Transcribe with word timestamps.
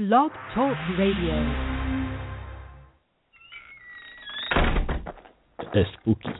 Blog 0.00 0.30
Talk 0.54 0.78
Radio. 0.98 1.36
That's 5.74 5.90
spooky. 6.00 6.30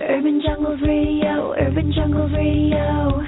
Urban 0.00 0.40
Jungle 0.42 0.78
Radio, 0.78 1.52
Urban 1.60 1.92
Jungle 1.94 2.28
Radio. 2.30 3.20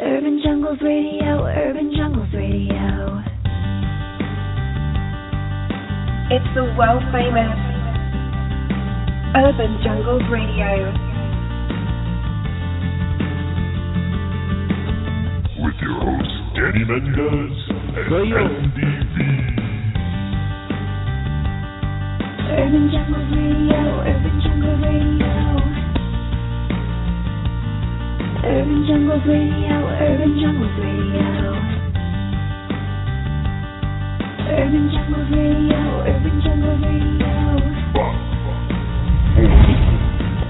Urban 0.00 0.40
Jungle 0.44 0.76
Radio, 0.80 1.44
Urban 1.46 1.92
Jungle 1.96 2.28
Radio. 2.32 3.24
It's 6.30 6.54
the 6.54 6.62
world 6.78 7.02
famous 7.10 7.58
Urban 9.34 9.80
Jungle 9.82 10.20
Radio. 10.30 11.03
Manny 16.74 16.84
Mendez 16.86 17.54
Soy 18.08 18.28
yo. 18.30 18.42
Urban 22.50 22.90
Jungle 22.90 23.22
Radio, 23.30 23.80
Urban 24.02 24.36
Jungle 24.42 24.76
Radio. 24.82 25.34
Urban 28.42 28.80
Jungle 28.88 29.20
Radio, 29.24 29.76
Urban 30.02 30.32
Jungle 30.40 30.70
Radio. 30.80 31.30
Urban 34.50 34.84
Jungle 34.90 35.24
Radio, 35.30 35.80
Urban 36.10 36.36
Jungle 36.42 36.76
Radio. 36.82 37.38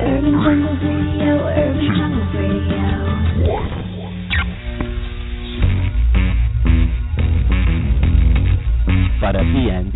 Urban 0.01 0.37
Jungle 0.43 0.77
Radio, 0.81 1.33
Urban 1.53 1.89
Jungle 1.97 2.27
Radio. 2.33 3.84
para 9.25 9.41
ti 9.41 9.69
end. 9.71 9.94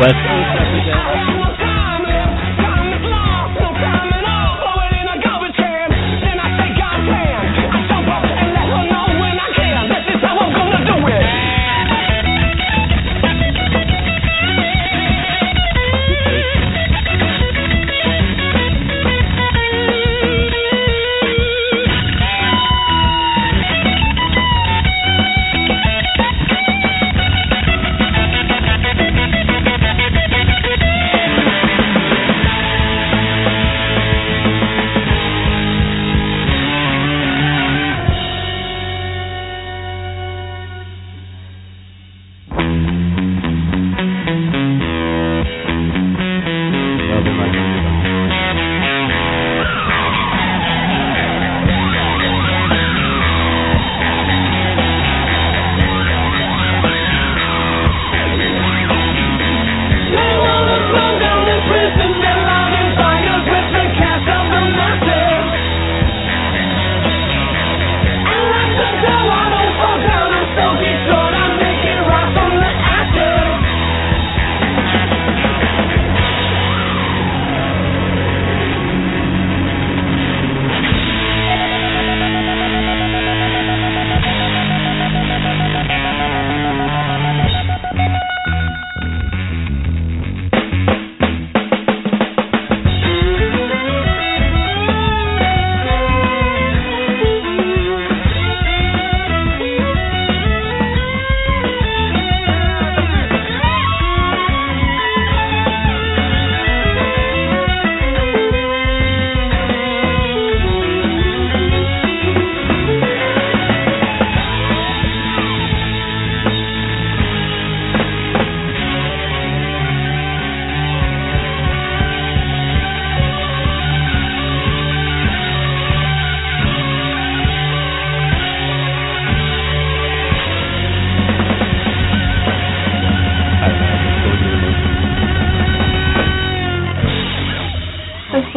West 0.00 0.33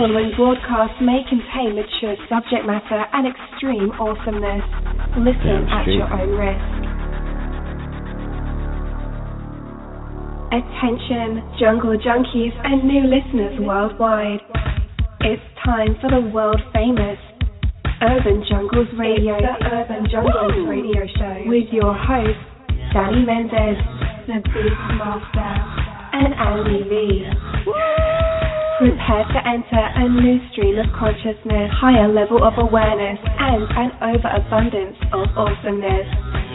following 0.08 0.32
broadcast 0.38 1.02
may 1.02 1.20
contain 1.28 1.76
mature 1.76 2.16
subject 2.32 2.64
matter 2.64 3.04
and 3.12 3.28
extreme 3.28 3.92
awesomeness. 4.00 4.64
Listen 5.20 5.68
at 5.68 5.84
your 5.92 6.08
own 6.08 6.32
risk. 6.32 6.64
Attention, 10.56 11.44
jungle 11.60 12.00
junkies 12.00 12.56
and 12.64 12.88
new 12.88 13.04
listeners 13.04 13.60
worldwide. 13.60 14.40
It's 15.28 15.44
time 15.66 16.00
for 16.00 16.10
the 16.10 16.24
world 16.32 16.62
famous 16.72 17.20
Urban 18.02 18.46
Jungles 18.50 18.88
Radio, 18.98 19.36
it's 19.36 19.44
the 19.44 19.76
Urban 19.76 20.08
Jungles 20.10 20.54
Woo! 20.56 20.70
Radio 20.70 21.04
Show, 21.18 21.44
with 21.48 21.68
your 21.74 21.94
hosts, 21.94 22.40
Danny 22.94 23.26
Mendez, 23.26 23.76
the 24.28 24.40
Beast 24.40 24.88
Master, 24.96 25.52
and 26.14 26.34
Andy 26.34 26.88
Lee. 26.88 27.26
Woo! 27.66 28.17
Prepare 28.78 29.26
to 29.34 29.42
enter 29.42 29.82
a 29.82 30.06
new 30.06 30.38
stream 30.54 30.78
of 30.78 30.86
consciousness, 30.94 31.74
higher 31.82 32.06
level 32.06 32.46
of 32.46 32.54
awareness, 32.62 33.18
and 33.26 33.66
an 33.74 33.90
overabundance 34.06 34.94
of 35.18 35.26
awesomeness. 35.34 36.06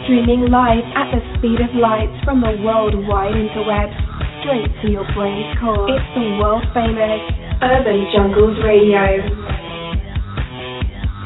Streaming 0.07 0.47
live 0.47 0.87
at 0.95 1.11
the 1.11 1.19
speed 1.35 1.59
of 1.59 1.67
light 1.75 2.07
from 2.23 2.39
the 2.39 2.55
worldwide 2.63 3.35
interwebs, 3.35 3.91
straight 4.39 4.71
to 4.79 4.87
your 4.87 5.03
brain's 5.11 5.51
core. 5.59 5.83
It's 5.91 6.07
the 6.15 6.39
world 6.39 6.63
famous 6.71 7.19
Urban 7.59 8.07
Jungles 8.15 8.55
Radio. 8.63 9.03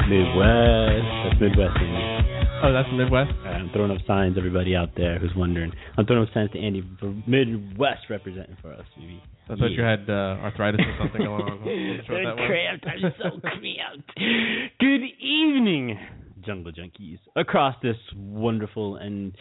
Midwest. 0.10 1.06
That's 1.30 1.38
Midwest. 1.38 1.78
in. 1.78 1.94
Oh, 2.66 2.74
that's 2.74 2.90
Midwest. 2.90 3.38
All 3.46 3.54
right, 3.54 3.62
I'm 3.62 3.70
throwing 3.70 3.92
up 3.94 4.02
signs, 4.10 4.34
everybody 4.34 4.74
out 4.74 4.98
there 4.98 5.20
who's 5.20 5.38
wondering. 5.38 5.74
I'm 5.94 6.08
throwing 6.10 6.26
up 6.26 6.34
signs 6.34 6.50
to 6.54 6.60
Andy 6.60 6.82
for 7.00 7.14
Midwest 7.30 8.10
representing 8.10 8.58
for 8.66 8.74
us. 8.74 8.90
Maybe. 8.98 9.22
I 9.50 9.56
thought 9.56 9.72
you 9.72 9.82
had 9.82 10.10
uh, 10.10 10.38
arthritis 10.44 10.82
or 10.86 10.96
something 11.00 11.22
along 11.26 11.42
on. 11.42 11.62
Wasn't 11.62 12.06
sure 12.06 12.24
what 12.24 12.36
that 12.36 12.42
was. 12.42 12.48
cramped. 12.48 12.86
I'm 12.86 13.14
so 13.18 13.40
cramped. 13.42 14.12
Good 14.80 15.02
evening, 15.22 15.98
Jungle 16.46 16.72
Junkies, 16.72 17.20
across 17.36 17.76
this 17.82 17.96
wonderful 18.16 18.98
and 18.98 19.34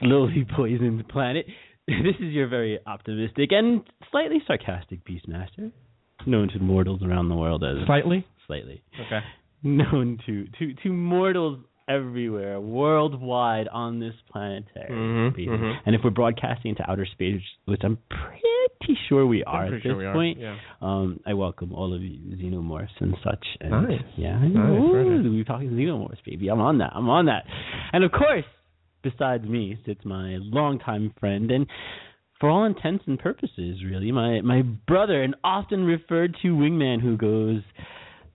slowly 0.00 0.46
poisoned 0.56 1.06
planet. 1.08 1.46
This 1.88 2.16
is 2.18 2.32
your 2.32 2.48
very 2.48 2.80
optimistic 2.84 3.52
and 3.52 3.80
slightly 4.10 4.42
sarcastic 4.44 5.04
Beastmaster, 5.06 5.70
known 6.26 6.48
to 6.48 6.58
mortals 6.58 7.00
around 7.04 7.28
the 7.28 7.36
world 7.36 7.62
as 7.62 7.76
Slightly. 7.86 8.26
slightly 8.48 8.82
Okay. 9.06 9.20
known 9.62 10.18
to 10.26 10.46
to 10.58 10.74
to 10.82 10.88
mortals 10.92 11.60
everywhere, 11.88 12.60
worldwide 12.60 13.68
on 13.68 13.98
this 14.00 14.14
planetary. 14.30 14.90
Mhm, 14.90 15.34
basis. 15.36 15.52
mhm. 15.60 15.80
And 15.86 15.94
if 15.94 16.02
we're 16.04 16.10
broadcasting 16.10 16.74
to 16.76 16.90
outer 16.90 17.06
space, 17.06 17.40
which 17.66 17.80
I'm 17.84 17.98
pretty 18.08 18.98
sure 19.08 19.26
we 19.26 19.42
are 19.44 19.66
at 19.66 19.70
this 19.72 19.82
sure 19.82 20.12
point, 20.12 20.38
Yeah. 20.38 20.56
um, 20.82 21.20
I 21.26 21.34
welcome 21.34 21.72
all 21.72 21.94
of 21.94 22.02
you 22.02 22.18
xenomorphs 22.36 23.00
and 23.00 23.16
such. 23.22 23.46
And 23.60 23.70
Nice. 23.70 24.02
Yeah, 24.16 24.38
Nice, 24.38 24.56
Ooh, 24.56 24.90
we're 25.32 25.44
talking 25.44 25.70
xenomorphs, 25.70 26.22
baby. 26.24 26.48
I'm 26.48 26.60
on 26.60 26.78
that. 26.78 26.92
I'm 26.94 27.08
on 27.08 27.26
that. 27.26 27.46
And 27.92 28.02
of 28.04 28.12
course, 28.12 28.44
besides 29.02 29.44
me 29.44 29.76
sits 29.84 30.04
my 30.04 30.36
longtime 30.40 31.10
friend 31.20 31.50
and 31.50 31.66
for 32.40 32.50
all 32.50 32.64
intents 32.64 33.06
and 33.06 33.18
purposes, 33.18 33.82
really, 33.84 34.12
my 34.12 34.40
my 34.42 34.60
brother, 34.62 35.22
an 35.22 35.34
often 35.42 35.84
referred 35.84 36.36
to 36.42 36.54
wingman 36.54 37.00
who 37.00 37.16
goes 37.16 37.62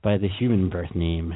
by 0.02 0.18
the 0.18 0.28
human 0.28 0.70
birth 0.70 0.96
name, 0.96 1.36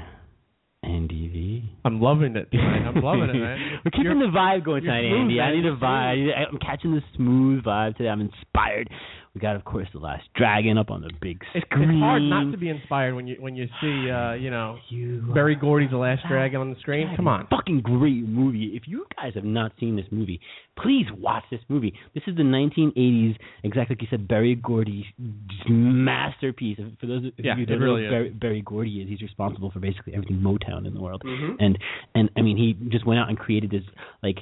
Andy 0.85 1.27
V. 1.29 1.63
I'm 1.83 1.99
loving 2.01 2.35
it. 2.35 2.49
Tonight. 2.51 2.87
I'm 2.87 3.01
loving 3.03 3.29
it, 3.29 3.33
man. 3.39 3.79
We're 3.85 3.91
keeping 3.91 4.05
You're- 4.17 4.31
the 4.31 4.37
vibe 4.37 4.63
going 4.65 4.83
tonight, 4.83 5.01
smooth, 5.09 5.39
I 5.39 5.51
need 5.51 5.65
a 5.65 5.75
vibe. 5.75 6.27
I'm 6.51 6.57
catching 6.59 6.93
the 6.93 7.01
smooth 7.15 7.63
vibe 7.63 7.97
today. 7.97 8.09
I'm 8.09 8.21
inspired. 8.21 8.89
We 9.35 9.41
got, 9.41 9.57
of 9.57 9.65
course, 9.65 9.87
the 9.91 9.99
Last 9.99 10.23
Dragon 10.35 10.77
up 10.77 10.89
on 10.89 11.01
the 11.01 11.11
big 11.21 11.41
It's, 11.53 11.65
screen. 11.65 11.89
it's 11.89 11.99
hard 11.99 12.21
not 12.23 12.51
to 12.51 12.57
be 12.57 12.69
inspired 12.69 13.13
when 13.15 13.27
you 13.27 13.35
when 13.41 13.53
you 13.53 13.67
see 13.81 14.09
uh, 14.09 14.31
you 14.43 14.49
know 14.49 14.77
You 14.87 15.29
Berry 15.33 15.55
Gordy's 15.57 15.89
The 15.91 15.97
Last 15.97 16.21
Dragon 16.29 16.61
on 16.61 16.69
the 16.73 16.79
screen. 16.79 17.11
Come 17.17 17.27
on. 17.27 17.45
Fucking 17.49 17.81
great 17.81 18.25
movie. 18.25 18.71
If 18.75 18.83
you 18.87 19.05
guys 19.17 19.33
have 19.35 19.43
not 19.43 19.73
seen 19.77 19.97
this 19.97 20.05
movie, 20.09 20.39
please 20.81 21.05
watch 21.17 21.43
this 21.51 21.59
movie. 21.67 21.93
This 22.13 22.23
is 22.27 22.37
the 22.37 22.43
1980s, 22.43 23.35
exactly 23.65 23.95
like 23.95 24.01
you 24.03 24.07
said, 24.09 24.25
Berry 24.25 24.55
Gordy 24.55 25.05
masterpiece. 25.67 26.79
For 26.99 27.05
those 27.07 27.25
of 27.25 27.33
Yeah, 27.37 27.55
you 27.57 27.61
who 27.61 27.65
don't 27.65 27.79
really 27.81 28.01
know 28.03 28.07
who 28.07 28.13
Berry, 28.13 28.29
Berry 28.29 28.61
Gordy 28.61 29.01
is, 29.01 29.09
he's 29.09 29.21
responsible 29.21 29.69
for 29.71 29.79
basically 29.79 30.13
everything 30.13 30.37
Motown 30.37 30.87
in 30.87 30.93
the 30.93 31.01
world. 31.01 31.21
Mhm. 31.25 31.57
And 31.59 31.77
and 32.15 32.29
I 32.37 32.41
mean, 32.41 32.57
he 32.57 32.73
just 32.89 33.05
went 33.05 33.19
out 33.19 33.29
and 33.29 33.37
created 33.37 33.69
this 33.71 33.83
like 34.23 34.37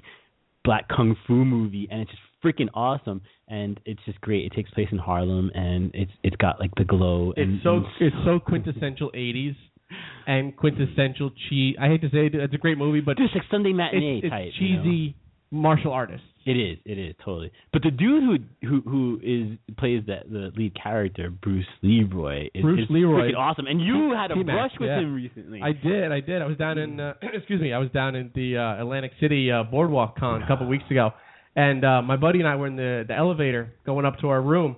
black 0.64 0.88
kung 0.88 1.16
fu 1.28 1.44
movie, 1.46 1.88
and 1.92 2.02
it's 2.02 2.12
just 2.12 2.22
freaking 2.44 2.70
awesome. 2.74 3.22
And 3.48 3.80
it's 3.86 4.00
just 4.06 4.20
great. 4.22 4.46
It 4.46 4.56
takes 4.56 4.72
place 4.72 4.88
in 4.92 4.98
Harlem, 4.98 5.52
and 5.54 5.92
it's 5.94 6.12
it's 6.24 6.36
got 6.38 6.60
like 6.60 6.72
the 6.76 6.86
glow. 6.86 7.34
And, 7.36 7.56
It's 7.56 7.64
so 7.64 7.76
and 7.76 7.86
it's 8.00 8.16
so 8.26 8.40
quintessential 8.40 9.12
'80s 9.12 9.56
and 10.28 10.56
quintessential 10.56 11.32
cheese. 11.50 11.76
I 11.80 11.88
hate 11.88 12.02
to 12.02 12.10
say 12.10 12.28
it, 12.28 12.36
it's 12.36 12.54
a 12.54 12.58
great 12.58 12.78
movie, 12.78 13.02
but 13.02 13.18
just 13.18 13.36
like 13.36 13.44
Sunday 13.52 13.74
matinee 13.74 14.18
it's, 14.18 14.26
it's 14.26 14.32
type. 14.32 14.52
you 14.60 14.78
know? 14.78 14.84
cheesy 14.84 15.16
martial 15.52 15.92
artist. 15.92 16.24
It 16.46 16.58
is. 16.58 16.78
It 16.84 16.98
is 16.98 17.16
totally. 17.24 17.52
But 17.72 17.84
the 17.84 17.92
dude 17.92 18.24
who 18.24 18.68
who 18.68 18.82
who 18.82 19.20
is 19.24 19.76
plays 19.78 20.04
that 20.08 20.30
the 20.30 20.52
lead 20.58 20.74
character, 20.82 21.30
Bruce 21.30 21.66
Leroy, 21.82 22.50
is, 22.54 22.62
Bruce 22.62 22.82
is 22.82 22.88
Leroy. 22.90 23.32
freaking 23.32 23.38
awesome. 23.38 23.68
And 23.68 23.80
you 23.80 24.14
had 24.14 24.32
a 24.32 24.36
Taimak, 24.36 24.46
brush 24.46 24.72
with 24.78 24.90
yeah. 24.90 25.00
him 25.00 25.14
recently. 25.14 25.62
I 25.62 25.72
did, 25.72 26.12
I 26.12 26.20
did. 26.20 26.42
I 26.42 26.46
was 26.46 26.58
down 26.58 26.78
in 26.78 27.00
uh, 27.00 27.14
excuse 27.34 27.62
me, 27.62 27.72
I 27.72 27.78
was 27.78 27.90
down 27.92 28.16
in 28.16 28.32
the 28.36 28.58
uh, 28.58 28.82
Atlantic 28.82 29.12
City 29.22 29.52
uh, 29.52 29.64
Boardwalk 29.64 30.18
Con 30.18 30.42
a 30.42 30.48
couple 30.48 30.68
weeks 30.68 30.84
ago, 30.92 31.12
and 31.56 31.86
uh, 31.86 32.02
my 32.02 32.16
buddy 32.16 32.40
and 32.40 32.48
I 32.48 32.56
were 32.56 32.68
in 32.68 32.76
the 32.76 33.06
the 33.08 33.16
elevator 33.16 33.74
going 33.86 34.06
up 34.06 34.20
to 34.20 34.30
our 34.30 34.42
room, 34.42 34.76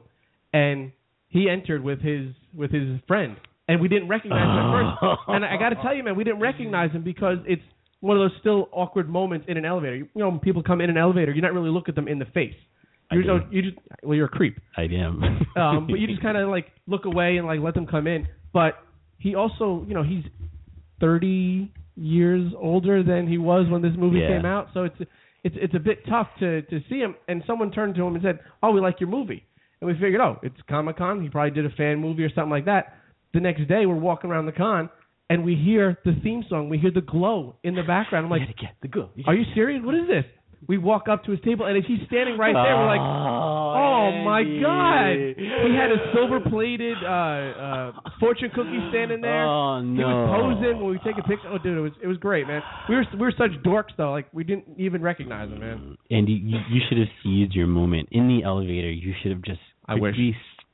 and 0.53 0.91
he 1.29 1.49
entered 1.49 1.83
with 1.83 2.01
his 2.01 2.31
with 2.53 2.71
his 2.71 2.99
friend, 3.07 3.37
and 3.67 3.81
we 3.81 3.87
didn't 3.87 4.07
recognize 4.07 4.43
him 4.43 4.57
at 4.57 4.99
first. 4.99 5.19
And 5.27 5.45
I, 5.45 5.57
got 5.57 5.69
to 5.69 5.81
tell 5.81 5.95
you, 5.95 6.03
man, 6.03 6.15
we 6.15 6.23
didn't 6.23 6.39
recognize 6.39 6.91
him 6.91 7.03
because 7.03 7.37
it's 7.45 7.61
one 7.99 8.17
of 8.17 8.21
those 8.21 8.37
still 8.39 8.69
awkward 8.71 9.09
moments 9.09 9.45
in 9.49 9.57
an 9.57 9.65
elevator. 9.65 9.95
You 9.95 10.07
know, 10.15 10.29
when 10.29 10.39
people 10.39 10.63
come 10.63 10.81
in 10.81 10.89
an 10.89 10.97
elevator, 10.97 11.31
you're 11.31 11.41
not 11.41 11.53
really 11.53 11.69
look 11.69 11.89
at 11.89 11.95
them 11.95 12.07
in 12.07 12.19
the 12.19 12.25
face. 12.25 12.55
You 13.11 13.23
don't. 13.23 13.51
You 13.51 13.61
just 13.61 13.77
well, 14.03 14.15
you're 14.15 14.25
a 14.25 14.29
creep. 14.29 14.57
I 14.77 14.83
am. 14.83 15.21
um, 15.55 15.87
but 15.87 15.99
you 15.99 16.07
just 16.07 16.21
kind 16.21 16.37
of 16.37 16.49
like 16.49 16.67
look 16.87 17.05
away 17.05 17.37
and 17.37 17.45
like 17.45 17.59
let 17.59 17.73
them 17.73 17.85
come 17.87 18.07
in. 18.07 18.27
But 18.53 18.75
he 19.17 19.35
also, 19.35 19.85
you 19.87 19.93
know, 19.93 20.03
he's 20.03 20.23
30 21.01 21.71
years 21.95 22.51
older 22.57 23.03
than 23.03 23.27
he 23.27 23.37
was 23.37 23.67
when 23.69 23.81
this 23.81 23.93
movie 23.97 24.19
Yeah. 24.19 24.37
came 24.37 24.45
out. 24.45 24.69
So 24.73 24.83
it's 24.83 24.95
it's 25.45 25.55
it's 25.65 25.75
a 25.75 25.79
bit 25.79 25.99
tough 26.09 26.27
to 26.41 26.61
to 26.63 26.79
see 26.89 26.99
him. 26.99 27.15
And 27.29 27.41
someone 27.47 27.71
turned 27.71 27.95
to 27.95 28.03
him 28.05 28.15
and 28.15 28.23
said, 28.23 28.39
"Oh, 28.61 28.71
we 28.71 28.81
like 28.81 28.99
your 28.99 29.09
movie." 29.09 29.41
And 29.81 29.87
we 29.89 29.93
figured, 29.93 30.21
oh, 30.21 30.37
it's 30.41 30.55
Comic 30.69 30.97
Con. 30.97 31.21
He 31.21 31.29
probably 31.29 31.51
did 31.51 31.65
a 31.71 31.75
fan 31.75 31.99
movie 31.99 32.23
or 32.23 32.29
something 32.29 32.49
like 32.49 32.65
that. 32.65 32.97
The 33.33 33.41
next 33.41 33.67
day, 33.67 33.85
we're 33.85 33.95
walking 33.95 34.29
around 34.31 34.45
the 34.45 34.53
con 34.53 34.89
and 35.29 35.43
we 35.43 35.55
hear 35.55 35.97
the 36.05 36.13
theme 36.23 36.43
song. 36.49 36.69
We 36.69 36.77
hear 36.77 36.91
the 36.91 37.01
glow 37.01 37.57
in 37.63 37.75
the 37.75 37.83
background. 37.83 38.25
I'm 38.25 38.31
You 38.31 38.39
like, 38.39 38.55
gotta 38.55 38.67
get 38.67 38.75
the 38.81 38.87
go. 38.87 39.09
are 39.27 39.35
you 39.35 39.43
serious? 39.53 39.81
What 39.83 39.95
is 39.95 40.07
this? 40.07 40.25
We 40.67 40.77
walk 40.77 41.07
up 41.07 41.23
to 41.25 41.31
his 41.31 41.39
table 41.41 41.65
and 41.65 41.77
he's 41.85 41.99
standing 42.07 42.37
right 42.37 42.53
there. 42.53 42.75
We're 42.75 42.87
like, 42.87 42.99
Oh 42.99 44.23
my 44.23 44.41
God! 44.61 45.13
He 45.37 45.75
had 45.75 45.91
a 45.91 46.11
silver-plated 46.13 46.97
uh, 47.03 47.07
uh, 47.07 47.91
fortune 48.19 48.49
cookie 48.53 48.79
standing 48.89 49.21
there. 49.21 49.45
Oh 49.45 49.81
no. 49.81 49.95
He 49.95 50.03
was 50.03 50.57
posing 50.59 50.81
when 50.81 50.91
we 50.91 50.99
take 50.99 51.17
a 51.23 51.27
picture. 51.27 51.49
Oh, 51.49 51.57
dude, 51.57 51.77
it 51.77 51.81
was 51.81 51.91
it 52.03 52.07
was 52.07 52.17
great, 52.17 52.47
man. 52.47 52.61
We 52.89 52.95
were 52.95 53.05
we 53.13 53.19
were 53.19 53.33
such 53.37 53.51
dorks 53.63 53.93
though. 53.97 54.11
Like 54.11 54.27
we 54.33 54.43
didn't 54.43 54.65
even 54.77 55.01
recognize 55.01 55.49
him, 55.51 55.59
man. 55.59 55.97
Andy, 56.11 56.33
you, 56.33 56.57
you 56.71 56.81
should 56.89 56.97
have 56.97 57.07
seized 57.23 57.53
your 57.53 57.67
moment 57.67 58.09
in 58.11 58.27
the 58.27 58.43
elevator. 58.43 58.89
You 58.91 59.13
should 59.21 59.31
have 59.31 59.41
just 59.43 59.59
I 59.85 59.95
wish. 59.95 60.15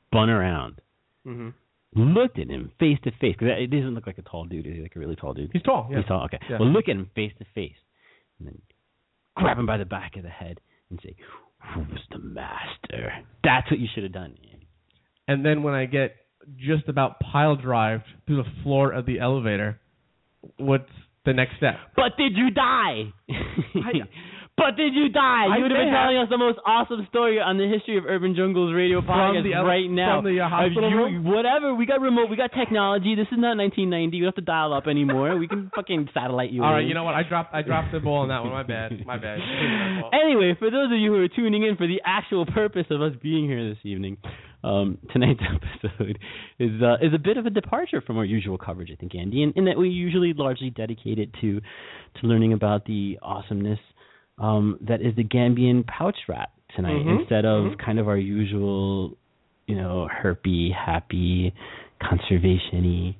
spun 0.06 0.30
around, 0.30 0.80
Mm-hmm. 1.26 2.14
looked 2.14 2.38
at 2.38 2.48
him 2.48 2.72
face 2.80 2.98
to 3.04 3.10
face. 3.20 3.36
Because 3.38 3.48
it 3.58 3.70
doesn't 3.70 3.94
look 3.94 4.06
like 4.06 4.18
a 4.18 4.22
tall 4.22 4.44
dude. 4.46 4.66
Is 4.66 4.74
he 4.76 4.82
like 4.82 4.96
a 4.96 4.98
really 4.98 5.16
tall 5.16 5.34
dude? 5.34 5.50
He's 5.52 5.62
tall. 5.62 5.88
Yeah. 5.90 5.98
He's 5.98 6.06
tall. 6.06 6.24
Okay. 6.24 6.38
Yeah. 6.48 6.58
Well, 6.58 6.68
look 6.68 6.88
at 6.88 6.96
him 6.96 7.10
face 7.14 7.32
to 7.38 7.44
face, 7.54 7.76
and 8.38 8.48
then 8.48 8.58
grab 9.34 9.58
him 9.58 9.66
by 9.66 9.76
the 9.76 9.84
back 9.84 10.16
of 10.16 10.22
the 10.22 10.28
head 10.28 10.60
and 10.90 11.00
say, 11.02 11.14
"Who's 11.74 12.06
the 12.10 12.18
master?" 12.18 13.12
That's 13.44 13.70
what 13.70 13.80
you 13.80 13.88
should 13.94 14.04
have 14.04 14.12
done. 14.12 14.36
And 15.28 15.44
then 15.44 15.62
when 15.62 15.74
I 15.74 15.86
get 15.86 16.16
just 16.56 16.88
about 16.88 17.20
pile 17.20 17.56
drived 17.56 18.04
through 18.26 18.42
the 18.42 18.50
floor 18.62 18.92
of 18.92 19.06
the 19.06 19.20
elevator, 19.20 19.80
what's 20.56 20.90
the 21.24 21.32
next 21.32 21.56
step? 21.56 21.76
But 21.96 22.16
did 22.16 22.36
you 22.36 22.50
die? 22.50 23.12
I- 23.30 24.06
but 24.56 24.76
did 24.76 24.92
you 24.94 25.08
die? 25.08 25.46
I 25.50 25.56
you 25.56 25.62
would 25.62 25.70
have 25.70 25.80
been 25.80 25.88
have. 25.88 26.04
telling 26.04 26.18
us 26.18 26.28
the 26.28 26.36
most 26.38 26.58
awesome 26.66 27.06
story 27.08 27.40
on 27.40 27.56
the 27.56 27.66
history 27.66 27.96
of 27.96 28.04
Urban 28.04 28.34
Jungles 28.36 28.74
radio 28.74 29.00
podcast 29.00 29.42
the 29.44 29.56
right 29.64 29.88
now. 29.90 30.20
from 30.20 30.28
the, 30.34 30.40
uh, 30.40 30.48
hospital 30.48 30.90
you- 30.90 30.96
room? 30.96 31.24
Whatever. 31.24 31.74
We 31.74 31.86
got 31.86 32.00
remote. 32.00 32.28
We 32.28 32.36
got 32.36 32.50
technology. 32.52 33.14
This 33.14 33.28
is 33.32 33.38
not 33.40 33.56
1990. 33.56 34.16
We 34.16 34.20
don't 34.20 34.28
have 34.28 34.34
to 34.36 34.40
dial 34.42 34.74
up 34.74 34.86
anymore. 34.86 35.36
we 35.38 35.48
can 35.48 35.70
fucking 35.74 36.10
satellite 36.12 36.50
you. 36.52 36.62
All 36.62 36.72
right, 36.72 36.82
in. 36.82 36.88
you 36.88 36.94
know 36.94 37.04
what? 37.04 37.14
I 37.14 37.22
dropped 37.22 37.54
I 37.54 37.62
dropped 37.62 37.92
the 37.92 38.00
ball 38.00 38.18
on 38.22 38.28
that 38.28 38.42
one. 38.42 38.50
My 38.52 38.62
bad. 38.62 38.92
My 39.06 39.16
bad. 39.18 39.38
Anyway, 40.12 40.54
for 40.58 40.70
those 40.70 40.92
of 40.92 40.98
you 40.98 41.10
who 41.12 41.20
are 41.22 41.28
tuning 41.28 41.62
in 41.64 41.76
for 41.76 41.86
the 41.86 42.00
actual 42.04 42.44
purpose 42.44 42.86
of 42.90 43.00
us 43.00 43.12
being 43.22 43.46
here 43.48 43.68
this 43.70 43.78
evening, 43.84 44.18
um, 44.64 44.98
tonight's 45.12 45.40
episode 45.82 46.18
is 46.58 46.80
uh, 46.82 46.94
is 47.04 47.12
a 47.14 47.18
bit 47.18 47.36
of 47.36 47.46
a 47.46 47.50
departure 47.50 48.00
from 48.00 48.16
our 48.18 48.24
usual 48.24 48.58
coverage, 48.58 48.90
I 48.92 48.96
think, 48.96 49.14
Andy, 49.14 49.42
in, 49.42 49.52
in 49.56 49.64
that 49.66 49.76
we 49.78 49.88
usually 49.88 50.32
largely 50.34 50.70
dedicate 50.70 51.18
it 51.18 51.30
to 51.40 51.60
to 52.20 52.26
learning 52.26 52.52
about 52.52 52.84
the 52.86 53.18
awesomeness 53.22 53.80
um, 54.38 54.78
that 54.88 55.00
is 55.02 55.14
the 55.16 55.24
Gambian 55.24 55.86
pouch 55.86 56.16
rat 56.28 56.50
tonight, 56.76 57.04
Mhm, 57.04 57.20
instead 57.20 57.44
of 57.44 57.64
mhm. 57.72 57.78
kind 57.84 57.98
of 57.98 58.08
our 58.08 58.16
usual, 58.16 59.16
you 59.66 59.76
know, 59.76 60.08
herpy, 60.10 60.70
happy, 60.72 61.52
conservation-y 62.00 63.16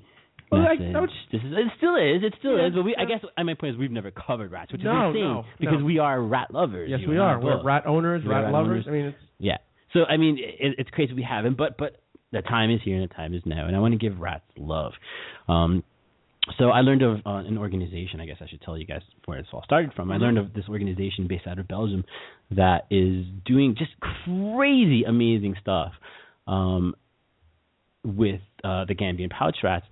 Well, 0.51 0.61
I-. 0.61 0.91
I 0.95 0.99
would- 0.99 1.09
this 1.31 1.41
is, 1.43 1.51
it 1.53 1.67
still 1.77 1.95
is, 1.95 2.23
it 2.23 2.33
still 2.39 2.57
Yeah, 2.57 2.67
is, 2.67 2.73
but 2.73 2.83
we, 2.83 2.95
I 2.95 3.05
guess 3.05 3.23
my 3.37 3.53
point 3.55 3.73
is 3.73 3.79
we've 3.79 3.91
never 3.91 4.11
covered 4.11 4.51
rats, 4.51 4.71
which 4.71 4.81
No, 4.81 5.09
is 5.09 5.15
insane 5.15 5.23
no, 5.23 5.45
because 5.59 5.79
no. 5.79 5.85
we 5.85 5.99
are 5.99 6.21
rat 6.21 6.53
lovers. 6.53 6.89
Yes, 6.89 7.01
we 7.07 7.17
are. 7.17 7.39
We're 7.39 7.57
both. 7.57 7.65
rat 7.65 7.85
owners, 7.87 8.23
We're 8.25 8.31
rat, 8.31 8.43
rat 8.45 8.53
lovers. 8.53 8.69
owners. 8.71 8.85
I 8.87 8.91
mean, 8.91 9.05
it's 9.05 9.17
Yeah. 9.39 9.57
So 9.93 10.03
I 10.05 10.17
mean, 10.17 10.37
it, 10.39 10.75
it's 10.77 10.89
crazy 10.89 11.13
we 11.13 11.23
haven't, 11.23 11.57
but 11.57 11.77
but 11.77 12.01
the 12.31 12.41
time 12.41 12.71
is 12.71 12.81
here 12.83 12.99
and 12.99 13.09
the 13.09 13.13
time 13.13 13.33
is 13.33 13.41
now, 13.45 13.67
and 13.67 13.75
I 13.75 13.79
want 13.79 13.93
to 13.93 13.97
give 13.97 14.19
rats 14.19 14.43
love. 14.57 14.93
Um, 15.47 15.83
so 16.57 16.69
I 16.69 16.81
learned 16.81 17.03
of 17.03 17.17
uh, 17.25 17.35
an 17.47 17.57
organization. 17.57 18.19
I 18.19 18.25
guess 18.25 18.37
I 18.41 18.47
should 18.47 18.61
tell 18.61 18.77
you 18.77 18.85
guys 18.85 19.01
where 19.25 19.39
this 19.41 19.47
all 19.53 19.63
started 19.63 19.93
from. 19.93 20.11
I 20.11 20.17
learned 20.17 20.37
of 20.37 20.53
this 20.53 20.65
organization 20.67 21.27
based 21.27 21.47
out 21.47 21.57
of 21.57 21.67
Belgium 21.67 22.03
that 22.51 22.85
is 22.91 23.25
doing 23.45 23.75
just 23.77 23.91
crazy, 24.25 25.03
amazing 25.07 25.55
stuff 25.61 25.93
um, 26.45 26.95
with 28.03 28.41
uh, 28.63 28.83
the 28.85 28.95
Gambian 28.95 29.29
pouch 29.29 29.57
rats, 29.63 29.85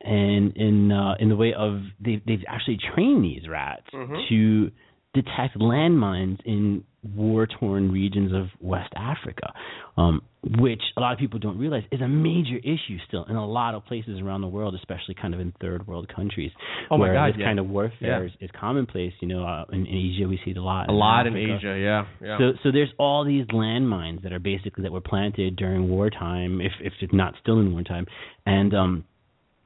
and 0.00 0.56
in 0.56 0.92
uh, 0.92 1.14
in 1.18 1.28
the 1.28 1.36
way 1.36 1.54
of 1.54 1.80
they 1.98 2.22
they've 2.24 2.44
actually 2.46 2.78
trained 2.94 3.24
these 3.24 3.48
rats 3.48 3.86
to 4.28 4.70
detect 5.12 5.58
landmines 5.58 6.38
in 6.44 6.84
war 7.14 7.46
torn 7.46 7.92
regions 7.92 8.32
of 8.32 8.46
West 8.60 8.92
Africa, 8.96 9.52
um, 9.96 10.22
which 10.58 10.80
a 10.96 11.00
lot 11.00 11.12
of 11.12 11.18
people 11.18 11.38
don't 11.38 11.58
realize 11.58 11.82
is 11.92 12.00
a 12.00 12.08
major 12.08 12.56
issue 12.58 12.98
still 13.06 13.24
in 13.24 13.36
a 13.36 13.46
lot 13.46 13.74
of 13.74 13.84
places 13.84 14.20
around 14.20 14.40
the 14.40 14.46
world, 14.48 14.74
especially 14.74 15.14
kind 15.14 15.34
of 15.34 15.40
in 15.40 15.52
third 15.60 15.86
world 15.86 16.08
countries. 16.14 16.50
Oh 16.90 16.96
my 16.96 17.04
where 17.06 17.14
God, 17.14 17.28
this 17.34 17.36
yeah. 17.40 17.46
kind 17.46 17.58
of 17.58 17.68
warfare 17.68 18.22
Yeah. 18.22 18.26
is, 18.26 18.32
is 18.40 18.50
commonplace. 18.58 19.12
You 19.20 19.28
know, 19.28 19.44
uh, 19.46 19.64
in, 19.72 19.86
in 19.86 19.94
Asia 20.14 20.26
we 20.28 20.40
see 20.44 20.52
it 20.52 20.56
a 20.56 20.62
lot. 20.62 20.88
A 20.88 20.92
lot 20.92 21.26
in 21.26 21.36
Asia, 21.36 21.78
yeah, 21.78 22.04
yeah. 22.22 22.38
So 22.38 22.52
so 22.62 22.72
there's 22.72 22.90
all 22.98 23.24
these 23.24 23.46
landmines 23.46 24.22
that 24.22 24.32
are 24.32 24.38
basically 24.38 24.82
that 24.84 24.92
were 24.92 25.00
planted 25.02 25.56
during 25.56 25.88
wartime, 25.88 26.60
if 26.60 26.72
if 26.80 26.92
it's 27.00 27.12
not 27.12 27.34
still 27.42 27.60
in 27.60 27.72
wartime, 27.72 28.06
and 28.46 28.74
um. 28.74 29.04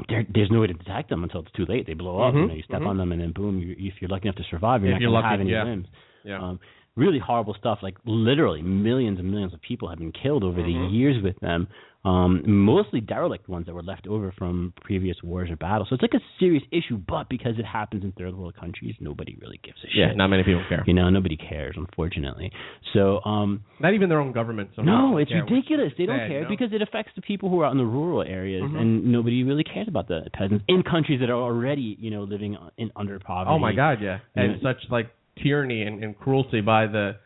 There, 0.08 0.24
there's 0.32 0.48
no 0.48 0.60
way 0.60 0.68
to 0.68 0.74
detect 0.74 1.10
them 1.10 1.24
until 1.24 1.40
it's 1.40 1.50
too 1.56 1.66
late. 1.68 1.84
They 1.88 1.94
blow 1.94 2.20
up. 2.22 2.32
You 2.32 2.42
Mhm, 2.42 2.48
know, 2.48 2.54
you 2.54 2.62
step 2.62 2.82
mhm. 2.82 2.86
on 2.86 2.98
them, 2.98 3.10
and 3.10 3.20
then 3.20 3.32
boom. 3.32 3.58
You, 3.58 3.74
if 3.76 3.94
you're 4.00 4.08
lucky 4.08 4.28
enough 4.28 4.36
to 4.36 4.44
survive, 4.48 4.82
you're 4.84 4.94
If 4.94 5.02
not 5.02 5.10
going 5.10 5.22
to 5.24 5.28
have 5.28 5.40
any 5.40 5.50
yeah. 5.50 5.64
limbs. 5.64 5.88
yeah. 6.22 6.40
Um, 6.40 6.60
really 6.98 7.18
horrible 7.18 7.54
stuff. 7.54 7.78
Like 7.82 7.96
literally, 8.04 8.60
millions 8.62 9.18
and 9.18 9.30
millions 9.30 9.54
of 9.54 9.60
people 9.62 9.88
have 9.88 9.98
been 9.98 10.12
killed 10.12 10.44
over 10.44 10.60
Mhm. 10.60 10.66
the 10.66 10.94
years 10.96 11.22
with 11.22 11.38
them. 11.40 11.68
Um, 12.04 12.42
mostly 12.46 13.00
derelict 13.00 13.48
ones 13.48 13.66
that 13.66 13.74
were 13.74 13.82
left 13.82 14.06
over 14.06 14.30
from 14.38 14.72
previous 14.82 15.16
wars 15.22 15.50
or 15.50 15.56
battles. 15.56 15.88
So 15.88 15.94
it's 15.96 16.02
like 16.02 16.14
a 16.14 16.20
serious 16.38 16.62
issue, 16.70 16.96
but 16.96 17.28
because 17.28 17.58
it 17.58 17.64
happens 17.66 18.04
in 18.04 18.12
third 18.12 18.34
world 18.36 18.54
countries, 18.54 18.94
nobody 19.00 19.36
really 19.42 19.58
gives 19.64 19.78
a 19.82 19.88
yeah, 19.88 19.92
shit. 20.06 20.08
Yeah, 20.10 20.14
not 20.14 20.28
many 20.28 20.44
people 20.44 20.62
care. 20.68 20.84
you 20.86 20.94
know, 20.94 21.10
nobody 21.10 21.36
cares, 21.36 21.74
unfortunately. 21.76 22.52
So, 22.92 23.20
um, 23.24 23.62
Not 23.80 23.94
even 23.94 24.08
their 24.08 24.20
own 24.20 24.30
government. 24.32 24.70
So 24.76 24.82
no, 24.82 25.18
it's 25.18 25.32
ridiculous. 25.32 25.92
They 25.98 26.06
don't 26.06 26.18
sad, 26.20 26.28
care 26.28 26.38
you 26.38 26.42
know? 26.44 26.48
because 26.48 26.72
it 26.72 26.82
affects 26.82 27.12
the 27.16 27.20
people 27.22 27.50
who 27.50 27.60
are 27.60 27.66
out 27.66 27.72
in 27.72 27.78
the 27.78 27.84
rural 27.84 28.22
areas, 28.22 28.62
Mhm. 28.62 28.80
and 28.80 29.04
nobody 29.12 29.42
really 29.42 29.64
cares 29.64 29.88
about 29.88 30.06
the 30.06 30.20
peasants 30.32 30.64
in 30.68 30.84
countries 30.84 31.18
that 31.20 31.28
are 31.30 31.42
already, 31.42 31.96
you 32.00 32.10
know, 32.10 32.22
living 32.22 32.56
in 32.78 32.92
under 32.94 33.18
poverty. 33.18 33.52
Oh 33.54 33.58
my 33.58 33.72
God, 33.72 34.00
yeah, 34.00 34.18
and 34.36 34.52
Yeah. 34.52 34.58
such 34.62 34.88
like 34.88 35.08
tyranny 35.42 35.82
and, 35.82 36.02
and 36.02 36.18
cruelty 36.18 36.60
by 36.60 36.86
the 36.86 37.16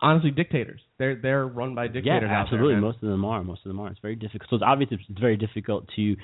honestly 0.00 0.30
dictators. 0.30 0.80
They're 0.98 1.16
they're 1.16 1.46
run 1.46 1.74
by 1.74 1.86
dictators. 1.86 2.06
Yeah, 2.06 2.14
out 2.14 2.20
there, 2.20 2.58
absolutely. 2.58 2.80
Most 2.80 2.96
of 3.02 3.08
them 3.08 3.24
are. 3.24 3.42
Most 3.44 3.60
of 3.64 3.70
them 3.70 3.80
are. 3.80 3.88
It's 3.88 4.00
very 4.00 4.16
difficult. 4.16 4.50
So 4.50 4.56
it's 4.56 4.64
obvious 4.66 4.90
it's 4.92 5.02
it's 5.08 5.20
very 5.20 5.36
difficult 5.36 5.88
to 5.96 6.16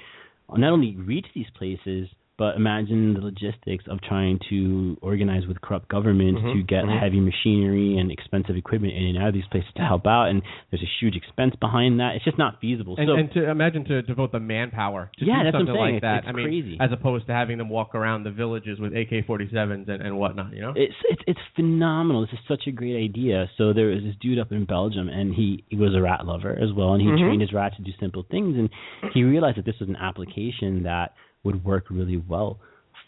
not 0.56 0.72
only 0.72 0.96
reach 0.96 1.26
these 1.34 1.46
places, 1.56 2.08
but 2.38 2.56
imagine 2.56 3.14
the 3.14 3.20
logistics 3.20 3.84
of 3.88 4.00
trying 4.02 4.38
to 4.50 4.96
organize 5.00 5.46
with 5.46 5.60
corrupt 5.60 5.88
governments 5.88 6.40
Mhm, 6.42 6.52
to 6.52 6.62
get 6.62 6.84
mhm. 6.84 6.98
heavy 7.00 7.18
machinery 7.20 7.96
and 7.98 8.10
expensive 8.10 8.56
equipment 8.56 8.92
in 8.94 9.04
and 9.06 9.18
out 9.18 9.28
of 9.28 9.34
these 9.34 9.46
places 9.50 9.70
to 9.76 9.82
help 9.82 10.06
out. 10.06 10.26
And 10.28 10.42
there's 10.70 10.82
a 10.82 10.90
huge 11.00 11.16
expense 11.16 11.54
behind 11.56 11.98
that. 12.00 12.14
It's 12.16 12.24
just 12.24 12.38
not 12.38 12.60
feasible. 12.60 12.96
And, 12.98 13.08
so 13.08 13.14
and 13.14 13.30
to 13.32 13.50
imagine 13.50 13.84
to 13.86 14.02
devote 14.02 14.32
the 14.32 14.40
manpower 14.40 15.10
to 15.18 15.24
Yeah, 15.24 15.38
do 15.38 15.44
that's 15.44 15.54
what 15.54 15.60
I'm 15.60 15.66
something 15.68 15.80
like 15.94 16.02
that. 16.02 16.18
It's- 16.18 16.28
I 16.28 16.32
mean, 16.36 16.46
crazy. 16.46 16.76
as 16.80 16.92
opposed 16.92 17.26
to 17.28 17.32
having 17.32 17.58
them 17.58 17.68
walk 17.70 17.94
around 17.94 18.24
the 18.24 18.30
villages 18.30 18.78
with 18.78 18.92
AK-47s 18.94 19.88
and, 19.88 20.02
and 20.02 20.18
whatnot. 20.18 20.52
You 20.52 20.60
know. 20.60 20.72
It's 20.76 20.94
it's 21.08 21.22
it's 21.26 21.40
phenomenal. 21.54 22.22
This 22.22 22.34
is 22.34 22.38
such 22.46 22.66
a 22.66 22.70
great 22.70 22.96
idea. 23.02 23.48
So 23.56 23.72
there 23.72 23.86
was 23.86 24.02
this 24.02 24.14
dude 24.20 24.38
up 24.38 24.52
in 24.52 24.64
Belgium, 24.66 25.08
and 25.08 25.34
he 25.34 25.64
he 25.68 25.76
was 25.76 25.94
a 25.94 26.02
rat 26.02 26.26
lover 26.26 26.52
as 26.60 26.72
well, 26.72 26.92
and 26.92 27.00
he 27.02 27.08
Mhm. 27.08 27.18
trained 27.20 27.40
his 27.40 27.52
rats 27.52 27.76
to 27.76 27.82
do 27.82 27.92
simple 27.98 28.24
things, 28.30 28.56
and 28.58 28.68
he 29.12 29.24
realized 29.24 29.56
that 29.56 29.64
this 29.64 29.78
was 29.80 29.88
an 29.88 29.96
application 29.96 30.82
that 30.84 31.14
would 31.46 31.64
work 31.64 31.84
really 31.90 32.18
well 32.34 32.50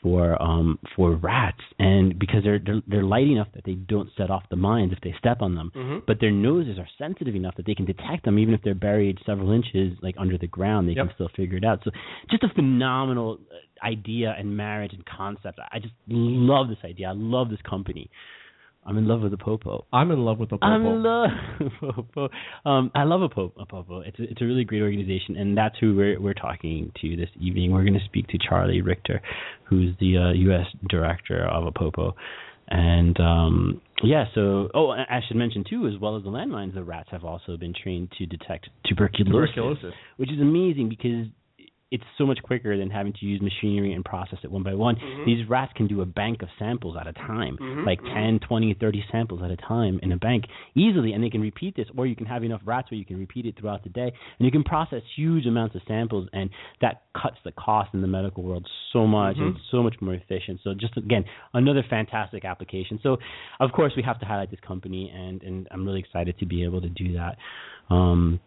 for 0.03 0.41
um 0.51 0.79
for 0.95 1.09
rats, 1.31 1.65
and 1.81 2.17
because 2.23 2.43
they're 2.45 2.61
they're, 2.67 2.83
they're 2.91 3.03
light 3.17 3.27
enough 3.27 3.49
that 3.57 3.65
they 3.69 3.75
don't 3.95 4.09
set 4.17 4.31
off 4.35 4.45
the 4.49 4.61
mines 4.71 4.93
if 4.97 5.01
they 5.07 5.13
step 5.19 5.39
on 5.47 5.53
them, 5.59 5.69
Mhm. 5.75 6.03
but 6.07 6.17
their 6.21 6.31
noses 6.31 6.79
are 6.79 6.89
sensitive 7.05 7.35
enough 7.35 7.57
that 7.57 7.67
they 7.67 7.75
can 7.75 7.85
detect 7.95 8.25
them 8.25 8.39
even 8.39 8.55
if 8.55 8.63
they're 8.63 8.77
buried 8.91 9.17
several 9.27 9.51
inches 9.51 9.89
like 10.07 10.15
under 10.25 10.39
the 10.39 10.47
ground. 10.47 10.83
They 10.89 10.93
Yep. 10.93 11.07
can 11.07 11.15
still 11.17 11.29
figure 11.41 11.59
it 11.59 11.65
out. 11.65 11.83
So 11.85 11.91
just 12.31 12.45
a 12.45 12.49
phenomenal 12.61 13.29
uh, 13.51 13.85
idea 13.95 14.29
and 14.39 14.57
marriage 14.57 14.93
and 14.93 15.05
concept. 15.05 15.59
I 15.73 15.79
just 15.81 15.95
love 16.09 16.67
this 16.69 16.83
idea. 16.85 17.09
I 17.09 17.17
love 17.37 17.47
this 17.51 17.63
company. 17.63 18.09
I'm 18.85 18.97
in 18.97 19.07
love 19.07 19.21
with 19.21 19.33
the 19.33 19.37
popo. 19.37 19.85
I'm 19.93 20.11
in 20.11 20.21
love 20.21 20.39
with 20.39 20.49
the 20.51 20.59
I'm 20.63 20.85
in 20.87 21.03
love 21.03 21.31
with 21.61 21.95
popo. 21.95 22.29
Um, 22.65 22.91
I 22.95 23.05
love 23.05 23.21
APOPO. 23.21 23.53
A 23.61 23.67
popo. 23.67 24.01
It's 24.01 24.19
a, 24.19 24.23
it's 24.23 24.41
a 24.41 24.45
really 24.45 24.65
great 24.65 24.81
organization, 24.83 25.37
and 25.37 25.57
that's 25.57 25.77
who 25.79 25.95
we're 25.95 26.21
we're 26.21 26.35
talking 26.35 26.91
to 27.03 27.17
this 27.17 27.29
evening. 27.39 27.73
We're 27.73 27.85
going 27.85 27.99
to 27.99 28.05
speak 28.07 28.29
to 28.29 28.39
Charlie 28.39 28.81
Richter, 28.81 29.21
who's 29.65 29.95
the 30.01 30.17
uh, 30.17 30.33
U.S. 30.33 30.67
director 30.89 31.47
of 31.47 31.73
APOPO. 31.73 32.13
And 32.71 33.19
um, 33.19 33.81
yeah, 34.03 34.25
so 34.35 34.69
oh, 34.75 34.91
I 34.91 35.21
should 35.27 35.37
mention 35.39 35.65
too, 35.69 35.87
as 35.87 35.99
well 36.01 36.17
as 36.17 36.23
the 36.23 36.31
landmines, 36.31 36.75
the 36.75 36.85
rats 36.85 37.09
have 37.13 37.25
also 37.25 37.57
been 37.57 37.73
trained 37.75 38.13
to 38.19 38.27
detect 38.27 38.69
tuberculosis, 38.87 39.55
Tuberculosis. 39.55 39.95
which 40.19 40.31
is 40.31 40.39
amazing 40.41 40.91
because 40.91 41.27
it's 41.91 42.05
so 42.19 42.27
much 42.27 42.39
quicker 42.43 42.77
than 42.77 42.91
having 42.91 43.15
to 43.15 43.25
use 43.25 43.41
machinery 43.41 43.95
and 43.95 44.05
process 44.05 44.39
it 44.45 44.51
one 44.51 44.63
by 44.63 44.75
one. 44.75 44.97
Mm-hmm. 44.97 45.25
These 45.25 45.49
rats 45.49 45.73
can 45.75 45.87
do 45.87 46.03
a 46.03 46.07
bank 46.07 46.43
of 46.43 46.49
samples 46.59 46.97
at 47.01 47.07
a 47.07 47.15
time, 47.15 47.57
mm-hmm. 47.61 47.87
like 47.87 48.01
mm-hmm. 48.01 48.39
10, 48.39 48.41
20, 48.47 48.77
30 48.79 49.05
samples 49.11 49.41
at 49.43 49.51
a 49.51 49.57
time 49.57 49.99
in 50.03 50.13
a 50.13 50.17
bank 50.17 50.45
easily, 50.75 51.13
and 51.13 51.25
they 51.25 51.31
can 51.31 51.41
repeat 51.41 51.77
this, 51.77 51.87
or 51.97 52.07
you 52.07 52.15
can 52.15 52.27
have 52.27 52.45
enough 52.45 52.61
rats 52.67 52.91
where 52.91 52.99
you 52.99 53.07
can 53.07 53.19
repeat 53.19 53.47
it 53.47 53.59
throughout 53.59 53.83
the 53.85 53.89
day, 53.89 54.13
and 54.39 54.45
you 54.45 54.51
can 54.51 54.65
process 54.65 55.01
huge 55.17 55.47
amounts 55.47 55.75
of 55.75 55.81
samples, 55.89 56.29
and 56.33 56.51
that 56.83 57.03
cuts 57.21 57.37
the 57.45 57.53
cost 57.53 57.91
in 57.95 58.03
the 58.03 58.07
medical 58.07 58.43
world 58.43 58.69
so 58.93 59.07
much, 59.07 59.37
and 59.39 59.57
so 59.71 59.83
much 59.83 59.95
more 60.01 60.15
efficient. 60.15 60.61
So 60.63 60.75
just 60.75 60.97
again, 60.97 61.25
another 61.55 61.83
fantastic 61.89 62.45
application. 62.45 63.01
So 63.03 63.17
of 63.61 63.73
course 63.73 63.93
we 63.97 64.03
have 64.03 64.21
to 64.21 64.27
highlight 64.27 64.51
this 64.51 64.61
company, 64.61 65.11
and 65.15 65.43
and 65.43 65.69
I'm 65.71 65.87
really 65.87 66.01
excited 66.01 66.39
to 66.39 66.47
be 66.47 66.65
able 66.65 66.83
to 66.83 66.89
do 66.89 67.15
that. 67.15 67.37
Um, 67.91 68.41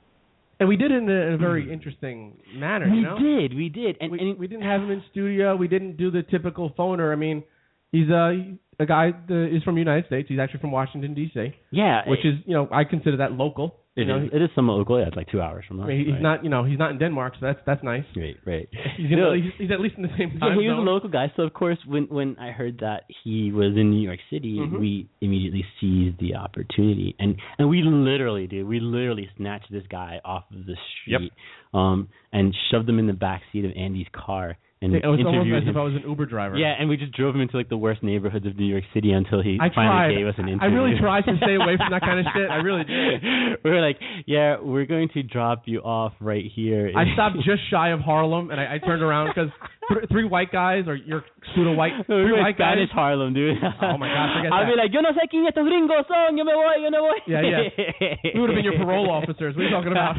And 0.62 0.70
we 0.70 0.78
did 0.78 0.92
it 0.92 0.98
in 1.02 1.10
a, 1.10 1.12
in 1.12 1.34
a 1.34 1.38
very 1.40 1.66
hmm. 1.66 1.74
interesting 1.74 2.38
manner. 2.54 2.88
we 2.88 2.98
you 2.98 3.02
know. 3.02 3.18
did, 3.18 3.56
we 3.56 3.68
did, 3.68 3.98
and, 4.00 4.12
we, 4.12 4.20
and 4.20 4.38
we 4.38 4.48
didn't 4.48 4.66
have 4.66 4.80
him 4.80 4.92
in 4.92 5.02
studio. 5.10 5.56
We 5.56 5.68
didn't 5.68 5.98
do 5.98 6.12
the 6.12 6.22
typical 6.22 6.70
phoner. 6.78 7.12
I 7.12 7.16
mean, 7.16 7.44
he's 7.92 8.08
a 8.10 8.56
a 8.80 8.86
guy 8.86 9.12
that 9.28 9.50
is 9.52 9.64
from 9.64 9.74
the 9.74 9.82
United 9.82 10.06
States. 10.06 10.30
He's 10.30 10.38
actually 10.38 10.60
from 10.60 10.70
Washington 10.70 11.16
D.C., 11.16 11.56
yeah, 11.72 12.02
which 12.08 12.20
eh, 12.24 12.30
is 12.30 12.36
you 12.46 12.54
know 12.54 12.70
I 12.72 12.84
consider 12.84 13.18
that 13.18 13.32
local. 13.32 13.76
It 13.98 14.02
you 14.02 14.06
know, 14.08 14.24
is. 14.24 14.30
It 14.32 14.42
is 14.42 14.50
somewhat 14.56 14.76
local. 14.76 14.98
Yeah, 14.98 15.08
it's 15.08 15.18
like 15.18 15.30
two 15.30 15.42
hours 15.42 15.66
from 15.68 15.82
I 15.82 15.88
mean, 15.88 16.00
he's 16.06 16.14
right. 16.14 16.22
not 16.22 16.44
you 16.46 16.50
know 16.50 16.64
he's 16.64 16.80
not 16.80 16.92
in 16.92 16.98
Denmark, 16.98 17.34
so 17.40 17.46
that's 17.48 17.60
that's 17.66 17.84
nice. 17.84 18.06
Right, 18.16 18.38
right. 18.46 18.70
He's, 18.98 19.08
No. 19.12 19.34
he's, 19.34 19.52
he's 19.58 19.70
at 19.72 19.82
least 19.82 19.96
in 19.98 20.04
the 20.04 20.16
same 20.18 20.32
Yeah, 20.34 20.40
time 20.48 20.60
he 20.60 20.68
was 20.70 20.78
zone. 20.78 20.88
a 20.88 20.92
local 20.92 21.10
guy. 21.10 21.32
So 21.36 21.44
of 21.44 21.54
course, 21.54 21.78
when 21.86 22.04
when 22.06 22.38
I 22.40 22.52
heard 22.52 22.78
that 22.80 23.04
he 23.24 23.52
was 23.52 23.76
in 23.76 23.90
New 23.92 24.02
York 24.02 24.20
City, 24.30 24.60
Mhm. 24.60 24.80
we 24.80 25.10
immediately 25.20 25.66
seized 25.82 26.20
the 26.20 26.36
opportunity, 26.36 27.16
and 27.20 27.36
and 27.58 27.68
we 27.70 27.82
literally 27.84 28.48
did. 28.48 28.64
We 28.66 28.80
literally 28.80 29.30
snatched 29.36 29.70
this 29.72 29.84
guy 29.90 30.22
off 30.24 30.46
of 30.56 30.66
the 30.66 30.78
street, 31.02 31.34
um, 31.74 32.08
and 32.32 32.56
shoved 32.70 32.88
him 32.88 32.98
in 32.98 33.08
the 33.08 33.14
back 33.28 33.42
seat 33.52 33.66
of 33.66 33.72
Andy's 33.76 34.08
car 34.14 34.58
and 34.82 34.96
It 34.96 35.06
was 35.06 35.20
almost 35.26 35.48
as 35.54 35.70
if. 35.70 35.76
I 35.78 35.84
was 35.84 35.94
an 35.94 36.10
Uber 36.10 36.26
driver. 36.26 36.58
Yeah, 36.58 36.74
and 36.78 36.90
we 36.90 36.98
just 36.98 37.12
drove 37.14 37.36
him 37.36 37.42
into 37.42 37.56
like 37.56 37.70
the 37.70 37.78
worst 37.78 38.02
neighborhoods 38.02 38.46
of 38.48 38.58
New 38.58 38.66
York 38.66 38.84
City 38.94 39.12
until 39.12 39.42
he 39.42 39.58
I 39.62 39.70
finally 39.74 39.94
tried. 39.94 40.16
gave 40.18 40.28
us 40.28 40.36
an 40.38 40.50
interview. 40.50 40.68
I 40.68 40.72
really 40.74 41.00
tried 41.00 41.22
to 41.26 41.38
stay 41.38 41.56
away 41.56 41.78
from 41.78 41.92
that 41.92 42.02
kind 42.02 42.20
of 42.20 42.26
shit. 42.34 42.50
I 42.50 42.56
really 42.58 42.84
did. 42.84 43.22
we 43.64 43.70
were 43.70 43.82
like, 43.82 43.98
yeah, 44.26 44.58
we're 44.60 44.86
going 44.86 45.10
to 45.14 45.24
drop 45.24 45.64
you 45.66 45.80
off 45.82 46.14
right 46.20 46.46
here. 46.56 46.92
I 46.96 47.14
stopped 47.14 47.38
just 47.46 47.62
shy 47.70 47.90
of 47.90 48.00
Harlem, 48.00 48.50
and 48.50 48.60
I, 48.60 48.76
I 48.76 48.78
turned 48.80 49.04
around 49.04 49.28
because 49.36 49.50
th- 49.96 50.10
three 50.10 50.26
white 50.26 50.52
guys, 50.52 50.86
or 50.88 50.96
you're 50.96 51.24
pseudo 51.56 51.74
white, 51.74 51.94
three 52.08 52.32
white 52.34 52.58
guys. 52.58 52.74
Spanish 52.76 52.90
Harlem, 52.92 53.34
dude. 53.34 53.58
Oh, 53.82 53.98
my 53.98 54.08
God, 54.08 54.38
forget 54.38 54.54
I'd 54.54 54.66
be 54.66 54.76
that. 54.76 54.82
like, 54.84 54.94
yo 54.94 55.02
no 55.02 55.10
sé 55.12 55.28
quién 55.32 55.48
estos 55.48 55.66
gringos 55.66 56.06
son, 56.08 56.38
yo 56.38 56.44
me 56.44 56.54
voy, 56.54 56.84
yo 56.84 56.90
me 56.90 56.98
voy. 56.98 57.18
Yeah, 57.28 57.42
yeah. 57.42 58.16
We 58.34 58.40
would 58.40 58.50
have 58.50 58.56
been 58.56 58.66
your 58.66 58.78
parole 58.78 59.10
officers. 59.10 59.56
What 59.56 59.64
are 59.64 59.70
you 59.70 59.72
talking 59.74 59.92
about? 59.92 60.16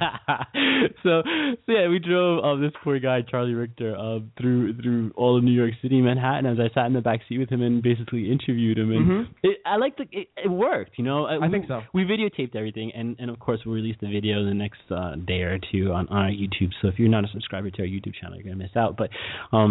so, 1.03 1.23
so 1.67 1.73
yeah, 1.73 1.89
we 1.89 1.99
drove 1.99 2.45
uh, 2.45 2.61
this 2.61 2.73
poor 2.83 2.99
guy 2.99 3.23
Charlie 3.23 3.55
Richter 3.55 3.97
uh, 3.97 4.21
through 4.41 4.75
through 4.83 5.13
all 5.17 5.37
of 5.39 5.45
New 5.45 5.53
York 5.53 5.73
City, 5.83 6.01
Manhattan, 6.01 6.47
as 6.47 6.59
I 6.59 6.73
sat 6.75 6.87
in 6.87 6.93
the 6.93 7.01
back 7.01 7.21
seat 7.29 7.39
with 7.39 7.51
him 7.51 7.63
and 7.63 7.83
basically 7.83 8.31
interviewed 8.31 8.79
him. 8.79 8.91
And 8.93 9.07
Mhm. 9.07 9.27
it, 9.43 9.59
I 9.65 9.77
like 9.77 9.97
the 9.97 10.07
it, 10.13 10.29
it 10.37 10.49
worked, 10.51 10.99
you 10.99 11.05
know. 11.05 11.27
I 11.27 11.39
we, 11.39 11.51
think 11.51 11.67
so. 11.69 11.81
We 11.95 12.05
videotaped 12.05 12.55
everything, 12.57 12.93
and 12.95 13.17
and 13.19 13.31
of 13.31 13.39
course 13.39 13.61
we'll 13.65 13.75
release 13.75 13.97
the 14.01 14.09
video 14.09 14.45
the 14.45 14.55
next 14.55 14.81
uh, 14.91 15.15
day 15.27 15.43
or 15.43 15.59
two 15.71 15.93
on, 15.93 16.09
on 16.09 16.19
our 16.27 16.31
YouTube. 16.31 16.71
So 16.81 16.89
if 16.89 16.99
you're 16.99 17.09
not 17.09 17.25
a 17.25 17.29
subscriber 17.33 17.71
to 17.71 17.83
our 17.83 17.89
YouTube 17.89 18.15
channel, 18.21 18.37
you're 18.37 18.45
gonna 18.45 18.57
miss 18.57 18.77
out. 18.77 18.97
But 18.97 19.11
um, 19.57 19.62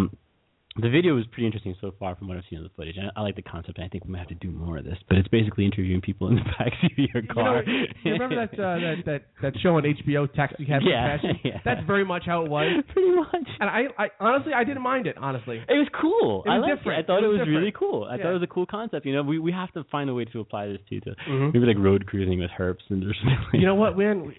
the 0.77 0.89
video 0.89 1.15
was 1.15 1.25
pretty 1.33 1.45
interesting 1.45 1.75
so 1.81 1.91
far 2.00 2.15
from 2.15 2.29
what 2.29 2.38
I've 2.38 2.45
seen 2.50 2.60
of 2.60 2.63
the 2.63 2.69
footage. 2.77 2.95
I, 2.98 3.19
I 3.19 3.21
like 3.24 3.36
the 3.36 3.41
concept. 3.41 3.77
and 3.77 3.83
I 3.83 3.89
think 3.89 4.05
we 4.05 4.12
might 4.12 4.19
have 4.19 4.29
to 4.29 4.36
do 4.36 4.50
more 4.51 4.77
of 4.77 4.86
this. 4.86 4.98
But 5.10 5.17
it's 5.17 5.27
basically 5.27 5.65
interviewing 5.65 6.00
people 6.00 6.29
in 6.29 6.36
the 6.36 6.41
backseat 6.55 6.93
of 6.93 6.98
your 6.98 7.24
You 7.24 7.27
know, 7.27 7.33
car. 7.33 7.63
you 8.05 8.12
remember 8.13 8.36
that, 8.38 8.53
uh, 8.57 8.79
that 8.79 8.95
that 9.05 9.21
that 9.41 9.53
show 9.62 9.75
on 9.75 9.83
HBO, 9.83 10.31
Taxi 10.33 10.63
Cab 10.65 10.81
Yeah, 10.86 11.17
yeah. 11.43 11.60
That's 11.65 11.86
very 11.86 12.05
much 12.05 12.24
how 12.25 12.45
it 12.45 12.50
was. 12.50 12.71
pretty 12.93 13.12
much. 13.12 13.50
And 13.60 13.69
I, 13.69 13.88
I 14.00 14.07
honestly, 14.21 14.53
I 14.53 14.63
didn't 14.63 14.81
mind 14.81 15.07
it. 15.07 15.17
Honestly, 15.17 15.57
It 15.57 15.74
was 15.74 15.89
cool. 16.01 16.43
It 16.45 16.50
I 16.50 16.60
was 16.60 16.63
liked 16.69 16.77
different. 16.79 17.00
it. 17.00 17.03
I 17.03 17.05
thought 17.05 17.24
It 17.24 17.25
it 17.25 17.33
was 17.36 17.39
was, 17.39 17.50
really 17.50 17.74
cool. 17.77 18.05
I 18.10 18.15
Yeah. 18.15 18.24
thought 18.24 18.29
it 18.29 18.39
was 18.39 18.43
a 18.43 18.48
cool 18.48 18.65
concept. 18.65 19.05
You 19.05 19.13
know, 19.13 19.24
we 19.24 19.39
we 19.39 19.51
have 19.51 19.74
to 19.74 19.83
find 19.91 20.10
a 20.10 20.13
way 20.13 20.24
to 20.24 20.39
apply 20.39 20.67
this 20.67 20.79
to 20.88 21.01
to 21.01 21.15
Mhm. 21.27 21.53
maybe 21.53 21.65
like 21.65 21.79
road 21.79 22.05
cruising 22.05 22.39
with 22.39 22.50
herps 22.57 22.88
and 22.89 23.03
or 23.03 23.13
something. 23.13 23.38
like 23.51 23.60
you 23.60 23.65
know 23.65 23.75
what, 23.75 23.98
man? 23.98 24.33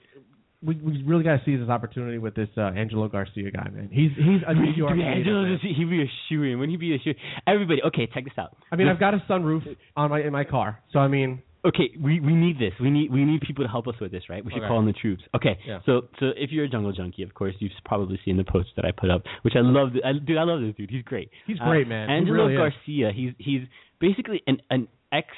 We 0.63 0.75
we 0.77 1.03
really 1.05 1.25
got 1.25 1.37
to 1.39 1.43
seize 1.45 1.61
this 1.61 1.69
opportunity 1.69 2.19
with 2.19 2.35
this 2.35 2.49
uh, 2.57 2.63
Angelo 2.63 3.09
Garcia 3.09 3.51
guy, 3.51 3.69
man. 3.71 3.89
He's 3.93 4.11
he's 4.17 4.41
a 4.47 4.55
New 4.55 4.73
York. 4.73 4.95
Dude, 4.95 5.05
Angelo, 5.05 5.43
man. 5.43 5.59
he'd 5.63 5.91
be 5.91 6.03
a 6.03 6.11
shoe 6.29 6.43
in. 6.45 6.59
Wouldn't 6.59 6.71
he 6.71 6.77
be 6.77 6.95
a 6.95 6.99
shoe? 6.99 7.15
Everybody, 7.47 7.83
okay, 7.89 8.09
check 8.13 8.25
this 8.25 8.35
out. 8.39 8.57
I 8.71 8.77
mean, 8.77 8.89
I've 8.89 9.01
got 9.01 9.15
a 9.15 9.19
sunroof 9.29 9.63
on 9.97 10.11
my 10.11 10.21
in 10.21 10.33
my 10.33 10.45
car, 10.45 10.79
so 10.93 10.99
I 10.99 11.09
mean, 11.09 11.43
Okay, 11.65 11.91
we 12.01 12.19
we 12.19 12.35
need 12.35 12.59
this. 12.59 12.73
We 12.81 12.91
need 12.91 13.13
we 13.13 13.25
need 13.25 13.41
people 13.41 13.65
to 13.65 13.71
help 13.71 13.87
us 13.87 13.95
with 14.01 14.11
this, 14.11 14.25
right? 14.29 14.45
We 14.45 14.51
should 14.51 14.63
Okay. 14.63 14.69
call 14.69 14.81
in 14.81 14.87
the 14.87 14.93
troops. 14.93 15.23
Okay, 15.37 15.57
Yeah. 15.65 15.79
so 15.87 16.09
so 16.19 16.33
if 16.37 16.51
you're 16.51 16.65
a 16.65 16.69
jungle 16.69 16.91
junkie, 16.93 17.23
of 17.23 17.35
course 17.35 17.55
you've 17.61 17.71
probably 17.85 18.19
seen 18.25 18.37
the 18.37 18.43
posts 18.43 18.73
that 18.75 18.85
I 18.85 18.91
put 18.91 19.11
up, 19.11 19.23
which 19.43 19.55
I 19.55 19.61
love. 19.61 19.91
I, 20.05 20.13
dude, 20.15 20.39
I 20.39 20.43
love 20.43 20.61
this 20.61 20.75
dude. 20.75 20.91
He's 20.91 21.05
great. 21.05 21.31
He's 21.47 21.61
Uh, 21.61 21.69
great, 21.71 21.87
man. 21.87 22.09
He 22.09 22.15
Angelo 22.17 22.47
really 22.49 22.55
is. 22.55 22.59
Garcia. 22.59 23.13
He's 23.13 23.33
he's 23.39 23.63
basically 24.01 24.43
an 24.49 24.61
an 24.71 24.89
ex 25.13 25.29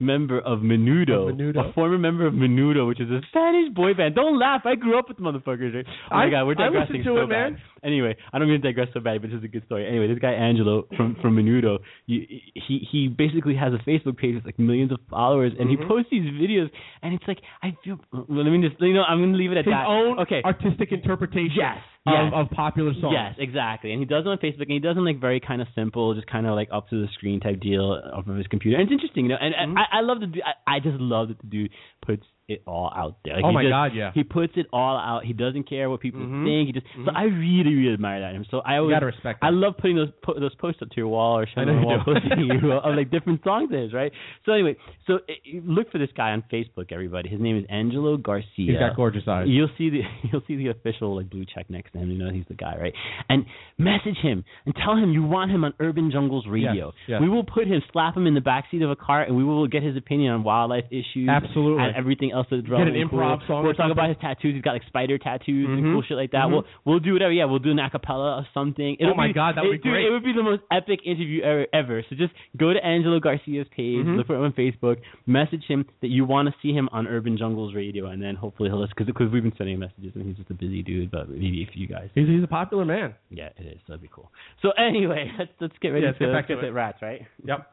member 0.00 0.40
of 0.40 0.60
Menudo, 0.60 1.30
Of 1.30 1.36
Menudo. 1.36 1.70
a 1.70 1.72
former 1.72 1.96
member 1.98 2.26
of 2.26 2.34
Menudo, 2.34 2.86
which 2.86 3.00
is 3.00 3.10
a 3.10 3.20
Spanish 3.28 3.72
boy 3.74 3.94
band. 3.94 4.14
Don't 4.14 4.38
laugh. 4.38 4.62
I 4.64 4.74
grew 4.74 4.98
up 4.98 5.08
with 5.08 5.16
the 5.16 5.22
motherfuckers. 5.22 5.74
Right? 5.74 5.86
Oh 6.10 6.14
my 6.16 6.24
I- 6.26 6.30
god, 6.30 6.44
we're 6.46 6.52
I 6.52 6.66
digressing 6.68 6.96
listened 7.00 7.04
to 7.04 7.20
so 7.20 7.22
it, 7.24 7.26
man. 7.28 7.58
Anyway, 7.86 8.16
I 8.32 8.38
don't 8.38 8.48
mean 8.48 8.60
to 8.60 8.66
digress 8.66 8.88
so 8.92 9.00
bad, 9.00 9.22
but 9.22 9.30
this 9.30 9.38
is 9.38 9.44
a 9.44 9.48
good 9.48 9.64
story. 9.66 9.86
Anyway, 9.86 10.08
this 10.08 10.18
guy 10.18 10.32
Angelo 10.32 10.86
from 10.96 11.16
from 11.22 11.36
Menudo, 11.36 11.78
he 12.06 12.42
he 12.90 13.08
basically 13.08 13.54
has 13.54 13.72
a 13.72 13.78
Facebook 13.88 14.16
page 14.18 14.34
with 14.34 14.44
like 14.44 14.58
millions 14.58 14.90
of 14.92 14.98
followers, 15.08 15.52
and 15.58 15.68
Mm-hmm. 15.70 15.82
he 15.82 15.88
posts 15.88 16.08
these 16.10 16.24
videos, 16.24 16.68
and 17.02 17.14
it's 17.14 17.24
like 17.28 17.38
I 17.62 17.76
feel. 17.84 17.98
Well, 18.12 18.26
let 18.44 18.50
me 18.50 18.66
just 18.68 18.80
you 18.80 18.92
know 18.94 19.02
I'm 19.02 19.20
gonna 19.22 19.36
leave 19.38 19.52
it 19.52 19.58
at 19.58 19.64
his 19.64 19.72
that. 19.72 19.86
own 19.86 20.18
okay. 20.20 20.42
artistic 20.44 20.90
interpretation 20.92 21.56
Yes, 21.56 21.78
of, 22.06 22.12
yes. 22.12 22.32
of 22.34 22.50
popular 22.50 22.92
songs. 23.00 23.14
Yes, 23.14 23.34
exactly. 23.38 23.92
And 23.92 24.00
he 24.00 24.06
does 24.06 24.24
it 24.26 24.28
on 24.28 24.38
Facebook, 24.38 24.62
and 24.62 24.72
he 24.72 24.80
does 24.80 24.96
it 24.96 25.00
like 25.00 25.20
very 25.20 25.38
kind 25.40 25.62
of 25.62 25.68
simple, 25.74 26.14
just 26.14 26.26
kind 26.26 26.46
of 26.46 26.54
like 26.56 26.68
up 26.72 26.88
to 26.90 27.00
the 27.00 27.08
screen 27.14 27.38
type 27.40 27.60
deal 27.60 28.00
off 28.12 28.26
of 28.26 28.36
his 28.36 28.46
computer. 28.48 28.76
And 28.78 28.84
it's 28.88 28.92
interesting, 28.92 29.24
you 29.26 29.30
know. 29.30 29.38
And, 29.40 29.54
and 29.54 29.66
Mm-hmm. 29.76 29.78
I, 29.78 29.98
I 29.98 30.00
love 30.02 30.18
the. 30.20 30.28
I, 30.42 30.76
I 30.76 30.80
just 30.80 30.98
love 31.00 31.28
that 31.28 31.38
the 31.40 31.46
dude 31.48 31.70
puts 32.04 32.22
it 32.48 32.62
all 32.66 32.92
out 32.94 33.16
there. 33.24 33.34
Like, 33.34 33.44
Oh 33.44 33.50
my 33.52 33.62
just- 33.64 33.72
God, 33.72 33.90
yeah. 33.94 34.12
He 34.14 34.22
puts 34.22 34.52
it 34.56 34.66
all 34.72 34.96
out. 34.96 35.24
He 35.24 35.32
doesn't 35.32 35.64
care 35.68 35.90
what 35.90 35.98
people 36.00 36.20
Mhm. 36.20 36.44
think. 36.44 36.66
He 36.68 36.72
just. 36.72 36.86
So 37.04 37.10
I 37.12 37.24
really, 37.24 37.74
really 37.74 37.92
admire 37.94 38.20
that 38.20 38.34
him. 38.34 38.44
So 38.50 38.60
I 38.64 38.74
You 38.74 38.80
always. 38.82 38.94
gotta 38.94 39.06
respect 39.06 39.40
I 39.42 39.50
that. 39.50 39.56
love 39.56 39.76
putting 39.78 39.96
those 39.96 40.10
po- 40.22 40.38
those 40.38 40.54
posts 40.54 40.80
up 40.80 40.90
to 40.90 40.96
your 40.96 41.08
wall 41.08 41.38
or 41.38 41.42
I 41.42 41.46
showing 41.54 41.68
on 41.70 41.80
the 41.80 41.86
wall 41.86 41.98
you 42.62 42.72
of 42.72 42.94
like 42.96 43.10
different 43.10 43.42
songs 43.42 43.70
it 43.72 43.76
is, 43.80 43.92
right? 43.92 44.12
So 44.44 44.52
anyway, 44.52 44.76
so 45.08 45.14
uh, 45.16 45.18
look 45.64 45.90
for 45.90 45.98
this 45.98 46.10
guy 46.16 46.30
on 46.30 46.44
Facebook, 46.52 46.92
everybody. 46.92 47.28
His 47.28 47.40
name 47.40 47.56
is 47.56 47.64
Angelo 47.68 48.16
Garcia. 48.16 48.46
He's 48.54 48.78
got 48.78 48.94
gorgeous 48.94 49.26
eyes. 49.26 49.46
You'll 49.48 49.70
see 49.76 49.90
the 49.90 50.02
you'll 50.30 50.42
see 50.46 50.54
the 50.56 50.68
official 50.68 51.16
like 51.16 51.28
blue 51.28 51.44
check 51.52 51.68
next 51.68 51.92
to 51.92 51.98
him. 51.98 52.10
You 52.12 52.18
know 52.18 52.30
he's 52.30 52.46
the 52.46 52.54
guy, 52.54 52.76
right? 52.80 52.94
And 53.28 53.44
message 53.76 54.18
him 54.22 54.44
and 54.66 54.74
tell 54.76 54.94
him 54.96 55.10
you 55.12 55.24
want 55.24 55.50
him 55.50 55.64
on 55.64 55.74
Urban 55.80 56.10
Jungles 56.12 56.46
Radio. 56.46 56.92
yes. 57.08 57.20
We 57.20 57.28
will 57.28 57.44
put 57.44 57.66
him, 57.66 57.82
slap 57.92 58.16
him 58.16 58.26
in 58.28 58.34
the 58.34 58.40
back 58.40 58.66
seat 58.70 58.82
of 58.82 58.90
a 58.90 58.96
car, 58.96 59.22
and 59.22 59.36
we 59.36 59.42
will 59.42 59.66
get 59.66 59.82
his 59.82 59.96
opinion 59.96 60.32
on 60.32 60.44
wildlife 60.44 60.84
issues. 60.90 61.28
Absolutely. 61.28 61.82
And 61.82 61.96
everything 61.96 62.32
else 62.36 62.46
that's 62.50 62.62
an 62.68 62.72
and 62.88 62.94
improv 63.10 63.38
cool. 63.40 63.46
song 63.48 63.62
We'll 63.64 63.72
or 63.72 63.74
talk 63.74 63.90
about 63.90 64.08
his 64.10 64.18
tattoos. 64.20 64.54
He's 64.54 64.62
got 64.62 64.72
like 64.72 64.84
spider 64.86 65.16
tattoos 65.18 65.66
and 65.68 65.82
Mhm. 65.82 65.92
cool 65.94 66.02
shit 66.02 66.16
like 66.16 66.30
that. 66.32 66.46
Mhm. 66.46 66.50
We'll 66.52 66.64
we'll 66.84 66.98
do 67.00 67.14
whatever. 67.14 67.32
Yeah, 67.32 67.46
we'll 67.46 67.58
do 67.58 67.70
an 67.70 67.78
acapella 67.78 68.42
or 68.42 68.46
something. 68.52 68.96
It'll 69.00 69.12
Oh 69.12 69.16
my 69.16 69.28
be- 69.28 69.32
God, 69.32 69.56
that 69.56 69.64
would 69.64 69.74
it- 69.74 69.82
be 69.82 69.88
dude, 69.88 69.92
great. 69.92 70.06
It 70.06 70.10
would 70.10 70.22
be 70.24 70.32
the 70.32 70.42
most 70.42 70.62
epic 70.70 71.00
interview 71.04 71.42
ever. 71.42 71.66
ever. 71.72 72.02
So 72.08 72.14
just 72.16 72.32
go 72.56 72.72
to 72.72 72.84
Angelo 72.84 73.18
Garcia's 73.20 73.66
page, 73.68 74.04
Mhm. 74.04 74.16
look 74.18 74.26
for 74.26 74.36
him 74.36 74.42
on 74.42 74.52
Facebook, 74.52 74.98
message 75.26 75.64
him 75.66 75.86
that 76.00 76.08
you 76.08 76.24
want 76.24 76.48
to 76.52 76.54
see 76.60 76.72
him 76.72 76.88
on 76.92 77.06
Urban 77.06 77.36
Jungles 77.36 77.74
Radio, 77.74 78.06
and 78.06 78.22
then 78.22 78.34
hopefully 78.36 78.68
he'll 78.68 78.78
listen 78.78 78.94
because 79.06 79.30
we've 79.32 79.42
been 79.42 79.54
sending 79.56 79.78
messages 79.78 80.14
and 80.14 80.26
he's 80.26 80.36
just 80.36 80.50
a 80.50 80.54
busy 80.54 80.82
dude. 80.82 81.10
But 81.10 81.28
maybe 81.30 81.62
if 81.62 81.70
you 81.76 81.86
guys, 81.86 82.10
He's 82.14 82.28
he's 82.28 82.42
a 82.42 82.46
popular 82.46 82.84
man. 82.84 83.14
yeah, 83.30 83.48
it 83.58 83.66
is. 83.66 83.80
That'd 83.88 84.02
be 84.02 84.08
cool. 84.12 84.30
So 84.62 84.70
anyway, 84.72 85.30
let's 85.38 85.52
let's 85.60 85.78
get 85.78 85.90
ready 85.90 86.02
Yeah, 86.02 86.08
let's 86.08 86.18
to 86.18 86.26
get 86.26 86.32
back 86.32 86.46
to 86.48 86.54
get 86.56 86.64
it. 86.64 86.72
rats, 86.72 87.00
right? 87.02 87.22
Yep. 87.44 87.70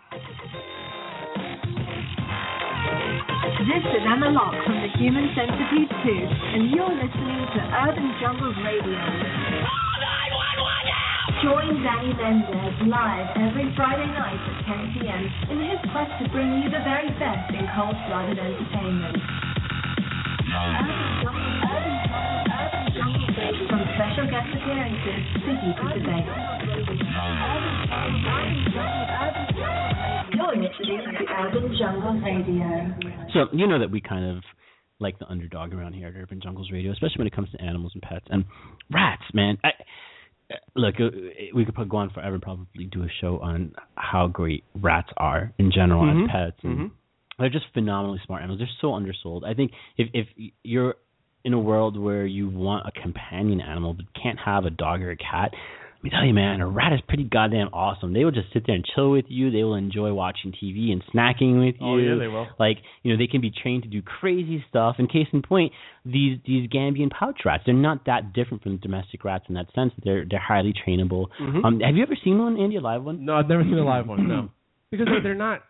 This 3.54 3.86
is 3.86 4.02
Emma 4.02 4.34
Locke 4.34 4.58
from 4.66 4.82
the 4.82 4.90
Human 4.98 5.30
Centipede 5.38 5.86
2, 5.86 6.10
and 6.58 6.74
you're 6.74 6.90
listening 6.90 7.42
to 7.54 7.60
Urban 7.86 8.10
Jungles 8.18 8.58
Radio. 8.66 8.98
Join 11.46 11.86
Danny 11.86 12.18
Mendez 12.18 12.76
live 12.90 13.30
every 13.38 13.70
Friday 13.78 14.10
night 14.10 14.42
at 14.42 14.58
10 14.66 14.98
p.m. 14.98 15.24
in 15.54 15.70
his 15.70 15.78
quest 15.94 16.10
to 16.26 16.30
bring 16.34 16.66
you 16.66 16.74
the 16.74 16.82
very 16.82 17.14
best 17.22 17.54
in 17.54 17.70
cold-blooded 17.78 18.42
entertainment. 18.42 19.22
Jungle, 20.50 20.90
Jungle, 21.22 21.54
Jungle 22.90 23.70
From 23.70 23.82
special 23.94 24.26
guest 24.34 24.50
appearances 24.50 25.22
to 25.46 25.50
heated 25.62 26.02
debate. 26.02 26.63
Listening 30.80 31.16
to 31.20 31.34
Urban 31.34 31.76
Jungle 31.78 32.22
Radio. 32.22 32.94
So 33.34 33.46
you 33.56 33.68
know 33.68 33.80
that 33.80 33.92
we 33.92 34.02
kind 34.02 34.38
of 34.38 34.44
like 35.00 35.20
the 35.20 35.28
underdog 35.28 35.74
around 35.74 35.94
here 35.94 36.08
at 36.08 36.16
Urban 36.16 36.40
Jungles 36.42 36.72
Radio, 36.72 36.92
especially 36.92 37.18
when 37.20 37.28
it 37.28 37.36
comes 37.36 37.50
to 37.52 37.62
animals 37.62 37.92
and 37.94 38.02
pets 38.02 38.26
and 38.30 38.46
rats. 38.92 39.24
Man, 39.34 39.58
I, 39.64 39.70
uh, 40.52 40.56
look, 40.76 40.96
uh, 41.00 41.10
we 41.54 41.66
could 41.66 41.90
go 41.90 41.98
on 41.98 42.10
forever 42.12 42.36
and 42.36 42.42
probably 42.44 42.86
do 42.86 43.04
a 43.04 43.08
show 43.22 43.40
on 43.40 43.74
how 43.96 44.28
great 44.28 44.64
rats 44.76 45.10
are 45.18 45.52
in 45.58 45.72
general 45.72 46.04
Mhm. 46.04 46.24
as 46.26 46.30
pets. 46.32 46.64
And 46.64 46.78
Mhm. 46.78 46.92
They're 47.40 47.50
just 47.50 47.66
phenomenally 47.74 48.20
smart 48.26 48.44
animals. 48.44 48.60
They're 48.60 48.70
so 48.80 48.94
undersold. 48.94 49.44
I 49.44 49.54
think 49.56 49.72
if 49.98 50.10
if 50.14 50.28
you're 50.64 50.96
in 51.44 51.54
a 51.54 51.60
world 51.60 51.98
where 51.98 52.26
you 52.26 52.48
want 52.48 52.88
a 52.88 52.92
companion 52.92 53.60
animal 53.60 53.94
but 53.94 54.06
can't 54.14 54.40
have 54.40 54.66
a 54.66 54.70
dog 54.70 55.02
or 55.02 55.10
a 55.12 55.18
cat, 55.18 55.54
me 56.04 56.10
tell 56.10 56.26
you, 56.26 56.34
man, 56.34 56.60
a 56.62 56.68
rat 56.68 56.92
is 56.94 57.00
pretty 57.08 57.24
goddamn 57.24 57.70
awesome. 57.74 58.14
They 58.14 58.24
will 58.26 58.32
just 58.32 58.52
sit 58.52 58.64
there 58.66 58.76
and 58.76 58.86
chill 58.96 59.12
with 59.12 59.26
you. 59.30 59.52
They 59.52 59.64
will 59.64 59.76
enjoy 59.76 60.14
watching 60.14 60.52
TV 60.52 60.92
and 60.92 61.02
snacking 61.14 61.64
with 61.64 61.76
you. 61.80 61.88
Oh, 61.88 61.98
yeah, 61.98 62.16
they 62.20 62.28
will. 62.28 62.48
Like, 62.60 62.78
you 63.04 63.12
know, 63.12 63.18
they 63.18 63.28
can 63.28 63.42
be 63.42 63.52
trained 63.52 63.84
to 63.84 63.90
do 63.90 64.02
crazy 64.02 64.64
stuff. 64.70 64.96
And 65.00 65.10
case 65.10 65.28
in 65.32 65.42
point, 65.42 65.72
these 66.06 66.40
these 66.46 66.70
Gambian 66.70 67.10
pouch 67.10 67.42
rats, 67.46 67.64
they're 67.66 67.74
not 67.76 68.06
that 68.06 68.34
different 68.34 68.64
from 68.64 68.78
domestic 68.78 69.24
rats 69.24 69.46
in 69.48 69.56
that 69.56 69.68
sense. 69.74 69.94
They're 70.04 70.26
they're 70.30 70.40
highly 70.40 70.74
trainable. 70.74 71.28
Mhm. 71.42 71.64
Um, 71.64 71.80
have 71.80 71.96
you 71.96 72.04
ever 72.04 72.16
seen 72.24 72.38
one, 72.40 72.58
Andy, 72.60 72.76
a 72.76 72.82
live 72.82 73.04
one? 73.04 73.24
No, 73.26 73.36
I've 73.36 73.48
never 73.48 73.64
seen 73.64 73.78
a 73.78 73.86
live 73.86 74.08
one. 74.08 74.28
No, 74.28 74.50
because 74.92 75.08
they're 75.24 75.36
not. 75.36 75.64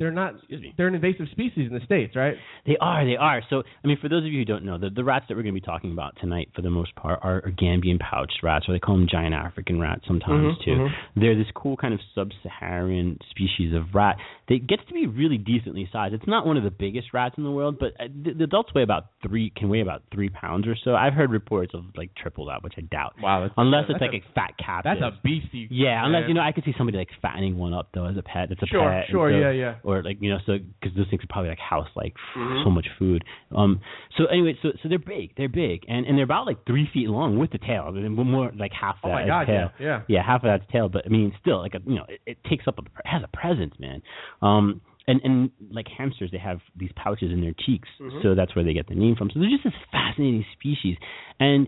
They're 0.00 0.10
not. 0.10 0.34
Excuse 0.36 0.60
me. 0.62 0.74
They're 0.76 0.88
an 0.88 0.94
invasive 0.96 1.26
species 1.30 1.68
in 1.68 1.74
the 1.74 1.84
states, 1.84 2.16
right? 2.16 2.34
They 2.66 2.76
are, 2.80 3.04
they 3.04 3.16
are. 3.16 3.42
So, 3.50 3.62
I 3.84 3.86
mean, 3.86 3.98
for 4.00 4.08
those 4.08 4.24
of 4.24 4.32
you 4.32 4.38
who 4.40 4.44
don't 4.46 4.64
know, 4.64 4.78
the, 4.78 4.88
the 4.90 5.04
rats 5.04 5.26
that 5.28 5.36
we're 5.36 5.42
going 5.42 5.54
to 5.54 5.60
be 5.60 5.64
talking 5.64 5.92
about 5.92 6.16
tonight, 6.20 6.48
for 6.56 6.62
the 6.62 6.70
most 6.70 6.94
part, 6.96 7.20
are, 7.22 7.42
are 7.44 7.50
Gambian 7.52 8.00
pouched 8.00 8.40
rats, 8.42 8.64
or 8.68 8.72
they 8.72 8.78
call 8.80 8.96
them 8.96 9.06
giant 9.10 9.34
African 9.34 9.78
rats 9.78 10.02
sometimes 10.08 10.56
Mhm, 10.58 10.64
too. 10.64 10.70
mhm. 10.70 10.88
They're 11.16 11.36
this 11.36 11.46
cool 11.54 11.76
kind 11.76 11.92
of 11.94 12.00
sub-Saharan 12.14 13.18
species 13.30 13.74
of 13.74 13.94
rat 13.94 14.16
that 14.48 14.66
gets 14.66 14.82
to 14.88 14.94
be 14.94 15.06
really 15.06 15.38
decently 15.38 15.88
sized. 15.92 16.14
It's 16.14 16.26
not 16.26 16.46
one 16.46 16.56
of 16.56 16.64
the 16.64 16.70
biggest 16.70 17.12
rats 17.12 17.34
in 17.38 17.44
the 17.44 17.50
world, 17.50 17.76
but 17.78 17.92
uh, 18.00 18.04
the, 18.24 18.32
the 18.32 18.44
adults 18.44 18.70
weigh 18.74 18.82
about 18.82 19.06
three, 19.26 19.52
can 19.54 19.68
weigh 19.68 19.80
about 19.80 20.02
three 20.12 20.28
pounds 20.28 20.66
or 20.66 20.76
so. 20.82 20.94
I've 20.94 21.12
heard 21.12 21.30
reports 21.30 21.72
of 21.74 21.84
like 21.96 22.10
triple 22.14 22.46
that, 22.46 22.62
which 22.62 22.74
I 22.78 22.80
doubt. 22.82 23.14
Wow, 23.22 23.42
that's 23.42 23.54
Unless 23.56 23.84
that's 23.88 23.96
it's 23.96 24.00
like 24.00 24.12
a, 24.22 24.26
a 24.28 24.34
fat 24.34 24.54
captive. 24.58 24.96
that's 25.00 25.14
a 25.14 25.20
beastie. 25.22 25.68
Yeah, 25.70 26.04
unless 26.04 26.24
you 26.28 26.34
know, 26.34 26.40
I 26.40 26.52
could 26.52 26.64
see 26.64 26.74
somebody 26.76 26.98
like 26.98 27.08
fattening 27.22 27.58
one 27.58 27.74
up 27.74 27.88
though 27.94 28.06
as 28.06 28.16
a 28.16 28.22
pet. 28.22 28.50
It's 28.50 28.62
a 28.62 28.66
Sure, 28.66 28.88
pet. 28.88 29.04
and 29.04 29.10
sure, 29.10 29.30
so- 29.30 29.38
yeah, 29.38 29.50
yeah. 29.50 29.74
Or 29.90 30.02
like 30.02 30.18
you 30.20 30.30
know, 30.30 30.38
so 30.46 30.58
because 30.80 30.96
those 30.96 31.06
things 31.10 31.22
are 31.22 31.26
probably 31.28 31.50
like 31.50 31.58
house 31.58 31.88
like 31.96 32.14
Mhm. 32.36 32.64
so 32.64 32.70
much 32.70 32.86
food. 32.98 33.24
Um. 33.54 33.80
So 34.16 34.26
anyway, 34.26 34.56
so 34.62 34.70
so 34.82 34.88
they're 34.88 34.98
big, 34.98 35.34
they're 35.36 35.48
big, 35.48 35.84
and 35.88 36.06
and 36.06 36.16
they're 36.16 36.24
about 36.24 36.46
like 36.46 36.64
three 36.66 36.88
feet 36.92 37.08
long 37.08 37.38
with 37.38 37.50
the 37.50 37.58
tail. 37.58 37.84
I 37.86 37.90
mean, 37.90 38.12
more 38.12 38.50
like 38.56 38.72
half 38.72 38.96
Oh 39.04 39.08
that 39.08 39.14
my 39.14 39.22
is 39.22 39.28
God, 39.28 39.46
tail. 39.46 39.70
yeah, 39.78 39.86
yeah. 39.86 40.02
Yeah, 40.08 40.22
half 40.26 40.44
of 40.44 40.48
that's 40.48 40.70
tail, 40.72 40.88
but 40.88 41.02
I 41.06 41.08
mean, 41.08 41.32
still 41.40 41.58
like 41.58 41.74
a 41.74 41.80
you 41.86 41.96
know, 41.96 42.06
it, 42.08 42.20
it 42.26 42.38
takes 42.48 42.66
up 42.68 42.78
a 42.78 42.82
it 42.82 43.06
has 43.06 43.22
a 43.22 43.36
presence, 43.36 43.74
man. 43.78 44.02
Um. 44.42 44.80
And 45.08 45.20
and 45.24 45.50
like 45.72 45.86
hamsters, 45.88 46.30
they 46.30 46.38
have 46.38 46.60
these 46.76 46.90
pouches 46.94 47.32
in 47.32 47.40
their 47.40 47.54
cheeks, 47.66 47.88
Mhm. 48.00 48.22
so 48.22 48.34
that's 48.34 48.54
where 48.54 48.64
they 48.64 48.74
get 48.74 48.86
the 48.86 48.94
name 48.94 49.16
from. 49.16 49.30
So 49.30 49.40
they're 49.40 49.48
just 49.48 49.64
this 49.64 49.72
fascinating 49.90 50.44
species, 50.52 50.96
and 51.40 51.66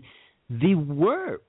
they 0.49 0.75
were 0.75 1.41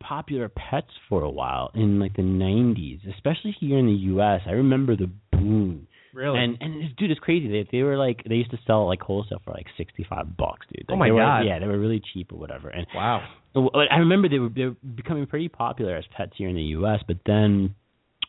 popular 0.00 0.48
pets 0.48 0.90
for 1.08 1.22
a 1.22 1.30
while 1.30 1.70
in 1.74 1.98
like 1.98 2.14
the 2.14 2.22
90s, 2.22 3.00
especially 3.14 3.52
here 3.58 3.78
in 3.78 3.86
the 3.86 4.00
U.S. 4.12 4.42
I 4.46 4.52
remember 4.52 4.94
the 4.96 5.10
boom. 5.32 5.87
Really? 6.14 6.38
And 6.38 6.56
and 6.60 6.82
this, 6.82 6.90
dude, 6.96 7.10
it's 7.10 7.20
crazy. 7.20 7.48
They 7.48 7.68
they 7.70 7.82
were 7.82 7.96
like 7.96 8.24
they 8.28 8.36
used 8.36 8.50
to 8.50 8.58
sell 8.66 8.86
like 8.86 9.00
wholesale 9.00 9.40
for 9.44 9.52
like 9.52 9.66
sixty 9.76 10.06
five 10.08 10.36
bucks, 10.36 10.66
dude. 10.72 10.86
Oh 10.88 10.96
my 10.96 11.08
they 11.08 11.12
were, 11.12 11.20
God. 11.20 11.40
Yeah, 11.40 11.58
they 11.58 11.66
were 11.66 11.78
really 11.78 12.02
cheap 12.12 12.32
or 12.32 12.38
whatever. 12.38 12.68
And 12.68 12.86
wow. 12.94 13.26
I 13.54 13.96
remember 13.96 14.28
they 14.28 14.38
were 14.38 14.48
they 14.48 14.64
were 14.66 14.76
becoming 14.94 15.26
pretty 15.26 15.48
popular 15.48 15.96
as 15.96 16.04
pets 16.16 16.32
here 16.36 16.48
in 16.48 16.56
the 16.56 16.62
U.S. 16.62 17.00
But 17.06 17.18
then, 17.26 17.74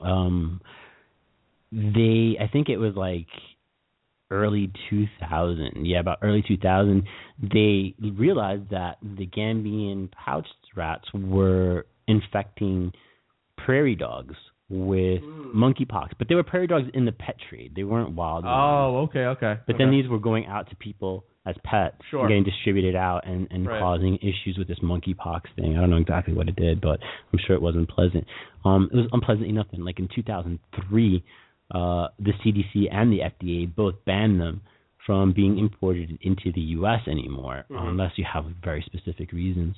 um, 0.02 0.62
they 1.72 2.38
I 2.40 2.48
think 2.52 2.70
it 2.70 2.78
was 2.78 2.96
like 2.96 3.28
early 4.32 4.72
2000 4.90 5.86
yeah 5.88 6.00
about 6.00 6.20
early 6.22 6.44
2000 6.48 7.04
they 7.42 7.96
realized 8.16 8.70
that 8.70 8.98
the 9.02 9.26
gambian 9.26 10.08
pouched 10.12 10.54
rats 10.76 11.06
were 11.16 11.88
infecting 12.08 12.92
prairie 13.58 13.96
dogs 13.96 14.36
with 14.70 15.22
monkeypox 15.56 16.10
but 16.18 16.28
they 16.30 16.36
were 16.36 16.44
prairie 16.44 16.68
dogs 16.68 16.88
in 16.94 17.06
the 17.06 17.12
pet 17.12 17.36
trade 17.50 17.72
they 17.76 17.84
weren't 17.84 18.12
wild. 18.16 18.44
Oh, 18.46 19.02
okay, 19.10 19.26
okay. 19.26 19.56
But 19.66 19.76
okay. 19.76 19.84
then 19.84 19.92
these 19.92 20.08
were 20.08 20.20
going 20.20 20.46
out 20.46 20.70
to 20.70 20.76
people 20.76 21.26
as 21.46 21.56
pets, 21.64 21.96
Sure. 22.12 22.20
and 22.20 22.30
getting 22.30 22.44
distributed 22.44 22.96
out 22.96 23.26
and, 23.26 23.48
and 23.50 23.66
Right. 23.66 23.80
causing 23.82 24.18
issues 24.18 24.58
with 24.60 24.68
this 24.68 24.78
monkeypox 24.80 25.42
thing. 25.56 25.76
I 25.78 25.82
don't 25.82 25.90
know 25.90 25.98
exactly 25.98 26.34
what 26.34 26.48
it 26.50 26.56
did, 26.56 26.82
but 26.82 27.00
I'm 27.34 27.40
sure 27.48 27.56
it 27.56 27.62
wasn't 27.62 27.90
pleasant. 27.90 28.26
Um, 28.66 28.90
it 28.94 28.96
was 28.98 29.08
unpleasant 29.14 29.48
enough 29.48 29.68
that, 29.72 29.80
like 29.80 30.00
in 30.00 30.08
2003, 30.14 31.24
uh, 31.72 32.10
the 32.20 32.34
CDC 32.44 32.90
and 32.92 33.12
the 33.12 33.22
FDA 33.22 33.66
both 33.74 33.96
banned 34.06 34.40
them 34.40 34.62
from 35.06 35.32
being 35.32 35.58
imported 35.58 36.20
into 36.22 36.52
the 36.52 36.62
U.S. 36.78 37.02
anymore, 37.08 37.66
Mhm. 37.72 37.88
unless 37.90 38.18
you 38.18 38.26
have 38.26 38.46
very 38.64 38.82
specific 38.84 39.32
reasons. 39.32 39.76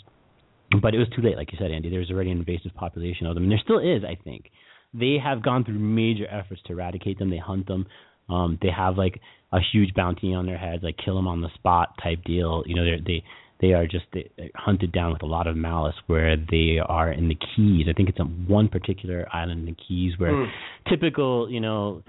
But 0.82 0.96
it 0.96 1.00
was 1.00 1.08
too 1.10 1.22
late, 1.22 1.38
like 1.38 1.52
you 1.52 1.58
said, 1.58 1.72
Andy. 1.72 1.90
There 1.90 2.00
was 2.00 2.10
already 2.12 2.32
an 2.32 2.40
invasive 2.40 2.74
population 2.74 3.28
of 3.28 3.36
them, 3.36 3.44
and 3.44 3.52
there 3.52 3.60
still 3.60 3.80
is, 3.80 4.04
I 4.04 4.16
think. 4.16 4.52
They 4.94 5.18
have 5.24 5.42
gone 5.42 5.64
through 5.64 5.80
major 5.80 6.28
efforts 6.30 6.62
to 6.66 6.74
eradicate 6.74 7.20
them. 7.20 7.30
They 7.30 7.38
hunt 7.38 7.68
them. 7.68 7.86
Um, 8.30 8.58
they 8.62 8.70
have 8.76 8.98
like 8.98 9.20
a 9.52 9.60
huge 9.72 9.94
bounty 9.94 10.34
on 10.34 10.46
their 10.46 10.58
heads, 10.58 10.84
like 10.84 10.98
kill 11.04 11.16
them 11.16 11.28
on 11.28 11.42
the 11.42 11.50
spot 11.56 11.96
type 12.02 12.24
deal. 12.24 12.64
You 12.66 12.76
know, 12.76 12.86
they're, 12.86 13.00
they 13.06 13.24
they 13.60 13.74
are 13.74 13.86
just 13.86 14.06
they, 14.14 14.30
hunted 14.56 14.92
down 14.92 15.14
with 15.14 15.22
a 15.22 15.28
lot 15.28 15.48
of 15.48 15.56
malice. 15.56 15.96
Where 16.08 16.36
they 16.38 16.80
are 16.84 17.12
in 17.12 17.28
the 17.28 17.36
Keys, 17.36 17.88
I 17.90 17.94
think 17.94 18.10
it's 18.10 18.20
on 18.20 18.46
one 18.48 18.68
particular 18.70 19.28
island 19.34 19.62
in 19.62 19.66
the 19.76 19.82
Keys 19.88 20.14
where 20.18 20.32
Mm. 20.32 20.50
typical, 20.90 21.50
you 21.50 21.60
know, 21.60 22.04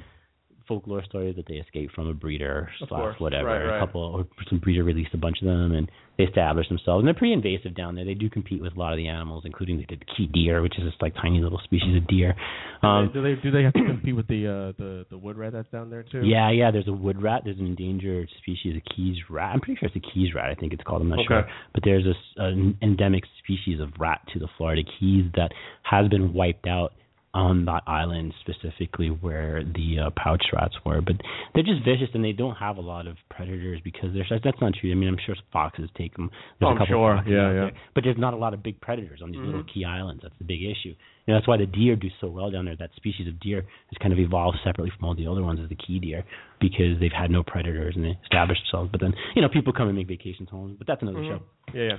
folklore 0.72 1.04
story 1.04 1.32
that 1.32 1.46
they 1.46 1.54
escaped 1.54 1.94
from 1.94 2.08
a 2.08 2.14
breeder 2.14 2.68
Of 2.80 2.88
slash 2.88 3.00
course. 3.00 3.20
whatever. 3.20 3.46
Right, 3.48 3.64
right. 3.64 3.76
A 3.76 3.86
couple 3.86 4.02
or 4.02 4.26
some 4.48 4.58
breeder 4.58 4.84
released 4.84 5.12
a 5.14 5.18
bunch 5.18 5.38
of 5.42 5.46
them 5.46 5.72
and 5.72 5.90
they 6.18 6.24
established 6.24 6.68
themselves. 6.68 7.00
And 7.00 7.06
they're 7.06 7.14
pretty 7.14 7.32
invasive 7.32 7.74
down 7.74 7.94
there. 7.94 8.04
They 8.04 8.14
do 8.14 8.28
compete 8.28 8.60
with 8.62 8.76
a 8.76 8.78
lot 8.78 8.92
of 8.92 8.96
the 8.98 9.08
animals, 9.08 9.44
including 9.46 9.78
the, 9.78 9.86
the 9.96 10.04
key 10.16 10.26
deer, 10.32 10.60
which 10.62 10.78
is 10.78 10.84
this 10.84 10.94
like 11.00 11.14
tiny 11.14 11.40
little 11.40 11.60
species 11.64 11.96
of 11.96 12.06
deer. 12.06 12.34
Um, 12.82 13.10
do 13.14 13.22
they 13.22 13.40
do 13.40 13.50
they 13.50 13.62
have 13.62 13.72
to 13.74 13.84
compete 13.84 14.16
with 14.16 14.26
the 14.28 14.46
uh, 14.46 14.72
the 14.82 15.06
the 15.10 15.18
wood 15.18 15.36
rat 15.38 15.52
that's 15.52 15.68
down 15.70 15.88
there 15.90 16.02
too? 16.02 16.22
yeah, 16.24 16.50
yeah. 16.50 16.70
There's 16.70 16.88
a 16.88 16.92
wood 16.92 17.22
rat. 17.22 17.42
There's 17.44 17.58
an 17.58 17.66
endangered 17.66 18.28
species 18.42 18.76
of 18.76 18.82
Keys 18.94 19.16
rat. 19.30 19.52
I'm 19.54 19.60
pretty 19.60 19.78
sure 19.80 19.88
it's 19.92 19.96
a 19.96 20.12
Keys 20.12 20.34
rat. 20.34 20.50
I 20.50 20.54
think 20.54 20.72
it's 20.72 20.82
called. 20.84 21.02
I'm 21.02 21.08
not 21.08 21.20
Okay. 21.20 21.28
sure. 21.28 21.44
But 21.74 21.82
there's 21.84 22.04
this 22.04 22.16
an 22.36 22.76
endemic 22.82 23.24
species 23.42 23.80
of 23.80 23.88
rat 23.98 24.20
to 24.32 24.38
the 24.38 24.48
Florida 24.58 24.82
Keys 24.98 25.24
that 25.36 25.52
has 25.84 26.08
been 26.08 26.32
wiped 26.34 26.66
out 26.66 26.92
on 27.34 27.64
that 27.64 27.82
island 27.86 28.34
specifically 28.40 29.08
where 29.08 29.64
the 29.64 29.98
uh, 30.06 30.10
pouch 30.22 30.44
rats 30.52 30.74
were. 30.84 31.00
But 31.00 31.16
they're 31.54 31.62
just 31.62 31.82
vicious 31.82 32.08
and 32.12 32.22
they 32.22 32.32
don't 32.32 32.56
have 32.56 32.76
a 32.76 32.82
lot 32.82 33.06
of 33.06 33.16
predators 33.30 33.80
because 33.82 34.10
there's 34.12 34.30
that's 34.44 34.60
not 34.60 34.74
true. 34.78 34.92
I 34.92 34.94
mean, 34.94 35.08
I'm 35.08 35.16
sure 35.24 35.34
foxes 35.50 35.88
take 35.96 36.14
them. 36.14 36.30
There's 36.60 36.68
Oh, 36.70 36.74
a 36.74 36.78
couple 36.78 36.86
sure. 36.94 37.22
Yeah, 37.26 37.32
yeah. 37.32 37.52
there. 37.52 37.72
But 37.94 38.04
there's 38.04 38.18
not 38.18 38.34
a 38.34 38.36
lot 38.36 38.52
of 38.52 38.62
big 38.62 38.78
predators 38.82 39.20
on 39.22 39.30
these 39.32 39.40
little 39.40 39.62
Mhm. 39.62 39.72
key 39.72 39.84
islands. 39.84 40.22
That's 40.22 40.36
the 40.36 40.44
big 40.44 40.62
issue. 40.62 40.90
You 41.24 41.28
know, 41.28 41.34
that's 41.34 41.46
why 41.48 41.56
the 41.56 41.66
deer 41.66 41.96
do 41.96 42.10
so 42.20 42.26
well 42.28 42.50
down 42.50 42.66
there. 42.66 42.76
That 42.76 42.90
species 42.96 43.26
of 43.28 43.40
deer 43.40 43.62
has 43.62 43.98
kind 44.00 44.12
of 44.12 44.18
evolved 44.18 44.58
separately 44.62 44.90
from 44.98 45.08
all 45.08 45.14
the 45.14 45.26
other 45.26 45.42
ones 45.42 45.58
as 45.62 45.68
the 45.70 45.76
key 45.76 46.00
deer 46.00 46.24
because 46.60 46.98
they've 47.00 47.12
had 47.12 47.30
no 47.30 47.42
predators 47.42 47.96
and 47.96 48.04
they 48.04 48.18
established 48.24 48.62
themselves. 48.64 48.90
But 48.92 49.00
then, 49.00 49.14
you 49.34 49.40
know, 49.40 49.48
people 49.48 49.72
come 49.72 49.88
and 49.88 49.96
make 49.96 50.08
vacations 50.08 50.50
homes. 50.50 50.76
But 50.76 50.86
that's 50.86 51.00
another 51.00 51.20
Mhm. 51.20 51.28
show. 51.28 51.42
Yeah, 51.72 51.82
yeah. 51.84 51.96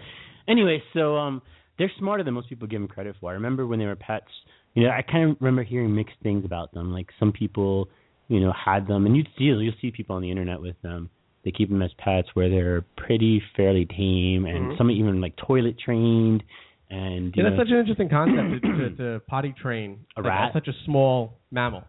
Anyway, 0.48 0.84
so 0.93 1.17
um, 1.17 1.41
they're 1.78 1.91
smarter 1.98 2.24
than 2.24 2.34
most 2.36 2.50
people 2.50 2.67
give 2.67 2.82
them 2.82 2.88
credit 2.88 3.15
for. 3.19 3.32
I 3.32 3.34
remember 3.34 3.65
when 3.65 3.80
they 3.80 3.86
were 3.88 3.96
pets. 3.96 4.30
You 4.76 4.84
know, 4.84 4.90
I 4.90 5.02
kind 5.04 5.30
of 5.32 5.38
remember 5.40 5.64
hearing 5.64 5.94
mixed 5.94 6.16
things 6.24 6.46
about 6.46 6.74
them. 6.74 6.92
Like 6.92 7.08
some 7.20 7.32
people, 7.32 7.90
you 8.28 8.40
know, 8.40 8.52
had 8.54 8.88
them, 8.88 9.06
and 9.06 9.16
you'd 9.16 9.28
see 9.38 9.46
you'll 9.46 9.72
see 9.82 9.92
people 9.92 10.16
on 10.16 10.22
the 10.22 10.32
internet 10.32 10.60
with 10.62 10.76
them. 10.82 11.10
They 11.46 11.52
keep 11.52 11.70
them 11.70 11.82
as 11.82 11.92
pets 11.98 12.30
where 12.36 12.50
they're 12.50 12.82
pretty 12.98 13.42
fairly 13.56 13.86
tame, 13.86 14.46
and 14.46 14.72
Mhm. 14.72 14.78
some 14.78 14.90
even 14.90 15.22
like 15.22 15.36
toilet 15.36 15.78
trained. 15.78 16.44
And 16.90 17.36
you 17.36 17.44
Yeah, 17.44 17.50
know, 17.50 17.56
that's 17.58 17.68
such 17.70 17.74
an 17.74 17.80
interesting 17.80 18.10
concept 18.10 18.64
to, 18.64 18.72
to, 18.90 18.96
to 18.98 19.20
potty 19.28 19.54
train 19.62 20.06
A 20.18 20.22
like, 20.22 20.30
rat? 20.30 20.54
such 20.54 20.68
a 20.68 20.74
small 20.86 21.38
mammal. 21.52 21.84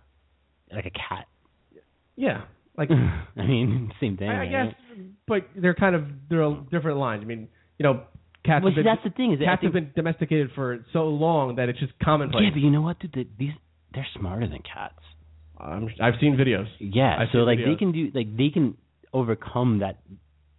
like 0.72 0.86
a 0.86 0.90
cat. 0.90 1.26
Yeah, 2.16 2.42
like 2.76 2.90
I 3.36 3.46
mean, 3.46 3.92
same 4.00 4.16
thing. 4.16 4.28
I, 4.30 4.34
I 4.34 4.38
right? 4.38 4.50
guess, 4.50 4.74
but 5.26 5.48
they're 5.56 5.74
kind 5.74 5.94
of 5.94 6.04
they're 6.28 6.42
a 6.42 6.56
different 6.70 6.98
lines. 6.98 7.22
I 7.22 7.26
mean, 7.26 7.48
you 7.78 7.82
know, 7.84 8.02
cats 8.44 8.62
Well, 8.64 8.74
been 8.74 8.84
that's 8.84 9.02
the 9.04 9.10
thing 9.10 9.32
is 9.32 9.38
cats 9.40 9.62
have 9.62 9.72
been 9.72 9.90
domesticated 9.96 10.50
for 10.54 10.84
so 10.92 11.04
long 11.08 11.56
that 11.56 11.68
it's 11.68 11.78
just 11.80 11.92
commonplace. 12.02 12.44
yeah, 12.44 12.50
but 12.50 12.60
you 12.60 12.70
know 12.70 12.82
what, 12.82 12.98
dude? 13.00 13.12
The, 13.14 13.26
these 13.38 13.52
they're 13.94 14.06
smarter 14.18 14.46
than 14.48 14.58
cats. 14.62 14.98
Um, 15.60 15.88
I've 16.02 16.14
seen 16.20 16.36
videos. 16.36 16.66
Yeah, 16.80 17.16
I've 17.18 17.28
so 17.32 17.38
like 17.38 17.58
they 17.58 17.76
can 17.76 17.92
do 17.92 18.10
like 18.14 18.36
they 18.36 18.50
can 18.50 18.76
overcome 19.12 19.78
that 19.80 19.98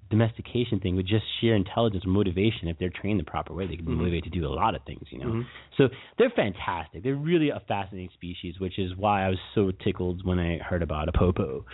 domestication 0.09 0.79
thing 0.79 0.95
with 0.95 1.07
just 1.07 1.25
sheer 1.41 1.55
intelligence 1.55 2.05
or 2.05 2.09
motivation 2.09 2.67
if 2.67 2.77
they're 2.77 2.91
trained 2.91 3.19
the 3.19 3.23
proper 3.23 3.53
way. 3.53 3.65
They 3.67 3.75
can 3.75 3.85
be 3.85 3.91
Mhm. 3.91 3.97
motivated 3.97 4.31
to 4.31 4.39
do 4.39 4.45
a 4.45 4.53
lot 4.53 4.75
of 4.75 4.83
things, 4.83 5.01
you 5.11 5.17
know. 5.19 5.25
Mhm. 5.25 5.45
So 5.77 5.89
they're 6.17 6.29
fantastic. 6.29 7.01
They're 7.03 7.15
really 7.15 7.49
a 7.49 7.59
fascinating 7.61 8.09
species, 8.11 8.59
which 8.59 8.77
is 8.77 8.95
why 8.95 9.25
I 9.25 9.29
was 9.29 9.39
so 9.55 9.71
tickled 9.71 10.23
when 10.23 10.39
I 10.39 10.59
heard 10.59 10.83
about 10.83 11.07
APOPO. 11.07 11.65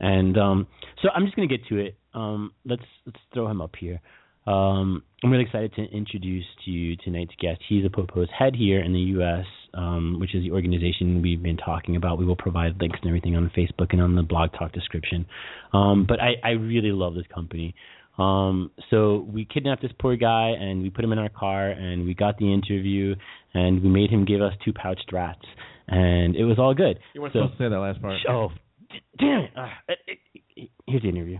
And 0.00 0.36
um 0.38 0.66
so 1.02 1.08
I'm 1.14 1.24
just 1.24 1.34
gonna 1.34 1.48
get 1.48 1.64
to 1.66 1.78
it. 1.78 1.96
Um 2.14 2.52
let's 2.64 2.84
let's 3.06 3.20
throw 3.32 3.48
him 3.48 3.60
up 3.60 3.74
here. 3.76 4.00
Um 4.48 5.02
I'm 5.22 5.30
really 5.32 5.44
excited 5.44 5.74
to 5.74 5.82
introduce 5.82 6.44
to 6.64 6.70
you 6.70 6.96
tonight's 6.96 7.34
guest. 7.40 7.60
He's 7.68 7.84
APOPO's 7.84 8.28
head 8.38 8.54
here 8.54 8.80
in 8.80 8.92
the 8.92 9.00
US, 9.18 9.44
um, 9.74 10.18
which 10.20 10.32
is 10.32 10.42
the 10.44 10.52
organization 10.52 11.20
we've 11.22 11.42
been 11.42 11.56
talking 11.56 11.96
about. 11.96 12.18
We 12.18 12.24
will 12.24 12.36
provide 12.36 12.80
links 12.80 12.98
and 13.02 13.08
everything 13.08 13.34
on 13.36 13.50
Facebook 13.56 13.88
and 13.90 14.00
on 14.00 14.14
the 14.14 14.22
blog 14.22 14.52
talk 14.58 14.72
description. 14.72 15.26
Um 15.72 16.06
but 16.08 16.18
I, 16.20 16.30
I 16.44 16.50
really 16.52 16.92
love 16.92 17.14
this 17.14 17.26
company. 17.34 17.74
Um, 18.16 18.72
so 18.90 19.26
we 19.32 19.44
kidnapped 19.44 19.82
this 19.82 19.92
poor 20.00 20.16
guy 20.16 20.48
and 20.58 20.82
we 20.82 20.90
put 20.90 21.04
him 21.04 21.12
in 21.12 21.18
our 21.20 21.28
car 21.28 21.70
and 21.70 22.04
we 22.04 22.14
got 22.14 22.36
the 22.38 22.52
interview 22.52 23.14
and 23.54 23.80
we 23.82 23.88
made 23.88 24.10
him 24.10 24.24
give 24.24 24.40
us 24.42 24.52
two 24.64 24.72
pouched 24.72 25.12
rats 25.12 25.46
and 25.88 26.34
it 26.36 26.44
was 26.44 26.58
all 26.58 26.74
good. 26.74 26.98
You 27.14 27.20
weren't 27.22 27.32
So- 27.34 27.42
supposed 27.42 27.58
to 27.58 27.64
say 27.64 27.68
that 27.68 27.78
last 27.78 28.02
part. 28.02 28.16
Oh, 28.28 28.50
d- 28.90 29.00
damn 29.20 29.40
it! 29.44 29.50
Uh, 29.56 29.68
it- 29.88 30.18
it- 30.56 30.70
here's 30.86 31.02
the 31.02 31.08
interview. 31.08 31.38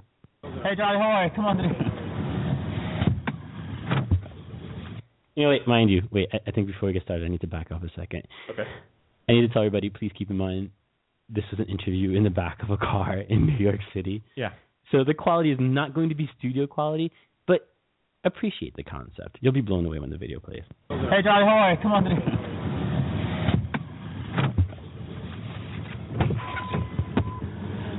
Hey, 0.65 0.75
Johnny, 0.77 0.99
how 0.99 1.11
are 1.19 1.25
you? 1.25 1.31
Come 1.35 1.47
on. 1.47 1.59
You 5.39 5.45
know, 5.45 5.51
wait, 5.51 5.69
mind 5.69 5.89
you, 5.89 6.03
wait. 6.11 6.27
I, 6.33 6.39
I 6.49 6.51
think 6.51 6.67
before 6.67 6.89
we 6.89 6.93
get 6.93 7.05
started, 7.05 7.25
I 7.25 7.29
need 7.29 7.43
to 7.43 7.47
back 7.47 7.71
off 7.71 7.85
a 7.85 7.91
second. 7.95 8.25
Okay. 8.51 8.65
I 9.29 9.33
need 9.33 9.43
to 9.43 9.49
tell 9.49 9.63
everybody, 9.63 9.89
please 9.89 10.11
keep 10.19 10.31
in 10.31 10.37
mind, 10.37 10.71
this 11.29 11.45
was 11.53 11.61
an 11.61 11.67
interview 11.67 12.17
in 12.17 12.25
the 12.25 12.31
back 12.31 12.61
of 12.61 12.71
a 12.71 12.77
car 12.77 13.19
in 13.29 13.47
New 13.47 13.57
York 13.57 13.79
City. 13.95 14.25
Yeah. 14.35 14.51
So 14.91 15.05
the 15.05 15.15
quality 15.15 15.53
is 15.53 15.59
not 15.61 15.95
going 15.95 16.09
to 16.09 16.17
be 16.17 16.29
studio 16.37 16.67
quality, 16.67 17.13
but 17.47 17.69
appreciate 18.25 18.75
the 18.75 18.83
concept. 18.83 19.39
You'll 19.41 19.53
be 19.53 19.61
blown 19.61 19.87
away 19.87 20.01
when 20.01 20.11
the 20.11 20.19
video 20.19 20.41
plays. 20.41 20.65
Hey, 20.89 21.23
Johnny, 21.23 21.47
how 21.47 21.59
are 21.61 21.73
you? 21.73 21.79
Come 21.83 21.93
on. 21.93 22.58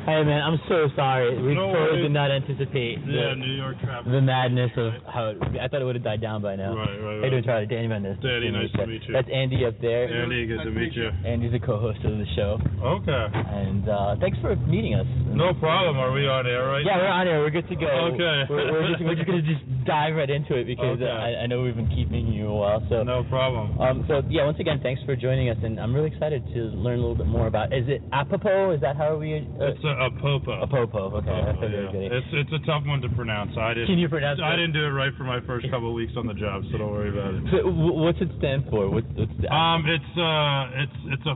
Hey, 0.10 0.24
man, 0.26 0.42
I'm 0.42 0.58
so 0.68 0.90
sorry. 0.96 1.38
We 1.38 1.54
No 1.54 1.70
totally 1.72 2.02
did 2.02 2.12
not 2.12 2.32
anticipate 2.32 2.98
Yeah, 3.06 3.30
the, 3.30 3.36
New 3.38 3.54
York 3.54 3.78
traffic. 3.80 4.10
the 4.12 4.22
madness 4.22 4.72
of 4.76 4.94
how 5.06 5.30
it, 5.30 5.38
I 5.62 5.68
thought 5.70 5.82
it 5.82 5.86
would 5.86 5.94
have 5.96 6.04
died 6.04 6.20
down 6.20 6.42
by 6.42 6.56
now. 6.56 6.74
Right, 6.74 6.90
right, 6.90 6.98
How 6.98 7.12
you 7.14 7.22
right. 7.22 7.30
doing, 7.30 7.44
Charlie? 7.44 7.68
Danny 7.70 7.88
Mendez. 7.88 8.18
Danny, 8.26 8.50
nice 8.50 8.72
to 8.74 8.88
meet 8.88 9.04
you. 9.06 9.14
That's 9.14 9.30
Andy 9.30 9.66
up 9.70 9.78
there. 9.80 10.10
Andy, 10.10 10.48
good 10.48 10.64
to 10.66 10.72
meet 10.72 10.94
you. 10.98 11.10
Andy's 11.24 11.52
the 11.52 11.60
co-host 11.62 12.00
of 12.06 12.18
the 12.18 12.26
show. 12.36 12.58
Okay. 12.82 13.26
And 13.54 13.88
uh, 13.88 14.16
thanks 14.20 14.40
for 14.42 14.56
meeting 14.66 14.96
us. 14.96 15.06
No 15.30 15.54
problem. 15.54 15.98
Are 16.02 16.12
we 16.12 16.28
on 16.28 16.48
air 16.48 16.66
right 16.74 16.84
Yeah, 16.84 16.98
now? 16.98 17.02
we're 17.06 17.08
on 17.22 17.28
air. 17.28 17.40
We're 17.42 17.52
good 17.54 17.70
to 17.70 17.76
go. 17.76 17.86
Okay. 17.86 18.50
We're, 18.50 18.72
we're, 18.72 18.88
just, 18.90 19.04
we're 19.06 19.16
just 19.16 19.28
gonna 19.28 19.42
just 19.46 19.62
dive 19.86 20.16
right 20.16 20.30
into 20.30 20.56
it 20.58 20.66
because 20.66 20.98
Okay. 20.98 21.06
I, 21.06 21.44
I 21.44 21.46
know 21.46 21.62
we've 21.62 21.76
been 21.76 21.90
keeping 21.94 22.28
you 22.34 22.48
a 22.48 22.56
while. 22.56 22.82
So 22.90 23.04
No 23.04 23.24
problem. 23.30 23.78
Um, 23.80 24.06
so 24.08 24.24
yeah, 24.28 24.46
once 24.46 24.58
again, 24.60 24.80
thanks 24.82 25.02
for 25.06 25.16
joining 25.16 25.50
us, 25.50 25.58
and 25.62 25.80
I'm 25.80 25.94
really 25.94 26.10
excited 26.10 26.42
to 26.56 26.60
learn 26.74 26.98
a 26.98 27.02
little 27.02 27.16
bit 27.16 27.28
more 27.28 27.46
about. 27.46 27.74
Is 27.78 27.86
it 27.88 28.02
Apopo? 28.10 28.74
Is 28.74 28.82
that 28.82 28.98
how 28.98 29.16
we? 29.18 29.46
Uh, 29.62 29.78
a, 30.00 30.06
a 30.06 30.12
popo. 30.12 30.52
a 30.62 30.68
popo. 30.68 31.18
Okay, 31.18 31.30
I 31.30 31.52
Popo, 31.54 31.68
yeah. 31.68 31.88
I'd 31.88 31.92
get 31.94 32.02
it. 32.04 32.12
It's 32.12 32.28
it's 32.34 32.54
a 32.54 32.66
tough 32.66 32.84
one 32.86 33.02
to 33.02 33.10
pronounce. 33.10 33.52
I 33.58 33.74
didn't. 33.74 33.88
Can 33.88 34.00
you 34.00 34.10
pronounce 34.10 34.40
I 34.44 34.54
it? 34.54 34.58
didn't 34.58 34.74
do 34.74 34.84
it 34.86 34.90
right 34.96 35.14
for 35.18 35.24
my 35.24 35.40
first 35.46 35.70
couple 35.72 35.90
of 35.90 35.96
weeks 35.96 36.14
on 36.18 36.28
the 36.28 36.34
job, 36.34 36.64
so 36.72 36.78
don't 36.78 36.92
worry 36.92 37.10
about 37.10 37.34
it. 37.36 37.44
So 37.52 37.70
what's 37.70 38.20
it 38.22 38.30
stand 38.40 38.66
for? 38.70 38.90
What's, 38.90 39.08
what's 39.16 39.32
the? 39.42 39.52
Um, 39.54 39.84
it's 39.86 40.12
uh, 40.18 40.82
it's 40.84 41.00
it's 41.20 41.26
a 41.28 41.36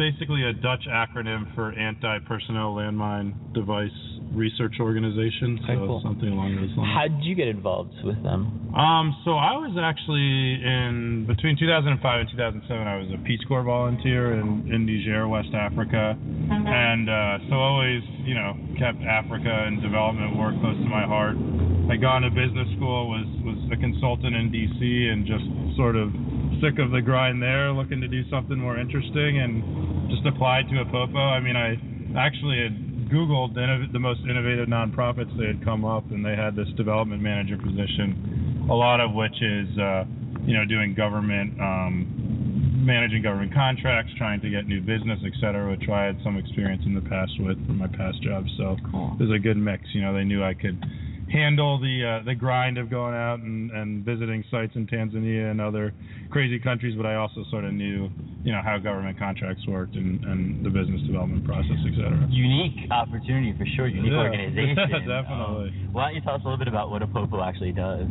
basically 0.00 0.48
a 0.48 0.54
Dutch 0.54 0.88
acronym 0.88 1.54
for 1.54 1.76
Anti-Personnel 1.76 2.72
Landmine 2.72 3.36
Device 3.52 3.92
Research 4.32 4.80
Organization, 4.80 5.60
so 5.68 5.74
cool. 5.76 6.00
something 6.02 6.32
along 6.32 6.56
those 6.56 6.72
lines. 6.72 6.96
How 6.96 7.04
did 7.04 7.20
you 7.20 7.36
get 7.36 7.52
involved 7.52 7.92
with 8.00 8.16
them? 8.24 8.72
Um, 8.72 9.12
so 9.28 9.36
I 9.36 9.60
was 9.60 9.76
actually 9.76 10.56
in 10.56 11.28
between 11.28 11.60
2005 11.60 12.00
and 12.00 12.28
2007. 12.32 12.64
I 12.64 12.96
was 12.96 13.12
a 13.12 13.20
Peace 13.28 13.44
Corps 13.44 13.66
volunteer 13.66 14.40
in, 14.40 14.72
in 14.72 14.88
Niger, 14.88 15.28
West 15.28 15.52
Africa, 15.52 16.16
and 16.16 17.10
uh, 17.10 17.44
so 17.50 17.60
always, 17.60 18.00
you 18.24 18.32
know, 18.32 18.56
kept 18.80 19.04
Africa 19.04 19.52
and 19.52 19.82
development 19.82 20.38
work 20.40 20.56
close 20.64 20.80
to 20.80 20.88
my 20.88 21.04
heart. 21.04 21.36
I'd 21.90 22.00
gone 22.00 22.22
to 22.22 22.30
business 22.30 22.70
school, 22.78 23.10
was 23.10 23.26
was 23.42 23.58
a 23.74 23.76
consultant 23.76 24.32
in 24.32 24.48
DC, 24.48 24.78
and 24.80 25.26
just 25.26 25.44
sort 25.74 25.98
of 25.98 26.14
sick 26.62 26.78
of 26.78 26.92
the 26.92 27.02
grind 27.02 27.42
there, 27.42 27.72
looking 27.72 28.00
to 28.00 28.08
do 28.08 28.22
something 28.30 28.56
more 28.56 28.78
interesting, 28.78 29.42
and 29.42 29.89
just 30.08 30.26
applied 30.26 30.68
to 30.68 30.74
APOPO. 30.84 31.16
I 31.16 31.40
mean, 31.40 31.56
I 31.56 31.78
actually 32.18 32.58
had 32.62 33.10
Googled 33.10 33.54
the, 33.54 33.86
the 33.92 33.98
most 33.98 34.20
innovative 34.22 34.68
nonprofits 34.68 35.36
they 35.38 35.46
had 35.46 35.64
come 35.64 35.84
up, 35.84 36.10
and 36.10 36.24
they 36.24 36.36
had 36.36 36.54
this 36.54 36.68
development 36.76 37.22
manager 37.22 37.56
position, 37.56 38.66
a 38.70 38.74
lot 38.74 39.00
of 39.00 39.12
which 39.14 39.34
is, 39.42 39.68
uh, 39.78 40.04
you 40.42 40.54
know, 40.54 40.64
doing 40.64 40.94
government, 40.94 41.58
um, 41.60 42.06
managing 42.86 43.22
government 43.22 43.52
contracts, 43.52 44.12
trying 44.16 44.40
to 44.40 44.48
get 44.48 44.66
new 44.66 44.80
business, 44.80 45.18
et 45.26 45.32
cetera, 45.40 45.70
which 45.70 45.88
I 45.88 46.04
had 46.04 46.18
some 46.22 46.36
experience 46.36 46.82
in 46.86 46.94
the 46.94 47.02
past 47.02 47.32
with 47.40 47.58
from 47.66 47.78
my 47.78 47.88
past 47.88 48.22
jobs. 48.22 48.50
So 48.56 48.76
Cool. 48.90 49.16
it 49.18 49.24
was 49.24 49.32
a 49.34 49.38
good 49.38 49.56
mix. 49.56 49.82
You 49.92 50.02
know, 50.02 50.14
they 50.14 50.24
knew 50.24 50.42
I 50.42 50.54
could 50.54 50.78
handle 51.32 51.78
the 51.78 52.20
uh, 52.20 52.24
the 52.24 52.34
grind 52.34 52.78
of 52.78 52.90
going 52.90 53.14
out 53.14 53.38
and, 53.40 53.70
and 53.70 54.04
visiting 54.04 54.44
sites 54.50 54.72
in 54.74 54.86
Tanzania 54.86 55.50
and 55.50 55.60
other 55.60 55.92
crazy 56.30 56.58
countries, 56.58 56.94
but 56.96 57.06
I 57.06 57.16
also 57.16 57.44
sort 57.50 57.64
of 57.64 57.72
knew, 57.72 58.08
you 58.42 58.52
know, 58.52 58.60
how 58.64 58.78
government 58.78 59.18
contracts 59.18 59.62
worked 59.66 59.94
and, 59.96 60.24
and 60.24 60.64
the 60.64 60.70
business 60.70 61.00
development 61.06 61.44
process, 61.44 61.78
et 61.86 61.94
cetera. 61.96 62.26
Unique 62.30 62.90
opportunity 62.90 63.54
for 63.58 63.66
sure. 63.76 63.88
Unique 63.88 64.12
Yeah. 64.12 64.18
organization. 64.18 64.76
Definitely. 65.08 65.70
Um, 65.70 65.92
why 65.92 66.06
don't 66.06 66.14
you 66.14 66.20
tell 66.22 66.34
us 66.34 66.40
a 66.42 66.44
little 66.44 66.58
bit 66.58 66.68
about 66.68 66.90
what 66.90 67.02
APOPO 67.02 67.46
actually 67.46 67.72
does? 67.72 68.06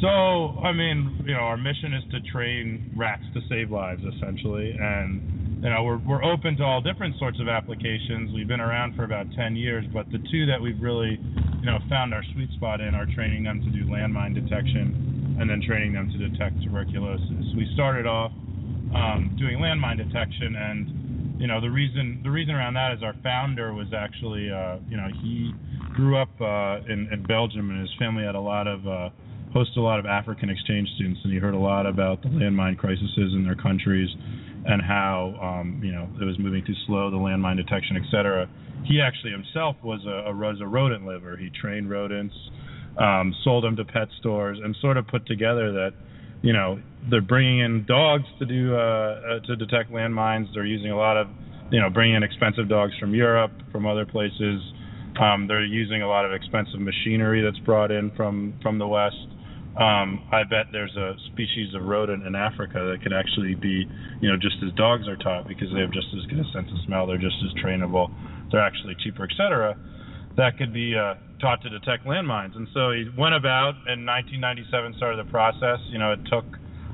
So, 0.00 0.56
I 0.62 0.72
mean, 0.72 1.24
you 1.26 1.34
know, 1.34 1.40
our 1.40 1.56
mission 1.56 1.92
is 1.92 2.04
to 2.12 2.20
train 2.30 2.92
rats 2.96 3.24
to 3.34 3.40
save 3.48 3.70
lives, 3.70 4.02
essentially, 4.16 4.70
and 4.78 5.58
you 5.62 5.70
know, 5.70 5.82
we're 5.82 5.98
we're 6.06 6.22
open 6.24 6.56
to 6.58 6.62
all 6.64 6.80
different 6.80 7.18
sorts 7.18 7.40
of 7.40 7.48
applications. 7.48 8.32
We've 8.32 8.46
been 8.46 8.60
around 8.60 8.94
for 8.94 9.02
about 9.02 9.26
10 9.36 9.56
years, 9.56 9.84
but 9.92 10.06
the 10.12 10.18
two 10.30 10.46
that 10.46 10.60
we've 10.62 10.80
really, 10.80 11.18
you 11.60 11.66
know, 11.66 11.78
found 11.88 12.14
our 12.14 12.22
sweet 12.34 12.50
spot 12.52 12.80
in 12.80 12.94
are 12.94 13.06
training 13.14 13.44
them 13.44 13.60
to 13.60 13.70
do 13.70 13.84
landmine 13.84 14.34
detection 14.34 15.36
and 15.40 15.48
then 15.48 15.62
training 15.62 15.92
them 15.92 16.10
to 16.10 16.18
detect 16.28 16.60
tuberculosis. 16.62 17.54
We 17.56 17.68
started 17.74 18.06
off 18.06 18.32
um, 18.94 19.36
doing 19.38 19.58
landmine 19.58 19.98
detection, 19.98 20.56
and 20.56 21.40
you 21.40 21.46
know, 21.46 21.60
the 21.60 21.70
reason 21.70 22.20
the 22.22 22.30
reason 22.30 22.54
around 22.54 22.74
that 22.74 22.92
is 22.94 23.02
our 23.02 23.14
founder 23.22 23.74
was 23.74 23.88
actually, 23.94 24.50
uh, 24.50 24.78
you 24.88 24.96
know, 24.96 25.08
he 25.22 25.52
grew 25.94 26.16
up 26.16 26.30
uh, 26.40 26.80
in, 26.90 27.08
in 27.12 27.24
Belgium, 27.26 27.70
and 27.70 27.80
his 27.80 27.94
family 27.98 28.24
had 28.24 28.34
a 28.34 28.40
lot 28.40 28.66
of 28.66 28.86
uh, 28.86 29.10
hosted 29.54 29.76
a 29.76 29.80
lot 29.80 29.98
of 29.98 30.06
African 30.06 30.50
exchange 30.50 30.88
students, 30.94 31.20
and 31.24 31.32
he 31.32 31.38
heard 31.38 31.54
a 31.54 31.58
lot 31.58 31.86
about 31.86 32.22
the 32.22 32.28
landmine 32.28 32.76
crises 32.76 33.10
in 33.16 33.44
their 33.44 33.56
countries 33.56 34.08
and 34.66 34.82
how 34.82 35.34
um, 35.40 35.80
you 35.82 35.92
know 35.92 36.08
it 36.20 36.24
was 36.24 36.38
moving 36.38 36.64
too 36.64 36.74
slow, 36.86 37.10
the 37.10 37.16
landmine 37.16 37.56
detection, 37.56 37.96
et 37.96 38.04
cetera. 38.10 38.48
He 38.84 39.00
actually 39.00 39.32
himself 39.32 39.76
was 39.82 40.00
a, 40.06 40.30
a 40.30 40.34
was 40.34 40.60
a 40.60 40.66
rodent 40.66 41.06
liver. 41.06 41.36
He 41.36 41.50
trained 41.50 41.90
rodents, 41.90 42.34
um, 42.98 43.34
sold 43.44 43.64
them 43.64 43.76
to 43.76 43.84
pet 43.84 44.08
stores, 44.18 44.58
and 44.62 44.76
sort 44.80 44.96
of 44.96 45.06
put 45.06 45.26
together 45.26 45.72
that 45.72 45.90
you 46.42 46.52
know 46.52 46.80
they're 47.10 47.20
bringing 47.20 47.60
in 47.60 47.84
dogs 47.86 48.24
to 48.38 48.46
do 48.46 48.74
uh, 48.74 48.78
uh, 48.78 49.40
to 49.46 49.56
detect 49.56 49.90
landmines. 49.90 50.46
They're 50.54 50.66
using 50.66 50.90
a 50.90 50.96
lot 50.96 51.16
of 51.16 51.28
you 51.70 51.80
know 51.80 51.90
bringing 51.90 52.16
in 52.16 52.22
expensive 52.22 52.68
dogs 52.68 52.92
from 52.98 53.14
Europe, 53.14 53.52
from 53.72 53.86
other 53.86 54.06
places. 54.06 54.60
Um, 55.20 55.48
they're 55.48 55.64
using 55.64 56.02
a 56.02 56.08
lot 56.08 56.24
of 56.24 56.32
expensive 56.32 56.80
machinery 56.80 57.42
that's 57.42 57.58
brought 57.64 57.90
in 57.90 58.10
from 58.16 58.54
from 58.62 58.78
the 58.78 58.86
West. 58.86 59.16
Um, 59.78 60.26
I 60.32 60.42
bet 60.42 60.66
there's 60.72 60.96
a 60.96 61.14
species 61.30 61.72
of 61.72 61.84
rodent 61.84 62.26
in 62.26 62.34
Africa 62.34 62.90
that 62.90 62.98
could 63.00 63.12
actually 63.12 63.54
be, 63.54 63.86
you 64.20 64.28
know, 64.28 64.34
just 64.34 64.56
as 64.66 64.74
dogs 64.74 65.06
are 65.06 65.14
taught 65.16 65.46
because 65.46 65.68
they 65.72 65.78
have 65.78 65.92
just 65.92 66.08
as 66.18 66.26
good 66.26 66.40
a 66.40 66.48
sense 66.50 66.66
of 66.66 66.82
smell. 66.84 67.06
They're 67.06 67.16
just 67.16 67.38
as 67.46 67.54
trainable. 67.62 68.10
They're 68.50 68.64
actually 68.64 68.96
cheaper, 69.02 69.24
etc. 69.24 69.76
That 70.36 70.56
could 70.56 70.72
be 70.72 70.94
uh, 70.94 71.14
taught 71.40 71.62
to 71.62 71.70
detect 71.70 72.06
landmines. 72.06 72.56
And 72.56 72.68
so 72.74 72.92
he 72.92 73.06
went 73.16 73.34
about 73.34 73.74
in 73.86 74.06
1997, 74.06 74.94
started 74.96 75.26
the 75.26 75.30
process. 75.30 75.78
You 75.90 75.98
know, 75.98 76.12
it 76.12 76.20
took 76.30 76.44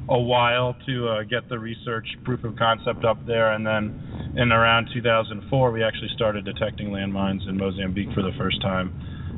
a 0.09 0.19
while 0.19 0.77
to 0.87 1.09
uh, 1.09 1.23
get 1.23 1.49
the 1.49 1.59
research 1.59 2.07
proof 2.25 2.45
of 2.45 2.57
concept 2.57 3.05
up 3.05 3.25
there, 3.27 3.53
and 3.53 3.67
then 3.67 4.35
in 4.37 4.53
around 4.53 4.88
2004, 4.93 5.71
we 5.71 5.83
actually 5.83 6.11
started 6.14 6.45
detecting 6.45 6.88
landmines 6.88 7.49
in 7.49 7.57
Mozambique 7.57 8.12
for 8.14 8.23
the 8.23 8.33
first 8.37 8.61
time. 8.61 8.93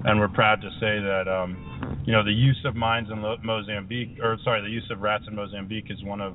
And 0.04 0.20
we're 0.20 0.28
proud 0.28 0.60
to 0.60 0.70
say 0.78 1.00
that, 1.02 1.26
um, 1.26 2.02
you 2.06 2.12
know, 2.12 2.24
the 2.24 2.32
use 2.32 2.60
of 2.64 2.76
mines 2.76 3.08
in 3.10 3.18
Mozambique, 3.42 4.18
or 4.22 4.38
sorry, 4.44 4.62
the 4.62 4.70
use 4.70 4.88
of 4.90 5.00
rats 5.00 5.24
in 5.26 5.34
Mozambique 5.34 5.90
is 5.90 6.02
one 6.04 6.20
of, 6.20 6.34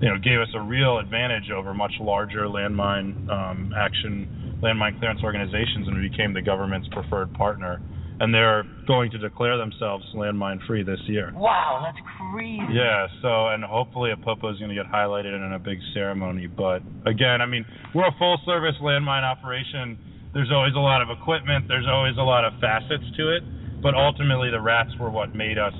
you 0.00 0.08
know, 0.08 0.18
gave 0.18 0.40
us 0.40 0.48
a 0.54 0.60
real 0.60 0.98
advantage 0.98 1.50
over 1.50 1.72
much 1.72 1.92
larger 2.00 2.44
landmine 2.44 3.28
um, 3.30 3.72
action, 3.76 4.45
landmine 4.62 4.98
clearance 4.98 5.20
organizations, 5.22 5.88
and 5.88 5.96
became 6.10 6.32
the 6.32 6.42
government's 6.42 6.88
preferred 6.88 7.32
partner. 7.34 7.80
And 8.18 8.32
they're 8.32 8.64
going 8.86 9.10
to 9.10 9.18
declare 9.18 9.58
themselves 9.58 10.04
landmine 10.14 10.66
free 10.66 10.82
this 10.82 11.00
year. 11.06 11.32
Wow, 11.36 11.84
that's 11.84 11.98
crazy. 12.32 12.64
Yeah, 12.72 13.06
so 13.20 13.48
and 13.48 13.62
hopefully 13.62 14.10
APOPO 14.16 14.54
is 14.54 14.58
going 14.58 14.70
to 14.70 14.74
get 14.74 14.86
highlighted 14.90 15.36
in 15.36 15.52
a 15.52 15.58
big 15.58 15.78
ceremony. 15.92 16.46
But 16.46 16.80
again, 17.04 17.42
I 17.42 17.46
mean, 17.46 17.66
we're 17.94 18.08
a 18.08 18.16
full 18.18 18.38
service 18.46 18.74
landmine 18.80 19.22
operation. 19.22 19.98
There's 20.32 20.50
always 20.50 20.72
a 20.74 20.80
lot 20.80 21.02
of 21.02 21.10
equipment. 21.10 21.68
There's 21.68 21.86
always 21.88 22.16
a 22.16 22.24
lot 22.24 22.44
of 22.44 22.54
facets 22.60 23.04
to 23.18 23.36
it. 23.36 23.42
But 23.82 23.94
ultimately, 23.94 24.50
the 24.50 24.60
rats 24.60 24.90
were 24.98 25.10
what 25.10 25.34
made 25.34 25.58
us 25.58 25.76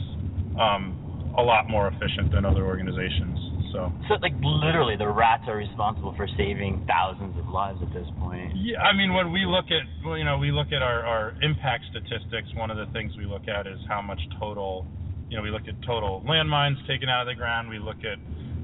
um, 0.61 1.33
a 1.39 1.43
lot 1.43 1.69
more 1.69 1.89
efficient 1.89 2.33
than 2.33 2.45
other 2.45 2.65
organizations. 2.67 3.56
So. 3.73 3.93
So, 4.09 4.15
like, 4.23 4.35
literally, 4.43 4.97
the 4.97 5.09
rats 5.09 5.45
are 5.47 5.57
responsible 5.57 6.15
for 6.17 6.29
saving 6.37 6.85
thousands 6.87 7.37
of 7.39 7.49
lives 7.49 7.79
at 7.83 7.93
this 7.93 8.07
point. 8.19 8.53
Yeah, 8.55 8.79
I 8.81 8.97
mean, 8.97 9.15
when 9.15 9.33
we 9.33 9.45
look 9.47 9.67
at, 9.71 9.83
well, 10.05 10.17
you 10.17 10.25
know, 10.25 10.39
we 10.39 10.51
look 10.51 10.69
at 10.73 10.83
our, 10.83 11.03
our 11.05 11.35
impact 11.43 11.85
statistics. 11.91 12.49
One 12.55 12.71
of 12.71 12.77
the 12.77 12.87
things 12.93 13.13
we 13.19 13.27
look 13.27 13.49
at 13.49 13.67
is 13.67 13.79
how 13.89 14.03
much 14.03 14.21
total, 14.39 14.87
you 15.29 15.37
know, 15.37 15.43
we 15.43 15.51
look 15.51 15.69
at 15.69 15.75
total 15.87 16.23
landmines 16.27 16.77
taken 16.87 17.09
out 17.09 17.23
of 17.23 17.29
the 17.29 17.35
ground. 17.35 17.69
We 17.69 17.79
look 17.79 17.99
at, 18.07 18.19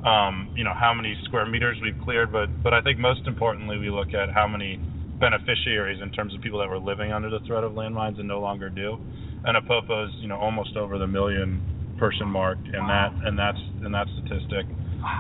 um, 0.07 0.51
you 0.57 0.65
know, 0.65 0.75
how 0.79 0.95
many 0.95 1.17
square 1.25 1.47
meters 1.47 1.77
we've 1.83 1.99
cleared. 2.05 2.33
But, 2.33 2.49
but 2.63 2.73
I 2.73 2.81
think 2.83 2.99
most 2.99 3.27
importantly, 3.27 3.79
we 3.79 3.91
look 3.91 4.15
at 4.15 4.31
how 4.33 4.47
many 4.47 4.79
beneficiaries 5.19 6.01
in 6.03 6.11
terms 6.11 6.35
of 6.35 6.41
people 6.43 6.59
that 6.59 6.69
were 6.69 6.79
living 6.79 7.13
under 7.13 7.31
the 7.31 7.41
threat 7.47 7.65
of 7.65 7.73
landmines 7.73 8.19
and 8.19 8.27
no 8.27 8.41
longer 8.41 8.69
do. 8.69 8.99
And 9.45 9.57
Apopo's, 9.57 10.13
you 10.21 10.29
know, 10.29 10.37
almost 10.37 10.77
over 10.77 10.99
the 10.99 11.07
million 11.07 11.61
person 11.99 12.27
mark 12.27 12.59
in 12.67 12.87
that 12.89 13.11
and 13.25 13.39
that's 13.39 13.59
in 13.85 13.93
that 13.93 14.07
statistic. 14.19 14.67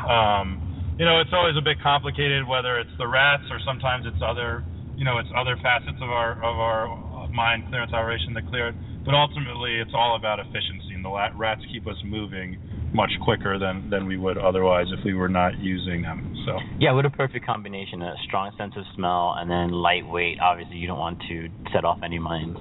Um, 0.08 0.62
you 0.98 1.04
know, 1.04 1.20
it's 1.20 1.32
always 1.32 1.56
a 1.56 1.62
bit 1.62 1.78
complicated 1.82 2.46
whether 2.46 2.78
it's 2.78 2.92
the 2.98 3.06
rats 3.08 3.44
or 3.50 3.58
sometimes 3.66 4.04
it's 4.06 4.20
other, 4.22 4.64
you 4.96 5.04
know, 5.04 5.18
it's 5.18 5.28
other 5.36 5.56
facets 5.62 5.98
of 6.00 6.10
our 6.10 6.38
of 6.42 6.58
our 6.58 7.28
mine 7.32 7.64
clearance 7.68 7.92
operation 7.92 8.34
that 8.34 8.46
clear 8.46 8.68
it. 8.68 8.76
But 9.04 9.14
ultimately, 9.14 9.80
it's 9.80 9.90
all 9.94 10.14
about 10.14 10.38
efficiency, 10.38 10.94
and 10.94 11.04
the 11.04 11.10
rats 11.34 11.62
keep 11.72 11.86
us 11.88 11.96
moving 12.04 12.56
much 12.94 13.10
quicker 13.22 13.58
than 13.58 13.88
than 13.90 14.06
we 14.06 14.16
would 14.16 14.36
otherwise 14.36 14.86
if 14.96 15.04
we 15.04 15.14
were 15.14 15.28
not 15.28 15.58
using 15.58 16.02
them. 16.02 16.36
So. 16.46 16.58
Yeah, 16.78 16.92
what 16.92 17.06
a 17.06 17.10
perfect 17.10 17.46
combination. 17.46 18.02
A 18.02 18.14
strong 18.26 18.52
sense 18.58 18.74
of 18.76 18.84
smell 18.94 19.34
and 19.38 19.50
then 19.50 19.70
lightweight. 19.70 20.40
Obviously, 20.40 20.76
you 20.76 20.86
don't 20.86 20.98
want 20.98 21.18
to 21.28 21.48
set 21.72 21.84
off 21.84 21.98
any 22.04 22.18
mines, 22.18 22.56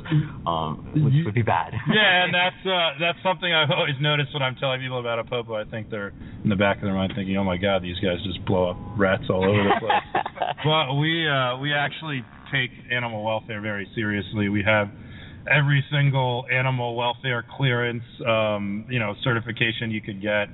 um, 0.47 0.87
which 0.95 1.25
would 1.25 1.35
be 1.35 1.41
bad. 1.41 1.73
yeah, 1.93 2.23
and 2.23 2.33
that's 2.33 2.61
uh, 2.65 2.99
that's 2.99 3.17
something 3.23 3.51
I've 3.51 3.71
always 3.71 3.95
noticed 3.99 4.33
when 4.33 4.43
I'm 4.43 4.55
telling 4.55 4.79
people 4.79 4.99
about 4.99 5.25
APOPO. 5.25 5.51
I 5.53 5.69
think 5.69 5.89
they're 5.89 6.13
in 6.43 6.49
the 6.49 6.55
back 6.55 6.77
of 6.77 6.83
their 6.83 6.93
mind 6.93 7.13
thinking, 7.15 7.35
"Oh 7.37 7.43
my 7.43 7.57
God, 7.57 7.83
these 7.83 7.99
guys 7.99 8.17
just 8.23 8.43
blow 8.45 8.71
up 8.71 8.77
rats 8.97 9.23
all 9.29 9.43
over 9.43 9.63
the 9.63 9.79
place." 9.79 10.23
but 10.63 10.95
we 10.95 11.27
uh, 11.27 11.57
we 11.57 11.73
actually 11.73 12.23
take 12.51 12.71
animal 12.91 13.23
welfare 13.23 13.61
very 13.61 13.87
seriously. 13.95 14.49
We 14.49 14.63
have 14.63 14.87
every 15.49 15.83
single 15.91 16.45
animal 16.51 16.95
welfare 16.95 17.45
clearance, 17.57 18.03
um, 18.27 18.85
you 18.89 18.99
know, 18.99 19.15
certification 19.23 19.91
you 19.91 20.01
could 20.01 20.21
get. 20.21 20.47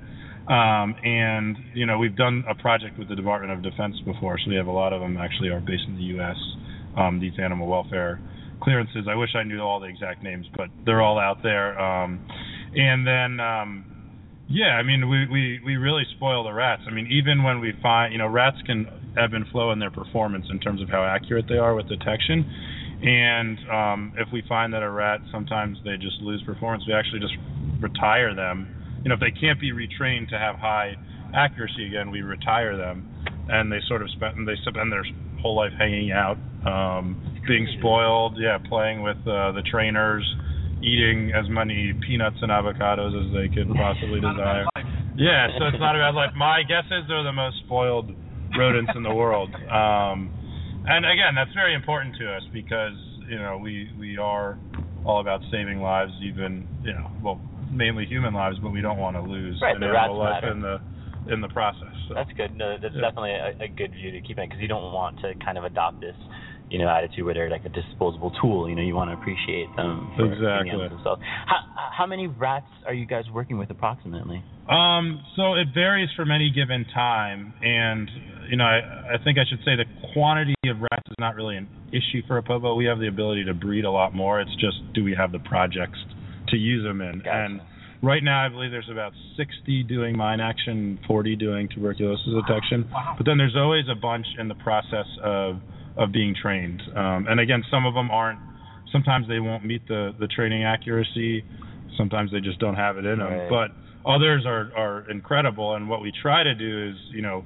Um, 0.48 0.96
and 1.04 1.56
you 1.74 1.84
know, 1.84 1.98
we've 1.98 2.16
done 2.16 2.44
a 2.48 2.54
project 2.54 2.98
with 2.98 3.08
the 3.08 3.16
Department 3.16 3.52
of 3.52 3.62
Defense 3.62 3.96
before, 4.04 4.38
so 4.38 4.48
we 4.48 4.56
have 4.56 4.66
a 4.66 4.72
lot 4.72 4.92
of 4.92 5.00
them 5.00 5.18
actually 5.18 5.50
are 5.50 5.60
based 5.60 5.84
in 5.86 5.96
the 5.96 6.04
U.S. 6.16 6.36
Um, 6.96 7.20
these 7.20 7.34
animal 7.38 7.66
welfare 7.66 8.18
clearances. 8.62 9.06
I 9.08 9.14
wish 9.14 9.30
I 9.34 9.42
knew 9.42 9.60
all 9.60 9.78
the 9.78 9.86
exact 9.86 10.22
names, 10.22 10.46
but 10.56 10.68
they're 10.84 11.02
all 11.02 11.18
out 11.18 11.42
there. 11.42 11.78
Um, 11.78 12.26
and 12.74 13.06
then, 13.06 13.40
um, 13.40 13.84
yeah, 14.48 14.76
I 14.80 14.82
mean, 14.82 15.08
we, 15.08 15.26
we 15.30 15.60
we 15.64 15.76
really 15.76 16.04
spoil 16.16 16.44
the 16.44 16.52
rats. 16.52 16.82
I 16.86 16.94
mean, 16.94 17.08
even 17.12 17.42
when 17.42 17.60
we 17.60 17.72
find, 17.82 18.12
you 18.12 18.18
know, 18.18 18.28
rats 18.28 18.56
can 18.64 18.86
ebb 19.18 19.34
and 19.34 19.46
flow 19.48 19.72
in 19.72 19.78
their 19.78 19.90
performance 19.90 20.46
in 20.50 20.60
terms 20.60 20.80
of 20.80 20.88
how 20.88 21.04
accurate 21.04 21.46
they 21.48 21.58
are 21.58 21.74
with 21.74 21.88
detection. 21.88 22.48
And 23.02 23.58
um, 23.70 24.12
if 24.16 24.28
we 24.32 24.42
find 24.48 24.72
that 24.74 24.82
a 24.82 24.90
rat 24.90 25.20
sometimes 25.30 25.78
they 25.84 25.96
just 25.96 26.20
lose 26.20 26.42
performance, 26.44 26.84
we 26.86 26.94
actually 26.94 27.20
just 27.20 27.34
retire 27.80 28.34
them. 28.34 28.66
You 29.04 29.10
know, 29.10 29.14
if 29.14 29.20
they 29.20 29.30
can't 29.30 29.60
be 29.60 29.70
retrained 29.70 30.28
to 30.30 30.38
have 30.38 30.56
high 30.56 30.94
accuracy 31.34 31.86
again, 31.86 32.10
we 32.10 32.22
retire 32.22 32.76
them, 32.76 33.08
and 33.48 33.70
they 33.70 33.78
sort 33.86 34.02
of 34.02 34.10
spend 34.10 34.48
they 34.48 34.54
spend 34.66 34.90
their 34.90 35.04
whole 35.40 35.54
life 35.54 35.70
hanging 35.78 36.10
out, 36.10 36.36
um, 36.66 37.14
being 37.46 37.68
spoiled, 37.78 38.36
yeah, 38.36 38.58
playing 38.68 39.02
with 39.02 39.18
uh, 39.18 39.52
the 39.52 39.62
trainers, 39.70 40.26
eating 40.82 41.30
as 41.30 41.48
many 41.48 41.94
peanuts 42.06 42.36
and 42.42 42.50
avocados 42.50 43.14
as 43.14 43.32
they 43.32 43.54
could 43.54 43.72
possibly 43.74 44.20
desire. 44.26 44.66
Yeah, 45.16 45.48
so 45.58 45.66
it's 45.66 45.78
not 45.78 45.94
a 45.94 45.98
bad 45.98 46.14
life. 46.14 46.30
My 46.36 46.62
guess 46.62 46.84
is 46.90 47.06
they're 47.08 47.22
the 47.22 47.32
most 47.32 47.56
spoiled 47.64 48.10
rodents 48.58 48.92
in 48.94 49.02
the 49.02 49.14
world. 49.14 49.54
Um, 49.68 50.32
and 50.88 51.04
again, 51.06 51.34
that's 51.34 51.52
very 51.54 51.74
important 51.74 52.16
to 52.16 52.32
us 52.32 52.42
because 52.52 52.96
you 53.28 53.38
know 53.38 53.58
we 53.58 53.88
we 53.98 54.16
are 54.16 54.58
all 55.04 55.20
about 55.20 55.40
saving 55.50 55.80
lives, 55.80 56.12
even 56.22 56.66
you 56.82 56.92
know, 56.92 57.10
well, 57.22 57.40
mainly 57.72 58.04
human 58.06 58.34
lives, 58.34 58.56
but 58.62 58.70
we 58.70 58.80
don't 58.80 58.98
want 58.98 59.16
to 59.16 59.22
lose 59.22 59.58
Right, 59.62 59.76
an 59.76 59.82
animal 59.82 60.18
life 60.18 60.42
matter. 60.42 60.52
in 60.52 60.60
the 60.60 60.78
in 61.32 61.40
the 61.40 61.48
process. 61.48 61.92
So. 62.08 62.14
That's 62.14 62.30
good. 62.36 62.56
No, 62.56 62.76
that's 62.80 62.94
Yeah. 62.94 63.02
definitely 63.02 63.32
a, 63.32 63.64
a 63.64 63.68
good 63.68 63.92
view 63.92 64.10
to 64.12 64.20
keep 64.20 64.38
in 64.38 64.48
because 64.48 64.60
you 64.60 64.68
don't 64.68 64.92
want 64.92 65.18
to 65.20 65.34
kind 65.44 65.58
of 65.58 65.64
adopt 65.64 66.00
this, 66.00 66.16
you 66.70 66.78
know, 66.78 66.88
attitude 66.88 67.24
where 67.24 67.34
they're 67.34 67.50
like 67.50 67.66
a 67.66 67.68
disposable 67.68 68.32
tool. 68.40 68.68
You 68.68 68.74
know, 68.74 68.82
you 68.82 68.94
want 68.94 69.10
to 69.10 69.14
appreciate 69.14 69.68
them 69.76 70.10
for 70.16 70.24
Exactly. 70.24 70.88
themselves. 70.88 71.20
How 71.46 71.58
how 71.96 72.06
many 72.06 72.28
rats 72.28 72.70
are 72.86 72.94
you 72.94 73.06
guys 73.06 73.24
working 73.32 73.58
with 73.58 73.70
approximately? 73.70 74.42
Um, 74.68 75.20
so 75.36 75.54
it 75.54 75.68
varies 75.74 76.08
from 76.14 76.30
any 76.30 76.50
given 76.50 76.84
time, 76.94 77.54
and 77.62 78.08
you 78.48 78.56
know, 78.56 78.64
I, 78.64 79.14
I 79.14 79.24
think 79.24 79.38
I 79.38 79.44
should 79.48 79.60
say 79.64 79.76
the 79.76 79.84
quantity 80.12 80.54
of 80.66 80.78
rats 80.80 81.06
is 81.06 81.16
not 81.18 81.34
really 81.34 81.56
an 81.56 81.68
issue 81.88 82.26
for 82.26 82.40
APOPO. 82.40 82.76
We 82.76 82.86
have 82.86 82.98
the 82.98 83.08
ability 83.08 83.44
to 83.44 83.54
breed 83.54 83.84
a 83.84 83.90
lot 83.90 84.14
more. 84.14 84.40
It's 84.40 84.54
just 84.54 84.76
do 84.94 85.04
we 85.04 85.14
have 85.14 85.32
the 85.32 85.38
projects 85.40 85.98
to 86.48 86.56
use 86.56 86.84
them 86.84 87.00
in. 87.00 87.18
Gotcha. 87.18 87.30
And 87.30 87.60
right 88.02 88.22
now, 88.22 88.44
I 88.44 88.48
believe 88.48 88.70
there's 88.70 88.88
about 88.90 89.12
60 89.36 89.84
doing 89.84 90.16
mine 90.16 90.40
action, 90.40 90.98
40 91.06 91.36
doing 91.36 91.68
tuberculosis 91.68 92.26
detection. 92.46 92.88
But 93.16 93.26
then 93.26 93.38
there's 93.38 93.56
always 93.56 93.84
a 93.90 93.94
bunch 93.94 94.26
in 94.38 94.48
the 94.48 94.56
process 94.56 95.06
of 95.22 95.56
of 95.96 96.12
being 96.12 96.32
trained. 96.40 96.80
Um, 96.94 97.26
and 97.28 97.40
again, 97.40 97.64
some 97.70 97.84
of 97.84 97.92
them 97.92 98.08
aren't. 98.10 98.38
Sometimes 98.92 99.26
they 99.28 99.40
won't 99.40 99.64
meet 99.64 99.86
the 99.88 100.14
the 100.18 100.28
training 100.28 100.64
accuracy. 100.64 101.44
Sometimes 101.96 102.30
they 102.30 102.40
just 102.40 102.60
don't 102.60 102.76
have 102.76 102.96
it 102.96 103.04
in 103.04 103.18
them. 103.18 103.32
Right. 103.32 103.50
But 103.50 104.08
others 104.08 104.44
are 104.46 104.70
are 104.76 105.10
incredible. 105.10 105.74
And 105.74 105.88
what 105.88 106.00
we 106.00 106.12
try 106.22 106.44
to 106.44 106.54
do 106.54 106.90
is, 106.90 106.96
you 107.12 107.22
know, 107.22 107.44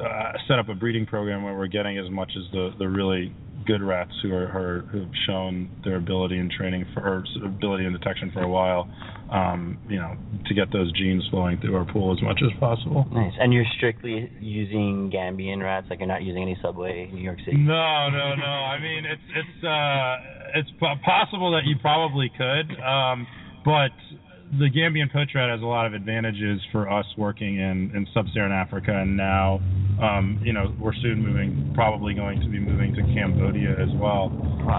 uh, 0.00 0.32
set 0.48 0.58
up 0.58 0.68
a 0.68 0.74
breeding 0.74 1.06
program 1.06 1.42
where 1.42 1.56
we're 1.56 1.66
getting 1.66 1.98
as 1.98 2.10
much 2.10 2.32
as 2.36 2.50
the 2.52 2.70
the 2.78 2.88
really 2.88 3.34
good 3.66 3.82
rats 3.82 4.12
who 4.22 4.32
are, 4.32 4.46
are 4.46 4.80
who've 4.92 5.10
shown 5.26 5.68
their 5.84 5.96
ability 5.96 6.38
in 6.38 6.48
training 6.56 6.86
for 6.94 7.00
or 7.00 7.24
ability 7.44 7.84
in 7.84 7.92
detection 7.92 8.30
for 8.32 8.42
a 8.42 8.48
while, 8.48 8.88
um, 9.30 9.76
you 9.88 9.96
know, 9.96 10.16
to 10.46 10.54
get 10.54 10.72
those 10.72 10.90
genes 10.92 11.24
flowing 11.30 11.58
through 11.60 11.74
our 11.74 11.84
pool 11.84 12.12
as 12.12 12.22
much 12.22 12.40
as 12.44 12.56
possible. 12.60 13.04
Nice. 13.12 13.32
And 13.38 13.52
you're 13.52 13.66
strictly 13.76 14.30
using 14.40 15.10
Gambian 15.12 15.62
rats, 15.62 15.88
like 15.90 15.98
you're 15.98 16.08
not 16.08 16.22
using 16.22 16.42
any 16.42 16.56
Subway 16.62 17.08
in 17.10 17.16
New 17.16 17.22
York 17.22 17.38
City. 17.44 17.56
No, 17.56 18.08
no, 18.08 18.34
no. 18.36 18.46
I 18.46 18.80
mean, 18.80 19.04
it's 19.04 19.22
it's 19.34 19.64
uh, 19.64 20.58
it's 20.58 20.70
po- 20.78 21.00
possible 21.04 21.50
that 21.52 21.64
you 21.64 21.76
probably 21.80 22.30
could, 22.36 22.70
um, 22.80 23.26
but 23.64 23.90
the 24.58 24.70
Gambian 24.70 25.12
rat 25.12 25.50
has 25.50 25.60
a 25.60 25.66
lot 25.66 25.86
of 25.86 25.94
advantages 25.94 26.60
for 26.70 26.90
us 26.90 27.06
working 27.18 27.58
in 27.58 27.90
in 27.94 28.06
sub-Saharan 28.14 28.52
Africa, 28.52 28.94
and 28.94 29.16
now, 29.16 29.58
um, 30.00 30.40
you 30.44 30.52
know, 30.52 30.74
we're 30.80 30.94
soon 31.02 31.22
moving, 31.22 31.72
probably 31.74 32.14
going 32.14 32.40
to 32.40 32.48
be 32.48 32.60
moving 32.60 32.94
to 32.94 33.02
Cambodia 33.14 33.72
as 33.72 33.90
well. 33.98 34.30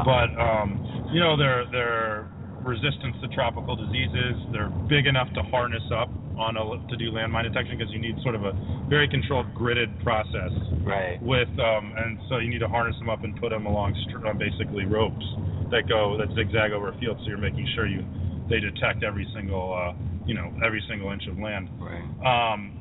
But 0.06 0.32
um, 0.40 0.80
you 1.12 1.20
know, 1.20 1.38
they're 1.38 1.66
they're 1.72 2.32
resistant 2.64 3.20
to 3.22 3.28
tropical 3.30 3.76
diseases. 3.76 4.36
They're 4.52 4.72
big 4.90 5.06
enough 5.06 5.28
to 5.36 5.44
harness 5.44 5.84
up 5.94 6.10
on 6.38 6.56
a 6.56 6.64
to 6.90 6.96
do 6.98 7.12
landmine 7.12 7.44
detection 7.44 7.78
because 7.78 7.92
you 7.92 8.00
need 8.00 8.16
sort 8.22 8.36
of 8.36 8.46
a 8.46 8.54
very 8.90 9.08
controlled 9.10 9.48
gridded 9.56 9.90
process 10.04 10.52
Right. 10.86 11.18
with 11.22 11.50
um 11.60 11.92
and 11.98 12.20
so 12.30 12.38
you 12.38 12.48
need 12.48 12.60
to 12.60 12.68
harness 12.68 12.96
them 13.00 13.10
up 13.10 13.24
and 13.24 13.36
put 13.42 13.50
them 13.50 13.66
along 13.66 13.98
str- 14.08 14.22
basically 14.38 14.86
ropes 14.86 15.26
that 15.72 15.90
go 15.90 16.16
that 16.16 16.30
zigzag 16.38 16.72
over 16.72 16.90
a 16.90 16.98
field 17.00 17.18
so 17.22 17.28
you're 17.28 17.42
making 17.42 17.68
sure 17.74 17.88
you 17.88 18.06
they 18.50 18.60
detect 18.60 19.04
every 19.04 19.28
single 19.34 19.74
uh 19.74 19.94
you 20.26 20.34
know 20.34 20.52
every 20.66 20.84
single 20.90 21.12
inch 21.12 21.28
of 21.28 21.38
land 21.40 21.70
Right. 21.80 22.04
um 22.24 22.74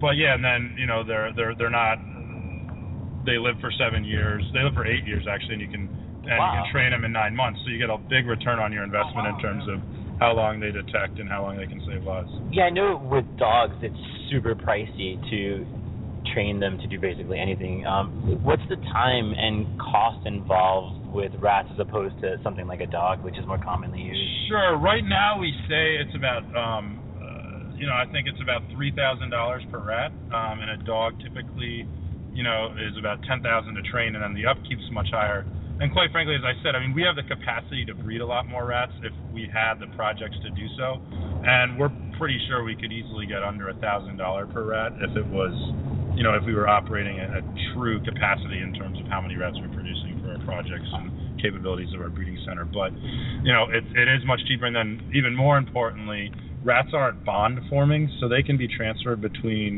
but 0.00 0.16
yeah 0.16 0.34
and 0.34 0.44
then 0.44 0.74
you 0.78 0.86
know 0.86 1.04
they're 1.04 1.32
they're 1.34 1.54
they're 1.54 1.70
not 1.70 1.98
they 3.26 3.36
live 3.38 3.56
for 3.60 3.70
seven 3.78 4.04
years 4.04 4.42
they 4.52 4.62
live 4.62 4.74
for 4.74 4.86
eight 4.86 5.04
years 5.04 5.26
actually 5.30 5.54
and 5.54 5.62
you 5.62 5.68
can 5.68 5.88
and 6.24 6.36
you 6.36 6.50
can 6.62 6.66
train 6.72 6.90
them 6.90 7.04
in 7.04 7.12
nine 7.12 7.34
months 7.34 7.60
so 7.64 7.70
you 7.70 7.78
get 7.78 7.90
a 7.90 7.98
big 8.08 8.26
return 8.26 8.58
on 8.58 8.72
your 8.72 8.84
investment 8.84 9.26
in 9.28 9.38
terms 9.40 9.64
of 9.68 9.80
how 10.20 10.32
long 10.34 10.60
they 10.60 10.70
detect 10.70 11.18
and 11.18 11.28
how 11.28 11.42
long 11.42 11.56
they 11.56 11.66
can 11.66 11.80
save 11.88 12.04
lives 12.04 12.28
Yeah, 12.52 12.64
I 12.64 12.70
know 12.70 13.00
with 13.02 13.24
dogs 13.38 13.74
it's 13.82 13.96
super 14.30 14.54
pricey 14.54 15.16
to 15.30 15.66
train 16.34 16.60
them 16.60 16.78
to 16.78 16.86
do 16.86 17.00
basically 17.00 17.38
anything. 17.40 17.86
Um, 17.86 18.38
what's 18.44 18.62
the 18.68 18.76
time 18.92 19.32
and 19.32 19.66
cost 19.80 20.26
involved 20.26 20.99
with 21.12 21.32
rats 21.38 21.68
as 21.72 21.80
opposed 21.80 22.18
to 22.20 22.38
something 22.42 22.66
like 22.66 22.80
a 22.80 22.86
dog, 22.86 23.22
which 23.22 23.38
is 23.38 23.46
more 23.46 23.58
commonly 23.58 24.00
used? 24.00 24.48
Sure. 24.48 24.78
Right 24.78 25.04
now 25.04 25.38
we 25.38 25.52
say 25.68 25.96
it's 25.98 26.14
about 26.14 26.44
um 26.54 27.02
uh, 27.20 27.76
you 27.76 27.86
know, 27.86 27.94
I 27.94 28.04
think 28.12 28.28
it's 28.28 28.40
about 28.42 28.62
three 28.72 28.92
thousand 28.94 29.30
dollars 29.30 29.62
per 29.70 29.78
rat. 29.78 30.12
Um 30.32 30.60
and 30.60 30.70
a 30.70 30.80
dog 30.84 31.18
typically, 31.20 31.86
you 32.32 32.42
know, 32.42 32.74
is 32.78 32.96
about 32.98 33.22
ten 33.28 33.42
thousand 33.42 33.74
to 33.74 33.82
train 33.90 34.14
and 34.14 34.22
then 34.22 34.34
the 34.34 34.46
upkeep's 34.48 34.86
much 34.92 35.08
higher. 35.10 35.46
And 35.80 35.90
quite 35.92 36.12
frankly, 36.12 36.36
as 36.36 36.44
I 36.44 36.54
said, 36.62 36.74
I 36.74 36.80
mean 36.80 36.94
we 36.94 37.02
have 37.02 37.16
the 37.16 37.26
capacity 37.26 37.84
to 37.86 37.94
breed 37.94 38.20
a 38.20 38.26
lot 38.26 38.46
more 38.46 38.66
rats 38.66 38.92
if 39.02 39.12
we 39.32 39.48
had 39.52 39.80
the 39.80 39.88
projects 39.96 40.36
to 40.42 40.50
do 40.50 40.66
so. 40.76 41.00
And 41.42 41.78
we're 41.78 41.92
pretty 42.18 42.38
sure 42.48 42.64
we 42.64 42.76
could 42.76 42.92
easily 42.92 43.24
get 43.24 43.42
under 43.42 43.70
a 43.70 43.74
thousand 43.80 44.18
dollar 44.18 44.46
per 44.46 44.76
rat 44.76 44.92
if 45.00 45.16
it 45.16 45.26
was 45.26 45.56
you 46.14 46.24
know, 46.24 46.34
if 46.34 46.44
we 46.44 46.54
were 46.54 46.68
operating 46.68 47.18
at 47.18 47.30
a 47.30 47.42
true 47.72 48.02
capacity 48.04 48.60
in 48.60 48.74
terms 48.74 48.98
of 48.98 49.06
how 49.06 49.20
many 49.20 49.36
rats 49.36 49.56
for 49.56 49.64
our 49.64 49.74
projects 50.50 50.90
and 50.98 51.06
capabilities 51.40 51.90
of 51.94 52.00
our 52.04 52.10
breeding 52.10 52.38
center. 52.46 52.64
But, 52.64 52.90
you 53.46 53.52
know, 53.54 53.64
it, 53.70 53.84
it 53.94 54.08
is 54.16 54.26
much 54.26 54.40
cheaper. 54.48 54.66
And 54.66 54.74
then, 54.74 54.90
even 55.14 55.32
more 55.34 55.56
importantly, 55.64 56.32
rats 56.64 56.90
aren't 56.92 57.24
bond 57.24 57.60
forming, 57.70 58.10
so 58.18 58.28
they 58.28 58.42
can 58.42 58.56
be 58.58 58.68
transferred 58.68 59.20
between, 59.20 59.72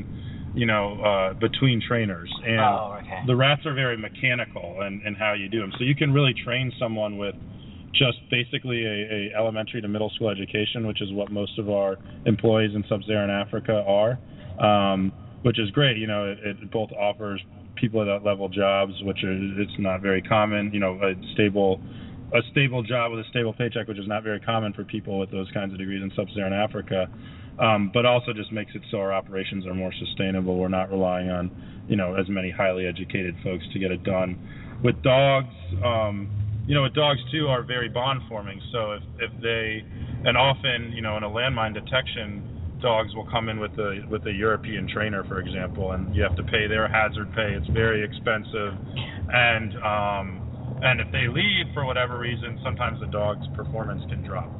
you 0.54 0.66
know, 0.66 0.84
uh, 1.00 1.34
between 1.34 1.80
trainers. 1.86 2.30
And 2.44 2.60
Oh, 2.60 2.98
okay. 3.00 3.20
the 3.26 3.36
rats 3.36 3.62
are 3.68 3.74
very 3.74 3.96
mechanical 3.96 4.82
in, 4.86 5.02
in 5.06 5.14
how 5.14 5.32
you 5.34 5.48
do 5.48 5.60
them. 5.60 5.72
So 5.78 5.84
you 5.84 5.94
can 5.94 6.10
really 6.12 6.34
train 6.44 6.72
someone 6.78 7.18
with 7.18 7.36
just 7.94 8.18
basically 8.30 8.80
a, 8.84 8.96
a 9.14 9.20
elementary 9.38 9.80
to 9.82 9.88
middle 9.88 10.10
school 10.16 10.30
education, 10.30 10.86
which 10.86 11.00
is 11.02 11.12
what 11.12 11.30
most 11.30 11.58
of 11.58 11.68
our 11.68 11.98
employees 12.26 12.72
in 12.74 12.82
sub-Saharan 12.88 13.30
Africa 13.30 13.84
are, 13.86 14.12
um, 14.58 15.12
which 15.42 15.58
is 15.60 15.70
great. 15.70 15.96
You 15.98 16.06
know, 16.06 16.22
it, 16.32 16.38
it 16.42 16.70
both 16.70 16.90
offers 16.92 17.40
people 17.82 18.00
at 18.00 18.06
that 18.06 18.24
level 18.24 18.48
jobs, 18.48 18.94
which 19.02 19.18
is 19.24 19.58
it's 19.58 19.78
not 19.78 20.00
very 20.00 20.22
common. 20.22 20.70
You 20.72 20.80
know, 20.80 20.94
a 21.02 21.12
stable 21.34 21.82
a 22.32 22.40
stable 22.52 22.82
job 22.82 23.10
with 23.12 23.20
a 23.20 23.28
stable 23.28 23.52
paycheck, 23.52 23.88
which 23.88 23.98
is 23.98 24.08
not 24.08 24.22
very 24.22 24.40
common 24.40 24.72
for 24.72 24.84
people 24.84 25.18
with 25.18 25.30
those 25.30 25.50
kinds 25.52 25.72
of 25.72 25.78
degrees 25.78 26.02
in 26.02 26.10
sub-Saharan 26.16 26.54
Africa. 26.54 27.10
Um, 27.60 27.90
but 27.92 28.06
also 28.06 28.32
just 28.32 28.50
makes 28.50 28.72
it 28.74 28.80
so 28.90 28.96
our 28.96 29.12
operations 29.12 29.66
are 29.66 29.74
more 29.74 29.92
sustainable. 29.98 30.56
We're 30.56 30.68
not 30.68 30.90
relying 30.90 31.28
on, 31.28 31.50
you 31.86 31.96
know, 31.96 32.14
as 32.14 32.26
many 32.30 32.50
highly 32.50 32.86
educated 32.86 33.36
folks 33.44 33.64
to 33.74 33.78
get 33.78 33.90
it 33.90 34.02
done. 34.04 34.40
With 34.82 35.02
dogs, 35.02 35.52
um, 35.84 36.30
you 36.66 36.74
know, 36.74 36.84
with 36.84 36.94
dogs 36.94 37.20
too 37.30 37.48
are 37.48 37.62
very 37.62 37.90
bond 37.90 38.22
forming. 38.28 38.58
So 38.72 38.92
if 38.92 39.02
if 39.20 39.42
they, 39.42 39.84
and 40.24 40.38
often, 40.38 40.92
you 40.92 41.02
know, 41.02 41.18
in 41.18 41.24
a 41.24 41.28
landmine 41.28 41.74
detection, 41.74 42.61
dogs 42.82 43.14
will 43.14 43.26
come 43.30 43.48
in 43.48 43.58
with 43.58 43.72
a 43.78 44.02
with 44.10 44.26
a 44.26 44.32
European 44.32 44.88
trainer, 44.90 45.24
for 45.24 45.38
example, 45.40 45.92
and 45.92 46.14
you 46.14 46.22
have 46.22 46.36
to 46.36 46.42
pay 46.42 46.66
their 46.66 46.90
hazard 46.90 47.32
pay. 47.32 47.54
It's 47.54 47.70
very 47.70 48.04
expensive, 48.04 48.74
and 49.30 49.70
um, 49.80 50.26
and 50.82 51.00
if 51.00 51.08
they 51.14 51.30
leave 51.30 51.70
for 51.72 51.86
whatever 51.86 52.18
reason, 52.18 52.58
sometimes 52.62 53.00
the 53.00 53.06
dog's 53.06 53.46
performance 53.54 54.02
can 54.10 54.26
drop. 54.26 54.50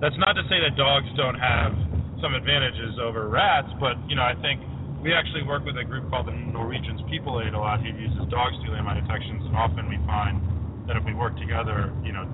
That's 0.00 0.16
not 0.20 0.36
to 0.36 0.44
say 0.52 0.60
that 0.60 0.76
dogs 0.76 1.08
don't 1.16 1.38
have 1.40 1.72
some 2.20 2.34
advantages 2.34 3.00
over 3.00 3.28
rats, 3.28 3.72
but 3.80 3.96
you 4.06 4.14
know, 4.14 4.22
I 4.22 4.36
think 4.44 4.60
we 5.02 5.10
actually 5.16 5.42
work 5.42 5.64
with 5.64 5.74
a 5.80 5.84
group 5.84 6.06
called 6.10 6.28
the 6.28 6.36
Norwegian 6.36 7.00
People's 7.10 7.42
Aid 7.48 7.54
a 7.54 7.58
lot 7.58 7.82
who 7.82 7.90
uses 7.90 8.22
dogs 8.30 8.54
to 8.62 8.62
do 8.68 8.70
landmine 8.70 9.02
detections, 9.02 9.42
and 9.48 9.56
often 9.56 9.88
we 9.88 9.98
find 10.06 10.38
that 10.86 10.94
if 10.94 11.02
we 11.02 11.14
work 11.14 11.34
together, 11.38 11.90
you 12.04 12.12
know, 12.12 12.28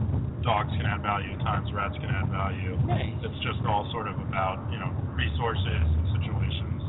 dogs 0.49 0.73
can 0.73 0.89
add 0.89 1.05
value 1.05 1.29
at 1.37 1.41
times, 1.45 1.69
rats 1.77 1.93
can 2.01 2.09
add 2.09 2.33
value. 2.33 2.73
Nice. 2.89 3.13
It's 3.21 3.37
just 3.45 3.61
all 3.69 3.85
sort 3.93 4.09
of 4.09 4.17
about, 4.17 4.65
you 4.73 4.81
know, 4.81 4.89
resources 5.13 5.85
and 5.85 6.05
situations. 6.17 6.81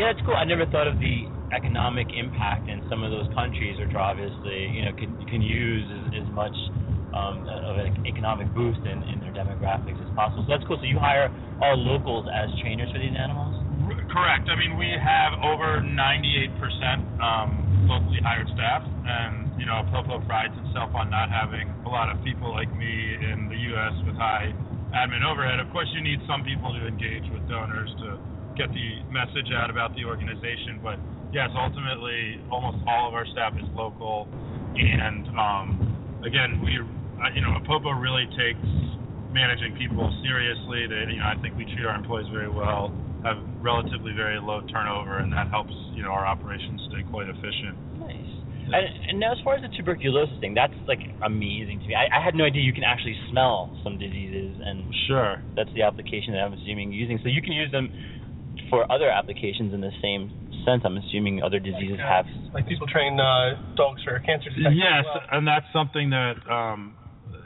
Yeah, 0.00 0.08
that's 0.08 0.24
cool. 0.24 0.40
I 0.40 0.48
never 0.48 0.64
thought 0.72 0.88
of 0.88 0.96
the 0.96 1.28
economic 1.52 2.08
impact 2.16 2.66
in 2.72 2.80
some 2.88 3.04
of 3.04 3.12
those 3.12 3.28
countries, 3.36 3.76
which 3.78 3.92
are 3.92 4.02
obviously 4.02 4.72
you 4.72 4.88
know 4.88 4.92
can 4.96 5.12
can 5.28 5.44
use 5.44 5.86
as, 5.86 6.24
as 6.24 6.28
much 6.32 6.56
um, 7.14 7.46
of 7.46 7.78
an 7.78 8.02
economic 8.08 8.50
boost 8.56 8.80
in, 8.82 8.98
in 9.06 9.20
their 9.20 9.30
demographics 9.30 10.00
as 10.02 10.10
possible. 10.16 10.42
So 10.48 10.56
that's 10.56 10.66
cool. 10.66 10.80
So 10.80 10.88
you 10.88 10.98
hire 10.98 11.30
all 11.62 11.78
locals 11.78 12.26
as 12.26 12.50
trainers 12.58 12.90
for 12.90 12.98
these 12.98 13.14
animals? 13.14 13.63
Correct. 14.14 14.46
I 14.46 14.54
mean, 14.54 14.78
we 14.78 14.94
have 14.94 15.42
over 15.42 15.82
98% 15.82 15.90
um, 17.18 17.90
locally 17.90 18.22
hired 18.22 18.46
staff, 18.54 18.86
and 18.86 19.50
you 19.58 19.66
know, 19.66 19.82
Popo 19.90 20.22
prides 20.22 20.54
itself 20.54 20.94
on 20.94 21.10
not 21.10 21.34
having 21.34 21.66
a 21.82 21.90
lot 21.90 22.14
of 22.14 22.22
people 22.22 22.54
like 22.54 22.70
me 22.78 22.94
in 23.18 23.50
the 23.50 23.58
U.S. 23.74 23.90
with 24.06 24.14
high 24.14 24.54
admin 24.94 25.26
overhead. 25.26 25.58
Of 25.58 25.66
course, 25.74 25.90
you 25.90 25.98
need 25.98 26.22
some 26.30 26.46
people 26.46 26.70
to 26.78 26.86
engage 26.86 27.26
with 27.34 27.42
donors 27.50 27.90
to 28.06 28.22
get 28.54 28.70
the 28.70 29.02
message 29.10 29.50
out 29.50 29.66
about 29.66 29.98
the 29.98 30.06
organization, 30.06 30.78
but 30.78 30.94
yes, 31.34 31.50
ultimately, 31.50 32.38
almost 32.54 32.78
all 32.86 33.10
of 33.10 33.18
our 33.18 33.26
staff 33.34 33.58
is 33.58 33.66
local, 33.74 34.30
and 34.78 35.26
um, 35.34 35.66
again, 36.22 36.62
we, 36.62 36.78
uh, 36.78 37.34
you 37.34 37.42
know, 37.42 37.50
Popo 37.66 37.90
really 37.90 38.30
takes 38.38 38.62
managing 39.34 39.74
people 39.74 40.06
seriously. 40.22 40.86
They, 40.86 41.18
you 41.18 41.18
know, 41.18 41.26
I 41.26 41.34
think 41.42 41.58
we 41.58 41.66
treat 41.66 41.82
our 41.82 41.98
employees 41.98 42.30
very 42.30 42.46
well, 42.46 42.94
have 43.24 43.40
relatively 43.60 44.12
very 44.12 44.38
low 44.38 44.60
turnover, 44.68 45.18
and 45.18 45.32
that 45.32 45.48
helps, 45.48 45.72
you 45.96 46.02
know, 46.02 46.12
our 46.12 46.26
operations 46.26 46.80
stay 46.92 47.02
quite 47.10 47.28
efficient. 47.28 47.74
Nice. 47.98 48.34
And, 48.64 48.84
and 49.08 49.20
now, 49.20 49.32
as 49.32 49.38
far 49.44 49.56
as 49.56 49.62
the 49.62 49.72
tuberculosis 49.76 50.36
thing, 50.40 50.54
that's 50.54 50.76
like 50.88 51.00
amazing 51.24 51.80
to 51.80 51.86
me. 51.88 51.94
I, 51.96 52.08
I 52.08 52.24
had 52.24 52.34
no 52.34 52.44
idea 52.44 52.62
you 52.62 52.72
can 52.72 52.84
actually 52.84 53.16
smell 53.30 53.72
some 53.84 53.98
diseases, 53.98 54.56
and 54.60 54.84
Sure. 55.08 55.42
that's 55.56 55.72
the 55.74 55.82
application 55.82 56.32
that 56.32 56.40
I'm 56.40 56.52
assuming 56.52 56.92
you're 56.92 57.04
using. 57.04 57.18
So 57.22 57.28
you 57.28 57.42
can 57.42 57.52
use 57.52 57.72
them 57.72 57.92
for 58.70 58.90
other 58.90 59.10
applications 59.10 59.72
in 59.72 59.80
the 59.80 59.92
same 60.00 60.32
sense. 60.64 60.80
I'm 60.84 60.96
assuming 60.96 61.42
other 61.42 61.60
diseases 61.60 62.00
have. 62.00 62.24
Like 62.52 62.68
people 62.68 62.86
train 62.86 63.20
uh, 63.20 63.60
dogs 63.76 64.00
for 64.04 64.18
cancer 64.20 64.48
detection. 64.48 64.80
Yes, 64.80 65.04
well. 65.04 65.20
and 65.32 65.46
that's 65.46 65.66
something 65.72 66.10
that 66.10 66.40
um, 66.48 66.96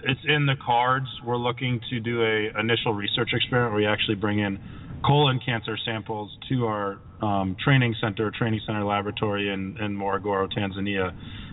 it's 0.05 0.23
in 0.27 0.47
the 0.47 0.55
cards. 0.55 1.07
We're 1.27 1.37
looking 1.39 1.81
to 1.91 1.99
do 1.99 2.23
a 2.23 2.59
initial 2.59 2.95
research 2.95 3.31
experiment 3.35 3.75
where 3.75 3.83
we 3.83 3.87
actually 3.87 4.17
bring 4.17 4.39
in 4.39 4.59
colon 5.05 5.41
cancer 5.45 5.77
samples 5.85 6.37
to 6.49 6.67
our 6.67 6.99
um, 7.23 7.57
training 7.63 7.95
center, 8.01 8.31
training 8.31 8.61
center 8.67 8.85
laboratory 8.85 9.53
in, 9.53 9.77
in 9.81 9.97
Morogoro, 9.97 10.49
Tanzania, 10.53 11.13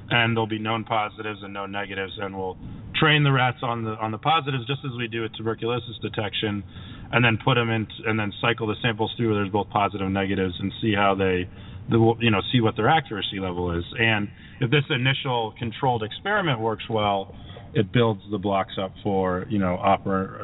and 0.09 0.35
there'll 0.35 0.47
be 0.47 0.59
known 0.59 0.83
positives 0.83 1.39
and 1.43 1.53
known 1.53 1.71
negatives, 1.71 2.13
and 2.19 2.35
we'll 2.37 2.57
train 2.99 3.23
the 3.23 3.31
rats 3.31 3.57
on 3.61 3.83
the 3.83 3.91
on 3.91 4.11
the 4.11 4.17
positives 4.17 4.65
just 4.67 4.79
as 4.85 4.91
we 4.97 5.07
do 5.07 5.21
with 5.21 5.33
tuberculosis 5.35 5.97
detection, 6.01 6.63
and 7.11 7.25
then 7.25 7.37
put 7.43 7.55
them 7.55 7.69
in 7.69 7.87
and 8.05 8.19
then 8.19 8.31
cycle 8.41 8.67
the 8.67 8.75
samples 8.81 9.13
through 9.17 9.33
where 9.33 9.35
there's 9.41 9.51
both 9.51 9.69
positive 9.69 10.05
and 10.05 10.13
negatives 10.13 10.53
and 10.59 10.71
see 10.81 10.93
how 10.93 11.15
they 11.15 11.49
the 11.89 12.13
you 12.19 12.31
know 12.31 12.41
see 12.51 12.61
what 12.61 12.75
their 12.75 12.89
accuracy 12.89 13.39
level 13.39 13.77
is. 13.77 13.83
And 13.99 14.29
if 14.59 14.71
this 14.71 14.83
initial 14.89 15.53
controlled 15.57 16.03
experiment 16.03 16.59
works 16.59 16.87
well, 16.89 17.35
it 17.73 17.91
builds 17.91 18.21
the 18.31 18.37
blocks 18.37 18.73
up 18.81 18.93
for 19.03 19.45
you 19.49 19.59
know 19.59 19.77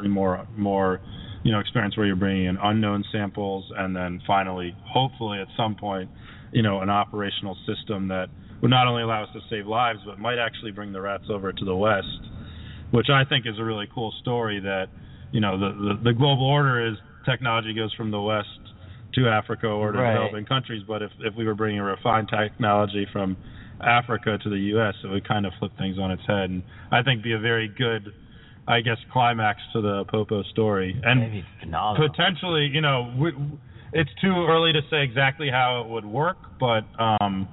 more 0.08 0.46
more 0.56 1.00
you 1.42 1.52
know 1.52 1.60
experience 1.60 1.96
where 1.96 2.06
you're 2.06 2.16
bringing 2.16 2.46
in 2.46 2.56
unknown 2.62 3.04
samples 3.12 3.64
and 3.76 3.94
then 3.94 4.20
finally 4.26 4.74
hopefully 4.86 5.38
at 5.40 5.48
some 5.56 5.74
point 5.74 6.10
you 6.52 6.62
know 6.62 6.80
an 6.80 6.90
operational 6.90 7.56
system 7.66 8.08
that 8.08 8.28
would 8.60 8.70
not 8.70 8.86
only 8.86 9.02
allow 9.02 9.22
us 9.24 9.28
to 9.32 9.40
save 9.50 9.66
lives 9.66 9.98
but 10.06 10.18
might 10.18 10.38
actually 10.38 10.70
bring 10.70 10.92
the 10.92 11.00
rats 11.00 11.24
over 11.28 11.52
to 11.52 11.64
the 11.64 11.74
west 11.74 12.06
which 12.90 13.08
I 13.10 13.24
think 13.24 13.46
is 13.46 13.58
a 13.58 13.64
really 13.64 13.88
cool 13.94 14.12
story 14.20 14.60
that 14.60 14.86
you 15.32 15.40
know 15.40 15.58
the 15.58 15.70
the, 15.72 16.10
the 16.10 16.12
global 16.12 16.46
order 16.46 16.86
is 16.86 16.94
technology 17.24 17.74
goes 17.74 17.92
from 17.94 18.10
the 18.10 18.20
west 18.20 18.48
to 19.14 19.28
Africa 19.28 19.66
or 19.66 19.92
to 19.92 19.98
Right. 19.98 20.12
developing 20.12 20.44
countries 20.46 20.82
but 20.86 21.02
if 21.02 21.10
if 21.20 21.34
we 21.34 21.44
were 21.44 21.54
bringing 21.54 21.80
refined 21.80 22.28
technology 22.28 23.06
from 23.12 23.36
Africa 23.82 24.38
to 24.38 24.48
the 24.48 24.58
U.S., 24.78 24.94
it 25.02 25.08
would 25.08 25.26
kind 25.26 25.44
of 25.44 25.52
flip 25.58 25.72
things 25.76 25.98
on 25.98 26.10
its 26.12 26.22
head, 26.26 26.50
and 26.50 26.62
I 26.92 27.02
think 27.02 27.22
be 27.22 27.32
a 27.32 27.38
very 27.38 27.68
good, 27.68 28.12
I 28.66 28.80
guess, 28.80 28.98
climax 29.12 29.60
to 29.72 29.80
the 29.80 30.04
Popo 30.08 30.42
story. 30.44 30.92
And 31.04 31.20
That'd 31.20 31.32
be 31.32 31.44
phenomenal. 31.60 32.08
potentially, 32.08 32.70
you 32.72 32.80
know, 32.80 33.12
we, 33.18 33.32
it's 33.92 34.10
too 34.20 34.46
early 34.48 34.72
to 34.72 34.80
say 34.88 35.02
exactly 35.02 35.50
how 35.50 35.82
it 35.82 35.90
would 35.90 36.04
work, 36.04 36.36
but 36.60 36.84
um, 36.98 37.48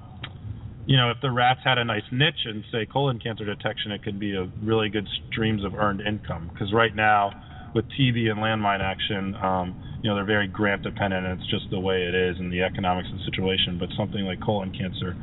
you 0.85 0.97
know, 0.97 1.11
if 1.11 1.17
the 1.21 1.31
rats 1.31 1.59
had 1.63 1.77
a 1.77 1.85
nice 1.85 2.03
niche 2.11 2.45
in 2.45 2.63
say 2.71 2.85
colon 2.85 3.19
cancer 3.19 3.45
detection, 3.45 3.91
it 3.91 4.03
could 4.03 4.19
be 4.19 4.35
a 4.35 4.49
really 4.63 4.89
good 4.89 5.07
streams 5.31 5.63
of 5.63 5.75
earned 5.75 6.01
income. 6.01 6.49
Because 6.51 6.73
right 6.73 6.95
now, 6.95 7.31
with 7.75 7.85
TB 7.89 8.29
and 8.29 8.39
landmine 8.39 8.81
action, 8.81 9.35
um, 9.35 9.99
you 10.01 10.09
know, 10.09 10.15
they're 10.15 10.25
very 10.25 10.47
grant 10.47 10.81
dependent, 10.81 11.25
and 11.25 11.39
it's 11.39 11.49
just 11.51 11.65
the 11.69 11.79
way 11.79 12.03
it 12.03 12.15
is 12.15 12.37
in 12.39 12.49
the 12.49 12.63
economics 12.63 13.07
of 13.11 13.19
the 13.19 13.25
situation. 13.25 13.77
But 13.79 13.89
something 13.97 14.25
like 14.25 14.41
colon 14.41 14.71
cancer, 14.71 15.15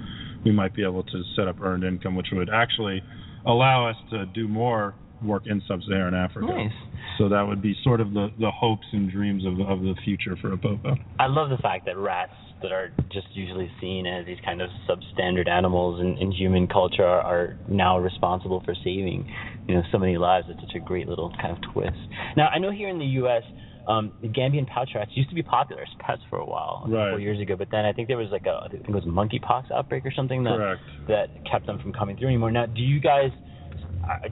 we 0.44 0.52
might 0.52 0.74
be 0.74 0.84
able 0.84 1.02
to 1.02 1.22
set 1.34 1.48
up 1.48 1.60
earned 1.60 1.82
income, 1.82 2.14
which 2.14 2.28
would 2.32 2.50
actually 2.50 3.02
allow 3.44 3.88
us 3.88 3.96
to 4.10 4.26
do 4.26 4.46
more 4.46 4.94
work 5.24 5.44
in 5.46 5.62
sub-Saharan 5.66 6.14
Africa. 6.14 6.46
Nice. 6.46 6.72
So 7.18 7.28
that 7.28 7.42
would 7.42 7.62
be 7.62 7.74
sort 7.82 8.00
of 8.00 8.12
the, 8.12 8.28
the 8.38 8.50
hopes 8.50 8.86
and 8.92 9.10
dreams 9.10 9.44
of 9.46 9.56
the, 9.56 9.64
of 9.64 9.80
the 9.80 9.94
future 10.04 10.36
for 10.40 10.50
APOPO. 10.56 10.96
I 11.18 11.26
love 11.26 11.50
the 11.50 11.56
fact 11.58 11.86
that 11.86 11.96
rats 11.96 12.32
that 12.62 12.72
are 12.72 12.90
just 13.12 13.26
usually 13.34 13.70
seen 13.80 14.06
as 14.06 14.24
these 14.26 14.38
kind 14.44 14.60
of 14.62 14.68
substandard 14.88 15.48
animals 15.48 16.00
in, 16.00 16.16
in 16.18 16.32
human 16.32 16.66
culture 16.66 17.04
are, 17.04 17.20
are 17.22 17.58
now 17.68 17.98
responsible 17.98 18.62
for 18.64 18.74
saving, 18.74 19.30
you 19.68 19.74
know, 19.74 19.82
so 19.92 19.98
many 19.98 20.16
lives. 20.16 20.46
It's 20.50 20.60
such 20.60 20.74
a 20.74 20.80
great 20.80 21.08
little 21.08 21.32
kind 21.40 21.56
of 21.56 21.72
twist. 21.72 21.96
Now, 22.36 22.48
I 22.48 22.58
know 22.58 22.70
here 22.70 22.88
in 22.88 22.98
the 22.98 23.04
U.S., 23.20 23.42
um, 23.88 24.10
the 24.20 24.26
Gambian 24.28 24.66
pouch 24.66 24.90
rats 24.96 25.12
used 25.14 25.28
to 25.28 25.34
be 25.36 25.42
popular 25.44 25.82
as 25.82 25.88
pets 26.00 26.20
for 26.28 26.38
a 26.38 26.44
while, 26.44 26.82
a 26.86 26.90
Right. 26.90 27.04
couple 27.10 27.20
years 27.20 27.40
ago. 27.40 27.54
But 27.56 27.68
then 27.70 27.84
I 27.84 27.92
think 27.92 28.08
there 28.08 28.16
was 28.18 28.30
like 28.32 28.46
a, 28.46 28.58
I 28.64 28.68
think 28.68 28.82
it 28.88 28.90
was 28.90 29.04
a 29.04 29.06
monkeypox 29.06 29.70
outbreak 29.72 30.04
or 30.04 30.12
something 30.12 30.42
that 30.44 30.56
Correct. 30.56 30.80
that 31.08 31.26
kept 31.50 31.66
them 31.66 31.78
from 31.78 31.92
coming 31.92 32.16
through 32.16 32.28
anymore. 32.28 32.50
Now, 32.50 32.66
do 32.66 32.80
you 32.82 32.98
guys, 33.00 33.30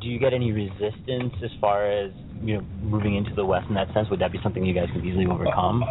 do 0.00 0.08
you 0.08 0.18
get 0.18 0.32
any 0.32 0.52
resistance 0.52 1.34
as 1.42 1.50
far 1.60 1.86
as 1.90 2.12
you 2.42 2.56
know 2.56 2.66
moving 2.82 3.16
into 3.16 3.34
the 3.34 3.44
West 3.44 3.66
in 3.68 3.74
that 3.74 3.92
sense? 3.94 4.08
Would 4.10 4.20
that 4.20 4.32
be 4.32 4.38
something 4.42 4.64
you 4.64 4.74
guys 4.74 4.88
could 4.92 5.04
easily 5.04 5.26
overcome? 5.26 5.82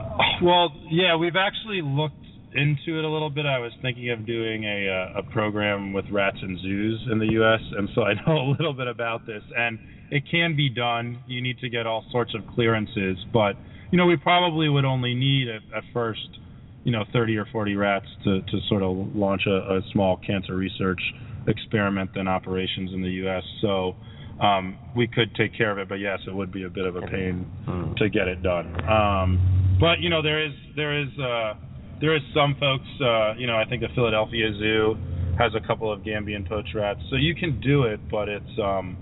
Well, 0.41 0.69
yeah, 0.89 1.15
we've 1.15 1.35
actually 1.35 1.81
looked 1.83 2.15
into 2.55 2.99
it 2.99 3.03
a 3.03 3.09
little 3.09 3.29
bit. 3.29 3.45
I 3.45 3.59
was 3.59 3.71
thinking 3.81 4.09
of 4.11 4.25
doing 4.25 4.63
a 4.63 5.11
uh, 5.15 5.19
a 5.19 5.23
program 5.31 5.93
with 5.93 6.05
rats 6.11 6.37
and 6.41 6.59
zoos 6.61 7.07
in 7.11 7.19
the 7.19 7.31
U.S., 7.33 7.61
and 7.77 7.89
so 7.95 8.03
I 8.03 8.13
know 8.27 8.37
a 8.37 8.49
little 8.51 8.73
bit 8.73 8.87
about 8.87 9.25
this. 9.25 9.43
And 9.55 9.79
it 10.11 10.23
can 10.29 10.55
be 10.55 10.69
done. 10.69 11.19
You 11.27 11.41
need 11.41 11.59
to 11.59 11.69
get 11.69 11.87
all 11.87 12.05
sorts 12.11 12.33
of 12.35 12.41
clearances, 12.53 13.17
but 13.33 13.55
you 13.91 13.97
know, 13.97 14.05
we 14.05 14.17
probably 14.17 14.69
would 14.69 14.85
only 14.85 15.13
need 15.13 15.47
at, 15.49 15.61
at 15.75 15.83
first, 15.93 16.39
you 16.83 16.91
know, 16.91 17.03
30 17.13 17.37
or 17.37 17.45
40 17.51 17.75
rats 17.75 18.07
to 18.23 18.41
to 18.41 18.59
sort 18.69 18.83
of 18.83 19.15
launch 19.15 19.43
a, 19.47 19.77
a 19.77 19.81
small 19.91 20.17
cancer 20.17 20.55
research 20.55 21.01
experiment 21.47 22.11
than 22.13 22.27
operations 22.27 22.91
in 22.93 23.01
the 23.01 23.09
U.S. 23.25 23.43
So. 23.61 23.95
Um, 24.41 24.79
we 24.95 25.05
could 25.07 25.33
take 25.35 25.55
care 25.55 25.69
of 25.71 25.77
it, 25.77 25.87
but 25.87 25.99
yes, 25.99 26.17
it 26.25 26.33
would 26.33 26.51
be 26.51 26.63
a 26.63 26.69
bit 26.69 26.87
of 26.87 26.95
a 26.95 27.01
pain 27.01 27.45
Hmm. 27.65 27.93
to 27.97 28.09
get 28.09 28.27
it 28.27 28.41
done. 28.41 28.65
Um, 28.89 29.77
but 29.79 29.99
you 29.99 30.09
know, 30.09 30.23
there 30.23 30.43
is 30.43 30.51
there 30.75 30.99
is 30.99 31.07
uh, 31.19 31.53
there 32.01 32.15
is 32.15 32.21
some 32.33 32.55
folks. 32.59 32.87
Uh, 32.99 33.35
you 33.37 33.45
know, 33.45 33.55
I 33.55 33.63
think 33.69 33.83
the 33.83 33.89
Philadelphia 33.93 34.51
Zoo 34.57 34.97
has 35.37 35.51
a 35.55 35.65
couple 35.65 35.93
of 35.93 36.01
Gambian 36.01 36.49
pouch 36.49 36.67
rats, 36.73 36.99
so 37.11 37.15
you 37.15 37.35
can 37.35 37.61
do 37.61 37.83
it, 37.83 37.99
but 38.09 38.27
it's 38.27 38.57
um, 38.59 38.97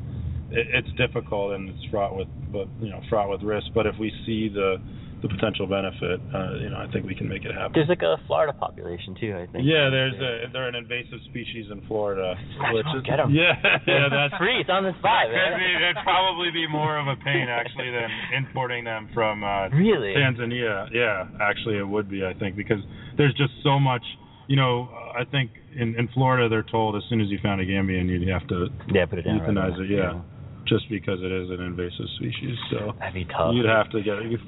it, 0.51 0.67
it's 0.73 0.91
difficult 0.97 1.53
and 1.53 1.69
it's 1.69 1.85
fraught 1.89 2.13
with 2.15 2.27
but 2.51 2.67
you 2.81 2.89
know 2.89 2.99
fraught 3.09 3.29
with 3.29 3.41
risk. 3.41 3.67
But 3.73 3.87
if 3.87 3.95
we 3.97 4.11
see 4.25 4.49
the 4.49 4.81
the 5.21 5.29
potential 5.29 5.67
benefit, 5.67 6.17
uh, 6.33 6.57
you 6.57 6.69
know, 6.69 6.77
I 6.81 6.89
think 6.91 7.05
we 7.05 7.13
can 7.13 7.29
make 7.29 7.45
it 7.45 7.53
happen. 7.53 7.73
There's 7.75 7.89
like 7.89 8.01
a 8.01 8.17
Florida 8.25 8.53
population 8.53 9.13
too, 9.19 9.37
I 9.37 9.45
think. 9.51 9.65
Yeah, 9.65 9.89
there's 9.93 10.17
a 10.17 10.49
they're 10.51 10.67
an 10.67 10.75
invasive 10.75 11.19
species 11.29 11.67
in 11.71 11.81
Florida, 11.87 12.33
which 12.73 12.85
on, 12.85 12.97
is 12.97 13.03
get 13.05 13.19
'em. 13.19 13.29
yeah 13.29 13.53
yeah 13.87 14.09
that's 14.09 14.33
free. 14.41 14.59
It's 14.61 14.69
on 14.69 14.83
the 14.83 14.93
spot, 14.97 15.29
Could 15.29 15.37
man. 15.37 15.59
be, 15.59 15.69
it'd 15.77 16.03
probably 16.03 16.49
be 16.51 16.65
more 16.67 16.97
of 16.97 17.05
a 17.07 17.15
pain 17.21 17.47
actually 17.49 17.91
than 17.91 18.09
importing 18.35 18.83
them 18.83 19.09
from 19.13 19.43
uh, 19.43 19.69
Really? 19.69 20.13
Tanzania. 20.17 20.89
Yeah, 20.91 21.27
actually 21.39 21.77
it 21.77 21.87
would 21.87 22.09
be 22.09 22.25
I 22.25 22.33
think 22.33 22.55
because 22.55 22.81
there's 23.17 23.33
just 23.35 23.53
so 23.63 23.79
much. 23.79 24.03
You 24.47 24.57
know, 24.57 24.89
I 25.15 25.23
think 25.23 25.51
in 25.79 25.95
in 25.95 26.09
Florida 26.13 26.49
they're 26.49 26.63
told 26.65 26.95
as 26.97 27.03
soon 27.09 27.21
as 27.21 27.29
you 27.29 27.37
found 27.41 27.61
a 27.61 27.65
Gambian 27.65 28.09
you'd 28.09 28.27
have 28.27 28.47
to 28.47 28.67
Yeah, 28.91 29.05
put 29.05 29.19
it 29.19 29.23
down. 29.23 29.39
euthanize 29.39 29.75
away. 29.77 29.85
it. 29.85 29.91
Yeah. 29.91 30.19
Just 30.67 30.87
because 30.89 31.19
it 31.21 31.31
is 31.31 31.49
an 31.49 31.59
invasive 31.59 32.05
species, 32.15 32.55
so 32.71 32.93
That'd 32.99 33.13
be 33.13 33.25
tough. 33.25 33.51
you'd 33.53 33.65
have 33.65 33.89
to 33.91 33.99
get 34.01 34.21
you'd 34.23 34.39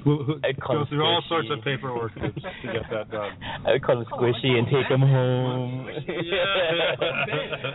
I'd 0.44 0.56
go 0.60 0.82
it 0.82 0.88
through 0.88 1.04
all 1.04 1.22
sorts 1.28 1.48
of 1.50 1.60
paperwork 1.64 2.14
to, 2.14 2.32
to 2.32 2.66
get 2.72 2.86
that 2.90 3.10
done. 3.10 3.32
I 3.66 3.72
would 3.72 3.82
call 3.84 3.96
them 3.96 4.06
squishy 4.08 4.56
and 4.56 4.64
take 4.70 4.88
them 4.88 5.00
home. 5.02 5.88
Yeah. 6.06 6.94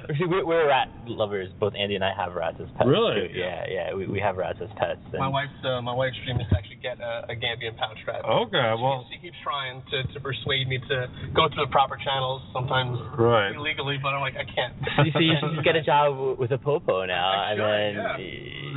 See, 0.18 0.26
we're, 0.26 0.46
we're 0.46 0.68
rat 0.68 0.90
lovers. 1.06 1.50
Both 1.60 1.74
Andy 1.78 1.96
and 1.96 2.04
I 2.04 2.12
have 2.16 2.34
rats 2.34 2.58
as 2.60 2.68
pets. 2.78 2.88
Really? 2.90 3.28
too. 3.30 3.38
Yeah, 3.38 3.64
yeah. 3.70 3.94
We 3.94 4.08
we 4.08 4.20
have 4.20 4.38
rats 4.38 4.60
as 4.62 4.70
pets. 4.78 5.02
And 5.12 5.20
My 5.20 5.28
wife's 5.28 5.54
uh, 5.64 5.82
my 5.82 5.94
wife's 5.94 6.18
dream 6.26 6.40
is 6.40 6.48
to 6.50 6.58
actually 6.58 6.80
get 6.82 7.00
a, 7.00 7.26
a 7.30 7.36
Gambian 7.36 7.78
pouch 7.78 7.98
rat. 8.08 8.24
Okay, 8.26 8.56
She- 8.56 8.82
well- 8.82 9.06
she, 9.12 9.20
keeps 9.20 9.38
trying 9.44 9.84
to, 9.92 10.04
to 10.14 10.20
persuade 10.20 10.68
me 10.68 10.80
to 10.80 11.08
go 11.36 11.50
through 11.54 11.66
the 11.66 11.72
proper 11.72 11.98
channels, 11.98 12.42
sometimes 12.54 12.98
Right. 13.20 13.52
illegally, 13.56 13.98
but 14.02 14.10
I'm 14.16 14.22
like 14.22 14.36
I 14.40 14.46
can't. 14.48 14.74
You 15.06 15.12
see, 15.12 15.26
you 15.28 15.34
should 15.42 15.54
just 15.56 15.66
get 15.66 15.76
a 15.76 15.84
job 15.84 16.40
with 16.40 16.52
APOPO 16.52 17.08
now, 17.08 17.30
I 17.36 17.52
and 17.52 17.58
should, 17.60 17.68
then 17.68 17.92
yeah. 18.00 18.18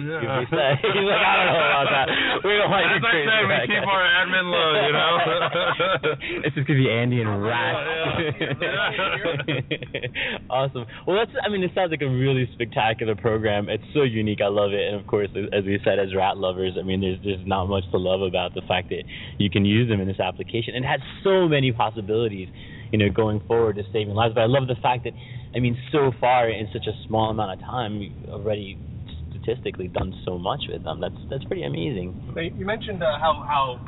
Yeah. 0.02 0.20
be. 0.20 0.46
He's 0.82 1.06
like, 1.06 1.22
I 1.22 1.34
don't 1.38 1.52
know 1.52 1.62
about 1.62 1.88
that. 1.92 2.06
We 2.44 2.52
don't 2.58 2.70
like 2.70 2.86
As 2.90 2.98
I 2.98 3.06
crazy 3.06 3.28
say, 3.28 3.40
we 3.46 3.54
keep 3.68 3.86
our 3.86 4.02
admin 4.02 4.46
low, 4.50 4.70
you 4.82 4.92
know. 4.92 5.12
it's 6.44 6.54
just 6.56 6.66
gonna 6.66 6.80
be 6.80 6.90
Andy 6.90 7.20
and 7.20 7.30
Rat. 7.42 7.74
awesome. 10.50 10.86
Well, 11.06 11.16
that's. 11.16 11.30
I 11.44 11.48
mean, 11.48 11.62
it 11.62 11.70
sounds 11.74 11.90
like 11.90 12.02
a 12.02 12.10
really 12.10 12.48
spectacular 12.54 13.14
program. 13.14 13.68
It's 13.68 13.84
so 13.94 14.02
unique. 14.02 14.40
I 14.42 14.48
love 14.48 14.72
it. 14.72 14.82
And 14.88 15.00
of 15.00 15.06
course, 15.06 15.28
as 15.52 15.64
we 15.64 15.78
said, 15.84 15.98
as 15.98 16.14
rat 16.14 16.36
lovers, 16.36 16.74
I 16.78 16.82
mean, 16.82 17.00
there's 17.00 17.18
there's 17.22 17.46
not 17.46 17.66
much 17.66 17.84
to 17.92 17.98
love 17.98 18.22
about 18.22 18.54
the 18.54 18.62
fact 18.66 18.88
that 18.90 19.04
you 19.38 19.50
can 19.50 19.64
use 19.64 19.88
them 19.88 20.00
in 20.00 20.08
this 20.08 20.20
application. 20.20 20.74
And 20.74 20.84
it 20.84 20.88
has 20.88 21.00
so 21.22 21.48
many 21.48 21.72
possibilities, 21.72 22.48
you 22.90 22.98
know, 22.98 23.10
going 23.10 23.40
forward 23.46 23.76
to 23.76 23.84
saving 23.92 24.14
lives. 24.14 24.34
But 24.34 24.42
I 24.42 24.46
love 24.46 24.66
the 24.68 24.80
fact 24.82 25.04
that, 25.04 25.12
I 25.54 25.60
mean, 25.60 25.76
so 25.90 26.12
far 26.20 26.48
in 26.48 26.68
such 26.72 26.86
a 26.86 26.92
small 27.06 27.30
amount 27.30 27.60
of 27.60 27.66
time, 27.66 28.00
already 28.28 28.78
statistically 29.42 29.88
done 29.88 30.14
so 30.24 30.38
much 30.38 30.62
with 30.68 30.82
them. 30.84 31.00
That's 31.00 31.18
that's 31.30 31.44
pretty 31.44 31.64
amazing. 31.64 32.14
Now, 32.34 32.42
You 32.42 32.64
mentioned 32.66 33.02
uh, 33.02 33.18
how 33.20 33.42
how 33.46 33.80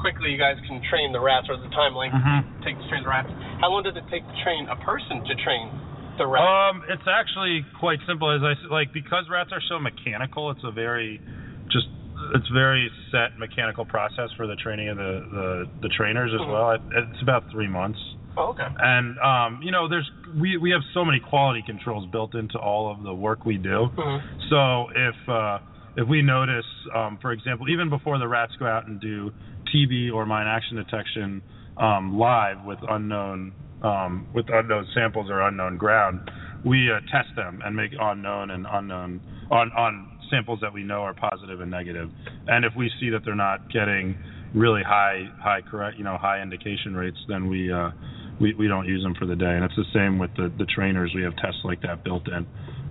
quickly 0.00 0.30
you 0.30 0.38
guys 0.38 0.56
can 0.66 0.80
train 0.88 1.12
the 1.12 1.20
rats, 1.20 1.46
or 1.48 1.56
the 1.56 1.68
time 1.74 1.94
length 1.94 2.14
Mhm. 2.14 2.44
it 2.60 2.64
takes 2.64 2.82
to 2.82 2.88
train 2.88 3.02
the 3.02 3.08
rats. 3.08 3.28
How 3.60 3.70
long 3.70 3.82
does 3.82 3.96
it 3.96 4.04
take 4.10 4.26
to 4.26 4.36
train 4.42 4.68
a 4.68 4.76
person 4.76 5.24
to 5.24 5.34
train 5.42 5.70
the 6.18 6.26
rats? 6.26 6.46
Um, 6.46 6.82
it's 6.88 7.06
actually 7.08 7.64
quite 7.78 7.98
simple. 8.06 8.30
As 8.30 8.42
I 8.42 8.52
s- 8.52 8.70
like, 8.70 8.92
because 8.92 9.28
rats 9.28 9.52
are 9.52 9.60
so 9.68 9.78
mechanical, 9.78 10.50
it's 10.50 10.62
a 10.64 10.70
very 10.70 11.20
just 11.70 11.88
it's 12.34 12.48
very 12.48 12.90
set 13.10 13.36
mechanical 13.38 13.84
process 13.84 14.30
for 14.36 14.46
the 14.46 14.56
training 14.56 14.88
of 14.88 14.96
the 14.96 15.12
the, 15.32 15.66
the 15.82 15.88
trainers 15.88 16.32
as 16.32 16.40
Mhm. 16.40 16.48
well. 16.52 16.70
It, 16.72 16.82
it's 16.92 17.22
about 17.22 17.50
three 17.50 17.68
months. 17.68 17.98
Oh, 18.36 18.50
okay. 18.50 18.66
And 18.78 19.18
um, 19.18 19.60
you 19.62 19.70
know, 19.70 19.88
there's 19.88 20.08
we 20.40 20.56
we 20.56 20.70
have 20.70 20.82
so 20.94 21.04
many 21.04 21.20
quality 21.20 21.62
controls 21.64 22.08
built 22.10 22.34
into 22.34 22.58
all 22.58 22.90
of 22.90 23.02
the 23.02 23.14
work 23.14 23.44
we 23.44 23.56
do. 23.56 23.88
Mhm. 23.96 24.20
So 24.50 24.88
if 24.94 25.28
uh, 25.28 25.58
if 25.96 26.08
we 26.08 26.22
notice, 26.22 26.66
um, 26.94 27.18
for 27.20 27.32
example, 27.32 27.68
even 27.68 27.88
before 27.88 28.18
the 28.18 28.28
rats 28.28 28.52
go 28.58 28.66
out 28.66 28.86
and 28.86 29.00
do 29.00 29.30
TB 29.74 30.12
or 30.12 30.26
mine 30.26 30.46
action 30.46 30.76
detection 30.76 31.42
um, 31.78 32.18
live 32.18 32.64
with 32.64 32.78
unknown 32.88 33.52
um, 33.82 34.26
with 34.34 34.46
unknown 34.48 34.86
samples 34.94 35.30
or 35.30 35.40
unknown 35.42 35.76
ground, 35.76 36.30
we 36.64 36.90
uh, 36.90 37.00
test 37.12 37.34
them 37.36 37.60
and 37.64 37.74
make 37.74 37.92
unknown 37.98 38.50
and 38.50 38.66
unknown 38.70 39.20
on 39.50 39.70
on 39.72 40.18
samples 40.30 40.58
that 40.60 40.72
we 40.72 40.82
know 40.82 41.02
are 41.02 41.14
positive 41.14 41.60
and 41.60 41.70
negative. 41.70 42.10
And 42.48 42.64
if 42.64 42.72
we 42.76 42.90
see 43.00 43.10
that 43.10 43.24
they're 43.24 43.34
not 43.34 43.70
getting 43.70 44.16
really 44.54 44.82
high 44.82 45.24
high 45.38 45.60
correct 45.62 45.98
you 45.98 46.04
know 46.04 46.16
high 46.18 46.42
indication 46.42 46.94
rates, 46.94 47.18
then 47.28 47.48
we 47.48 47.72
uh, 47.72 47.90
we 48.40 48.54
we 48.54 48.68
don't 48.68 48.86
use 48.86 49.02
them 49.02 49.14
for 49.18 49.26
the 49.26 49.36
day. 49.36 49.54
And 49.54 49.64
it's 49.64 49.76
the 49.76 49.90
same 49.94 50.18
with 50.18 50.30
the 50.36 50.52
the 50.58 50.66
trainers. 50.66 51.12
We 51.14 51.22
have 51.22 51.36
tests 51.36 51.60
like 51.64 51.82
that 51.82 52.04
built 52.04 52.28
in. 52.28 52.46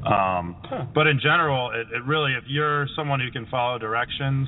Um, 0.06 0.56
But 0.94 1.08
in 1.08 1.20
general, 1.20 1.72
it, 1.72 1.88
it 1.96 2.04
really, 2.06 2.34
if 2.34 2.44
you're 2.48 2.88
someone 2.96 3.20
who 3.20 3.32
can 3.32 3.48
follow 3.48 3.80
directions 3.80 4.48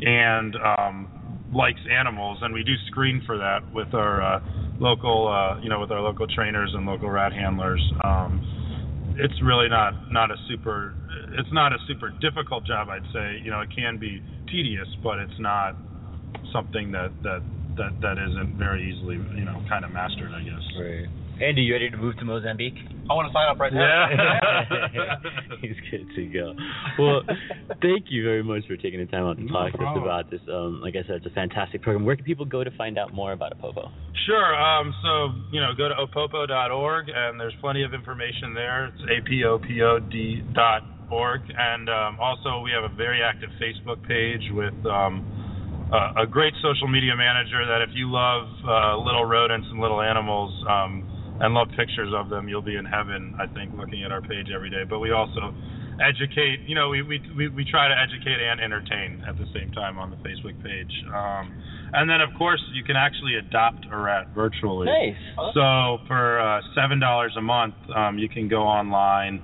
and 0.00 0.56
um, 0.56 1.08
likes 1.52 1.80
animals, 1.90 2.38
and 2.42 2.52
we 2.54 2.62
do 2.62 2.72
screen 2.86 3.22
for 3.26 3.36
that 3.36 3.60
with 3.74 3.92
our 3.92 4.22
uh, 4.22 4.40
local, 4.80 5.28
uh, 5.28 5.60
you 5.62 5.68
know, 5.68 5.80
with 5.80 5.90
our 5.90 6.00
local 6.00 6.26
trainers 6.26 6.72
and 6.74 6.86
local 6.86 7.10
rat 7.10 7.32
handlers. 7.32 7.82
Um, 8.02 8.40
it's 9.18 9.42
really 9.42 9.68
not 9.68 9.94
not 10.12 10.30
a 10.30 10.36
super 10.48 10.94
it's 11.38 11.52
not 11.52 11.72
a 11.72 11.78
super 11.88 12.10
difficult 12.20 12.66
job 12.66 12.88
I'd 12.88 13.02
say 13.12 13.40
you 13.42 13.50
know 13.50 13.60
it 13.60 13.70
can 13.74 13.98
be 13.98 14.22
tedious 14.50 14.88
but 15.02 15.18
it's 15.18 15.38
not 15.38 15.74
something 16.52 16.92
that 16.92 17.12
that 17.22 17.42
that 17.76 17.92
that 18.00 18.16
isn't 18.18 18.58
very 18.58 18.82
easily 18.90 19.16
you 19.38 19.44
know 19.44 19.62
kind 19.68 19.84
of 19.84 19.90
mastered 19.90 20.32
I 20.32 20.42
guess 20.42 20.64
Right. 20.78 21.06
Andy, 21.40 21.62
you 21.62 21.74
ready 21.74 21.90
to 21.90 21.96
move 21.98 22.16
to 22.16 22.24
Mozambique? 22.24 22.78
I 23.10 23.12
want 23.12 23.28
to 23.28 23.32
sign 23.36 23.44
up 23.52 23.60
right 23.60 23.72
now. 23.72 24.08
Yeah. 24.08 25.60
He's 25.60 25.76
good 25.90 26.08
to 26.16 26.26
go. 26.32 26.54
Well, 26.98 27.20
thank 27.82 28.06
you 28.08 28.24
very 28.24 28.42
much 28.42 28.66
for 28.66 28.76
taking 28.76 29.00
the 29.00 29.06
time 29.06 29.24
out 29.26 29.36
to 29.36 29.44
No 29.44 29.52
talk 29.52 29.72
to 29.72 29.84
us 29.84 29.98
about 30.00 30.30
this. 30.30 30.40
Um, 30.48 30.80
like 30.80 30.94
I 30.96 31.06
said, 31.06 31.16
it's 31.16 31.26
a 31.26 31.36
fantastic 31.36 31.82
program. 31.82 32.06
Where 32.06 32.16
can 32.16 32.24
people 32.24 32.46
go 32.46 32.64
to 32.64 32.70
find 32.78 32.96
out 32.98 33.12
more 33.12 33.32
about 33.32 33.52
APOPO? 33.58 33.90
Sure. 34.24 34.54
Um, 34.56 34.94
so 35.04 35.28
you 35.52 35.60
know, 35.60 35.72
go 35.76 35.88
to 35.88 35.94
apopo.org, 35.94 37.06
and 37.14 37.38
there's 37.38 37.54
plenty 37.60 37.82
of 37.82 37.92
information 37.92 38.54
there. 38.54 38.86
It's 38.86 39.02
a 39.04 39.28
p 39.28 39.44
o 39.44 39.58
p 39.58 39.82
o 39.82 39.98
d 39.98 40.42
dot 40.54 40.82
org, 41.10 41.42
and 41.56 41.90
um, 41.90 42.18
also 42.18 42.60
we 42.64 42.70
have 42.72 42.90
a 42.90 42.94
very 42.96 43.20
active 43.22 43.50
Facebook 43.60 44.00
page 44.08 44.42
with 44.52 44.74
a, 45.92 46.22
a 46.22 46.26
great 46.26 46.54
social 46.62 46.88
media 46.88 47.14
manager. 47.16 47.66
That 47.66 47.82
if 47.82 47.90
you 47.94 48.10
love 48.10 48.48
uh, 48.64 48.96
little 48.98 49.24
rodents 49.24 49.66
and 49.70 49.80
little 49.80 50.00
animals 50.00 50.52
um, 50.68 51.06
and 51.40 51.54
love 51.54 51.68
pictures 51.76 52.12
of 52.14 52.28
them, 52.28 52.48
you'll 52.48 52.64
be 52.64 52.76
in 52.76 52.84
heaven. 52.84 53.34
I 53.38 53.46
think 53.52 53.72
looking 53.76 54.04
at 54.04 54.10
our 54.10 54.22
page 54.22 54.48
every 54.54 54.70
day. 54.70 54.84
But 54.88 54.98
we 55.00 55.12
also 55.12 55.54
educate. 56.02 56.66
You 56.66 56.74
know, 56.74 56.88
we 56.88 57.02
we 57.02 57.20
we, 57.36 57.48
we 57.48 57.64
try 57.64 57.88
to 57.88 57.94
educate 57.94 58.40
and 58.40 58.60
entertain 58.60 59.22
at 59.28 59.36
the 59.38 59.46
same 59.54 59.70
time 59.72 59.98
on 59.98 60.10
the 60.10 60.20
Facebook 60.26 60.56
page. 60.62 60.92
Um, 61.14 61.54
and 61.92 62.10
then, 62.10 62.20
of 62.20 62.30
course, 62.36 62.62
you 62.74 62.82
can 62.82 62.96
actually 62.96 63.36
adopt 63.36 63.86
a 63.90 63.96
rat 63.96 64.28
virtually. 64.34 64.86
Nice. 64.86 65.16
So 65.54 65.98
for 66.06 66.40
uh, 66.40 66.60
seven 66.74 66.98
dollars 66.98 67.34
a 67.38 67.42
month, 67.42 67.74
um, 67.94 68.18
you 68.18 68.28
can 68.28 68.48
go 68.48 68.62
online 68.62 69.40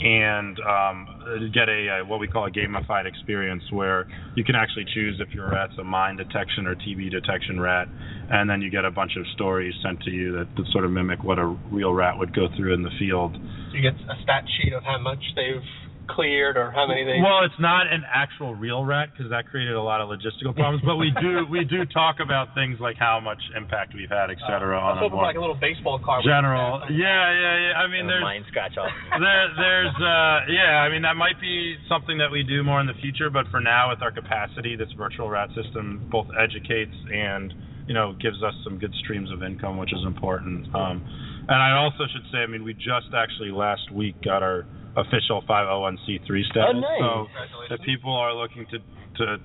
and 0.00 0.58
um, 0.60 1.50
get 1.52 1.68
a, 1.68 2.00
uh 2.00 2.04
what 2.06 2.20
we 2.20 2.28
call 2.28 2.46
a 2.46 2.50
gamified 2.50 3.06
experience, 3.06 3.62
where 3.70 4.06
you 4.34 4.44
can 4.44 4.54
actually 4.54 4.86
choose 4.94 5.20
if 5.20 5.34
your 5.34 5.50
rat's 5.50 5.72
a 5.78 5.84
mine 5.84 6.16
detection 6.16 6.66
or 6.66 6.74
TB 6.74 7.10
detection 7.10 7.60
rat, 7.60 7.88
and 8.30 8.48
then 8.48 8.60
you 8.60 8.70
get 8.70 8.84
a 8.84 8.90
bunch 8.90 9.12
of 9.16 9.24
stories 9.34 9.74
sent 9.82 10.00
to 10.02 10.10
you 10.10 10.32
that, 10.32 10.48
that 10.56 10.66
sort 10.72 10.84
of 10.84 10.90
mimic 10.90 11.22
what 11.24 11.38
a 11.38 11.46
real 11.70 11.92
rat 11.92 12.18
would 12.18 12.34
go 12.34 12.48
through 12.56 12.74
in 12.74 12.82
the 12.82 12.90
field. 12.98 13.36
You 13.72 13.82
get 13.82 13.94
a 14.08 14.22
stat 14.22 14.44
sheet 14.56 14.72
of 14.72 14.82
how 14.84 14.98
much 14.98 15.22
they've 15.34 15.62
cleared 16.08 16.56
or 16.56 16.70
how 16.70 16.86
many 16.86 17.04
they. 17.04 17.20
Well, 17.22 17.44
it's 17.44 17.58
not 17.60 17.86
an 17.92 18.02
actual 18.08 18.54
real 18.54 18.84
rat 18.84 19.10
because 19.12 19.30
that 19.30 19.46
created 19.46 19.74
a 19.74 19.82
lot 19.82 20.00
of 20.00 20.08
logistical 20.08 20.54
problems. 20.56 20.82
but 20.84 20.96
we 20.96 21.12
do 21.20 21.44
we 21.50 21.64
do 21.64 21.84
talk 21.92 22.16
about 22.20 22.54
things 22.54 22.80
like 22.80 22.96
how 22.98 23.20
much 23.20 23.38
impact 23.56 23.94
we've 23.94 24.10
had, 24.10 24.30
et 24.30 24.38
cetera, 24.48 24.78
I 24.80 24.82
on 24.82 24.96
was 24.96 24.96
a 24.96 25.00
hoping 25.04 25.16
more 25.16 25.24
like 25.28 25.36
a 25.36 25.40
little 25.40 25.58
baseball 25.60 26.00
card. 26.02 26.24
general. 26.24 26.80
stats 26.80 26.88
on 26.88 26.92
it. 26.92 26.98
Yeah, 26.98 27.24
yeah, 27.32 27.56
yeah. 27.68 27.82
I 27.82 27.86
mean, 27.86 28.06
there's 28.06 28.22
mind 28.22 28.44
scratch 28.48 28.76
off. 28.76 28.90
there, 29.20 29.46
there's 29.56 29.94
uh 29.98 30.38
yeah 30.48 30.84
i 30.84 30.88
mean 30.88 31.02
that 31.02 31.16
might 31.16 31.40
be 31.40 31.76
something 31.88 32.18
that 32.18 32.30
we 32.30 32.42
do 32.42 32.62
more 32.62 32.80
in 32.80 32.86
the 32.86 32.96
future 33.00 33.30
but 33.30 33.46
for 33.50 33.60
now 33.60 33.90
with 33.90 34.02
our 34.02 34.10
capacity 34.12 34.76
this 34.76 34.88
virtual 34.96 35.28
rat 35.28 35.48
system 35.54 36.06
both 36.10 36.26
educates 36.38 36.94
and 37.12 37.52
you 37.86 37.94
know 37.94 38.14
gives 38.20 38.42
us 38.42 38.54
some 38.64 38.78
good 38.78 38.94
streams 39.02 39.30
of 39.32 39.42
income 39.42 39.78
which 39.78 39.92
is 39.92 40.00
important 40.06 40.66
um 40.74 41.02
and 41.48 41.58
i 41.62 41.76
also 41.76 42.04
should 42.12 42.24
say 42.32 42.38
i 42.38 42.46
mean 42.46 42.64
we 42.64 42.72
just 42.74 43.10
actually 43.14 43.50
last 43.50 43.90
week 43.92 44.14
got 44.22 44.42
our 44.42 44.66
official 44.98 45.42
501c3 45.48 46.26
status 46.50 46.74
Oh, 46.74 46.80
nice. 46.80 47.00
so 47.00 47.74
if 47.74 47.80
people 47.82 48.12
are 48.14 48.34
looking 48.34 48.66
to 48.70 48.78
to 49.18 49.36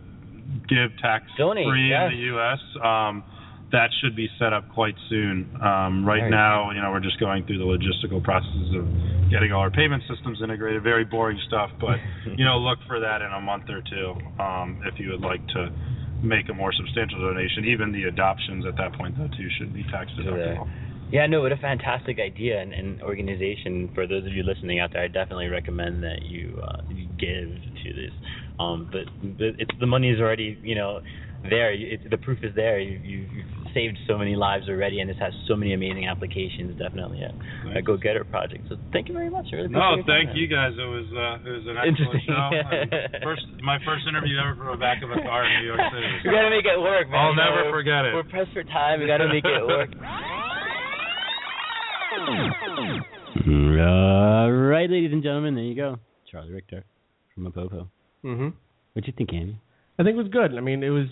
give 0.67 0.91
tax 1.01 1.25
Donate, 1.37 1.65
free 1.67 1.89
yes. 1.89 2.11
in 2.11 2.19
the 2.19 2.37
us 2.37 2.59
um 2.83 3.23
that 3.71 3.89
should 4.01 4.15
be 4.15 4.29
set 4.37 4.53
up 4.53 4.69
quite 4.69 4.93
soon. 5.09 5.49
Um, 5.59 6.05
right 6.05 6.19
Very 6.21 6.29
now, 6.29 6.69
you 6.69 6.79
know, 6.79 6.91
we're 6.91 6.99
just 7.01 7.19
going 7.19 7.43
through 7.47 7.57
the 7.57 7.65
logistical 7.65 8.21
processes 8.23 8.69
of 8.77 8.85
getting 9.31 9.51
all 9.51 9.61
our 9.61 9.71
payment 9.71 10.03
systems 10.07 10.37
integrated. 10.43 10.83
Very 10.83 11.03
boring 11.03 11.39
stuff, 11.47 11.71
but 11.81 11.97
you 12.37 12.45
know, 12.45 12.59
look 12.59 12.77
for 12.85 12.99
that 12.99 13.23
in 13.23 13.31
a 13.33 13.41
month 13.41 13.65
or 13.73 13.81
two 13.81 14.13
um, 14.39 14.79
if 14.85 14.99
you 14.99 15.09
would 15.09 15.21
like 15.21 15.41
to 15.57 15.73
make 16.21 16.47
a 16.49 16.53
more 16.53 16.71
substantial 16.71 17.17
donation. 17.19 17.65
Even 17.65 17.91
the 17.91 18.03
adoptions 18.03 18.63
at 18.67 18.77
that 18.77 18.93
point, 18.93 19.17
though, 19.17 19.27
too, 19.35 19.49
should 19.57 19.73
be 19.73 19.81
tax 19.89 20.11
deductible. 20.21 20.69
Yeah, 21.13 21.27
no, 21.27 21.41
what 21.41 21.51
a 21.51 21.57
fantastic 21.57 22.17
idea 22.19 22.59
and, 22.59 22.73
and 22.73 23.01
organization. 23.03 23.91
For 23.93 24.07
those 24.07 24.25
of 24.25 24.33
you 24.33 24.41
listening 24.41 24.79
out 24.79 24.93
there, 24.93 25.03
I 25.03 25.07
definitely 25.07 25.45
recommend 25.47 26.01
that 26.01 26.23
you, 26.25 26.57
uh, 26.57 26.81
you 26.89 27.05
give 27.21 27.49
to 27.83 27.89
this. 27.93 28.09
Um, 28.59 28.89
but 28.91 29.05
but 29.37 29.53
it's 29.61 29.75
the 29.79 29.85
money 29.85 30.09
is 30.09 30.19
already, 30.19 30.57
you 30.63 30.73
know, 30.73 31.01
there. 31.47 31.71
You- 31.71 31.89
It's, 31.93 32.03
the 32.09 32.17
proof 32.17 32.39
is 32.41 32.55
there. 32.55 32.79
You, 32.79 32.97
you, 33.03 33.17
you've 33.29 33.53
saved 33.77 33.97
so 34.09 34.17
many 34.17 34.35
lives 34.35 34.65
already, 34.69 35.01
and 35.01 35.09
this 35.09 35.17
has 35.21 35.33
so 35.47 35.55
many 35.55 35.73
amazing 35.73 36.07
applications. 36.09 36.77
Definitely 36.81 37.21
a, 37.21 37.29
a 37.77 37.81
go-getter 37.81 38.23
project. 38.25 38.65
So 38.69 38.77
thank 38.91 39.05
you 39.09 39.13
very 39.13 39.29
much. 39.29 39.45
I 39.53 39.55
really 39.57 39.69
No, 39.69 39.97
thank 40.09 40.29
time. 40.33 40.37
you 40.37 40.47
guys. 40.49 40.73
It 40.73 40.89
was 40.97 41.05
uh, 41.13 41.45
it 41.49 41.53
was 41.61 41.65
an 41.69 41.77
excellent 41.77 42.25
Interesting. 42.25 42.33
show. 42.33 43.21
First, 43.29 43.45
my 43.61 43.77
first 43.85 44.05
interview 44.09 44.37
ever 44.41 44.53
from 44.57 44.69
the 44.73 44.81
back 44.81 45.01
of 45.05 45.09
a 45.13 45.21
car 45.21 45.45
in 45.45 45.61
New 45.61 45.67
York 45.77 45.81
City. 45.93 46.09
We 46.25 46.29
gotta 46.33 46.49
make 46.49 46.65
it 46.65 46.77
work, 46.81 47.05
man. 47.09 47.21
I'll 47.21 47.37
never 47.37 47.69
we're- 47.69 47.73
forget 47.81 48.01
it. 48.09 48.13
We're 48.17 48.25
pressed 48.29 48.53
for 48.53 48.63
time. 48.65 48.97
We 49.01 49.05
gotta 49.05 49.29
make 49.29 49.45
it 49.45 49.61
work. 49.65 49.93
All 53.79 54.51
right, 54.51 54.89
ladies 54.89 55.11
and 55.11 55.23
gentlemen, 55.23 55.55
there 55.55 55.63
you 55.63 55.75
go. 55.75 55.97
Charlie 56.29 56.51
Richter 56.51 56.83
from 57.33 57.51
APOPO. 57.51 57.87
hmm 58.21 58.49
What'd 58.93 59.07
you 59.07 59.13
think, 59.17 59.33
Andy? 59.33 59.59
I 59.97 60.03
think 60.03 60.13
it 60.15 60.21
was 60.21 60.27
good. 60.27 60.55
I 60.55 60.61
mean, 60.61 60.83
it 60.83 60.89
was 60.89 61.07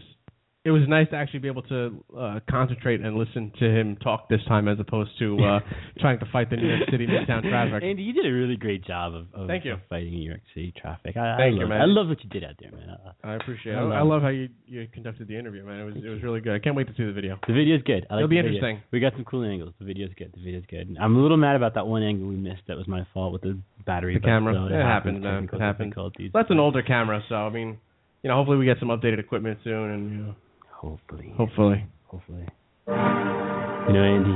it 0.63 0.69
was 0.69 0.83
nice 0.87 1.09
to 1.09 1.15
actually 1.15 1.39
be 1.39 1.47
able 1.47 1.63
to 1.63 2.03
uh, 2.15 2.39
concentrate 2.47 3.01
and 3.01 3.17
listen 3.17 3.51
to 3.57 3.65
him 3.65 3.95
talk 3.97 4.29
this 4.29 4.41
time 4.47 4.67
as 4.67 4.79
opposed 4.79 5.09
to 5.17 5.35
uh, 5.43 5.59
trying 5.99 6.19
to 6.19 6.25
fight 6.31 6.51
the 6.51 6.55
New 6.55 6.67
York 6.67 6.81
City 6.91 7.07
midtown 7.07 7.41
traffic. 7.41 7.81
Andy, 7.81 8.03
you 8.03 8.13
did 8.13 8.27
a 8.27 8.31
really 8.31 8.57
great 8.57 8.85
job 8.85 9.15
of, 9.15 9.25
of, 9.33 9.47
Thank 9.47 9.65
you. 9.65 9.77
fighting 9.89 10.11
New 10.13 10.29
York 10.29 10.41
City 10.53 10.71
traffic. 10.79 11.17
I, 11.17 11.37
Thank 11.37 11.41
I 11.41 11.47
you, 11.47 11.59
love, 11.61 11.69
man. 11.69 11.81
I 11.81 11.85
love 11.85 12.09
what 12.09 12.23
you 12.23 12.29
did 12.29 12.43
out 12.43 12.55
there, 12.59 12.71
man. 12.71 12.89
Uh, 12.89 13.11
I 13.23 13.35
appreciate 13.35 13.73
it. 13.73 13.77
I 13.77 13.81
I, 13.81 14.01
love 14.03 14.21
it. 14.21 14.25
how 14.25 14.29
you, 14.29 14.49
you 14.67 14.87
conducted 14.93 15.27
the 15.27 15.37
interview, 15.37 15.65
man. 15.65 15.79
It 15.79 15.85
was 15.85 15.95
it 15.97 16.09
was 16.09 16.21
really 16.21 16.41
good. 16.41 16.53
I 16.53 16.59
can't 16.59 16.75
wait 16.75 16.87
to 16.87 16.93
see 16.93 17.05
the 17.05 17.11
video. 17.11 17.39
The 17.47 17.53
video's 17.53 17.81
good. 17.81 18.05
I 18.11 18.15
like 18.15 18.19
It'll 18.19 18.29
be 18.29 18.35
video. 18.35 18.53
interesting. 18.53 18.83
We 18.91 18.99
got 18.99 19.13
some 19.13 19.25
cool 19.25 19.43
angles. 19.43 19.73
The 19.79 19.85
video's 19.85 20.11
good. 20.15 20.31
The 20.35 20.43
video's 20.43 20.65
good. 20.69 20.95
I'm 21.01 21.15
a 21.15 21.19
little 21.19 21.37
mad 21.37 21.55
about 21.55 21.73
that 21.73 21.87
one 21.87 22.03
angle 22.03 22.27
we 22.27 22.35
missed. 22.35 22.61
That 22.67 22.77
was 22.77 22.87
my 22.87 23.07
fault 23.15 23.33
with 23.33 23.41
the 23.41 23.57
battery. 23.87 24.13
The 24.13 24.19
camera. 24.19 24.53
still, 24.53 24.67
it 24.67 24.79
happens, 24.79 25.23
man. 25.23 25.49
It 25.51 25.57
difficulties. 25.57 26.29
That's 26.35 26.51
an 26.51 26.59
older 26.59 26.83
camera, 26.83 27.23
so 27.29 27.35
I 27.35 27.49
mean, 27.49 27.79
you 28.21 28.29
know, 28.29 28.35
hopefully 28.35 28.57
we 28.57 28.65
get 28.65 28.77
some 28.79 28.89
updated 28.89 29.19
equipment 29.19 29.57
soon, 29.63 29.89
and 29.89 30.11
you 30.11 30.17
know, 30.17 30.35
Hopefully. 30.81 31.31
hopefully. 31.37 31.85
Hopefully. 32.07 32.45
You 32.87 33.93
know, 33.93 34.01
Andy, 34.01 34.33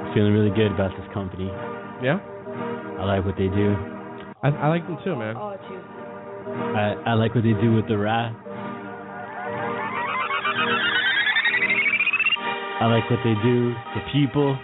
I'm 0.00 0.14
feeling 0.14 0.32
really 0.32 0.48
good 0.56 0.72
about 0.72 0.96
this 0.96 1.06
company. 1.12 1.44
Yeah, 2.02 2.18
I 2.98 3.04
like 3.04 3.24
what 3.26 3.36
they 3.36 3.48
do. 3.48 3.76
I 4.42 4.48
I 4.48 4.68
like 4.68 4.86
them 4.86 4.96
too, 5.04 5.14
man. 5.14 5.36
Oh, 5.36 5.52
juicy. 5.68 5.76
I 6.74 6.96
I 7.04 7.14
like 7.14 7.34
what 7.34 7.44
they 7.44 7.52
do 7.52 7.74
with 7.76 7.86
the 7.86 7.98
rat. 7.98 8.32
I 12.80 12.86
like 12.86 13.04
what 13.10 13.20
they 13.22 13.34
do 13.44 13.74
the 13.94 14.00
people. 14.10 14.56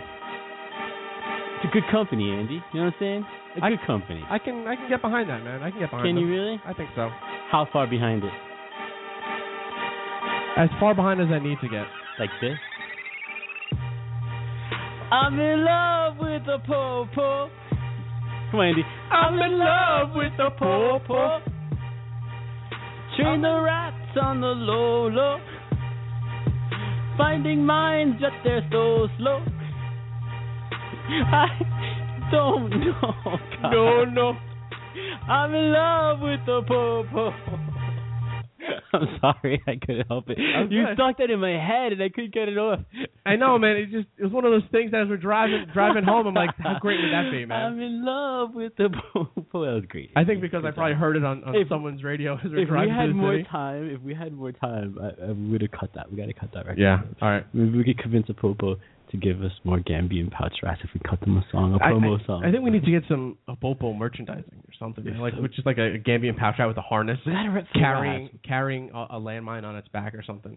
It's 1.56 1.64
a 1.68 1.72
good 1.72 1.84
company, 1.92 2.32
Andy. 2.32 2.64
You 2.72 2.80
know 2.80 2.86
what 2.86 2.94
I'm 2.94 3.00
saying? 3.00 3.26
A 3.60 3.64
I- 3.64 3.70
good 3.70 3.86
company. 3.86 4.22
I 4.30 4.38
can 4.38 4.66
I 4.66 4.74
can 4.76 4.88
get 4.88 5.02
behind 5.02 5.28
that, 5.28 5.44
man. 5.44 5.62
I 5.62 5.70
can 5.70 5.80
get 5.80 5.90
behind. 5.90 6.04
That. 6.04 6.08
Can 6.08 6.16
them. 6.16 6.24
you 6.24 6.30
really? 6.32 6.60
I 6.64 6.72
think 6.72 6.88
so. 6.96 7.10
How 7.50 7.68
far 7.70 7.86
behind 7.86 8.24
it? 8.24 8.32
As 10.56 10.70
far 10.80 10.94
behind 10.94 11.20
as 11.20 11.28
I 11.30 11.38
need 11.38 11.58
to 11.60 11.68
get. 11.68 11.84
Like 12.18 12.30
this? 12.40 12.56
I'm 15.12 15.38
in 15.38 15.64
love 15.64 16.16
with 16.18 16.46
the 16.46 16.58
popo. 16.66 17.50
Come 18.50 18.60
on, 18.60 18.68
Andy. 18.68 18.82
I'm 19.10 19.34
in 19.34 19.58
love 19.58 20.16
with 20.16 20.32
the 20.38 20.50
popo. 20.58 21.40
Train 23.16 23.42
the 23.42 23.60
rats 23.60 24.16
on 24.20 24.40
the 24.40 24.46
low 24.46 25.08
low. 25.08 25.38
Finding 27.18 27.64
mines, 27.64 28.14
but 28.20 28.32
they're 28.42 28.66
so 28.72 29.08
slow. 29.18 29.44
I 31.08 31.46
don't 32.32 32.70
know. 32.70 33.38
God. 33.62 33.70
No, 33.72 34.04
no. 34.04 34.32
I'm 35.28 35.54
in 35.54 35.72
love 35.72 36.20
with 36.20 36.40
the 36.46 36.62
popo. 36.66 37.65
I'm 38.92 39.18
sorry, 39.20 39.62
I 39.66 39.76
couldn't 39.84 40.06
help 40.08 40.28
it. 40.30 40.38
You 40.38 40.86
good. 40.86 40.94
stuck 40.94 41.18
that 41.18 41.30
in 41.30 41.40
my 41.40 41.50
head, 41.50 41.92
and 41.92 42.02
I 42.02 42.08
couldn't 42.08 42.32
get 42.34 42.48
it 42.48 42.56
off. 42.58 42.80
I 43.24 43.36
know, 43.36 43.58
man. 43.58 43.76
It 43.76 43.90
just 43.90 44.08
it 44.18 44.24
was 44.24 44.32
one 44.32 44.44
of 44.44 44.52
those 44.52 44.68
things 44.72 44.90
that 44.92 45.02
as 45.02 45.08
we're 45.08 45.16
driving 45.16 45.66
driving 45.72 46.04
home. 46.04 46.26
I'm 46.26 46.34
like, 46.34 46.50
how 46.58 46.78
great 46.80 47.00
would 47.00 47.12
that 47.12 47.30
be, 47.30 47.44
man? 47.46 47.64
I'm 47.72 47.80
in 47.80 48.04
love 48.04 48.54
with 48.54 48.72
the 48.76 48.88
popo. 49.12 49.64
That 49.66 49.74
was 49.74 49.84
great. 49.88 50.10
I 50.16 50.24
think 50.24 50.40
because 50.40 50.64
I 50.64 50.70
probably 50.70 50.94
heard 50.94 51.16
it 51.16 51.24
on, 51.24 51.44
on 51.44 51.54
If- 51.56 51.68
someone's 51.68 52.02
radio 52.04 52.34
as 52.34 52.44
we're 52.44 52.58
If 52.58 52.58
we 52.58 52.64
driving 52.66 52.94
had 52.94 53.02
to 53.06 53.08
the 53.08 53.14
more 53.14 53.34
city. 53.34 53.48
time, 53.50 53.90
if 53.90 54.00
we 54.02 54.14
had 54.14 54.32
more 54.32 54.52
time, 54.52 54.98
I, 55.00 55.26
I 55.28 55.32
would 55.32 55.60
have 55.62 55.70
cut 55.72 55.90
that. 55.94 56.10
We 56.10 56.16
got 56.16 56.26
to 56.26 56.32
cut 56.34 56.50
that 56.54 56.66
right. 56.66 56.78
Yeah. 56.78 57.00
All 57.20 57.28
right. 57.30 57.44
Maybe 57.54 57.78
we 57.78 57.84
could 57.84 57.98
convince 57.98 58.26
APOPO 58.28 58.76
to 59.10 59.16
give 59.16 59.42
us 59.42 59.52
more 59.64 59.78
Gambian 59.78 60.30
pouch 60.30 60.54
rats 60.62 60.80
if 60.84 60.90
we 60.94 61.00
cut 61.08 61.20
them 61.20 61.36
a 61.36 61.44
song, 61.52 61.74
a 61.74 61.84
I- 61.84 61.90
promo 61.92 62.20
I, 62.22 62.26
song. 62.26 62.44
I 62.44 62.50
think 62.50 62.64
we 62.64 62.70
need 62.70 62.84
to 62.84 62.90
get 62.90 63.02
some 63.08 63.38
APOPO 63.48 63.96
merchandising 63.96 64.44
or 64.52 64.72
something, 64.78 65.04
like 65.18 65.34
which 65.34 65.58
is 65.58 65.64
like 65.66 65.78
a, 65.78 65.94
a 65.94 65.98
Gambian 65.98 66.36
pouch 66.36 66.56
rat 66.58 66.68
with 66.68 66.76
a 66.76 66.82
harness, 66.82 67.18
We 67.26 67.32
gotta 67.32 67.50
rip 67.50 67.66
carrying 67.72 68.24
rats. 68.24 68.34
carrying 68.46 68.90
a, 68.92 69.16
a 69.16 69.20
landmine 69.20 69.64
on 69.64 69.76
its 69.76 69.88
back 69.88 70.14
or 70.14 70.22
something. 70.22 70.56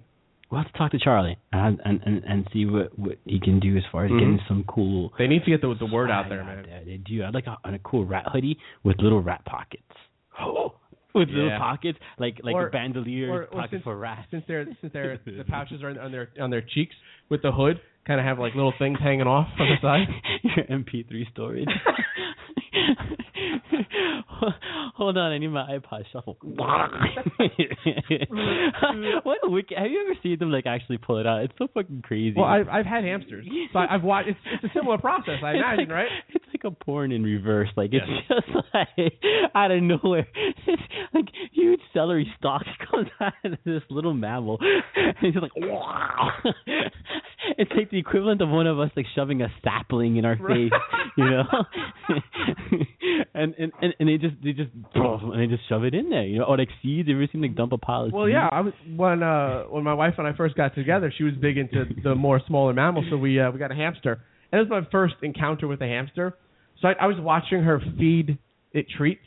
We'll 0.51 0.63
have 0.63 0.71
to 0.71 0.77
talk 0.79 0.91
to 0.91 0.99
Charlie 0.99 1.37
and 1.53 1.79
and 1.85 2.01
and, 2.05 2.23
and 2.23 2.47
see 2.51 2.65
what 2.65 2.97
what 2.97 3.17
he 3.25 3.39
can 3.39 3.59
do 3.59 3.77
as 3.77 3.83
far 3.91 4.05
as 4.05 4.11
Mhm. 4.11 4.19
getting 4.19 4.39
some 4.47 4.63
cool. 4.67 5.13
They 5.19 5.27
need 5.27 5.43
to 5.45 5.51
get 5.51 5.61
the 5.61 5.75
the 5.79 5.85
word 5.85 6.09
out 6.09 6.27
there, 6.27 6.43
man. 6.43 6.65
They 6.85 6.97
do. 6.97 7.23
I'd 7.23 7.35
like 7.35 7.45
a, 7.45 7.57
a 7.63 7.77
cool 7.79 8.03
rat 8.05 8.25
hoodie 8.33 8.57
with 8.83 8.97
little 8.99 9.21
rat 9.21 9.45
pockets. 9.45 9.83
with 11.15 11.29
little 11.29 11.57
pockets, 11.57 11.97
like 12.17 12.39
like 12.43 12.55
Or- 12.55 12.67
a 12.67 12.71
bandolier 12.71 13.29
or- 13.31 13.43
or 13.43 13.47
pocket 13.47 13.69
since- 13.71 13.83
for 13.83 13.95
rats. 13.97 14.27
Since 14.31 14.43
they're 14.47 14.65
since 14.81 14.93
they're 14.93 15.17
the 15.25 15.43
pouches 15.47 15.81
are 15.83 15.99
on, 15.99 16.11
their 16.11 16.29
on 16.39 16.49
their 16.49 16.61
cheeks 16.61 16.95
with 17.29 17.41
the 17.41 17.51
hood, 17.51 17.79
kind 18.05 18.19
of 18.19 18.25
have 18.25 18.39
like 18.39 18.55
little 18.55 18.73
things 18.77 18.99
hanging 19.01 19.27
off 19.27 19.47
on 19.59 19.67
the 19.69 19.77
side. 19.81 20.07
Your 20.43 20.65
MP3 20.65 21.29
storage. 21.31 21.67
Hold 24.95 25.17
on, 25.17 25.31
I 25.31 25.37
need 25.37 25.47
my 25.47 25.67
iPod 25.77 26.03
shuffle. 26.11 26.37
what 29.23 29.39
wicked! 29.51 29.77
Have 29.77 29.89
you 29.91 30.01
ever 30.05 30.15
seen 30.23 30.37
them 30.39 30.51
like 30.51 30.65
actually 30.65 30.97
pull 30.97 31.17
it 31.17 31.27
out? 31.27 31.43
It's 31.43 31.53
so 31.57 31.67
fucking 31.73 32.01
crazy. 32.03 32.35
Well, 32.37 32.45
I've 32.45 32.67
I've 32.67 32.85
had 32.85 33.03
hamsters, 33.03 33.45
so 33.73 33.79
I, 33.79 33.95
I've 33.95 34.03
watched. 34.03 34.29
It's 34.29 34.39
it's 34.53 34.63
a 34.65 34.69
similar 34.77 34.97
process, 34.97 35.39
I 35.43 35.51
It's 35.51 35.57
imagine, 35.59 35.89
like- 35.89 35.89
right? 35.95 36.09
Like 36.61 36.73
a 36.73 36.83
porn 36.83 37.11
in 37.11 37.23
reverse. 37.23 37.69
Like 37.77 37.91
it's 37.93 38.05
just 38.27 38.47
like 38.73 39.13
out 39.55 39.71
of 39.71 39.81
nowhere. 39.81 40.27
It's 40.67 40.81
like 41.13 41.25
huge 41.53 41.79
celery 41.93 42.31
stalks 42.37 42.67
comes 42.91 43.07
out 43.21 43.33
of 43.45 43.57
this 43.65 43.81
little 43.89 44.13
mammal, 44.13 44.57
and 44.61 45.15
it's 45.21 45.37
like 45.41 45.55
wow. 45.55 46.29
It's 47.57 47.71
like 47.75 47.89
the 47.89 47.97
equivalent 47.97 48.41
of 48.41 48.49
one 48.49 48.67
of 48.67 48.79
us 48.79 48.91
like 48.95 49.05
shoving 49.15 49.41
a 49.41 49.47
sapling 49.63 50.17
in 50.17 50.25
our 50.25 50.35
face, 50.37 50.71
you 51.17 51.23
know. 51.29 51.43
and, 53.33 53.55
and 53.57 53.71
and 53.81 53.93
and 53.99 54.09
they 54.09 54.17
just 54.17 54.35
they 54.43 54.51
just 54.53 54.69
and 55.01 55.39
they 55.41 55.47
just 55.47 55.67
shove 55.67 55.83
it 55.83 55.93
in 55.93 56.09
there, 56.09 56.23
you 56.25 56.39
know. 56.39 56.45
Or 56.45 56.57
like 56.57 56.69
seeds. 56.81 57.07
You 57.07 57.15
ever 57.15 57.27
seen 57.31 57.41
like 57.41 57.55
dump 57.55 57.71
a 57.73 57.77
pile 57.77 58.05
of 58.05 58.13
Well, 58.13 58.25
seeds? 58.25 58.33
yeah, 58.33 58.49
I 58.51 58.61
was 58.61 58.73
when 58.95 59.23
uh 59.23 59.63
when 59.63 59.83
my 59.83 59.93
wife 59.93 60.15
and 60.17 60.27
I 60.27 60.33
first 60.33 60.55
got 60.55 60.75
together, 60.75 61.11
she 61.17 61.23
was 61.23 61.33
big 61.41 61.57
into 61.57 61.85
the 62.03 62.15
more 62.15 62.41
smaller 62.47 62.73
mammals, 62.73 63.05
so 63.09 63.17
we 63.17 63.39
uh, 63.39 63.51
we 63.51 63.59
got 63.59 63.71
a 63.71 63.75
hamster, 63.75 64.21
and 64.51 64.59
it 64.61 64.69
was 64.69 64.83
my 64.83 64.87
first 64.91 65.15
encounter 65.23 65.67
with 65.67 65.81
a 65.81 65.87
hamster. 65.87 66.35
So 66.81 66.87
I, 66.87 66.93
I 67.01 67.07
was 67.07 67.17
watching 67.19 67.63
her 67.63 67.81
feed 67.97 68.37
it 68.71 68.85
treats, 68.97 69.25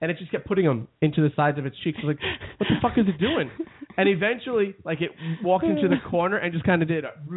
and 0.00 0.10
it 0.10 0.18
just 0.18 0.30
kept 0.30 0.46
putting 0.46 0.64
them 0.64 0.88
into 1.00 1.20
the 1.20 1.30
sides 1.34 1.58
of 1.58 1.66
its 1.66 1.76
cheeks. 1.82 1.98
I 2.02 2.06
was 2.06 2.16
like, 2.16 2.58
what 2.58 2.68
the 2.68 2.76
fuck 2.80 2.98
is 2.98 3.06
it 3.08 3.18
doing? 3.20 3.50
And 3.96 4.08
eventually, 4.08 4.74
like 4.84 5.00
it 5.00 5.10
walked 5.42 5.64
into 5.64 5.88
the 5.88 5.96
corner 6.10 6.36
and 6.36 6.52
just 6.52 6.64
kind 6.64 6.82
of 6.82 6.88
did 6.88 7.04
a, 7.04 7.10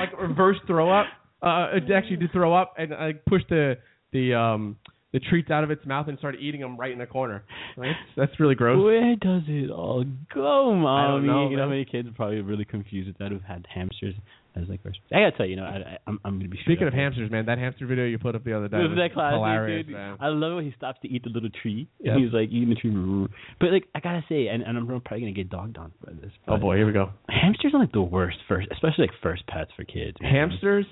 like 0.00 0.10
a 0.18 0.22
reverse 0.26 0.56
throw 0.66 0.90
up. 0.90 1.06
Uh, 1.42 1.76
it 1.76 1.92
actually 1.92 2.16
did 2.16 2.32
throw 2.32 2.54
up, 2.54 2.74
and 2.78 2.94
I 2.94 3.12
pushed 3.26 3.48
the 3.48 3.74
the 4.12 4.34
um 4.34 4.76
the 5.12 5.20
treats 5.20 5.50
out 5.50 5.62
of 5.62 5.70
its 5.70 5.86
mouth 5.86 6.08
and 6.08 6.18
started 6.18 6.40
eating 6.40 6.60
them 6.60 6.76
right 6.76 6.90
in 6.90 6.98
the 6.98 7.06
corner. 7.06 7.44
Like, 7.76 7.90
that's, 8.16 8.30
that's 8.30 8.40
really 8.40 8.56
gross. 8.56 8.82
Where 8.84 9.14
does 9.14 9.42
it 9.46 9.70
all 9.70 10.04
go, 10.34 10.74
mommy? 10.74 10.88
I 10.88 11.06
don't 11.08 11.26
know, 11.26 11.50
You 11.50 11.56
know 11.56 11.62
how 11.64 11.68
many 11.68 11.84
kids 11.84 12.08
are 12.08 12.12
probably 12.12 12.40
really 12.40 12.64
confused 12.64 13.06
with 13.06 13.18
that 13.18 13.30
who've 13.30 13.42
had 13.42 13.64
hamsters 13.72 14.14
as 14.56 14.68
like 14.68 14.82
first. 14.82 14.98
I 15.12 15.20
gotta 15.20 15.36
tell 15.36 15.46
you, 15.46 15.50
you 15.50 15.56
know, 15.56 15.64
I, 15.64 15.76
I, 15.76 15.98
I'm 16.06 16.20
I'm 16.24 16.38
gonna 16.38 16.48
be 16.48 16.58
Speaking 16.64 16.86
of 16.86 16.94
hamsters, 16.94 17.30
man, 17.30 17.46
that 17.46 17.58
hamster 17.58 17.86
video 17.86 18.04
you 18.06 18.18
put 18.18 18.34
up 18.34 18.44
the 18.44 18.56
other 18.56 18.68
day 18.68 18.78
was 18.78 18.96
that 18.96 19.12
classic, 19.12 19.34
hilarious, 19.34 19.86
dude? 19.86 19.94
man. 19.94 20.16
I 20.20 20.28
love 20.28 20.56
when 20.56 20.64
he 20.64 20.72
stops 20.76 21.00
to 21.02 21.08
eat 21.08 21.24
the 21.24 21.30
little 21.30 21.50
tree. 21.62 21.88
And 22.04 22.22
he's 22.22 22.32
like 22.32 22.50
eating 22.50 22.70
the 22.70 22.76
tree. 22.76 23.28
But 23.60 23.70
like 23.72 23.84
I 23.94 24.00
gotta 24.00 24.24
say, 24.28 24.48
and, 24.48 24.62
and 24.62 24.78
I'm 24.78 24.86
probably 24.86 25.20
gonna 25.20 25.32
get 25.32 25.50
dogged 25.50 25.78
on 25.78 25.92
for 26.02 26.12
this. 26.12 26.30
Oh 26.48 26.56
boy, 26.56 26.76
here 26.76 26.86
we 26.86 26.92
go. 26.92 27.10
hamsters 27.28 27.72
are 27.74 27.80
like 27.80 27.92
the 27.92 28.02
worst 28.02 28.38
first, 28.48 28.68
especially 28.72 29.06
like 29.06 29.14
first 29.22 29.46
pets 29.46 29.70
for 29.76 29.84
kids. 29.84 30.16
man. 30.20 30.32
Hamsters 30.32 30.86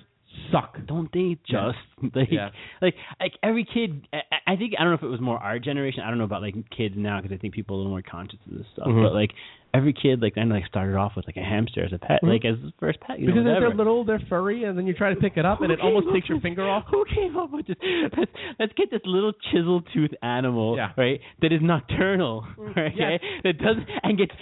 suck. 0.50 0.76
Don't 0.86 1.10
they 1.12 1.36
Yeah. 1.46 1.72
just 1.72 2.14
like 2.16 2.28
Yeah. 2.30 2.50
like 2.80 2.94
like 3.20 3.32
every 3.42 3.64
kid? 3.64 4.06
I, 4.12 4.52
I 4.52 4.56
think 4.56 4.74
I 4.78 4.82
don't 4.82 4.92
know 4.92 4.96
if 4.98 5.02
it 5.02 5.06
was 5.08 5.20
more 5.20 5.38
our 5.38 5.58
generation. 5.58 6.02
I 6.04 6.08
don't 6.08 6.18
know 6.18 6.24
about 6.24 6.42
like 6.42 6.54
kids 6.76 6.94
now 6.96 7.20
because 7.20 7.34
I 7.34 7.38
think 7.38 7.54
people 7.54 7.76
are 7.76 7.78
a 7.78 7.78
little 7.82 7.92
more 7.92 8.02
conscious 8.02 8.38
of 8.50 8.58
this 8.58 8.66
stuff. 8.72 8.86
Mhm. 8.88 9.02
But 9.04 9.14
like 9.14 9.30
every 9.74 9.92
kid 9.94 10.20
like 10.20 10.34
then 10.34 10.48
like 10.50 10.66
started 10.66 10.96
off 10.96 11.12
with 11.16 11.26
like 11.26 11.36
a 11.36 11.42
hamster 11.42 11.82
as 11.84 11.92
a 11.92 11.98
pet, 11.98 12.20
Mhm. 12.22 12.28
like 12.28 12.44
as 12.44 12.58
his 12.60 12.72
first 12.78 13.00
pet. 13.00 13.18
You 13.20 13.26
Because 13.26 13.44
know, 13.44 13.58
they're, 13.60 13.74
little, 13.74 14.04
they're 14.04 14.20
furry, 14.28 14.64
and 14.64 14.76
then 14.76 14.86
you 14.86 14.92
try 14.92 15.14
to 15.14 15.18
pick 15.20 15.38
it 15.38 15.46
up, 15.46 15.62
and 15.62 15.72
it 15.72 15.80
almost 15.80 16.12
takes 16.12 16.28
your 16.28 16.40
finger 16.40 16.68
off. 16.68 16.84
Who 16.90 17.04
came 17.14 17.36
up 17.38 17.50
with 17.52 17.66
this? 17.68 17.76
Let's, 18.16 18.30
let's 18.60 18.72
get 18.74 18.90
this 18.90 19.00
little 19.06 19.32
chisel 19.50 19.80
tooth 19.94 20.10
animal, 20.22 20.76
Yeah. 20.76 20.92
right? 20.98 21.20
That 21.40 21.52
is 21.52 21.60
nocturnal, 21.62 22.44
right? 22.76 22.92
Yes. 22.94 23.20
That 23.44 23.58
doesn't 23.58 23.86
and 24.02 24.18
gets 24.18 24.32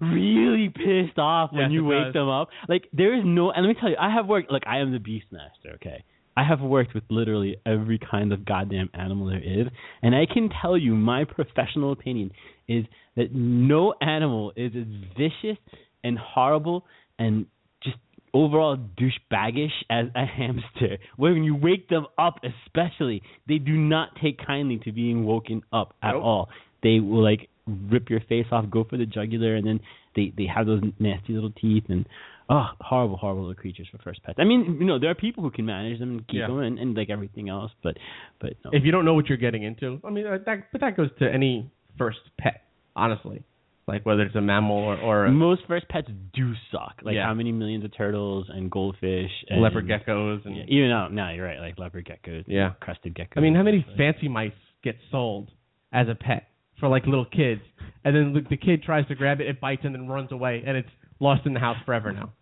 really 0.00 0.68
pissed 0.68 1.18
off 1.18 1.52
when 1.52 1.70
Yes, 1.70 1.72
you 1.72 1.84
wake 1.84 2.04
does. 2.06 2.12
them 2.14 2.28
up. 2.28 2.48
Like 2.68 2.88
there 2.92 3.14
is 3.14 3.22
no. 3.24 3.50
And 3.50 3.66
let 3.66 3.74
me 3.74 3.80
tell 3.80 3.90
you, 3.90 3.96
I 4.00 4.12
have 4.12 4.26
worked. 4.26 4.50
Like 4.50 4.64
I 4.66 4.78
am 4.78 4.92
the 4.92 4.98
beast 4.98 5.26
master. 5.30 5.74
Okay. 5.76 6.04
I 6.36 6.44
have 6.44 6.60
worked 6.60 6.94
with 6.94 7.02
literally 7.10 7.56
every 7.66 7.98
kind 7.98 8.32
of 8.32 8.44
goddamn 8.46 8.88
animal 8.94 9.26
there 9.26 9.42
is, 9.42 9.66
and 10.00 10.14
I 10.14 10.26
can 10.32 10.48
tell 10.62 10.78
you 10.78 10.94
my 10.94 11.24
professional 11.24 11.92
opinion 11.92 12.30
is 12.68 12.84
that 13.16 13.34
no 13.34 13.94
animal 14.00 14.52
is 14.56 14.72
as 14.76 14.86
vicious 15.18 15.58
and 16.04 16.16
horrible 16.16 16.86
and 17.18 17.46
just 17.82 17.96
overall 18.32 18.78
douchebaggish 18.96 19.72
as 19.90 20.06
a 20.14 20.24
hamster. 20.24 20.96
When 21.16 21.42
you 21.42 21.56
wake 21.56 21.88
them 21.88 22.06
up, 22.16 22.36
especially, 22.44 23.22
they 23.48 23.58
do 23.58 23.72
not 23.72 24.10
take 24.22 24.38
kindly 24.46 24.78
to 24.84 24.92
being 24.92 25.24
woken 25.26 25.62
up 25.72 25.94
at 26.02 26.12
Nope. 26.12 26.22
all. 26.22 26.48
They 26.82 27.00
will 27.00 27.22
like 27.22 27.49
rip 27.66 28.10
your 28.10 28.20
face 28.28 28.46
off, 28.52 28.64
go 28.70 28.84
for 28.84 28.96
the 28.96 29.06
jugular, 29.06 29.54
and 29.56 29.66
then 29.66 29.80
they 30.16 30.32
they 30.36 30.46
have 30.46 30.66
those 30.66 30.82
nasty 30.98 31.32
little 31.32 31.50
teeth 31.52 31.84
and 31.88 32.06
oh, 32.48 32.66
horrible, 32.80 33.16
horrible 33.16 33.42
little 33.42 33.54
creatures 33.54 33.86
for 33.92 33.98
first 33.98 34.22
pets. 34.24 34.38
I 34.40 34.44
mean, 34.44 34.78
you 34.80 34.86
know, 34.86 34.98
there 34.98 35.10
are 35.10 35.14
people 35.14 35.42
who 35.44 35.50
can 35.52 35.64
manage 35.66 36.00
them 36.00 36.10
and 36.10 36.26
keep 36.28 36.40
Yeah. 36.40 36.48
them 36.48 36.58
and, 36.58 36.78
and 36.80 36.96
like 36.96 37.08
everything 37.10 37.48
else, 37.48 37.70
but 37.82 37.96
but 38.40 38.54
no. 38.64 38.70
If 38.72 38.84
you 38.84 38.90
don't 38.92 39.04
know 39.04 39.14
what 39.14 39.28
you're 39.28 39.38
getting 39.38 39.62
into, 39.62 40.00
I 40.04 40.10
mean, 40.10 40.26
uh, 40.26 40.38
that 40.46 40.72
but 40.72 40.80
that 40.80 40.96
goes 40.96 41.10
to 41.20 41.32
any 41.32 41.70
first 41.96 42.18
pet, 42.38 42.62
honestly. 42.96 43.42
Like 43.86 44.06
whether 44.06 44.22
it's 44.22 44.36
a 44.36 44.40
mammal 44.40 44.76
or, 44.76 44.96
or 44.98 45.24
a 45.26 45.32
most 45.32 45.62
first 45.66 45.88
pets 45.88 46.06
do 46.32 46.52
suck. 46.70 47.00
Like 47.02 47.16
Yeah. 47.16 47.24
how 47.26 47.34
many 47.34 47.50
millions 47.50 47.84
of 47.84 47.96
turtles 47.96 48.46
and 48.48 48.70
goldfish 48.70 49.30
and 49.48 49.60
leopard 49.60 49.88
geckos, 49.88 50.44
and 50.46 50.56
Yeah, 50.56 50.62
even 50.68 50.88
now, 50.90 51.08
now 51.08 51.30
you're 51.32 51.44
right. 51.46 51.58
Like 51.58 51.76
leopard 51.76 52.06
geckos, 52.08 52.44
Yeah. 52.46 52.70
crested 52.80 53.14
geckos. 53.14 53.36
I 53.36 53.40
mean, 53.40 53.54
how 53.56 53.64
many 53.64 53.78
Like- 53.88 53.96
fancy 53.96 54.28
mice 54.28 54.52
get 54.84 54.96
sold 55.10 55.50
as 55.92 56.08
a 56.08 56.14
pet 56.14 56.49
for 56.80 56.88
like 56.88 57.04
little 57.06 57.26
kids, 57.26 57.60
and 58.04 58.16
then 58.16 58.32
the, 58.32 58.40
the 58.50 58.56
kid 58.56 58.82
tries 58.82 59.06
to 59.08 59.14
grab 59.14 59.40
it, 59.40 59.46
it 59.46 59.60
bites, 59.60 59.82
and 59.84 59.94
then 59.94 60.08
runs 60.08 60.32
away, 60.32 60.62
and 60.66 60.76
it's 60.76 60.88
lost 61.20 61.46
in 61.46 61.52
the 61.54 61.60
house 61.60 61.76
forever 61.86 62.12
now. 62.12 62.32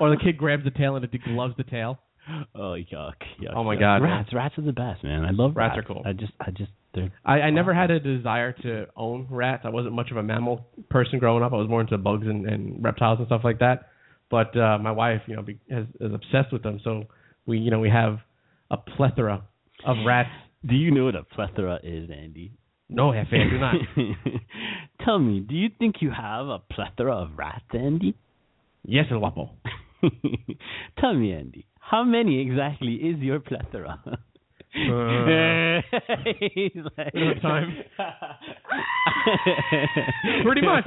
Or 0.00 0.10
the 0.10 0.16
kid 0.16 0.38
grabs 0.38 0.64
the 0.64 0.70
tail 0.70 0.96
and 0.96 1.04
it 1.04 1.10
gloves 1.24 1.54
the 1.56 1.64
tail. 1.64 1.98
Oh 2.54 2.74
yuck! 2.76 3.14
yuck 3.42 3.52
Oh, 3.54 3.64
my 3.64 3.76
yuck. 3.76 3.80
God, 3.80 4.02
Rats, 4.02 4.28
rats 4.32 4.58
are 4.58 4.62
the 4.62 4.72
best, 4.72 5.02
man. 5.02 5.24
I 5.24 5.30
love 5.30 5.56
Rats 5.56 5.76
rats. 5.76 5.78
are 5.78 5.94
cool. 5.94 6.02
I 6.06 6.12
just, 6.12 6.32
I 6.40 6.50
just, 6.50 6.70
they're 6.94 7.10
I, 7.24 7.40
I 7.40 7.50
never 7.50 7.74
had 7.74 7.90
a 7.90 7.98
desire 8.00 8.52
to 8.62 8.86
own 8.96 9.26
rats. 9.30 9.62
I 9.64 9.70
wasn't 9.70 9.94
much 9.94 10.10
of 10.10 10.16
a 10.16 10.22
mammal 10.22 10.66
person 10.90 11.18
growing 11.18 11.42
up. 11.42 11.52
I 11.52 11.56
was 11.56 11.68
more 11.68 11.80
into 11.80 11.96
bugs 11.98 12.26
and, 12.26 12.46
and 12.46 12.82
reptiles 12.82 13.18
and 13.18 13.26
stuff 13.26 13.42
like 13.44 13.58
that. 13.60 13.88
But 14.30 14.56
uh, 14.56 14.78
my 14.78 14.92
wife, 14.92 15.22
you 15.26 15.34
know, 15.36 15.42
be, 15.42 15.58
has, 15.70 15.86
is 16.00 16.12
obsessed 16.14 16.52
with 16.52 16.62
them. 16.62 16.80
So 16.84 17.04
we, 17.46 17.58
you 17.58 17.70
know, 17.70 17.80
we 17.80 17.90
have 17.90 18.18
a 18.70 18.76
plethora 18.76 19.42
of 19.84 19.96
rats. 20.06 20.30
Do 20.64 20.74
you 20.74 20.90
know 20.92 21.06
what 21.06 21.16
a 21.16 21.24
plethora 21.24 21.80
is, 21.82 22.10
Andy? 22.10 22.52
No, 22.92 23.12
Hefe, 23.12 23.34
I 23.34 23.48
do 23.48 23.58
not. 23.58 23.74
Tell 25.04 25.18
me, 25.18 25.40
do 25.40 25.54
you 25.54 25.68
think 25.78 25.96
you 26.00 26.10
have 26.10 26.48
a 26.48 26.58
plethora 26.58 27.14
of 27.14 27.30
rats, 27.36 27.64
Andy? 27.72 28.16
Yes, 28.84 29.06
El 29.10 29.20
Guapo. 29.20 29.50
Tell 30.98 31.14
me, 31.14 31.32
Andy, 31.32 31.66
how 31.78 32.02
many 32.02 32.40
exactly 32.40 32.94
is 32.94 33.18
your 33.20 33.40
plethora? 33.40 34.02
Uh, 34.72 35.80
like, 36.16 37.12
we 37.12 37.20
don't 37.20 37.34
have 37.34 37.42
time. 37.42 37.74
Pretty 40.44 40.60
much. 40.62 40.84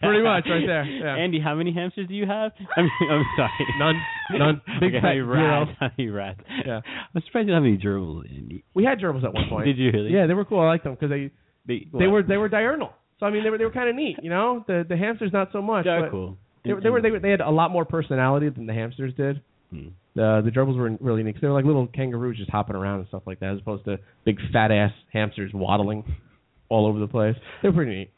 Pretty 0.00 0.22
much 0.22 0.44
right 0.48 0.62
there, 0.64 0.84
yeah. 0.84 1.16
Andy, 1.16 1.40
how 1.40 1.56
many 1.56 1.72
hamsters 1.72 2.06
do 2.06 2.14
you 2.14 2.26
have? 2.26 2.52
I 2.76 2.82
mean, 2.82 2.90
I'm 3.10 3.24
sorry. 3.36 3.50
None. 3.76 4.00
None. 4.38 4.62
Big 4.78 4.94
okay, 4.94 5.00
fat 5.00 5.02
how 5.02 5.08
many 5.08 5.20
rats? 5.20 5.70
zero. 5.96 6.12
How 6.12 6.16
rats? 6.16 6.40
Yeah. 6.64 6.80
I'm 7.12 7.22
surprised 7.26 7.48
you 7.48 7.54
don't 7.54 7.64
have 7.64 7.68
any 7.68 7.76
gerbils, 7.76 8.22
Andy. 8.32 8.62
We 8.72 8.84
had 8.84 9.00
gerbils 9.00 9.24
at 9.24 9.34
one 9.34 9.48
point. 9.48 9.66
Did 9.66 9.78
you 9.78 9.90
really? 9.90 10.12
Yeah, 10.12 10.28
they 10.28 10.34
were 10.34 10.44
cool. 10.44 10.60
I 10.60 10.66
liked 10.66 10.84
them 10.84 10.94
because 10.94 11.10
they 11.10 11.32
They, 11.66 11.86
they 11.98 12.06
were 12.06 12.22
they 12.22 12.36
were 12.36 12.48
diurnal. 12.48 12.92
So 13.20 13.26
I 13.26 13.30
mean, 13.30 13.44
they 13.44 13.50
were 13.50 13.58
they 13.58 13.64
were 13.64 13.70
kind 13.72 13.88
of 13.88 13.96
neat. 13.96 14.16
You 14.22 14.30
know, 14.30 14.64
the 14.66 14.84
the 14.88 14.96
hamsters 14.96 15.32
not 15.32 15.48
so 15.52 15.62
much. 15.62 15.84
They're 15.84 16.02
but 16.02 16.10
cool. 16.10 16.36
They, 16.64 16.72
were- 16.72 16.80
they 16.80 16.90
were 16.90 17.00
they 17.02 17.10
were 17.10 17.20
they 17.20 17.30
had 17.30 17.40
a 17.40 17.50
lot 17.50 17.70
more 17.70 17.84
personality 17.84 18.48
than 18.48 18.66
the 18.66 18.72
hamsters 18.74 19.12
did. 19.16 19.40
Hmm. 19.70 19.88
The 20.14 20.42
the 20.44 20.50
gerbils 20.50 20.76
were 20.76 20.96
really 21.00 21.22
neat. 21.22 21.34
'cause 21.34 21.40
they 21.42 21.48
were 21.48 21.54
like 21.54 21.64
little 21.64 21.86
kangaroos 21.86 22.36
just 22.38 22.50
hopping 22.50 22.76
around 22.76 23.00
and 23.00 23.08
stuff 23.08 23.22
like 23.26 23.40
that, 23.40 23.52
as 23.54 23.58
opposed 23.60 23.84
to 23.86 23.98
big 24.24 24.38
fat 24.52 24.70
ass 24.70 24.92
hamsters 25.12 25.52
waddling 25.54 26.04
all 26.68 26.86
over 26.86 26.98
the 26.98 27.08
place. 27.08 27.36
They 27.62 27.68
were 27.68 27.74
pretty 27.74 27.94
neat. 27.96 28.10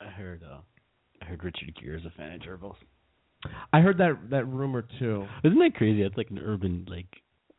I 0.00 0.06
heard. 0.06 0.42
Uh, 0.42 0.58
I 1.22 1.24
heard 1.26 1.44
Richard 1.44 1.74
Gere 1.80 1.96
is 1.98 2.06
a 2.06 2.10
fan 2.16 2.32
of 2.32 2.40
gerbils. 2.40 2.76
I 3.72 3.80
heard 3.80 3.98
that 3.98 4.18
that 4.30 4.46
rumor 4.46 4.84
too. 4.98 5.26
Isn't 5.44 5.58
that 5.58 5.74
crazy? 5.74 6.02
That's 6.02 6.16
like 6.16 6.30
an 6.30 6.38
urban 6.38 6.86
like 6.88 7.06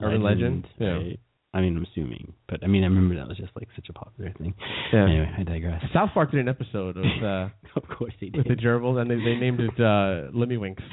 Urban 0.02 0.22
legend? 0.24 0.68
Yeah. 0.80 0.88
right? 0.94 1.20
I 1.54 1.60
mean, 1.60 1.76
I'm 1.76 1.86
assuming, 1.92 2.34
but 2.48 2.64
I 2.64 2.68
mean, 2.68 2.84
I 2.84 2.88
remember 2.88 3.16
that 3.16 3.28
was 3.28 3.38
just 3.38 3.52
like 3.56 3.68
such 3.76 3.90
a 3.90 3.94
popular 3.94 4.34
thing. 4.38 4.54
Yeah. 4.94 5.04
Anyway, 5.04 5.32
I 5.38 5.44
digress. 5.44 5.84
South 5.94 6.10
Park 6.14 6.32
did 6.32 6.40
an 6.40 6.48
episode 6.48 6.96
of 6.96 7.04
uh, 7.24 7.50
of 7.76 7.84
course 7.98 8.14
they 8.22 8.28
did 8.30 8.48
with 8.48 8.58
the 8.58 8.64
gerbils, 8.64 8.98
and 9.02 9.12
they 9.12 9.16
they 9.16 9.36
named 9.36 9.60
it 9.60 9.74
uh, 9.78 10.32
Lemmiwinks. 10.32 10.82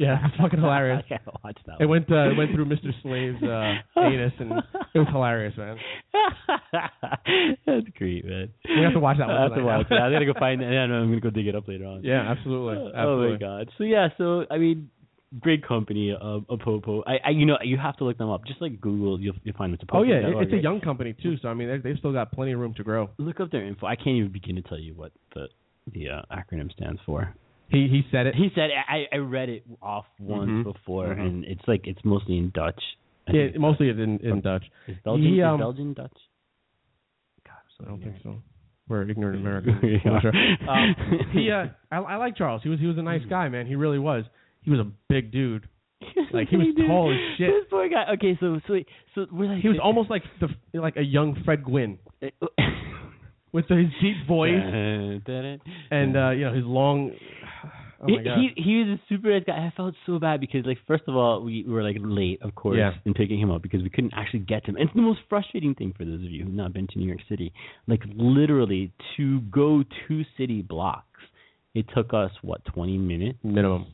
Yeah, 0.00 0.18
it's 0.26 0.36
fucking 0.36 0.58
hilarious. 0.60 1.04
I 1.06 1.18
gotta 1.24 1.38
watch 1.44 1.58
that. 1.66 1.76
It 1.80 1.86
one. 1.86 2.04
went 2.08 2.10
uh, 2.10 2.30
it 2.30 2.36
went 2.36 2.50
through 2.52 2.66
Mr. 2.66 2.90
Slave's 3.02 3.42
uh, 3.42 4.00
anus, 4.00 4.32
and 4.40 4.52
it 4.94 4.98
was 4.98 5.08
hilarious, 5.12 5.56
man. 5.56 5.76
That's 7.64 7.86
great, 7.96 8.24
man. 8.24 8.48
We 8.68 8.82
have 8.82 8.94
to 8.94 9.00
watch 9.00 9.18
that 9.18 9.28
one 9.28 9.36
I 9.36 9.42
have 9.42 9.54
to 9.54 9.62
watch 9.62 9.86
it. 9.88 9.94
I 9.94 10.10
gotta 10.10 10.26
go 10.26 10.34
find 10.38 10.62
it. 10.62 10.66
I'm 10.66 11.08
gonna 11.08 11.20
go 11.20 11.30
dig 11.30 11.46
it 11.46 11.54
up 11.54 11.68
later 11.68 11.84
on. 11.84 12.02
Yeah, 12.02 12.28
absolutely. 12.28 12.92
Oh 12.96 13.30
my 13.30 13.38
god. 13.38 13.70
So 13.78 13.84
yeah, 13.84 14.08
so 14.18 14.44
I 14.50 14.58
mean, 14.58 14.90
great 15.40 15.66
company, 15.66 16.12
uh, 16.12 16.40
Popo. 16.64 17.02
I, 17.06 17.18
I, 17.26 17.30
you 17.30 17.44
know, 17.46 17.58
you 17.62 17.76
have 17.76 17.96
to 17.98 18.04
look 18.04 18.18
them 18.18 18.30
up. 18.30 18.44
Just 18.46 18.60
like 18.62 18.80
Google, 18.80 19.20
you'll 19.20 19.34
you'll 19.44 19.56
find 19.56 19.72
them. 19.72 19.80
Oh 19.92 20.02
yeah, 20.02 20.16
it- 20.16 20.36
it's 20.42 20.52
a 20.52 20.56
young 20.62 20.80
company 20.80 21.14
too, 21.22 21.36
so 21.42 21.48
I 21.48 21.54
mean 21.54 21.68
they- 21.68 21.78
they've 21.78 21.98
still 21.98 22.12
got 22.12 22.32
plenty 22.32 22.52
of 22.52 22.60
room 22.60 22.74
to 22.74 22.84
grow. 22.84 23.10
Look 23.18 23.40
up 23.40 23.50
their 23.50 23.64
info. 23.64 23.86
I 23.86 23.96
can't 23.96 24.16
even 24.16 24.32
begin 24.32 24.56
to 24.56 24.62
tell 24.62 24.78
you 24.78 24.94
what 24.94 25.12
the 25.34 25.48
the 25.92 26.08
uh, 26.10 26.22
acronym 26.32 26.70
stands 26.72 27.00
for. 27.06 27.34
He 27.70 27.88
he 27.88 28.02
said 28.10 28.26
it. 28.26 28.34
He 28.34 28.48
said 28.54 28.70
I 28.88 29.06
I 29.12 29.16
read 29.18 29.48
it 29.48 29.64
off 29.82 30.06
once 30.18 30.50
Mhm. 30.50 30.64
before, 30.64 31.06
Mhm. 31.08 31.20
and 31.20 31.44
it's 31.44 31.66
like 31.68 31.86
it's 31.86 32.02
mostly 32.04 32.38
in 32.38 32.50
Dutch. 32.50 32.82
I 33.26 33.32
Yeah, 33.32 33.42
think 33.42 33.50
it's 33.54 33.60
mostly 33.60 33.88
in 33.90 34.18
in 34.20 34.40
Dutch. 34.40 34.64
Is 34.86 34.96
Belgian 35.04 35.26
He, 35.26 35.40
is 35.40 35.44
um, 35.44 35.58
Belgian 35.60 35.92
Dutch? 35.94 36.16
I 37.80 37.84
don't 37.84 38.02
think 38.02 38.16
so. 38.24 38.34
We're 38.88 39.08
ignorant 39.08 39.38
Americans. 39.42 39.76
We 39.82 40.00
I'm 40.04 40.12
not 40.14 40.24
are. 40.24 40.32
sure. 40.32 40.32
Um, 40.68 40.94
he 41.32 41.50
uh, 41.50 41.66
I, 41.92 41.98
I 41.98 42.16
like 42.16 42.36
Charles. 42.36 42.62
He 42.64 42.68
was 42.70 42.80
he 42.80 42.86
was 42.86 42.98
a 42.98 43.02
nice 43.02 43.22
guy, 43.30 43.48
man. 43.48 43.66
He 43.66 43.76
really 43.76 43.98
was. 44.00 44.24
He 44.62 44.70
was 44.70 44.80
a 44.80 44.90
big 45.08 45.30
dude. 45.32 45.68
Like 46.30 46.48
he 46.48 46.56
was 46.58 46.66
Dude, 46.76 46.86
tall 46.86 47.10
as 47.10 47.38
shit. 47.38 47.48
This 47.48 47.64
poor 47.70 47.88
guy. 47.88 48.04
Okay, 48.14 48.36
so 48.38 48.60
so 48.68 48.74
so 49.14 49.26
we're 49.32 49.50
like 49.50 49.62
He 49.62 49.68
was 49.68 49.78
almost 49.82 50.10
like 50.10 50.22
the 50.40 50.48
like 50.78 50.96
a 50.98 51.02
young 51.02 51.40
Fred 51.44 51.64
Gwynne 51.64 51.98
with 53.52 53.66
his 53.68 53.86
deep 54.02 54.26
voice 54.26 54.50
and 54.62 56.16
uh, 56.16 56.30
you 56.30 56.44
know 56.44 56.52
his 56.54 56.64
long. 56.64 57.12
Oh 58.00 58.04
my 58.04 58.10
he, 58.10 58.24
god. 58.24 58.38
he 58.38 58.62
he 58.62 58.76
was 58.84 58.98
a 58.98 59.00
super 59.08 59.30
nice 59.30 59.42
guy. 59.46 59.54
I 59.54 59.72
felt 59.76 59.94
so 60.06 60.18
bad 60.18 60.40
because 60.40 60.66
like 60.66 60.78
first 60.86 61.04
of 61.08 61.16
all 61.16 61.42
we 61.42 61.64
were 61.66 61.82
like 61.82 61.96
late, 61.98 62.40
of 62.42 62.54
course, 62.54 62.76
Yeah. 62.78 62.92
in 63.06 63.14
picking 63.14 63.40
him 63.40 63.50
up 63.50 63.62
because 63.62 63.82
we 63.82 63.88
couldn't 63.90 64.12
actually 64.14 64.40
get 64.40 64.64
to 64.66 64.70
him. 64.70 64.76
And 64.76 64.84
it's 64.86 64.94
the 64.94 65.02
most 65.02 65.20
frustrating 65.28 65.74
thing 65.74 65.94
for 65.96 66.04
those 66.04 66.20
of 66.22 66.30
you 66.30 66.44
who've 66.44 66.52
not 66.54 66.72
been 66.74 66.86
to 66.88 66.98
New 66.98 67.06
York 67.08 67.20
City. 67.28 67.52
Like 67.86 68.02
literally 68.14 68.92
to 69.16 69.40
go 69.50 69.82
two 70.06 70.22
city 70.36 70.62
blocks, 70.62 71.20
it 71.74 71.86
took 71.96 72.12
us 72.12 72.30
what 72.42 72.64
twenty 72.66 72.98
minutes 72.98 73.38
minimum. 73.42 73.86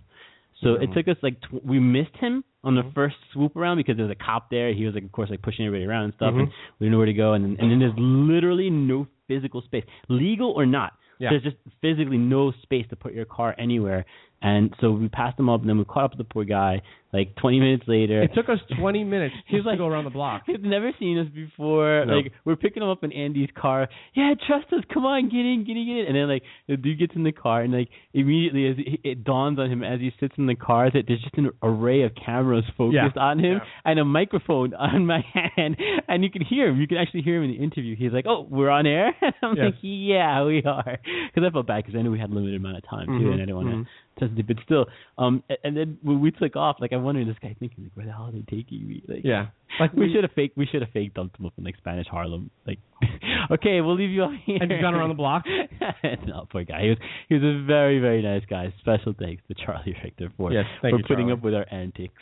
So 0.65 0.73
Minimum. 0.73 0.91
it 0.91 0.95
took 0.95 1.09
us 1.17 1.23
like 1.23 1.41
tw- 1.43 1.65
we 1.65 1.79
missed 1.79 2.17
him 2.17 2.43
on 2.65 2.75
the 2.75 2.83
Mhm. 2.83 2.95
first 2.95 3.17
swoop 3.33 3.55
around 3.55 3.77
because 3.77 3.97
there 3.97 4.07
was 4.07 4.11
a 4.11 4.17
cop 4.25 4.51
there. 4.51 4.73
He 4.73 4.85
was 4.87 4.95
like, 4.95 5.05
of 5.05 5.13
course, 5.13 5.31
like 5.31 5.43
pushing 5.43 5.65
everybody 5.67 5.87
around 5.89 6.05
and 6.05 6.15
stuff, 6.15 6.35
Mhm. 6.35 6.41
and 6.41 6.49
we 6.81 6.87
didn't 6.87 6.93
know 6.93 6.99
where 6.99 7.07
to 7.07 7.13
go. 7.13 7.35
And 7.35 7.45
then, 7.45 7.57
and 7.61 7.71
then 7.71 7.79
there's 7.79 7.97
literally 7.99 8.71
no 8.71 9.07
physical 9.29 9.61
space, 9.63 9.85
legal 10.09 10.51
or 10.51 10.67
not. 10.67 10.95
Yeah. 11.21 11.31
There's 11.31 11.45
just 11.45 11.57
physically 11.81 12.19
no 12.19 12.51
space 12.63 12.89
to 12.89 12.97
put 12.97 13.15
your 13.15 13.25
car 13.25 13.55
anywhere. 13.59 14.05
And 14.45 14.75
so 14.81 14.91
we 14.93 15.09
passed 15.09 15.39
him 15.41 15.49
up, 15.49 15.61
and 15.63 15.69
then 15.71 15.79
we 15.79 15.85
caught 15.87 16.05
up 16.05 16.11
with 16.17 16.19
the 16.29 16.33
poor 16.33 16.45
guy. 16.45 16.83
Like 17.15 17.37
20 17.37 17.61
minutes 17.61 17.85
later, 17.87 18.23
It 18.25 18.33
took 18.35 18.49
us 18.49 18.59
20 18.77 19.05
minutes 19.05 19.37
He 19.47 19.55
was 19.55 19.61
just 19.63 19.67
like- 19.69 19.75
to 19.77 19.85
go 19.85 19.87
around 19.87 20.03
the 20.05 20.11
block. 20.11 20.43
He's 20.47 20.57
never 20.61 20.91
seen 20.99 21.17
us 21.17 21.29
before. 21.33 22.05
No. 22.05 22.15
Like 22.17 22.33
we're 22.45 22.57
picking 22.57 22.83
him 22.83 22.89
up 22.89 23.05
in 23.05 23.13
Andy's 23.13 23.51
car. 23.57 23.89
Yeah, 24.15 24.35
trust 24.49 24.67
us. 24.73 24.83
Come 24.93 25.07
on, 25.07 25.29
get 25.29 25.39
in, 25.47 25.63
get 25.65 25.77
in, 25.77 25.87
get 25.87 25.97
in. 26.01 26.07
And 26.09 26.17
then 26.17 26.29
like 26.29 26.43
the 26.67 26.77
dude 26.77 26.99
gets 26.99 27.15
in 27.15 27.23
the 27.23 27.31
car, 27.31 27.63
and 27.63 27.73
like 27.73 27.89
immediately 28.13 28.67
as 28.69 28.77
it, 28.79 29.01
it 29.05 29.25
dawns 29.25 29.61
on 29.61 29.71
him 29.71 29.85
as 29.85 30.01
he 30.01 30.11
sits 30.19 30.35
in 30.39 30.47
the 30.47 30.57
car 30.57 30.91
that 30.91 31.05
there's 31.07 31.23
just 31.23 31.39
an 31.39 31.51
array 31.63 32.03
of 32.03 32.11
cameras 32.17 32.65
focused 32.77 33.15
Yeah. 33.17 33.23
on 33.23 33.39
him 33.39 33.55
Yeah. 33.63 33.91
and 33.91 34.01
a 34.01 34.05
microphone 34.05 34.75
on 34.89 35.07
my 35.07 35.25
hand, 35.33 35.77
and 36.09 36.25
you 36.25 36.31
can 36.31 36.43
hear 36.45 36.69
him. 36.69 36.81
You 36.81 36.89
can 36.89 36.99
actually 36.99 37.23
hear 37.23 37.37
him 37.41 37.45
in 37.49 37.57
the 37.57 37.63
interview. 37.63 37.95
He's 37.97 38.13
like, 38.13 38.27
"Oh, 38.27 38.47
we're 38.51 38.71
on 38.71 38.87
air." 38.87 39.15
And 39.23 39.35
I'm 39.41 39.57
Yes. 39.57 39.67
like, 39.67 39.75
"Yeah, 39.83 40.45
we 40.45 40.65
are," 40.65 40.99
because 41.33 41.47
I 41.49 41.51
felt 41.53 41.69
bad 41.69 41.85
because 41.85 41.97
I 41.97 42.03
knew 42.03 42.11
we 42.11 42.19
had 42.19 42.31
a 42.31 42.35
limited 42.35 42.57
amount 42.57 42.79
of 42.79 42.85
time 42.91 43.07
too, 43.07 43.13
Mhm, 43.13 43.33
and 43.33 43.35
I 43.35 43.47
didn't 43.47 43.55
want 43.57 43.69
to 43.71 43.75
mhm. 43.77 43.87
Test 44.19 44.33
it. 44.37 44.47
But 44.47 44.57
still, 44.65 44.87
um, 45.19 45.43
a- 45.51 45.67
and 45.67 45.77
then 45.77 45.99
when 46.03 46.21
we 46.21 46.31
took 46.31 46.57
off, 46.57 46.77
like 46.81 46.93
I'm 46.93 47.03
wondering, 47.05 47.27
this 47.27 47.37
guy 47.43 47.55
thinking, 47.59 47.85
like, 47.85 47.93
where 47.95 48.07
the 48.07 48.13
hell 48.13 48.27
are 48.27 48.33
they 48.33 48.43
taking 48.49 48.87
me? 48.89 49.03
Like, 49.09 49.23
Yeah. 49.25 49.47
Like 49.81 49.93
we 49.93 50.07
we- 50.07 50.13
should 50.15 50.25
have 50.25 50.33
fake 50.33 50.53
we 50.57 50.67
should 50.67 50.83
have 50.83 50.91
fake 50.93 51.15
dumped 51.15 51.39
him 51.39 51.47
up 51.47 51.53
in 51.59 51.65
like 51.65 51.77
Spanish 51.79 52.07
Harlem. 52.07 52.51
Like, 52.67 52.79
okay, 53.51 53.81
we'll 53.81 53.97
leave 53.97 54.11
you 54.11 54.25
out 54.25 54.33
here. 54.45 54.59
Have 54.61 54.71
you 54.71 54.81
gone 54.81 54.95
around 54.95 55.09
the 55.09 55.15
block? 55.15 55.45
no, 56.27 56.47
poor 56.51 56.65
guy. 56.65 56.83
He 56.83 56.89
was 56.91 56.99
he 57.29 57.35
was 57.35 57.43
a 57.45 57.65
very 57.67 57.99
very 57.99 58.23
nice 58.23 58.43
guy. 58.49 58.73
Special 58.81 59.15
thanks 59.19 59.43
to 59.49 59.55
Charlie 59.55 59.97
Richter 60.03 60.31
for 60.37 60.53
Yes, 60.53 60.67
for 60.81 60.91
you, 60.91 60.99
putting 60.99 61.27
Charlie. 61.27 61.33
up 61.33 61.43
with 61.43 61.55
our 61.55 61.67
antics. 61.73 62.15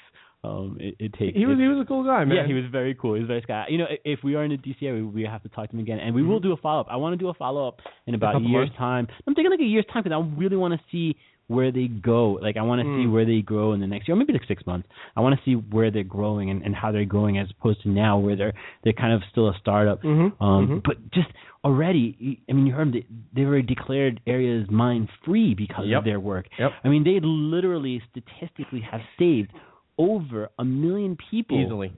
Um, 0.45 0.77
it, 0.81 0.97
it 0.99 1.13
takes. 1.13 1.37
He 1.39 1.47
was 1.47 1.57
he 1.59 1.69
was 1.69 1.79
a 1.81 1.87
cool 1.87 2.03
guy, 2.05 2.25
man. 2.25 2.37
yeah, 2.37 2.47
he 2.49 2.53
was 2.55 2.65
very 2.73 2.95
cool. 2.97 3.15
He 3.15 3.21
was 3.21 3.27
a 3.27 3.29
very 3.29 3.41
nice 3.41 3.47
guy. 3.47 3.67
You 3.69 3.79
know, 3.79 3.87
if 4.05 4.25
we 4.25 4.35
are 4.35 4.43
in 4.43 4.51
the 4.51 4.57
DC 4.57 4.83
area, 4.83 5.05
we 5.05 5.23
have 5.23 5.41
to 5.45 5.49
talk 5.51 5.69
to 5.71 5.77
him 5.77 5.81
again, 5.81 6.01
and 6.01 6.13
we 6.17 6.23
will 6.25 6.41
do 6.41 6.51
a 6.53 6.57
follow 6.57 6.81
up. 6.81 6.89
I 6.91 6.97
want 6.97 7.13
to 7.13 7.17
do 7.17 7.29
a 7.29 7.35
follow 7.35 7.69
up 7.69 7.79
in 8.09 8.15
about 8.17 8.31
a 8.31 8.39
couple 8.39 8.51
year's 8.51 8.69
months? 8.71 8.79
time. 8.79 9.07
I'm 9.27 9.35
thinking 9.37 9.53
like 9.53 9.61
a 9.61 9.65
year's 9.65 9.85
time 9.93 10.03
because 10.03 10.17
I 10.17 10.37
really 10.41 10.57
want 10.57 10.75
to 10.75 10.81
see 10.91 11.17
where 11.53 11.71
they 11.71 11.87
go. 11.89 12.39
Like 12.47 12.57
I 12.57 12.63
want 12.63 12.81
to 12.81 12.85
see 12.97 13.07
Mm. 13.07 13.13
where 13.13 13.25
they 13.33 13.41
grow 13.43 13.73
in 13.75 13.81
the 13.81 13.87
next 13.87 14.09
year, 14.09 14.15
or 14.17 14.19
maybe 14.19 14.33
like 14.33 14.47
six 14.49 14.67
months. 14.67 14.89
I 15.17 15.21
want 15.21 15.33
to 15.39 15.43
see 15.45 15.55
where 15.75 15.91
they're 15.91 16.03
growing 16.19 16.51
and, 16.51 16.63
and 16.67 16.75
how 16.75 16.91
they're 16.93 17.05
growing 17.17 17.39
as 17.39 17.49
opposed 17.57 17.83
to 17.83 17.89
now 17.89 18.19
where 18.19 18.37
they're 18.37 18.55
they're 18.83 18.93
kind 19.05 19.13
of 19.13 19.23
still 19.31 19.49
a 19.49 19.55
startup. 19.61 20.03
Mhm, 20.03 20.33
Um, 20.41 20.69
mhm. 20.69 20.83
But 20.85 20.97
just 21.19 21.29
already, 21.65 22.41
I 22.49 22.53
mean, 22.55 22.67
you 22.67 22.73
heard 22.73 22.89
them, 22.89 22.93
they, 22.93 23.07
they 23.43 23.45
were 23.47 23.63
declared 23.63 24.21
areas 24.27 24.69
mine 24.71 25.09
free 25.25 25.55
because 25.55 25.87
Yep. 25.87 25.99
of 26.01 26.05
their 26.05 26.21
work. 26.21 26.47
Yep. 26.59 26.71
I 26.85 26.89
mean, 26.89 27.05
they 27.05 27.21
literally 27.23 28.03
statistically 28.11 28.81
have 28.81 29.01
saved 29.19 29.51
over 29.99 30.49
a 30.59 30.65
million 30.65 31.17
people 31.31 31.61
Easily. 31.63 31.93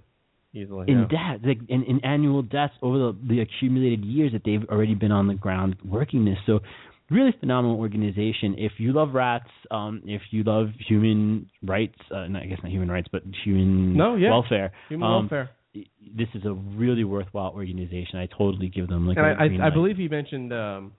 Easily. 0.53 0.85
in 0.91 1.01
yeah. 1.01 1.07
death, 1.37 1.41
like 1.45 1.59
in, 1.69 1.83
in 1.85 2.05
annual 2.05 2.43
deaths 2.43 2.75
over 2.83 2.99
the, 2.99 3.17
the 3.29 3.41
accumulated 3.41 4.05
years 4.05 4.33
that 4.33 4.43
they've 4.45 4.65
already 4.69 4.95
been 4.95 5.11
on 5.13 5.27
the 5.27 5.35
ground 5.35 5.77
working 5.85 6.25
this. 6.25 6.39
So, 6.47 6.61
really 7.11 7.33
phenomenal 7.39 7.79
organization. 7.79 8.55
If 8.59 8.73
you 8.79 8.93
love 8.93 9.15
rats, 9.15 9.51
um, 9.71 10.03
if 10.07 10.23
you 10.31 10.43
love 10.45 10.69
human 10.89 11.51
rights, 11.63 11.99
uh, 12.11 12.27
no, 12.29 12.39
I 12.41 12.47
guess 12.47 12.59
not 12.63 12.73
human 12.73 12.91
rights, 12.91 13.09
but 13.13 13.23
human 13.45 13.97
No, 13.97 14.17
yeah. 14.17 14.31
welfare, 14.31 14.73
Human 14.89 15.07
um, 15.09 15.15
welfare. 15.25 15.51
This 15.75 16.29
is 16.35 16.45
a 16.45 16.53
really 16.53 17.05
worthwhile 17.05 17.53
organization. 17.53 18.19
I 18.19 18.27
totally 18.27 18.69
give 18.69 18.87
them 18.89 19.09
like 19.09 19.17
And 19.17 19.27
I, 19.27 19.65
I, 19.65 19.67
I 19.67 19.71
believe 19.71 19.97
he 19.97 20.09
mentioned 20.09 20.53
um, 20.53 20.93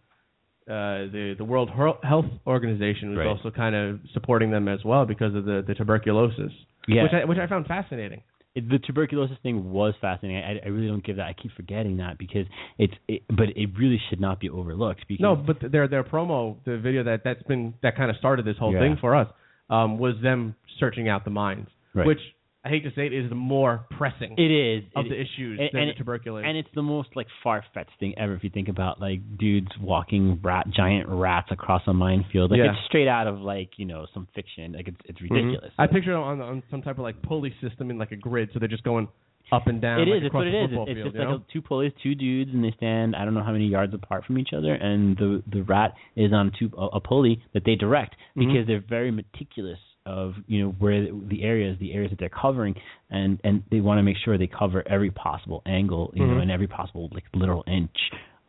uh, 0.68 1.08
the 1.16 1.36
the 1.38 1.46
World 1.46 1.70
Health 2.04 2.26
Organization 2.46 3.10
was 3.12 3.20
Right. 3.20 3.28
also 3.28 3.52
kind 3.52 3.74
of 3.76 4.00
supporting 4.14 4.52
them 4.52 4.68
as 4.68 4.80
well 4.84 5.06
because 5.06 5.34
of 5.34 5.46
the, 5.46 5.64
the 5.66 5.76
tuberculosis, 5.76 6.52
Yeah. 6.88 7.04
which 7.04 7.14
I 7.14 7.24
which 7.26 7.38
I 7.38 7.48
found 7.48 7.68
fascinating. 7.68 8.22
It- 8.56 8.70
the 8.70 8.80
tuberculosis 8.80 9.38
thing 9.44 9.72
was 9.72 9.94
fascinating. 10.02 10.42
I, 10.44 10.66
I 10.66 10.70
really 10.70 10.88
don't 10.88 11.04
give 11.04 11.18
that. 11.18 11.28
I 11.28 11.34
keep 11.34 11.52
forgetting 11.56 11.98
that 11.98 12.18
because 12.18 12.46
it's, 12.78 12.94
it, 13.08 13.24
but 13.30 13.50
it 13.56 13.70
really 13.78 14.00
should 14.10 14.22
not 14.22 14.40
be 14.40 14.50
overlooked. 14.50 15.02
Because 15.08 15.22
No, 15.22 15.36
but 15.36 15.58
their 15.72 15.88
their 15.88 16.04
promo, 16.04 16.56
the 16.66 16.78
video 16.78 17.04
that 17.04 17.22
that's 17.24 17.44
been 17.44 17.74
that 17.84 17.96
kind 17.98 18.10
of 18.10 18.18
started 18.18 18.46
this 18.46 18.58
whole 18.58 18.74
Yeah. 18.74 18.80
thing 18.80 18.98
for 19.02 19.14
us, 19.16 19.28
um, 19.70 19.98
was 19.98 20.16
them 20.24 20.56
searching 20.80 21.10
out 21.10 21.26
the 21.26 21.32
mines, 21.32 21.68
Right. 21.94 22.08
which 22.08 22.20
I 22.66 22.70
hate 22.70 22.84
to 22.84 22.92
say 22.96 23.06
it 23.06 23.14
is 23.14 23.30
the 23.30 23.36
more 23.36 23.86
pressing 23.96 24.34
it 24.40 24.42
is 24.52 24.84
of 24.96 25.06
it 25.06 25.10
the 25.10 25.22
is. 25.22 25.28
issues 25.28 25.60
And- 25.60 25.70
than 25.72 25.82
and 25.84 25.90
the 25.92 25.94
tuberculosis. 25.94 26.48
And 26.48 26.58
it's 26.58 26.70
the 26.74 26.82
most 26.82 27.10
like 27.16 27.28
far 27.44 27.64
fetched 27.76 27.92
thing 28.00 28.16
ever 28.18 28.34
if 28.34 28.44
you 28.44 28.50
think 28.50 28.70
about 28.70 29.00
like 29.00 29.20
dudes 29.38 29.70
walking 29.80 30.40
rat 30.42 30.68
giant 30.76 31.08
rats 31.08 31.50
across 31.52 31.84
a 31.88 31.94
minefield. 31.94 32.50
Like 32.50 32.58
Yeah. 32.58 32.72
it's 32.72 32.86
straight 32.88 33.08
out 33.08 33.28
of 33.28 33.40
like, 33.40 33.78
you 33.78 33.86
know, 33.86 34.08
some 34.14 34.28
fiction. 34.34 34.74
Like 34.74 34.88
it's 34.88 34.98
it's 35.06 35.20
Mhm. 35.20 35.30
ridiculous. 35.30 35.74
I 35.78 35.86
picture 35.88 36.12
it 36.14 36.16
on 36.16 36.42
on 36.42 36.64
some 36.72 36.82
type 36.82 36.98
of 36.98 37.04
like 37.04 37.22
pulley 37.22 37.54
system 37.62 37.92
in 37.92 37.98
like 38.00 38.12
a 38.12 38.16
grid, 38.18 38.50
so 38.52 38.58
they're 38.60 38.68
just 38.68 38.84
going 38.84 39.08
up 39.52 39.68
and 39.68 39.80
down. 39.80 40.00
It 40.00 40.08
like 40.08 40.18
is. 40.22 40.26
It's 40.26 40.34
what 40.34 40.48
it 40.48 40.56
is. 40.56 40.70
football 40.70 40.86
It's, 40.88 40.98
field, 40.98 41.14
just 41.14 41.18
like 41.24 41.40
a, 41.40 41.42
two 41.54 41.62
pulleys, 41.62 41.94
two 42.02 42.16
dudes, 42.16 42.52
and 42.52 42.64
they 42.64 42.72
stand 42.72 43.16
I 43.16 43.26
don't 43.26 43.36
know 43.36 43.44
how 43.44 43.52
many 43.52 43.68
yards 43.68 43.94
apart 43.94 44.26
from 44.26 44.40
each 44.40 44.54
other, 44.54 44.74
and 44.74 45.16
the 45.18 45.44
the 45.46 45.62
rat 45.62 45.94
is 46.16 46.34
on 46.34 46.50
two 46.58 46.72
a, 46.76 46.86
a 46.98 47.00
pulley 47.00 47.44
that 47.54 47.64
they 47.64 47.76
direct 47.76 48.16
Mhm. 48.36 48.48
because 48.48 48.66
they're 48.66 48.80
very 48.90 49.12
meticulous 49.12 49.78
of 50.06 50.34
you 50.48 50.64
know 50.64 50.70
where 50.80 51.02
the, 51.06 51.22
the 51.30 51.44
areas 51.44 51.78
the 51.80 51.94
areas 51.94 52.12
that 52.12 52.20
they're 52.20 52.30
covering, 52.30 52.76
and 53.10 53.40
and 53.44 53.64
they 53.72 53.80
want 53.82 53.98
to 54.00 54.04
make 54.04 54.18
sure 54.24 54.38
they 54.38 54.48
cover 54.48 54.84
every 54.88 55.12
possible 55.12 55.62
angle, 55.66 56.12
you 56.16 56.26
know, 56.26 56.36
Mhm. 56.36 56.42
and 56.44 56.52
every 56.52 56.68
possible 56.68 57.10
like 57.14 57.24
literal 57.34 57.64
inch 57.68 57.98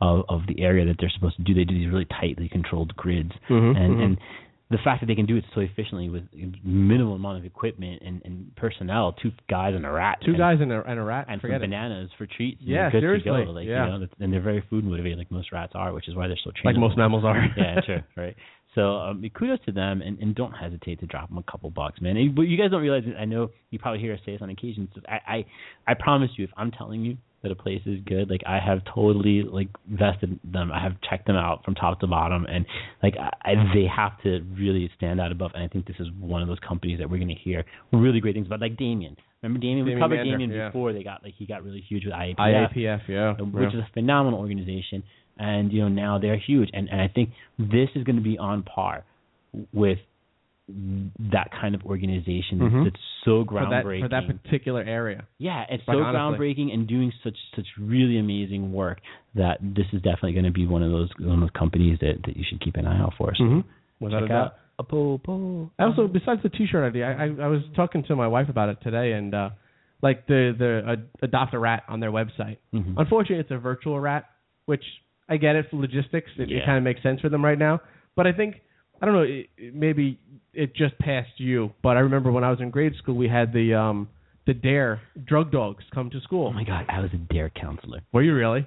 of 0.00 0.24
of 0.28 0.42
the 0.48 0.60
area 0.62 0.84
that 0.84 0.96
they're 1.00 1.10
supposed 1.14 1.36
to 1.36 1.42
do. 1.42 1.54
They 1.54 1.64
do 1.64 1.74
these 1.74 1.88
really 1.88 2.04
tightly 2.06 2.48
controlled 2.48 2.94
grids, 2.96 3.32
Mhm, 3.48 3.76
and 3.76 3.94
mhm. 3.96 4.04
and 4.04 4.18
the 4.68 4.78
fact 4.78 4.98
that 5.00 5.06
they 5.06 5.14
can 5.14 5.26
do 5.26 5.36
it 5.36 5.44
so 5.54 5.60
efficiently 5.60 6.08
with 6.08 6.24
minimal 6.64 7.14
amount 7.14 7.38
of 7.38 7.44
equipment 7.44 8.02
and, 8.04 8.20
and 8.24 8.50
personnel, 8.56 9.12
two 9.12 9.30
guys 9.48 9.76
and 9.76 9.86
a 9.86 9.90
rat, 9.90 10.18
Two 10.24 10.32
and, 10.32 10.38
guys 10.38 10.60
and 10.60 10.72
a 10.72 10.82
and 10.90 10.98
a 10.98 11.02
rat. 11.04 11.26
and 11.28 11.40
some 11.40 11.50
bananas 11.52 12.10
for 12.18 12.26
treats. 12.26 12.60
Yeah, 12.60 12.90
good 12.90 13.00
seriously, 13.00 13.30
To 13.30 13.44
go. 13.46 13.50
Like, 13.52 13.68
yeah. 13.68 13.86
You 13.92 13.98
know, 14.00 14.06
and 14.18 14.32
they're 14.32 14.40
very 14.40 14.62
food 14.68 14.84
motivated, 14.84 15.18
like 15.18 15.30
most 15.30 15.52
rats 15.52 15.72
are, 15.76 15.92
which 15.92 16.08
is 16.08 16.16
why 16.16 16.26
they're 16.26 16.36
so 16.42 16.50
trained. 16.50 16.64
Like 16.76 16.80
most 16.80 16.96
mammals 16.98 17.24
are. 17.24 17.36
yeah, 17.56 17.80
sure, 17.86 18.04
right. 18.16 18.34
So 18.76 18.96
um, 18.98 19.24
kudos 19.34 19.58
to 19.64 19.72
them, 19.72 20.02
and, 20.02 20.18
and 20.20 20.34
don't 20.34 20.52
hesitate 20.52 21.00
to 21.00 21.06
drop 21.06 21.30
them 21.30 21.38
a 21.38 21.50
couple 21.50 21.70
bucks, 21.70 22.00
man. 22.00 22.16
And, 22.16 22.34
but 22.34 22.42
you 22.42 22.58
guys 22.58 22.70
don't 22.70 22.82
realize. 22.82 23.04
it. 23.06 23.16
I 23.18 23.24
know 23.24 23.50
you 23.70 23.78
probably 23.78 24.00
hear 24.00 24.12
us 24.12 24.20
say 24.24 24.32
this 24.32 24.42
on 24.42 24.50
occasion. 24.50 24.88
So 24.94 25.00
I, 25.08 25.34
I 25.34 25.44
I 25.88 25.94
promise 25.94 26.30
you, 26.36 26.44
if 26.44 26.50
I'm 26.58 26.70
telling 26.70 27.02
you 27.02 27.16
that 27.42 27.50
a 27.50 27.54
place 27.54 27.80
is 27.86 28.00
good, 28.04 28.28
like 28.28 28.42
I 28.46 28.58
have 28.64 28.80
totally 28.94 29.42
like 29.42 29.68
vested 29.90 30.38
them. 30.44 30.70
I 30.70 30.82
have 30.82 30.92
checked 31.08 31.26
them 31.26 31.36
out 31.36 31.64
from 31.64 31.74
top 31.74 32.00
to 32.00 32.06
bottom, 32.06 32.44
and 32.44 32.66
like 33.02 33.14
I, 33.18 33.50
I, 33.50 33.54
they 33.74 33.86
have 33.86 34.20
to 34.24 34.40
really 34.54 34.90
stand 34.94 35.22
out 35.22 35.32
above. 35.32 35.52
And 35.54 35.64
I 35.64 35.68
think 35.68 35.86
this 35.86 35.96
is 35.98 36.08
one 36.20 36.42
of 36.42 36.48
those 36.48 36.58
companies 36.66 36.98
that 36.98 37.08
we're 37.08 37.18
going 37.18 37.28
to 37.28 37.34
hear 37.34 37.64
really 37.94 38.20
great 38.20 38.34
things 38.34 38.46
about, 38.46 38.60
like 38.60 38.76
Damien. 38.76 39.16
Remember 39.42 39.58
Damien? 39.58 39.86
Damien 39.86 39.98
we 39.98 40.02
covered 40.02 40.16
Mander, 40.16 40.32
Damien 40.32 40.50
yeah. 40.50 40.68
before 40.68 40.92
they 40.92 41.02
got 41.02 41.22
like 41.22 41.32
he 41.38 41.46
got 41.46 41.64
really 41.64 41.82
huge 41.88 42.04
with 42.04 42.12
IAPF 42.12 42.36
IAPF, 42.38 43.00
yeah, 43.08 43.32
which 43.40 43.72
yeah. 43.72 43.80
is 43.80 43.84
a 43.88 43.88
phenomenal 43.94 44.38
organization. 44.38 45.02
And 45.38 45.72
you 45.72 45.82
know 45.82 45.88
now 45.88 46.18
they're 46.18 46.38
huge, 46.38 46.70
and 46.72 46.88
and 46.88 47.00
I 47.00 47.08
think 47.08 47.30
this 47.58 47.88
is 47.94 48.04
going 48.04 48.16
to 48.16 48.22
be 48.22 48.38
on 48.38 48.62
par 48.62 49.04
with 49.72 49.98
that 50.68 51.48
kind 51.60 51.74
of 51.76 51.82
organization 51.84 52.58
Mhm. 52.58 52.84
that's 52.84 53.00
so 53.24 53.44
for 53.44 53.54
that 53.70 53.84
groundbreaking. 53.84 54.00
for 54.00 54.08
that 54.08 54.26
particular 54.26 54.82
area. 54.82 55.24
Yeah, 55.38 55.64
it's 55.70 55.84
so 55.86 55.92
honestly. 56.02 56.38
groundbreaking 56.38 56.74
and 56.74 56.88
doing 56.88 57.12
such 57.22 57.36
such 57.54 57.66
really 57.78 58.18
amazing 58.18 58.72
work 58.72 59.00
that 59.34 59.58
this 59.62 59.86
is 59.92 60.02
definitely 60.02 60.32
going 60.32 60.44
to 60.46 60.50
be 60.50 60.66
one 60.66 60.82
of 60.82 60.90
those 60.90 61.10
one 61.20 61.34
of 61.34 61.40
those 61.40 61.50
companies 61.50 61.98
that, 62.00 62.20
that 62.24 62.36
you 62.36 62.42
should 62.48 62.60
keep 62.60 62.76
an 62.76 62.86
eye 62.86 62.98
out 62.98 63.14
for. 63.16 63.32
So 63.36 63.44
Mhm. 63.44 63.64
Without 64.00 64.20
check 64.22 64.30
out 64.30 64.54
APOPO. 64.80 65.70
I 65.78 65.84
also, 65.84 66.06
besides 66.08 66.42
the 66.42 66.50
T-shirt 66.50 66.84
idea, 66.84 67.06
I, 67.08 67.24
I 67.24 67.44
I 67.44 67.46
was 67.46 67.62
talking 67.76 68.02
to 68.04 68.16
my 68.16 68.26
wife 68.26 68.48
about 68.48 68.68
it 68.68 68.78
today, 68.82 69.12
and 69.12 69.34
uh 69.34 69.50
like 70.02 70.26
the 70.26 70.52
the 70.58 70.82
uh, 70.90 70.96
adopt 71.22 71.54
a 71.54 71.58
rat 71.58 71.84
on 71.88 72.00
their 72.00 72.10
website. 72.12 72.58
Mhm. 72.74 72.94
Unfortunately, 72.96 73.38
it's 73.40 73.50
a 73.52 73.58
virtual 73.58 73.98
rat, 74.00 74.24
which 74.66 74.84
I 75.28 75.36
get 75.36 75.56
it 75.56 75.66
for 75.70 75.76
logistics. 75.76 76.30
It, 76.38 76.50
it 76.50 76.64
kind 76.64 76.78
of 76.78 76.84
makes 76.84 77.02
sense 77.02 77.20
for 77.20 77.28
them 77.28 77.44
right 77.44 77.58
now. 77.58 77.80
But 78.14 78.26
I 78.26 78.32
think 78.32 78.56
I 79.00 79.06
don't 79.06 79.14
know. 79.14 79.22
It, 79.22 79.48
it- 79.56 79.74
maybe 79.74 80.18
it 80.54 80.74
just 80.74 80.96
passed 80.98 81.38
you, 81.38 81.70
but 81.82 81.96
I 81.96 82.00
remember 82.00 82.30
when 82.32 82.44
I 82.44 82.50
was 82.50 82.60
in 82.60 82.70
grade 82.70 82.94
school, 82.96 83.14
we 83.16 83.28
had 83.28 83.52
the 83.52 83.74
um 83.74 84.08
the 84.46 84.54
Dare 84.54 85.00
drug 85.26 85.50
dogs 85.50 85.82
come 85.92 86.08
to 86.10 86.20
school. 86.20 86.46
Oh 86.46 86.52
my 86.52 86.62
God, 86.64 86.86
I 86.88 87.00
was 87.00 87.10
a 87.12 87.16
dare 87.16 87.50
counselor. 87.50 88.00
Were 88.12 88.22
you 88.22 88.32
really? 88.34 88.64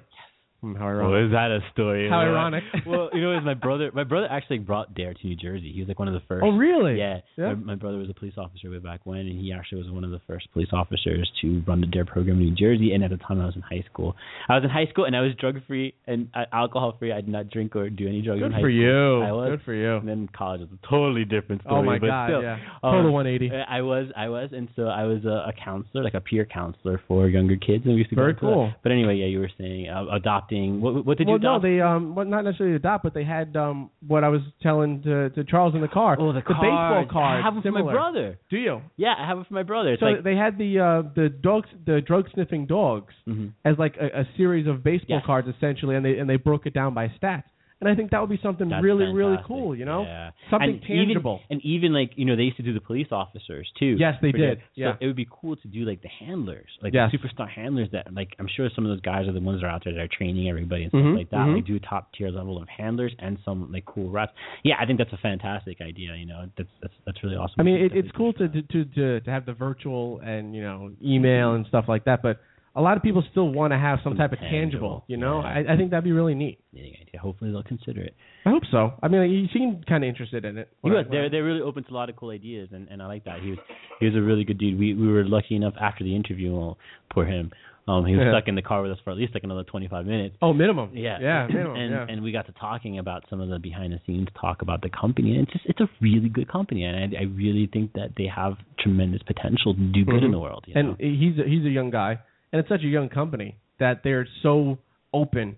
Yes. 0.62 0.76
How 0.78 0.86
ironic. 0.86 1.12
Oh, 1.14 1.26
is 1.26 1.32
that 1.32 1.50
a 1.50 1.60
story? 1.72 2.08
How 2.08 2.18
Well, 2.18 2.28
ironic. 2.28 2.64
well, 2.86 3.10
you 3.12 3.20
know, 3.22 3.32
it 3.32 3.36
was 3.36 3.44
my 3.44 3.54
brother. 3.54 3.90
My 3.94 4.04
brother 4.04 4.26
actually 4.30 4.58
brought 4.58 4.94
Dare 4.94 5.14
to 5.14 5.26
New 5.26 5.36
Jersey. 5.36 5.72
He 5.72 5.80
was 5.80 5.88
like 5.88 5.98
one 5.98 6.08
of 6.08 6.14
the 6.14 6.22
first. 6.28 6.44
Oh, 6.44 6.50
really? 6.56 6.98
Yeah. 6.98 7.20
Yeah. 7.36 7.54
My, 7.54 7.54
my 7.54 7.74
brother 7.74 7.98
was 7.98 8.08
a 8.10 8.14
police 8.14 8.34
officer 8.36 8.70
way 8.70 8.78
back 8.78 9.00
when, 9.04 9.20
and 9.20 9.40
he 9.40 9.52
actually 9.52 9.82
was 9.82 9.90
one 9.90 10.04
of 10.04 10.10
the 10.10 10.20
first 10.26 10.52
police 10.52 10.68
officers 10.72 11.30
to 11.42 11.62
run 11.66 11.80
the 11.80 11.86
Dare 11.86 12.04
program 12.04 12.38
in 12.38 12.44
New 12.46 12.54
Jersey. 12.54 12.92
And 12.92 13.02
at 13.04 13.10
the 13.10 13.16
time, 13.16 13.40
I 13.40 13.46
was 13.46 13.56
in 13.56 13.62
high 13.62 13.84
school. 13.90 14.14
I 14.48 14.54
was 14.54 14.64
in 14.64 14.70
high 14.70 14.86
school, 14.90 15.04
and 15.06 15.16
I 15.16 15.20
was 15.20 15.32
drug 15.40 15.56
free 15.66 15.94
and 16.06 16.28
uh, 16.34 16.44
alcohol 16.52 16.96
free. 16.98 17.12
I 17.12 17.16
did 17.20 17.28
not 17.28 17.50
drink 17.50 17.74
or 17.76 17.88
do 17.90 18.06
any 18.06 18.22
drugs 18.22 18.40
Good 18.40 18.46
in 18.46 18.52
high 18.52 18.60
for 18.60 18.70
school. 18.70 18.72
you. 18.72 19.22
I 19.22 19.32
was. 19.32 19.50
Good 19.50 19.62
for 19.64 19.74
you. 19.74 19.96
And 19.96 20.08
then 20.08 20.28
college 20.36 20.60
was 20.60 20.70
a 20.72 20.86
totally 20.88 21.24
different 21.24 21.62
story. 21.62 21.76
Oh 21.76 21.82
my 21.82 21.98
but 21.98 22.06
God, 22.06 22.26
Still, 22.28 22.42
yeah. 22.42 22.58
um, 22.82 22.92
Total 22.92 23.12
180. 23.12 23.50
I 23.68 23.80
was, 23.82 24.08
I 24.16 24.28
was, 24.28 24.50
and 24.52 24.68
so 24.76 24.82
I 24.84 25.04
was 25.04 25.24
a, 25.24 25.48
a 25.48 25.52
counselor, 25.64 26.04
like 26.04 26.14
a 26.14 26.20
peer 26.20 26.44
counselor 26.44 27.00
for 27.08 27.28
younger 27.28 27.56
kids, 27.56 27.84
and 27.84 27.94
we 27.94 27.98
used 27.98 28.10
to 28.10 28.16
Very 28.16 28.34
go 28.34 28.40
to 28.40 28.46
that. 28.46 28.52
cool. 28.52 28.72
But 28.82 28.92
anyway, 28.92 29.16
yeah, 29.16 29.26
you 29.26 29.40
were 29.40 29.50
saying 29.58 29.88
uh, 29.88 30.04
adopting. 30.50 30.80
What, 30.80 31.06
what 31.06 31.18
did 31.18 31.26
well, 31.26 31.36
you 31.36 31.42
no, 31.42 31.60
they 31.60 31.80
um, 31.80 32.14
well, 32.14 32.26
not 32.26 32.44
necessarily 32.44 32.76
adopt, 32.76 33.04
but 33.04 33.14
they 33.14 33.24
had 33.24 33.56
um, 33.56 33.90
what 34.06 34.24
I 34.24 34.28
was 34.28 34.40
telling 34.62 35.02
to, 35.02 35.30
to 35.30 35.44
Charles 35.44 35.74
in 35.74 35.80
the 35.80 35.88
car. 35.88 36.16
Oh, 36.18 36.32
the, 36.32 36.40
baseball 36.40 36.58
cards. 37.06 37.10
cards. 37.12 37.40
I 37.42 37.44
have 37.44 37.54
them 37.54 37.62
for 37.62 37.82
my 37.84 37.92
brother. 37.92 38.38
Do 38.50 38.56
you? 38.56 38.80
Yeah, 38.96 39.14
I 39.18 39.26
have 39.26 39.38
it 39.38 39.46
for 39.46 39.54
my 39.54 39.62
brother. 39.62 39.92
It's 39.94 40.00
so 40.00 40.06
like 40.06 40.24
they 40.24 40.36
had 40.36 40.58
the 40.58 40.78
uh, 40.78 41.08
the 41.14 41.28
dogs, 41.28 41.68
the 41.86 42.00
drug 42.00 42.26
sniffing 42.34 42.66
dogs, 42.66 43.14
Mhm. 43.28 43.52
as 43.64 43.76
like 43.78 43.96
a, 44.00 44.20
a 44.20 44.28
series 44.36 44.66
of 44.66 44.82
baseball 44.82 45.18
Yes. 45.18 45.22
cards 45.26 45.48
essentially, 45.48 45.96
and 45.96 46.04
they 46.04 46.18
and 46.18 46.28
they 46.28 46.36
broke 46.36 46.66
it 46.66 46.74
down 46.74 46.94
by 46.94 47.08
stats. 47.20 47.44
And 47.80 47.88
I 47.88 47.94
think 47.94 48.10
that 48.10 48.20
would 48.20 48.28
be 48.28 48.38
something 48.42 48.68
That's 48.68 48.82
really, 48.84 49.06
really 49.06 49.38
cool. 49.46 49.74
You 49.74 49.86
know, 49.86 50.02
Yeah. 50.02 50.30
something 50.50 50.68
and 50.68 50.82
tangible. 50.82 51.40
Even, 51.46 51.56
and 51.56 51.64
even 51.64 51.92
like 51.94 52.10
you 52.16 52.26
know 52.26 52.36
they 52.36 52.42
used 52.42 52.58
to 52.58 52.62
do 52.62 52.74
the 52.74 52.80
police 52.80 53.06
officers 53.10 53.66
too. 53.78 53.96
Yes, 53.98 54.16
they 54.20 54.32
did. 54.32 54.58
that. 54.58 54.64
Yeah. 54.74 54.92
So 54.92 54.98
it 55.00 55.06
would 55.06 55.16
be 55.16 55.26
cool 55.30 55.56
to 55.56 55.68
do 55.68 55.84
like 55.86 56.02
the 56.02 56.08
handlers, 56.08 56.68
like 56.82 56.92
Yes. 56.92 57.10
the 57.10 57.16
superstar 57.18 57.48
handlers. 57.48 57.88
That 57.92 58.12
like 58.12 58.36
I'm 58.38 58.48
sure 58.54 58.68
some 58.74 58.84
of 58.84 58.90
those 58.90 59.00
guys 59.00 59.26
are 59.28 59.32
the 59.32 59.40
ones 59.40 59.60
that 59.62 59.66
are 59.66 59.70
out 59.70 59.82
there 59.84 59.94
that 59.94 60.00
are 60.00 60.08
training 60.08 60.48
everybody 60.48 60.82
and 60.84 60.90
stuff 60.90 61.16
like 61.16 61.30
that. 61.30 61.46
mhm. 61.46 61.54
Like 61.56 61.66
do 61.66 61.76
a 61.76 61.80
top 61.80 62.12
tier 62.12 62.28
level 62.30 62.60
of 62.60 62.68
handlers 62.68 63.12
and 63.18 63.38
some 63.44 63.72
like 63.72 63.86
cool 63.86 64.10
reps. 64.10 64.32
Yeah, 64.62 64.74
I 64.78 64.84
think 64.84 64.98
that's 64.98 65.12
a 65.12 65.18
fantastic 65.22 65.80
idea. 65.80 66.14
You 66.16 66.26
know, 66.26 66.46
that's 66.58 66.68
that's 66.82 66.94
that's 67.06 67.22
really 67.24 67.36
awesome. 67.36 67.56
I 67.58 67.62
mean, 67.62 67.76
it, 67.80 67.92
it's 67.94 68.10
cool 68.12 68.34
to 68.34 68.48
to 68.48 68.84
to 68.84 69.20
to 69.20 69.30
have 69.30 69.46
the 69.46 69.54
virtual 69.54 70.20
and 70.20 70.54
you 70.54 70.62
know 70.62 70.90
email 71.02 71.54
and 71.54 71.64
stuff 71.66 71.86
like 71.88 72.04
that, 72.04 72.20
but 72.22 72.40
a 72.76 72.80
lot 72.80 72.96
of 72.96 73.02
people 73.02 73.22
still 73.30 73.48
want 73.48 73.72
to 73.72 73.78
have 73.78 73.98
some, 74.04 74.16
type 74.16 74.32
of 74.32 74.38
tangible. 74.38 75.04
You 75.08 75.16
know, 75.16 75.40
yeah. 75.40 75.64
I, 75.70 75.74
I 75.74 75.76
think 75.76 75.90
that'd 75.90 76.04
be 76.04 76.12
really 76.12 76.34
neat. 76.34 76.60
Idea. 76.74 77.18
Hopefully 77.20 77.50
they'll 77.50 77.62
consider 77.64 78.00
it. 78.02 78.14
I 78.46 78.50
hope 78.50 78.62
so. 78.70 78.92
I 79.02 79.08
mean, 79.08 79.28
you 79.30 79.46
seem 79.52 79.82
kind 79.88 80.04
of 80.04 80.08
interested 80.08 80.44
in 80.44 80.56
it. 80.58 80.68
He 80.82 80.88
When 80.88 80.92
I- 80.94 80.96
was. 80.98 81.06
I- 81.08 81.10
They're 81.10 81.30
they're 81.30 81.44
really 81.44 81.60
open 81.62 81.84
to 81.84 81.90
a 81.90 81.94
lot 81.94 82.08
of 82.08 82.16
cool 82.16 82.30
ideas, 82.30 82.68
and 82.72 82.88
and 82.88 83.02
I 83.02 83.06
like 83.06 83.24
that. 83.24 83.40
He 83.42 83.50
was 83.50 83.58
he 83.98 84.06
was 84.06 84.14
a 84.14 84.20
really 84.22 84.44
good 84.44 84.58
dude. 84.58 84.78
We 84.78 84.94
we 84.94 85.08
were 85.08 85.24
lucky 85.24 85.56
enough 85.56 85.74
after 85.80 86.04
the 86.04 86.14
interview. 86.14 86.52
Well, 86.56 86.78
poor 87.12 87.24
him. 87.24 87.50
Um, 87.88 88.04
he 88.06 88.14
was 88.14 88.22
Yeah. 88.24 88.32
stuck 88.38 88.46
in 88.46 88.54
the 88.54 88.62
car 88.62 88.82
with 88.82 88.92
us 88.92 88.98
for 89.02 89.10
at 89.10 89.16
least 89.16 89.34
like 89.34 89.42
another 89.42 89.64
25 89.64 90.06
minutes. 90.06 90.36
Oh, 90.42 90.52
minimum. 90.52 90.90
Yeah, 90.94 91.18
Yeah, 91.20 91.46
minimum. 91.48 91.76
and 91.76 91.90
yeah. 91.90 92.06
and 92.08 92.22
we 92.22 92.30
got 92.30 92.46
to 92.46 92.52
talking 92.52 92.98
about 93.00 93.24
some 93.28 93.40
of 93.40 93.48
the 93.48 93.58
behind 93.58 93.92
the 93.92 94.00
scenes 94.06 94.28
talk 94.40 94.62
about 94.62 94.82
the 94.82 94.90
company, 94.90 95.34
and 95.36 95.42
it's 95.48 95.52
just 95.52 95.64
it's 95.66 95.80
a 95.80 95.88
really 96.00 96.28
good 96.28 96.46
company, 96.46 96.84
and 96.84 97.16
I 97.16 97.20
I 97.20 97.22
really 97.24 97.66
think 97.72 97.94
that 97.94 98.10
they 98.16 98.26
have 98.26 98.52
tremendous 98.78 99.22
potential 99.22 99.74
to 99.74 99.80
do 99.80 100.04
good 100.04 100.22
in 100.22 100.30
Mhm. 100.30 100.32
the 100.32 100.38
world. 100.38 100.64
You 100.68 100.74
know? 100.74 100.96
and 101.00 101.00
he's 101.00 101.36
a, 101.38 101.44
he's 101.48 101.64
a 101.64 101.70
young 101.70 101.90
guy, 101.90 102.18
and 102.52 102.60
it's 102.60 102.68
such 102.68 102.82
a 102.82 102.88
young 102.88 103.08
company 103.08 103.56
that 103.78 104.02
they're 104.04 104.28
so 104.42 104.78
open 105.12 105.56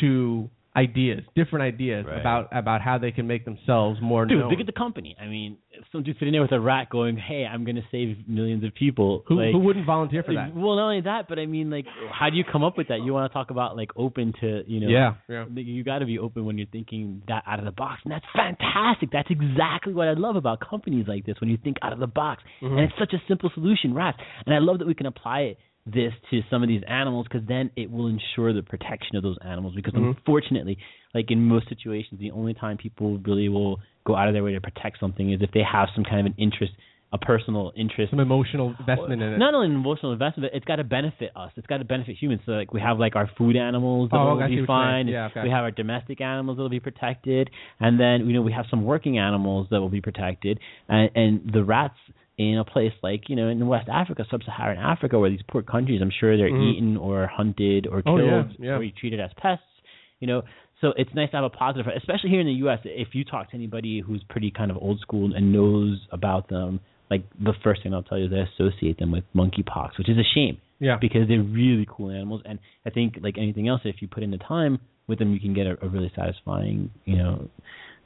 to 0.00 0.48
ideas, 0.76 1.22
different 1.34 1.62
ideas 1.62 2.04
Right. 2.04 2.20
about 2.20 2.48
about 2.52 2.82
how 2.82 2.98
they 2.98 3.10
can 3.10 3.26
make 3.26 3.46
themselves 3.46 3.98
more 4.02 4.26
Dude, 4.26 4.40
known. 4.40 4.50
look 4.50 4.60
at 4.60 4.66
the 4.66 4.72
company. 4.72 5.16
I 5.18 5.26
mean, 5.26 5.56
some 5.90 6.02
dude 6.02 6.18
sitting 6.18 6.32
there 6.32 6.42
with 6.42 6.52
a 6.52 6.60
rat 6.60 6.90
going, 6.90 7.16
"Hey, 7.16 7.46
I'm 7.46 7.64
gonna 7.64 7.84
save 7.90 8.28
millions 8.28 8.62
of 8.62 8.74
people." 8.74 9.24
who 9.26 9.36
like, 9.40 9.52
who 9.52 9.58
wouldn't 9.58 9.86
volunteer 9.86 10.22
for 10.22 10.34
that? 10.34 10.54
Well, 10.54 10.76
not 10.76 10.82
only 10.84 11.00
that, 11.00 11.28
but 11.28 11.38
I 11.38 11.46
mean, 11.46 11.70
like, 11.70 11.86
how 12.12 12.28
do 12.28 12.36
you 12.36 12.44
come 12.44 12.62
up 12.62 12.76
with 12.76 12.88
that? 12.88 13.00
You 13.00 13.14
want 13.14 13.30
to 13.30 13.32
talk 13.32 13.50
about 13.50 13.74
like 13.74 13.90
open 13.96 14.34
to, 14.42 14.64
you 14.70 14.80
know, 14.80 14.88
Yeah, 14.88 15.14
yeah. 15.30 15.46
You 15.54 15.82
got 15.82 16.00
to 16.00 16.06
be 16.06 16.18
open 16.18 16.44
when 16.44 16.58
you're 16.58 16.66
thinking 16.66 17.22
that 17.26 17.44
out 17.46 17.58
of 17.58 17.64
the 17.64 17.72
box, 17.72 18.02
and 18.04 18.12
that's 18.12 18.26
fantastic. 18.34 19.10
That's 19.10 19.30
exactly 19.30 19.94
what 19.94 20.08
I 20.08 20.12
love 20.12 20.36
about 20.36 20.60
companies 20.60 21.08
like 21.08 21.24
this 21.24 21.40
when 21.40 21.48
you 21.48 21.56
think 21.56 21.78
out 21.80 21.94
of 21.94 22.00
the 22.00 22.06
box, 22.06 22.42
Mhm. 22.60 22.72
and 22.72 22.80
it's 22.80 22.98
such 22.98 23.14
a 23.14 23.18
simple 23.28 23.48
solution, 23.54 23.94
rats. 23.94 24.18
And 24.44 24.54
I 24.54 24.58
love 24.58 24.78
that 24.80 24.86
we 24.86 24.94
can 24.94 25.06
apply 25.06 25.40
it 25.40 25.58
this 25.86 26.12
to 26.30 26.40
some 26.50 26.62
of 26.62 26.68
these 26.68 26.82
animals 26.88 27.26
because 27.30 27.46
then 27.46 27.70
it 27.76 27.90
will 27.90 28.08
ensure 28.08 28.52
the 28.52 28.62
protection 28.62 29.16
of 29.16 29.22
those 29.22 29.38
animals. 29.44 29.74
Because 29.74 29.94
Mhm. 29.94 30.16
unfortunately, 30.16 30.78
like 31.14 31.30
in 31.30 31.44
most 31.46 31.68
situations, 31.68 32.18
the 32.20 32.32
only 32.32 32.54
time 32.54 32.76
people 32.76 33.18
really 33.18 33.48
will 33.48 33.80
go 34.04 34.16
out 34.16 34.26
of 34.28 34.34
their 34.34 34.42
way 34.44 34.52
to 34.52 34.60
protect 34.60 34.98
something 34.98 35.30
is 35.30 35.40
if 35.42 35.50
they 35.52 35.62
have 35.62 35.88
some 35.94 36.04
kind 36.04 36.20
of 36.20 36.26
an 36.26 36.34
interest, 36.38 36.72
a 37.12 37.18
personal 37.18 37.72
interest 37.76 38.10
Some 38.10 38.18
emotional 38.18 38.74
investment 38.80 39.22
in 39.22 39.34
it. 39.34 39.38
not 39.38 39.54
only 39.54 39.68
an 39.68 39.74
emotional 39.74 40.10
investment, 40.12 40.50
but 40.50 40.56
it's 40.56 40.64
got 40.66 40.76
to 40.76 40.84
benefit 40.84 41.30
us. 41.36 41.52
It's 41.56 41.66
got 41.68 41.78
to 41.78 41.84
benefit 41.84 42.16
humans. 42.16 42.40
So 42.44 42.52
like 42.52 42.74
we 42.74 42.80
have 42.80 42.98
like 42.98 43.14
our 43.14 43.28
food 43.38 43.54
animals 43.54 44.10
that 44.10 44.16
Oh, 44.18 44.24
will 44.30 44.36
be 44.36 44.42
what 44.42 44.50
you're 44.50 44.58
saying. 44.58 44.66
fine. 44.66 45.08
Yeah, 45.08 45.26
okay. 45.26 45.44
We 45.44 45.50
have 45.50 45.62
our 45.62 45.70
domestic 45.70 46.20
animals 46.20 46.56
that 46.56 46.62
will 46.64 46.68
be 46.68 46.80
protected, 46.80 47.48
and 47.78 47.98
then 47.98 48.26
you 48.26 48.32
know 48.32 48.42
we 48.42 48.52
have 48.52 48.66
some 48.68 48.82
working 48.84 49.18
animals 49.18 49.68
that 49.70 49.80
will 49.80 49.88
be 49.88 50.00
protected, 50.00 50.58
and, 50.88 51.08
and 51.14 51.52
the 51.52 51.62
rats 51.62 51.94
in 52.38 52.58
a 52.58 52.64
place 52.64 52.92
like 53.02 53.28
you 53.28 53.36
know 53.36 53.48
in 53.48 53.66
West 53.66 53.88
Africa, 53.88 54.24
sub-Saharan 54.30 54.78
Africa, 54.78 55.18
where 55.18 55.30
these 55.30 55.40
poor 55.48 55.62
countries, 55.62 56.00
I'm 56.02 56.10
sure 56.10 56.36
they're 56.36 56.50
Mhm. 56.50 56.72
eaten 56.74 56.96
or 56.96 57.26
hunted 57.26 57.86
or 57.86 58.02
Oh, 58.04 58.16
killed 58.16 58.50
yeah, 58.58 58.66
yeah. 58.66 58.76
or 58.78 58.90
treated 59.00 59.20
as 59.20 59.30
pests. 59.36 59.64
You 60.20 60.26
know, 60.26 60.42
so 60.80 60.92
it's 60.96 61.12
nice 61.14 61.30
to 61.30 61.36
have 61.36 61.44
a 61.44 61.50
positive, 61.50 61.92
especially 61.94 62.30
here 62.30 62.40
in 62.40 62.46
the 62.46 62.52
U.S. 62.64 62.80
If 62.84 63.14
you 63.14 63.24
talk 63.24 63.50
to 63.50 63.54
anybody 63.54 64.00
who's 64.00 64.22
pretty 64.28 64.50
kind 64.50 64.70
of 64.70 64.76
old 64.80 65.00
school 65.00 65.34
and 65.34 65.52
knows 65.52 65.98
about 66.10 66.48
them, 66.48 66.80
like 67.10 67.22
the 67.38 67.52
first 67.62 67.82
thing 67.82 67.92
I'll 67.94 68.02
tell 68.02 68.18
you 68.18 68.24
is 68.26 68.30
they 68.30 68.40
associate 68.40 68.98
them 68.98 69.10
with 69.12 69.24
monkeypox, 69.34 69.98
which 69.98 70.08
is 70.08 70.16
a 70.18 70.24
shame 70.34 70.56
Yeah. 70.80 70.96
because 71.00 71.28
they're 71.28 71.42
really 71.42 71.86
cool 71.88 72.10
animals. 72.10 72.42
And 72.44 72.58
I 72.86 72.90
think 72.90 73.18
like 73.22 73.36
anything 73.38 73.68
else, 73.68 73.82
if 73.84 74.00
you 74.02 74.08
put 74.08 74.22
in 74.22 74.30
the 74.30 74.38
time 74.38 74.78
with 75.06 75.18
them, 75.18 75.32
you 75.34 75.38
can 75.40 75.52
get 75.54 75.66
a, 75.66 75.76
a 75.84 75.88
really 75.88 76.10
satisfying, 76.16 76.90
you 77.04 77.16
know, 77.16 77.48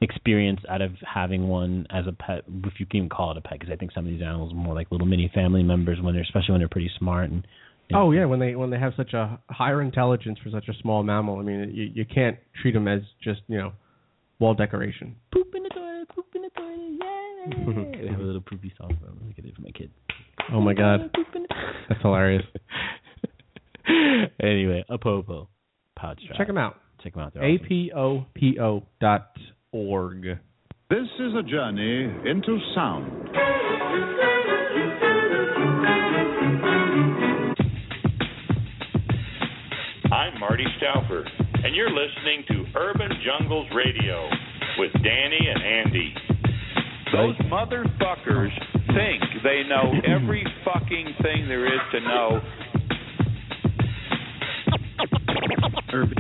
experience 0.01 0.61
out 0.69 0.81
of 0.81 0.93
having 1.07 1.49
one 1.49 1.87
as 1.91 2.07
a 2.07 2.13
pet, 2.13 2.45
if 2.65 2.75
you 2.79 2.87
can 2.87 2.99
even 2.99 3.09
call 3.09 3.33
it 3.33 3.37
a 3.37 3.41
pet, 3.41 3.59
because 3.59 3.73
I 3.73 3.77
think 3.77 3.93
some 3.93 4.07
of 4.07 4.13
these 4.13 4.23
animals 4.23 4.53
are 4.53 4.57
more 4.57 4.75
like 4.75 4.91
little 4.91 5.07
mini 5.07 5.31
family 5.35 5.63
members 5.63 5.99
when 6.01 6.15
they're, 6.15 6.23
especially 6.23 6.53
when 6.53 6.61
they're 6.61 6.69
pretty 6.69 6.91
smart 6.99 7.31
and. 7.31 7.47
know, 7.91 8.03
Oh 8.03 8.13
yeah, 8.13 8.25
when 8.25 8.39
they 8.39 8.55
when 8.55 8.71
they 8.71 8.79
have 8.79 8.93
such 8.97 9.15
a 9.15 9.39
higher 9.51 9.83
intelligence 9.83 10.39
for 10.43 10.51
such 10.51 10.69
a 10.69 10.73
small 10.81 11.03
mammal, 11.03 11.39
I 11.39 11.43
mean, 11.43 11.71
you 11.75 11.91
you 11.93 12.05
can't 12.05 12.39
treat 12.63 12.73
them 12.73 12.89
as 12.89 13.01
just 13.23 13.41
you 13.49 13.59
know 13.59 13.73
wall 14.39 14.55
decoration. 14.55 15.17
Poop 15.33 15.55
in 15.55 15.63
the 15.65 15.69
toilet, 15.71 16.09
poop 16.09 16.27
in 16.35 16.43
the 16.43 16.51
toilet, 16.57 16.79
yay! 16.99 18.01
we 18.03 18.09
have 18.09 18.21
a 18.21 18.23
little 18.23 18.41
poopy 18.41 18.73
song 18.79 18.97
for 19.01 19.07
them. 19.07 19.21
Look 19.27 19.39
at 19.39 19.45
it 19.45 19.55
for 19.55 19.63
my 19.63 19.71
kid. 19.71 19.91
Oh 20.53 20.61
my 20.61 20.75
god, 20.75 21.11
that's 21.89 22.01
hilarious. 22.03 22.45
anyway, 24.43 24.85
APOPO 24.91 25.47
pouch. 25.97 26.21
Check 26.37 26.47
them 26.47 26.59
out. 26.59 26.77
Check 27.03 27.15
them 27.15 27.23
out. 27.23 27.35
They're 27.35 27.45
awesome. 27.45 27.67
P 27.67 27.93
O 27.95 28.27
P 28.35 28.59
O 28.61 28.83
dot 29.01 29.31
org. 29.73 30.23
This 30.89 31.07
is 31.21 31.33
a 31.39 31.43
journey 31.43 32.05
into 32.29 32.59
sound. 32.75 33.29
I'm 40.13 40.41
Marty 40.41 40.65
Stouffer, 40.81 41.25
and 41.65 41.77
you're 41.77 41.91
listening 41.91 42.45
to 42.49 42.79
Urban 42.79 43.11
Jungles 43.25 43.69
Radio 43.75 44.29
with 44.79 44.93
Danny 45.05 45.39
and 45.55 45.63
Andy. 45.63 46.15
Those 47.13 47.37
motherfuckers 47.47 48.51
think 48.89 49.23
they 49.45 49.63
know 49.69 49.93
every 50.05 50.45
fucking 50.65 51.15
thing 51.23 51.47
there 51.47 51.67
is 51.67 51.81
to 51.93 52.01
know. 52.01 52.41
Urban, 55.93 56.15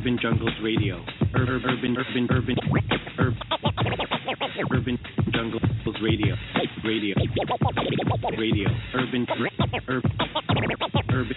urban, 0.00 0.18
jungles 0.22 0.52
radio. 0.62 1.04
Urban, 1.34 1.96
urban, 1.96 1.96
urban, 1.96 2.26
urban, 2.30 2.56
urban, 3.18 3.38
urban 4.72 4.98
jungles 5.32 5.62
radio. 6.02 6.34
Radio, 6.84 7.14
radio. 8.38 8.68
Urban, 8.94 9.26
urban, 9.28 10.16
urban. 11.12 11.36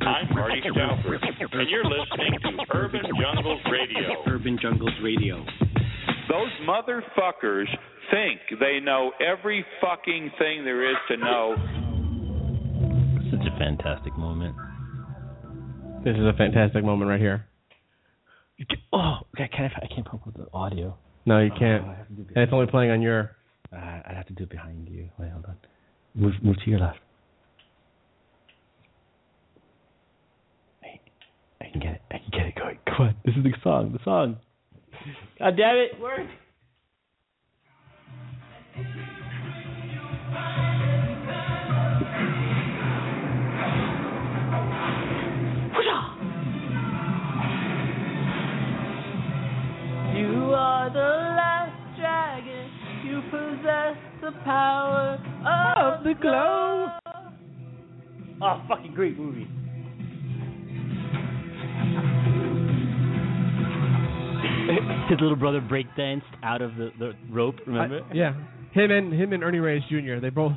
I'm 0.00 0.34
Marty 0.34 0.62
Stouffer, 0.62 1.18
and 1.52 1.70
you're 1.70 1.84
listening 1.84 2.38
to 2.42 2.64
Urban 2.74 3.02
Urban 4.26 4.58
Jungles 4.60 4.92
Radio. 5.02 5.44
Those 6.28 6.50
motherfuckers 6.66 7.66
think 8.10 8.40
they 8.58 8.80
know 8.82 9.12
every 9.20 9.64
fucking 9.80 10.30
thing 10.38 10.64
there 10.64 10.90
is 10.90 10.96
to 11.08 11.16
know. 11.16 11.54
Such 13.30 13.46
a 13.46 13.58
fantastic 13.58 14.16
moment. 14.16 14.54
This 16.04 16.14
is 16.16 16.22
a 16.22 16.32
fantastic 16.36 16.84
moment 16.84 17.10
right 17.10 17.20
here. 17.20 17.46
Oh, 18.92 19.18
okay, 19.34 19.48
can 19.54 19.70
I, 19.70 19.84
I 19.84 19.94
can't 19.94 20.06
pump 20.06 20.26
up 20.26 20.34
the 20.34 20.46
audio. 20.52 20.96
No, 21.26 21.40
you 21.40 21.50
can't. 21.58 21.84
Oh, 21.84 21.90
I 21.90 21.94
have 21.94 22.08
to 22.08 22.14
do 22.14 22.22
it 22.22 22.28
and 22.34 22.44
it's 22.44 22.52
only 22.52 22.66
playing 22.66 22.90
on 22.90 23.02
your. 23.02 23.36
Uh, 23.72 23.76
I'd 23.76 24.14
have 24.16 24.26
to 24.26 24.32
do 24.32 24.44
it 24.44 24.50
behind 24.50 24.88
you. 24.88 25.08
Wait, 25.18 25.30
hold 25.30 25.44
on. 25.44 25.56
Move, 26.14 26.32
move 26.42 26.56
to 26.64 26.70
your 26.70 26.80
left. 26.80 26.98
Wait, 30.82 31.00
I 31.60 31.70
can 31.70 31.80
get 31.80 31.92
it. 31.92 32.02
I 32.10 32.18
can 32.18 32.30
get 32.32 32.46
it 32.46 32.54
going. 32.56 32.78
Come 32.86 33.08
on, 33.08 33.14
this 33.24 33.34
is 33.36 33.42
the 33.44 33.52
song. 33.62 33.92
The 33.92 34.02
song. 34.04 34.36
God 35.38 35.56
damn 35.56 35.76
it! 35.76 36.00
Work. 36.00 36.26
You 50.18 50.52
are 50.54 50.90
the 50.90 51.10
last 51.38 51.78
dragon. 51.98 52.70
You 53.04 53.20
possess 53.30 53.96
the 54.20 54.32
power 54.44 55.18
of 55.46 56.02
the 56.04 56.14
glow. 56.20 56.88
Oh, 58.42 58.62
fucking 58.68 58.94
great 58.94 59.16
movie. 59.18 59.46
His 65.08 65.18
little 65.20 65.36
brother 65.36 65.60
breakdanced 65.60 66.22
out 66.42 66.60
of 66.62 66.76
the, 66.76 66.90
the 66.98 67.12
rope, 67.30 67.56
remember? 67.66 68.00
I- 68.10 68.14
yeah. 68.14 68.32
Him 68.72 68.90
and 68.90 69.12
him 69.12 69.32
and 69.32 69.42
Ernie 69.42 69.58
Reyes 69.60 69.82
Jr. 69.88 70.20
They 70.20 70.28
both. 70.28 70.52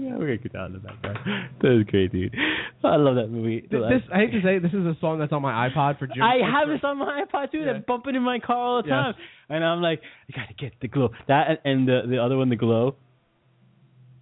Yeah, 0.00 0.12
we're 0.16 0.26
gonna 0.32 0.36
get 0.38 0.52
down 0.52 0.66
in 0.66 0.72
the 0.74 0.78
background. 0.78 1.18
That 1.60 1.68
was 1.68 1.84
great, 1.90 2.10
dude. 2.12 2.34
I 2.82 2.96
love 2.96 3.16
that 3.16 3.28
movie. 3.28 3.60
Th- 3.60 3.70
This 3.70 4.02
I 4.12 4.18
hate 4.20 4.32
to 4.32 4.40
say 4.42 4.58
this 4.58 4.72
is 4.72 4.86
a 4.86 4.96
song 5.00 5.18
that's 5.18 5.32
on 5.32 5.42
my 5.42 5.68
iPod 5.68 5.98
for 5.98 6.06
June. 6.06 6.22
I 6.22 6.36
4th. 6.38 6.52
have 6.58 6.68
this 6.68 6.80
on 6.84 6.98
my 6.98 7.22
iPod 7.24 7.52
too. 7.52 7.58
Yeah. 7.58 7.74
That 7.74 7.86
bumping 7.86 8.14
in 8.14 8.22
my 8.22 8.38
car 8.38 8.56
all 8.56 8.82
the 8.82 8.88
Yes. 8.88 8.94
time, 8.96 9.14
and 9.50 9.62
I'm 9.64 9.82
like, 9.82 10.00
I 10.32 10.40
gotta 10.40 10.54
get 10.54 10.72
the 10.80 10.88
glow. 10.88 11.10
That 11.28 11.60
and, 11.66 11.86
the 11.86 12.02
the 12.08 12.16
other 12.18 12.36
one, 12.38 12.48
the 12.48 12.56
glow. 12.56 12.96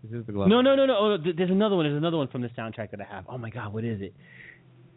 This 0.03 0.20
is 0.20 0.26
the 0.26 0.33
glow. 0.33 0.47
No, 0.47 0.61
no, 0.62 0.74
no, 0.74 0.87
no. 0.87 0.97
Oh, 0.99 1.16
th- 1.22 1.37
there's 1.37 1.51
another 1.51 1.76
one. 1.76 1.85
There's 1.87 1.97
another 1.97 2.16
one 2.16 2.29
from 2.29 2.43
the 2.43 2.49
soundtrack 2.59 2.91
that 2.91 3.01
I 3.01 3.05
have. 3.14 3.24
Oh 3.29 3.39
my 3.39 3.51
god, 3.51 3.72
what 3.72 3.85
is 3.85 4.01
it? 4.01 4.14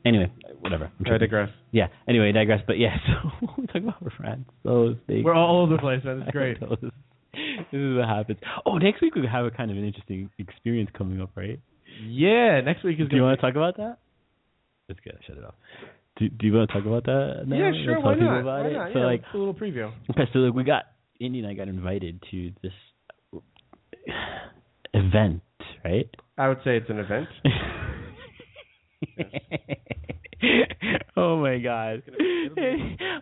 Anyway, 0.06 0.32
whatever. 0.62 0.92
I'm 1.06 1.14
I 1.14 1.18
digress. 1.20 1.50
Yeah. 1.72 1.88
Anyway, 2.08 2.30
I 2.30 2.32
digress. 2.32 2.62
But 2.66 2.80
yeah, 2.80 2.96
so 3.08 3.48
we 3.58 3.68
talk 3.68 3.76
about 3.84 4.02
we're 4.02 4.10
friends. 4.12 4.46
So 4.64 4.96
big. 5.08 5.24
We're 5.24 5.36
all 5.36 5.62
over 5.64 5.74
the 5.76 5.80
place, 5.82 6.04
man. 6.04 6.22
It's 6.24 6.32
great. 6.38 6.58
This 7.72 7.80
is 7.80 7.97
what 7.97 8.07
happens. 8.07 8.39
Oh, 8.66 8.78
next 8.78 9.01
week 9.01 9.16
we 9.16 9.26
have 9.32 9.45
a 9.45 9.51
kind 9.51 9.72
of 9.72 9.78
an 9.78 9.86
interesting 9.86 10.30
experience 10.38 10.89
coming 10.97 11.22
up, 11.22 11.32
right? 11.36 11.59
Yeah, 12.05 12.62
next 12.62 12.84
week 12.84 12.99
is. 12.99 13.09
Do 13.09 13.16
you 13.16 13.24
want 13.24 13.39
to 13.39 13.45
talk 13.45 13.55
about 13.55 13.78
that? 13.78 13.97
That's 14.88 14.99
good. 15.01 15.18
Shut 15.28 15.38
it 15.38 15.45
off. 15.45 15.55
Do, 16.18 16.30
do 16.30 16.47
you 16.47 16.53
want 16.53 16.70
to 16.70 16.76
talk 16.76 16.86
about 16.86 17.05
that? 17.05 17.43
Now? 17.47 17.55
Yeah, 17.55 17.72
sure. 17.86 17.99
Why 17.99 18.16
not? 18.16 18.41
About 18.41 18.64
Why 18.64 18.70
it? 18.70 18.74
not? 18.74 18.93
So 18.93 18.99
yeah, 18.99 19.05
like, 19.05 19.24
a 19.34 19.38
little 19.38 19.53
preview. 19.53 19.91
okay, 20.12 20.24
so 20.34 20.39
like 20.39 20.53
we 20.53 20.64
got 20.64 20.84
Andy 21.20 21.39
and 21.39 21.47
I 21.47 21.53
got 21.53 21.68
invited 21.68 22.22
to 22.32 22.51
this 22.62 22.74
event, 24.93 25.41
right? 25.84 26.09
I 26.38 26.47
would 26.47 26.59
say 26.64 26.78
it's 26.78 26.89
an 26.89 26.99
event. 26.99 27.28
oh 31.18 31.38
my 31.38 31.59
god. 31.59 32.03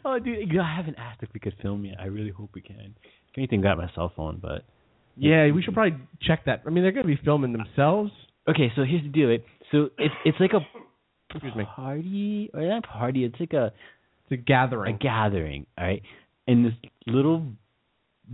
oh 0.05 0.19
dude, 0.19 0.57
I 0.59 0.75
haven't 0.75 0.95
asked 0.97 1.21
if 1.21 1.29
we 1.33 1.39
could 1.39 1.55
film 1.61 1.85
yet. 1.85 1.97
I 1.99 2.05
really 2.05 2.31
hope 2.31 2.51
we 2.53 2.61
can. 2.61 2.95
Anything, 3.39 3.61
got 3.61 3.77
my 3.77 3.89
cell 3.95 4.11
phone, 4.15 4.37
but 4.41 4.63
Yeah, 5.15 5.49
we 5.51 5.61
should 5.61 5.73
probably 5.73 5.97
check 6.21 6.45
that. 6.45 6.61
I 6.67 6.69
mean, 6.69 6.83
they're 6.83 6.91
going 6.91 7.07
to 7.07 7.15
be 7.15 7.19
filming 7.23 7.53
themselves. 7.53 8.11
okay. 8.49 8.71
So 8.75 8.83
here's 8.83 9.01
the 9.03 9.09
deal. 9.09 9.29
Right? 9.29 9.43
So 9.71 9.89
it's 9.97 10.13
it's 10.25 10.37
like 10.39 10.51
a 10.53 10.59
Excuse 11.33 11.55
me. 11.55 11.63
party 11.75 12.49
or 12.53 12.61
not 12.61 12.83
party. 12.83 13.23
It's 13.23 13.39
like 13.39 13.53
a 13.53 13.71
It's 14.25 14.31
a 14.31 14.37
gathering. 14.37 14.95
a 14.95 14.97
gathering, 14.97 15.65
all 15.77 15.85
right? 15.85 16.01
In 16.47 16.63
this 16.63 16.73
little 17.07 17.43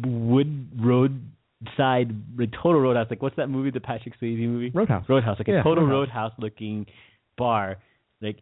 wood 0.04 0.70
roadside, 0.80 2.10
like 2.38 2.52
total 2.52 2.82
roadhouse. 2.82 3.08
Like 3.10 3.22
what's 3.22 3.36
that 3.36 3.48
movie, 3.50 3.70
the 3.72 3.80
Patrick 3.82 4.16
Swayze 4.20 4.40
movie? 4.40 4.72
Roadhouse. 4.74 5.06
Roadhouse, 5.08 5.38
like 5.40 5.48
Yeah, 5.48 5.60
a 5.60 5.64
total 5.64 5.84
Roadhouse. 5.86 6.32
roadhouse 6.32 6.34
looking 6.40 6.86
bar, 7.38 7.78
like 8.22 8.38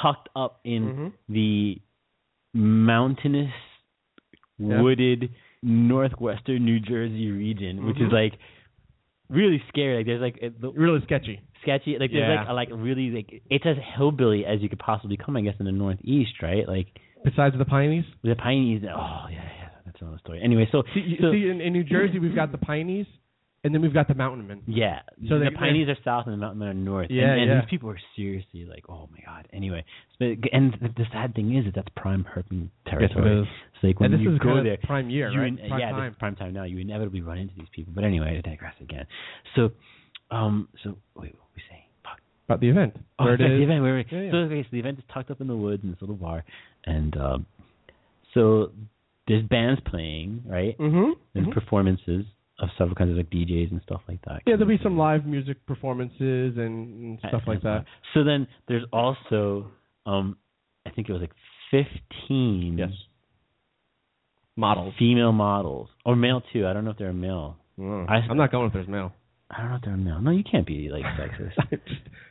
tucked 0.00 0.28
up 0.34 0.60
in 0.64 0.82
Mhm. 0.88 1.12
the 1.28 1.80
mountainous, 2.54 3.52
Yeah. 4.58 4.80
wooded 4.80 5.30
northwestern 5.62 6.64
New 6.64 6.80
Jersey 6.80 7.30
region, 7.30 7.86
which 7.86 7.96
is 8.00 8.08
Mhm. 8.08 8.12
like 8.12 8.38
really 9.28 9.62
scary. 9.68 9.96
Like 9.98 10.06
there's 10.06 10.20
like 10.20 10.38
it, 10.42 10.60
the, 10.60 10.70
Really 10.72 11.00
sketchy. 11.02 11.40
sketchy. 11.62 11.98
Like 11.98 12.10
there's 12.12 12.28
Yeah. 12.28 12.40
like 12.40 12.48
a, 12.48 12.52
like 12.52 12.68
really 12.72 13.10
like 13.10 13.42
it's 13.50 13.64
as 13.66 13.76
hillbilly 13.96 14.44
as 14.44 14.60
you 14.60 14.68
could 14.68 14.78
possibly 14.80 15.16
come, 15.16 15.36
I 15.36 15.40
guess, 15.42 15.54
in 15.58 15.66
the 15.66 15.72
northeast, 15.72 16.42
right? 16.42 16.66
Like 16.68 16.88
Besides 17.24 17.56
the 17.56 17.64
Pineys. 17.64 18.04
the 18.22 18.34
Pineys. 18.34 18.82
Oh 18.84 19.26
yeah, 19.30 19.36
yeah, 19.36 19.68
that's 19.86 20.00
another 20.02 20.18
story. 20.18 20.40
Anyway, 20.42 20.68
so 20.72 20.82
See, 20.94 21.16
so- 21.20 21.32
see 21.32 21.48
in, 21.48 21.60
in 21.60 21.72
New 21.72 21.84
Jersey, 21.84 22.18
we've 22.18 22.34
got 22.34 22.50
the 22.52 22.58
Pineys, 22.58 23.06
and 23.64 23.72
then 23.74 23.80
we've 23.82 23.94
got 23.94 24.08
the 24.08 24.14
Mountain 24.14 24.46
Men. 24.48 24.62
yeah, 24.66 25.00
So 25.28 25.38
the 25.38 25.44
they- 25.50 25.56
Pineys 25.56 25.88
are 25.88 25.96
south 26.04 26.26
and 26.26 26.32
the 26.34 26.38
Mountain 26.38 26.58
Men 26.58 26.68
are 26.68 26.74
north. 26.74 27.08
Yeah, 27.10 27.30
and, 27.32 27.40
and 27.42 27.50
yeah. 27.50 27.60
these 27.60 27.70
people 27.70 27.90
are 27.90 27.98
seriously 28.16 28.64
like, 28.64 28.84
oh 28.88 29.08
my 29.12 29.18
god. 29.24 29.46
Anyway, 29.52 29.84
so, 30.18 30.24
and 30.52 30.72
the, 30.80 30.88
the 30.96 31.04
sad 31.12 31.34
thing 31.34 31.56
is 31.56 31.64
that 31.66 31.74
that's 31.74 31.88
prime 31.96 32.24
herping 32.34 32.68
territory. 32.88 33.42
is. 33.42 33.46
So 33.80 33.86
like 33.86 34.00
when 34.00 34.12
and 34.12 34.20
this 34.20 34.24
you 34.24 34.32
is 34.34 34.38
go 34.40 34.62
there, 34.62 34.78
prime 34.82 35.10
year, 35.10 35.28
right? 35.36 35.46
in- 35.48 35.58
prime 35.58 35.78
yeah, 35.80 35.92
this 35.92 35.96
time. 35.98 36.10
is 36.12 36.16
prime 36.18 36.36
time 36.36 36.52
now. 36.54 36.64
You 36.64 36.78
inevitably 36.78 37.20
run 37.20 37.38
into 37.38 37.54
these 37.56 37.68
people. 37.74 37.92
But 37.94 38.04
anyway, 38.04 38.36
I 38.44 38.48
digress 38.48 38.74
again. 38.80 39.06
So, 39.54 39.70
um, 40.30 40.68
so 40.82 40.96
wait, 41.14 41.32
what 41.34 41.42
were 41.42 41.56
we 41.56 41.62
saying? 41.70 41.82
Fuck. 42.02 42.18
About 42.48 42.60
the 42.60 42.68
event. 42.68 42.96
Oh, 43.18 43.24
Where 43.26 43.34
it 43.34 43.40
is. 43.42 43.46
the 43.58 43.62
event. 43.62 43.82
Where, 43.82 43.98
Yeah, 44.00 44.04
yeah. 44.22 44.30
So 44.32 44.36
okay, 44.38 44.62
so 44.62 44.68
the 44.72 44.78
event 44.80 44.98
is 44.98 45.04
tucked 45.12 45.30
up 45.30 45.40
in 45.40 45.46
the 45.46 45.56
woods 45.56 45.82
in 45.84 45.90
this 45.90 46.00
little 46.00 46.16
bar, 46.16 46.44
and 46.84 47.16
um, 47.16 47.46
so 48.34 48.72
there's 49.28 49.44
bands 49.44 49.80
playing, 49.86 50.42
right? 50.46 50.76
Mm-hmm. 50.78 51.10
There's 51.34 51.46
performances 51.54 52.24
of 52.62 52.68
several 52.78 52.94
kinds 52.94 53.10
of 53.10 53.16
like 53.16 53.28
DJs 53.28 53.70
and 53.72 53.80
stuff 53.82 54.00
like 54.08 54.20
that. 54.26 54.40
Yeah, 54.46 54.56
there'll 54.56 54.68
be 54.74 54.82
some 54.82 54.96
live 54.96 55.26
music 55.26 55.66
performances 55.66 56.54
and, 56.56 57.02
and 57.02 57.18
stuff 57.28 57.42
like 57.46 57.60
that. 57.62 57.84
So 58.14 58.24
then 58.24 58.46
there's 58.68 58.84
also, 58.92 59.70
um, 60.06 60.36
I 60.86 60.90
think 60.90 61.08
it 61.08 61.12
was 61.12 61.20
like 61.20 61.32
15 61.70 62.76
Yes. 62.78 62.90
Models. 64.56 64.92
female 64.98 65.32
models 65.32 65.88
or 66.04 66.14
male 66.14 66.42
too. 66.52 66.66
I 66.66 66.72
don't 66.74 66.84
know 66.84 66.90
if 66.90 66.98
they're 66.98 67.12
male. 67.12 67.56
Mm. 67.78 68.08
I- 68.08 68.26
I'm 68.30 68.36
not 68.36 68.52
going 68.52 68.66
if 68.66 68.72
there's 68.74 68.86
male. 68.88 69.12
I 69.50 69.60
don't 69.62 69.70
know 69.70 69.76
if 69.76 69.82
they're 69.82 69.96
male. 69.96 70.20
No, 70.20 70.30
you 70.30 70.44
can't 70.44 70.66
be 70.66 70.90
like 70.90 71.04
sexist. 71.04 71.52
Is 71.72 71.78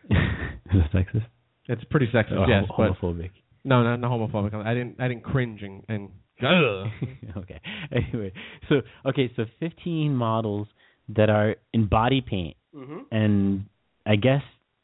it 0.09 0.91
sexist? 0.93 1.25
it's 1.67 1.83
pretty 1.85 2.07
sexist, 2.13 2.37
Or 2.37 2.47
yes, 2.47 2.65
hom- 2.69 2.95
but 2.99 2.99
homophobic. 2.99 3.31
no, 3.63 3.83
not, 3.83 3.97
not 3.99 4.11
homophobic. 4.11 4.53
I 4.53 4.73
didn't 4.75 4.95
I 4.99 5.07
didn't 5.07 5.23
cringe 5.23 5.61
and, 5.63 5.83
and 5.89 6.09
okay. 7.37 7.59
Anyway, 7.91 8.31
so 8.69 8.81
okay, 9.05 9.31
so 9.35 9.45
15 9.59 10.15
models 10.15 10.67
that 11.09 11.29
are 11.29 11.55
in 11.73 11.87
body 11.87 12.21
paint 12.21 12.55
Mhm. 12.75 13.01
and 13.11 13.65
I 14.05 14.15
guess 14.15 14.41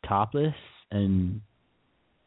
topless 0.08 0.54
and 0.92 1.42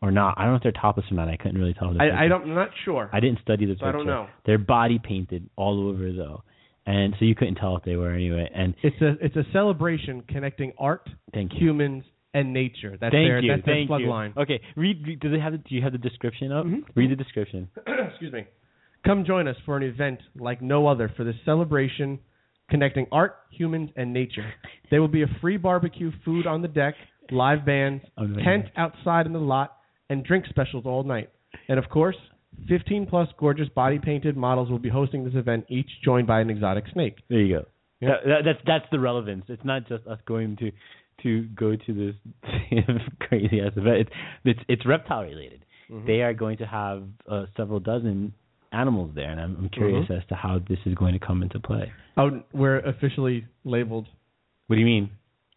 or 0.03 0.11
not. 0.11 0.35
I 0.39 0.43
don't 0.45 0.53
know 0.53 0.57
if 0.57 0.63
they're 0.63 0.73
topless 0.73 1.05
or 1.11 1.15
not. 1.15 1.29
I 1.29 1.37
couldn't 1.37 1.59
really 1.59 1.75
tell. 1.75 1.93
the 1.93 2.01
I, 2.03 2.25
I 2.25 2.29
don't. 2.29 2.43
I'm 2.45 2.55
not 2.55 2.71
sure. 2.85 3.11
I 3.13 3.21
didn't 3.21 3.41
study 3.43 3.67
the 3.67 3.77
So 3.79 3.87
I 3.87 3.93
don't 3.93 4.07
know. 4.07 4.27
They're 4.47 4.57
body 4.59 4.99
painted 4.99 5.49
all 5.57 5.89
over 5.89 6.11
though, 6.13 6.43
and 6.87 7.15
so 7.19 7.25
you 7.27 7.35
couldn't 7.35 7.57
tell 7.57 7.77
if 7.77 7.83
they 7.85 7.97
were 7.97 8.11
anyway. 8.11 8.49
And 8.55 8.75
It's 8.83 9.01
a 9.03 9.17
it's 9.25 9.37
a 9.37 9.45
celebration 9.53 10.23
connecting 10.29 10.73
art, 10.79 11.07
thank 11.35 11.53
you. 11.53 11.59
humans, 11.61 12.05
and 12.33 12.53
nature. 12.55 12.97
That's 12.99 13.13
thank 13.13 13.29
their 13.29 13.41
you. 13.41 13.53
that's 13.53 13.67
their 13.67 13.75
thank 13.75 13.89
plug 13.89 14.01
you. 14.01 14.09
line. 14.09 14.33
Okay, 14.39 14.61
read. 14.77 15.07
read- 15.07 15.21
Do 15.21 15.31
they 15.31 15.39
have? 15.41 15.53
The, 15.53 15.59
do 15.59 15.75
you 15.75 15.83
have 15.83 15.93
the 15.93 15.99
description 15.99 16.51
up? 16.53 16.65
Mhm. 16.65 16.85
Read 16.95 17.11
the 17.11 17.17
description. 17.17 17.69
Excuse 17.87 18.33
me. 18.33 18.47
Come 19.11 19.25
join 19.25 19.49
us 19.49 19.57
for 19.67 19.77
an 19.77 19.83
event 19.83 20.21
like 20.39 20.63
no 20.63 20.87
other 20.87 21.13
for 21.17 21.25
this 21.25 21.35
celebration 21.45 22.21
connecting 22.71 23.09
art, 23.11 23.39
humans, 23.51 23.91
and 23.97 24.13
nature. 24.13 24.49
There 24.89 25.01
will 25.01 25.09
be 25.09 25.23
a 25.23 25.27
free 25.41 25.57
barbecue, 25.57 26.13
food 26.25 26.47
on 26.47 26.63
the 26.63 26.69
deck, 26.69 26.95
live 27.33 27.67
bands, 27.67 28.05
Amazing. 28.17 28.45
tent 28.45 28.65
outside 28.77 29.27
in 29.27 29.33
the 29.33 29.41
lot, 29.41 29.79
and 30.11 30.23
drink 30.23 30.45
specials 30.49 30.85
all 30.87 31.03
night. 31.03 31.29
And 31.69 31.77
of 31.77 31.89
course, 31.89 32.15
15 32.69 33.07
plus 33.07 33.27
gorgeous 33.37 33.69
body 33.71 33.99
painted 33.99 34.37
models 34.37 34.71
will 34.71 34.79
be 34.79 34.89
hosting 34.89 35.25
this 35.25 35.35
event, 35.35 35.65
each 35.69 35.91
joined 36.05 36.29
by 36.29 36.41
an 36.41 36.49
exotic 36.49 36.85
snake. 36.93 37.17
There 37.29 37.41
you 37.41 37.57
go. 37.57 37.65
Yeah. 37.99 38.09
That, 38.11 38.25
that, 38.27 38.43
that's 38.45 38.59
that's 38.65 38.85
the 38.93 39.01
relevance. 39.01 39.47
It's 39.49 39.65
not 39.65 39.89
just 39.89 40.07
us 40.07 40.21
going 40.25 40.57
to 40.59 40.71
to 41.25 41.49
go 41.49 41.75
to 41.75 41.93
this 41.93 42.15
crazy 43.19 43.61
ass 43.61 43.73
event. 43.75 43.97
It's 44.03 44.11
it's, 44.45 44.61
it's 44.69 44.87
reptile 44.87 45.25
related. 45.25 45.65
Mhm. 45.91 46.07
They 46.07 46.23
are 46.23 46.33
going 46.33 46.59
to 46.59 46.67
have 46.67 47.03
uh, 47.29 47.47
several 47.57 47.81
dozen 47.81 48.35
animals 48.73 49.11
there, 49.15 49.31
and 49.31 49.41
I'm, 49.41 49.57
I'm 49.57 49.69
curious 49.69 50.07
Mhm. 50.09 50.19
as 50.19 50.27
to 50.29 50.35
how 50.35 50.59
this 50.69 50.79
is 50.87 50.95
going 50.95 51.13
to 51.13 51.19
come 51.19 51.43
into 51.43 51.59
play. 51.61 51.93
Oh, 52.17 52.43
we're 52.53 52.79
officially 52.79 53.47
labeled. 53.65 54.07
What 54.67 54.77
do 54.77 54.81
you 54.81 54.87
mean? 54.87 55.11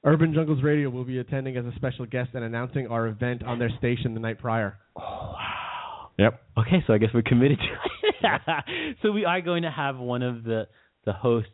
Urban 0.05 0.33
Jungles 0.33 0.61
Radio 0.63 0.89
will 0.89 1.05
be 1.05 1.19
attending 1.19 1.55
as 1.55 1.65
a 1.65 1.71
special 1.75 2.05
guest 2.05 2.31
and 2.33 2.43
announcing 2.43 2.87
our 2.87 3.07
event 3.07 3.43
on 3.43 3.59
their 3.59 3.69
station 3.77 4.13
the 4.13 4.19
night 4.19 4.39
prior. 4.39 4.77
Oh 4.97 5.01
wow! 5.01 6.09
Yep. 6.17 6.41
Okay, 6.57 6.83
so 6.85 6.93
I 6.93 6.97
guess 6.97 7.09
we're 7.13 7.21
committed 7.21 7.57
to 7.59 8.27
it. 8.27 8.95
so 9.01 9.11
we 9.11 9.25
are 9.25 9.41
going 9.41 9.63
to 9.63 9.71
have 9.71 9.97
one 9.97 10.21
of 10.21 10.43
the 10.43 10.67
the 11.05 11.13
hosts. 11.13 11.49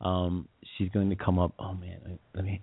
Um, 0.00 0.48
she's 0.76 0.88
going 0.90 1.10
to 1.10 1.16
come 1.16 1.38
up. 1.38 1.54
Oh 1.58 1.72
man, 1.74 2.18
let 2.34 2.44
me. 2.44 2.60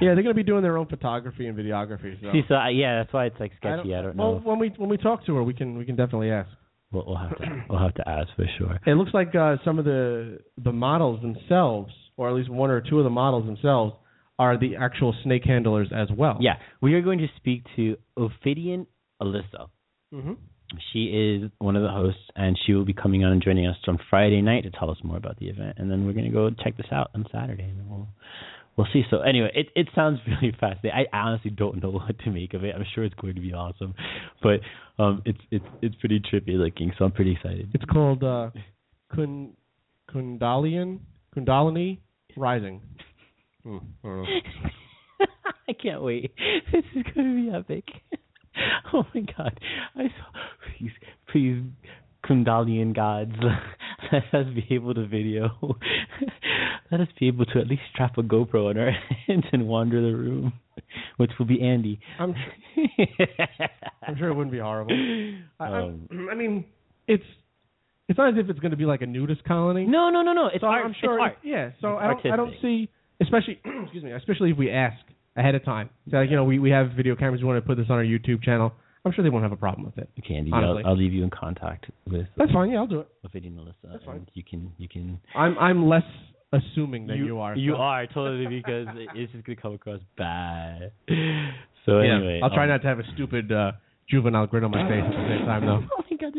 Yeah, 0.00 0.14
they're 0.14 0.22
going 0.22 0.28
to 0.28 0.34
be 0.34 0.42
doing 0.42 0.62
their 0.62 0.78
own 0.78 0.86
photography 0.86 1.46
and 1.46 1.58
videography. 1.58 2.20
So. 2.22 2.28
See, 2.32 2.42
so 2.48 2.54
I, 2.54 2.70
yeah, 2.70 3.02
that's 3.02 3.12
why 3.12 3.26
it's 3.26 3.38
like 3.40 3.52
I 3.52 3.56
sketchy. 3.76 3.94
I 3.94 4.02
don't, 4.02 4.16
well, 4.16 4.32
know. 4.34 4.40
when 4.44 4.58
we 4.58 4.72
when 4.76 4.88
we 4.88 4.96
talk 4.96 5.26
to 5.26 5.34
her, 5.34 5.42
we 5.42 5.54
can 5.54 5.76
we 5.76 5.84
can 5.84 5.96
definitely 5.96 6.30
ask. 6.30 6.48
We'll, 6.92 7.04
we'll 7.06 7.16
have 7.16 7.36
to 7.38 7.64
we'll 7.70 7.78
have 7.78 7.94
to 7.94 8.08
ask 8.08 8.28
for 8.36 8.46
sure. 8.58 8.78
It 8.86 8.94
looks 8.94 9.12
like 9.14 9.34
uh, 9.34 9.56
some 9.64 9.78
of 9.78 9.84
the 9.84 10.38
the 10.62 10.72
models 10.72 11.20
themselves, 11.22 11.92
or 12.16 12.28
at 12.28 12.34
least 12.34 12.50
one 12.50 12.70
or 12.70 12.80
two 12.80 12.98
of 12.98 13.04
the 13.04 13.10
models 13.10 13.46
themselves, 13.46 13.94
are 14.38 14.58
the 14.58 14.76
actual 14.76 15.14
snake 15.24 15.44
handlers 15.44 15.88
as 15.94 16.08
well. 16.16 16.38
Yeah, 16.40 16.54
we 16.80 16.94
are 16.94 17.02
going 17.02 17.18
to 17.18 17.28
speak 17.36 17.64
to 17.76 17.96
Ophidian 18.16 18.86
Alyssa. 19.20 19.68
Mm-hmm. 20.12 20.32
She 20.92 21.04
is 21.04 21.50
one 21.58 21.76
of 21.76 21.82
the 21.82 21.90
hosts, 21.90 22.22
and 22.34 22.58
she 22.64 22.72
will 22.72 22.84
be 22.84 22.94
coming 22.94 23.24
on 23.24 23.32
and 23.32 23.42
joining 23.42 23.66
us 23.66 23.76
on 23.86 23.98
Friday 24.08 24.40
night 24.40 24.62
to 24.62 24.70
tell 24.70 24.90
us 24.90 24.96
more 25.04 25.18
about 25.18 25.38
the 25.38 25.48
event. 25.48 25.76
And 25.78 25.90
then 25.90 26.06
we're 26.06 26.14
going 26.14 26.24
to 26.24 26.30
go 26.30 26.48
check 26.64 26.76
this 26.76 26.86
out 26.90 27.10
on 27.14 27.26
Saturday, 27.30 27.64
and 27.64 27.90
we'll 27.90 28.08
we'll 28.76 28.86
see. 28.92 29.02
So 29.10 29.20
anyway, 29.20 29.50
it 29.54 29.68
it 29.74 29.88
sounds 29.94 30.20
really 30.26 30.54
fascinating. 30.58 31.06
I 31.12 31.16
honestly 31.16 31.50
don't 31.50 31.82
know 31.82 31.90
what 31.90 32.18
to 32.20 32.30
make 32.30 32.54
of 32.54 32.64
it. 32.64 32.74
I'm 32.74 32.84
sure 32.94 33.04
it's 33.04 33.14
going 33.14 33.34
to 33.34 33.40
be 33.40 33.52
awesome, 33.52 33.94
but 34.42 34.60
um, 34.98 35.22
it's 35.24 35.40
it's 35.50 35.64
it's 35.80 35.94
pretty 35.96 36.20
trippy 36.20 36.56
looking. 36.58 36.92
So 36.98 37.04
I'm 37.04 37.12
pretty 37.12 37.32
excited. 37.32 37.70
It's 37.74 37.84
called 37.84 38.22
uh, 38.22 38.50
Kun 39.14 39.52
Kundalian 40.10 41.00
Kundalini 41.36 41.98
Rising. 42.36 42.80
Hmm, 43.62 43.78
I 44.04 44.06
don't 44.08 44.22
know. 44.22 44.26
I 45.68 45.72
can't 45.72 46.02
wait. 46.02 46.32
This 46.72 46.84
is 46.96 47.04
going 47.14 47.36
to 47.36 47.50
be 47.50 47.56
epic. 47.56 47.84
Oh 48.92 49.04
my 49.14 49.20
god. 49.20 49.58
I 49.94 50.04
saw, 50.04 50.40
please, 50.78 50.90
please, 51.30 51.62
Kundalian 52.32 52.94
gods, 52.96 53.34
let 54.12 54.22
us 54.32 54.46
be 54.54 54.66
able 54.74 54.94
to 54.94 55.06
video. 55.06 55.50
let 56.90 57.00
us 57.00 57.08
be 57.20 57.28
able 57.28 57.44
to 57.46 57.58
at 57.60 57.66
least 57.66 57.82
strap 57.92 58.16
a 58.16 58.22
GoPro 58.22 58.70
on 58.70 58.78
our 58.78 58.90
hands 59.26 59.44
and 59.52 59.68
wander 59.68 60.00
the 60.00 60.16
room, 60.16 60.54
which 61.18 61.30
will 61.38 61.46
be 61.46 61.60
Andy. 61.60 62.00
I'm 62.18 62.34
sure, 62.34 63.26
I'm 64.06 64.16
sure 64.16 64.28
it 64.28 64.34
wouldn't 64.34 64.52
be 64.52 64.60
horrible. 64.60 64.94
I, 65.60 65.66
Um, 65.66 66.08
I 66.30 66.34
mean, 66.34 66.64
it's 67.06 67.24
it's 68.08 68.18
not 68.18 68.30
as 68.30 68.34
if 68.38 68.48
it's 68.48 68.60
going 68.60 68.70
to 68.70 68.76
be 68.78 68.86
like 68.86 69.02
a 69.02 69.06
nudist 69.06 69.44
colony. 69.44 69.84
No, 69.84 70.08
no, 70.08 70.22
no, 70.22 70.32
no. 70.32 70.46
It's 70.46 70.62
so 70.62 70.68
art. 70.68 70.86
I'm 70.86 70.94
sure. 71.00 71.14
It's 71.14 71.22
art. 71.22 71.38
Yeah. 71.42 71.70
So 71.80 71.98
It's 71.98 72.02
I 72.02 72.06
don't. 72.08 72.32
I 72.32 72.36
don't 72.36 72.54
see, 72.62 72.88
especially 73.20 73.60
excuse 73.82 74.04
me, 74.04 74.12
especially 74.12 74.52
if 74.52 74.56
we 74.56 74.70
ask 74.70 74.96
ahead 75.36 75.54
of 75.54 75.64
time. 75.64 75.90
So 76.10 76.16
like, 76.16 76.30
you 76.30 76.36
know, 76.36 76.44
we 76.44 76.58
we 76.58 76.70
have 76.70 76.92
video 76.96 77.14
cameras. 77.14 77.42
We 77.42 77.46
want 77.46 77.62
to 77.62 77.66
put 77.66 77.76
this 77.76 77.86
on 77.90 77.96
our 77.96 78.04
YouTube 78.04 78.42
channel. 78.42 78.72
I'm 79.04 79.12
sure 79.12 79.24
they 79.24 79.30
won't 79.30 79.42
have 79.42 79.52
a 79.52 79.56
problem 79.56 79.84
with 79.84 79.98
it. 79.98 80.08
Okay, 80.20 80.36
Andy, 80.36 80.52
I'll, 80.52 80.80
I'll 80.86 80.96
leave 80.96 81.12
you 81.12 81.24
in 81.24 81.30
contact 81.30 81.86
with 82.08 82.26
That's 82.36 82.52
fine. 82.52 82.70
Yeah, 82.70 82.78
I'll 82.78 82.86
do 82.86 83.00
it. 83.00 83.08
with 83.22 83.34
Eddie 83.34 83.48
and 83.48 83.56
Melissa. 83.56 83.76
That's 83.90 84.04
fine. 84.04 84.16
and 84.16 84.30
You 84.34 84.44
can 84.44 84.72
you 84.78 84.88
can 84.88 85.18
I'm 85.34 85.58
I'm 85.58 85.88
less 85.88 86.04
assuming 86.52 87.06
than 87.08 87.16
you, 87.16 87.40
are. 87.40 87.56
You 87.56 87.72
so- 87.72 87.78
are 87.78 88.06
totally 88.06 88.46
because 88.46 88.86
it's 89.14 89.32
just 89.32 89.44
gonna 89.44 89.60
come 89.60 89.74
across 89.74 90.00
bad. 90.16 90.92
So 91.84 92.00
Yeah, 92.00 92.16
anyway, 92.16 92.40
I'll 92.42 92.50
try 92.50 92.62
um, 92.64 92.68
not 92.70 92.82
to 92.82 92.88
have 92.88 93.00
a 93.00 93.04
stupid 93.14 93.50
uh, 93.50 93.72
juvenile 94.08 94.46
grin 94.46 94.62
on 94.62 94.70
my 94.70 94.86
face 94.88 95.02
at 95.04 95.10
the 95.10 95.36
same 95.36 95.46
time, 95.46 95.66
though. 95.66 95.82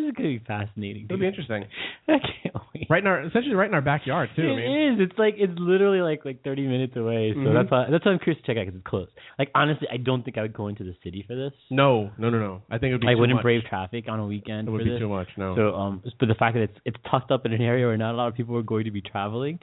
Is 0.09 0.13
gonna 0.15 0.29
be 0.29 0.39
fascinating. 0.45 1.05
It'll 1.05 1.19
be 1.19 1.27
interesting. 1.27 1.65
I 2.07 2.17
can't 2.19 2.55
wait. 2.75 2.87
Right 2.89 3.01
in 3.01 3.07
our, 3.07 3.21
essentially 3.25 3.55
right 3.55 3.67
in 3.67 3.73
our 3.73 3.81
backyard 3.81 4.29
too. 4.35 4.41
It 4.43 4.51
I 4.51 4.55
mean, 4.55 4.93
is. 4.93 4.99
It's 5.09 5.17
like 5.19 5.35
it's 5.37 5.53
literally 5.57 6.01
like 6.01 6.25
like 6.25 6.43
30 6.43 6.67
minutes 6.67 6.95
away. 6.95 7.31
So 7.33 7.39
Mhm. 7.39 7.53
that's 7.53 7.71
why 7.71 7.87
that's 7.89 8.05
why 8.05 8.11
I'm 8.11 8.19
curious 8.19 8.41
to 8.43 8.47
check 8.47 8.57
out 8.57 8.65
because 8.65 8.77
it's 8.79 8.87
close. 8.87 9.07
Like 9.39 9.49
honestly, 9.55 9.87
I 9.91 9.97
don't 9.97 10.23
think 10.23 10.37
I 10.37 10.41
would 10.41 10.53
go 10.53 10.67
into 10.67 10.83
the 10.83 10.95
city 11.03 11.23
for 11.27 11.35
this. 11.35 11.53
no, 11.69 12.11
no, 12.17 12.29
no, 12.29 12.39
no. 12.39 12.61
I 12.69 12.77
think 12.77 12.89
it 12.91 12.93
would 12.95 13.01
be. 13.01 13.07
I 13.07 13.13
too 13.13 13.19
wouldn't 13.19 13.37
much. 13.37 13.43
brave 13.43 13.63
traffic 13.69 14.05
on 14.09 14.19
a 14.19 14.25
weekend. 14.25 14.67
It 14.67 14.71
would 14.71 14.83
be 14.83 14.89
this. 14.91 14.99
too 14.99 15.09
much. 15.09 15.27
No. 15.37 15.55
So 15.55 15.75
um, 15.75 16.01
but 16.19 16.27
the 16.27 16.35
fact 16.35 16.55
that 16.55 16.63
it's 16.63 16.77
it's 16.85 16.97
tucked 17.09 17.31
up 17.31 17.45
in 17.45 17.53
an 17.53 17.61
area 17.61 17.85
where 17.87 17.97
not 17.97 18.13
a 18.13 18.17
lot 18.17 18.27
of 18.27 18.35
people 18.35 18.57
are 18.57 18.63
going 18.63 18.85
to 18.85 18.91
be 18.91 19.01
traveling, 19.01 19.59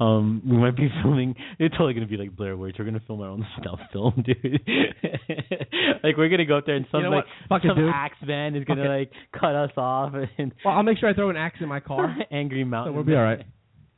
um, 0.00 0.42
we 0.46 0.56
might 0.56 0.76
be 0.76 0.88
filming. 1.02 1.34
It's 1.58 1.74
totally 1.74 1.94
gonna 1.94 2.06
be 2.06 2.16
like 2.16 2.34
Blair 2.36 2.56
Witch. 2.56 2.76
We're 2.78 2.84
gonna 2.84 3.00
film 3.06 3.20
our 3.20 3.28
own 3.28 3.46
stealth 3.60 3.80
film, 3.92 4.24
dude. 4.24 4.60
like 6.02 6.16
we're 6.16 6.28
gonna 6.28 6.44
go 6.44 6.58
up 6.58 6.66
there 6.66 6.76
and 6.76 6.86
some 6.90 7.02
You 7.02 7.10
know 7.10 7.16
like? 7.16 7.24
Fuck 7.48 7.64
it, 7.64 7.68
some 7.68 7.76
dude. 7.76 7.90
axe 7.94 8.16
man 8.26 8.54
is 8.56 8.64
gonna 8.64 8.88
like 8.88 9.10
cut 9.38 9.54
us 9.54 9.70
off 9.76 10.14
and 10.38 10.52
well, 10.64 10.74
I'll 10.74 10.82
make 10.82 10.98
sure 10.98 11.08
I 11.08 11.14
throw 11.14 11.30
an 11.30 11.36
axe 11.36 11.56
in 11.60 11.68
my 11.68 11.80
car. 11.80 12.14
angry 12.30 12.64
mountain. 12.64 12.92
so 12.92 12.96
we'll 12.96 13.04
be 13.04 13.14
all 13.14 13.22
right. 13.22 13.44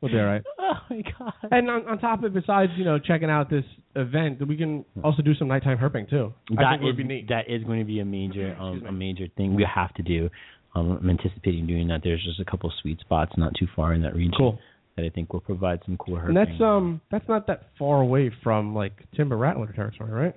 We'll 0.01 0.11
be 0.11 0.19
all 0.19 0.25
right. 0.25 0.43
Oh 0.59 0.75
my 0.89 1.03
god. 1.19 1.33
And 1.51 1.69
on, 1.69 1.87
on 1.87 1.99
top 1.99 2.21
of 2.21 2.25
it, 2.25 2.33
besides 2.35 2.73
you 2.77 2.85
know 2.85 2.99
checking 2.99 3.29
out 3.29 3.51
this 3.51 3.65
event, 3.95 4.47
we 4.49 4.57
can 4.57 4.85
also 5.05 5.21
do 5.23 5.35
some 5.35 5.49
nighttime 5.49 5.77
herping 5.77 6.09
too. 6.09 6.33
That 6.57 6.77
it 6.81 6.83
would 6.85 6.91
is- 6.93 6.97
be 6.97 7.05
neat. 7.05 7.29
That 7.29 7.51
is 7.51 7.63
going 7.65 7.81
to 7.81 7.85
be 7.85 8.01
a 8.01 8.05
major 8.05 8.57
um, 8.59 8.85
a 8.89 8.93
major 8.93 9.27
thing 9.37 9.55
we 9.55 9.67
have 9.75 9.93
to 9.95 10.03
do. 10.03 10.31
Um, 10.75 10.99
I'm 11.03 11.11
anticipating 11.11 11.67
doing 11.67 11.89
that. 11.89 12.01
There's 12.05 12.23
just 12.25 12.39
a 12.41 12.45
couple 12.51 12.73
sweet 12.81 13.01
spots 13.01 13.33
not 13.37 13.53
too 13.59 13.67
far 13.75 13.93
in 13.93 14.03
that 14.03 14.15
region 14.15 14.33
Cool. 14.39 14.59
That 14.97 15.05
I 15.05 15.09
think 15.11 15.33
will 15.33 15.41
provide 15.41 15.81
some 15.87 15.97
cool 15.97 16.17
herping. 16.17 16.29
And 16.29 16.37
that's 16.37 16.61
um 16.61 17.01
that's 17.11 17.29
not 17.29 17.47
that 17.47 17.63
far 17.79 18.01
away 18.01 18.31
from 18.43 18.75
like 18.75 18.93
Timber 19.17 19.37
Rattler 19.37 19.73
territory, 19.73 20.11
right? 20.11 20.35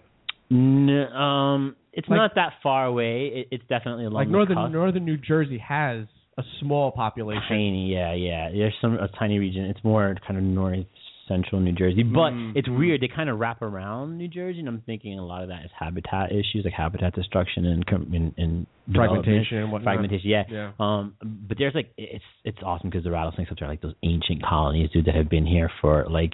N- 0.52 0.90
um, 1.14 1.76
it's 1.94 2.08
Like- 2.08 2.18
not 2.18 2.36
that 2.36 2.54
far 2.62 2.86
away. 2.86 3.28
It, 3.28 3.48
it's 3.52 3.64
definitely 3.70 4.06
along 4.06 4.14
like 4.16 4.28
the 4.28 4.32
northern 4.34 4.58
cusp. 4.58 4.74
northern 4.74 5.06
New 5.06 5.18
Jersey 5.18 5.58
has 5.60 6.06
a 6.38 6.44
small 6.60 6.92
population. 6.92 7.44
Tiny, 7.48 7.94
yeah, 7.94 8.14
yeah. 8.14 8.50
There's 8.52 8.74
some 8.82 8.96
a 8.96 9.08
tiny 9.20 9.40
region. 9.40 9.66
It's 9.66 9.84
more 9.84 10.16
kind 10.28 10.38
of 10.38 10.44
north 10.44 10.86
central 11.28 11.62
New 11.62 11.72
Jersey, 11.72 12.04
but 12.04 12.34
Mm. 12.34 12.52
it's 12.56 12.68
weird. 12.68 13.00
They 13.02 13.08
kind 13.08 13.30
of 13.30 13.40
wrap 13.40 13.62
around 13.62 14.18
New 14.18 14.28
Jersey, 14.28 14.60
and 14.60 14.68
I'm 14.68 14.82
thinking 14.82 15.18
a 15.18 15.26
lot 15.26 15.42
of 15.42 15.48
that 15.50 15.64
is 15.64 15.72
habitat 15.78 16.32
issues, 16.32 16.64
like 16.66 16.74
habitat 16.74 17.14
destruction 17.16 17.66
and 17.66 17.86
com- 17.86 18.12
and, 18.14 18.34
and. 18.38 18.68
Fragmentation 18.94 19.60
and 19.60 19.72
whatnot. 19.72 19.86
Fragmentation, 19.96 20.30
yeah. 20.30 20.44
Yeah. 20.50 20.72
Um, 20.80 21.14
but 21.22 21.58
there's 21.58 21.74
like 21.76 21.92
it's 21.98 22.24
it's 22.44 22.58
awesome 22.64 22.90
because 22.90 23.04
the 23.06 23.12
rattlesnakes 23.12 23.52
up 23.52 23.58
there 23.58 23.68
are 23.68 23.72
like 23.72 23.82
those 23.82 23.96
ancient 24.04 24.44
colonies, 24.44 24.90
dude, 24.92 25.06
that 25.06 25.16
have 25.16 25.30
been 25.30 25.46
here 25.46 25.70
for 25.82 26.06
like 26.10 26.34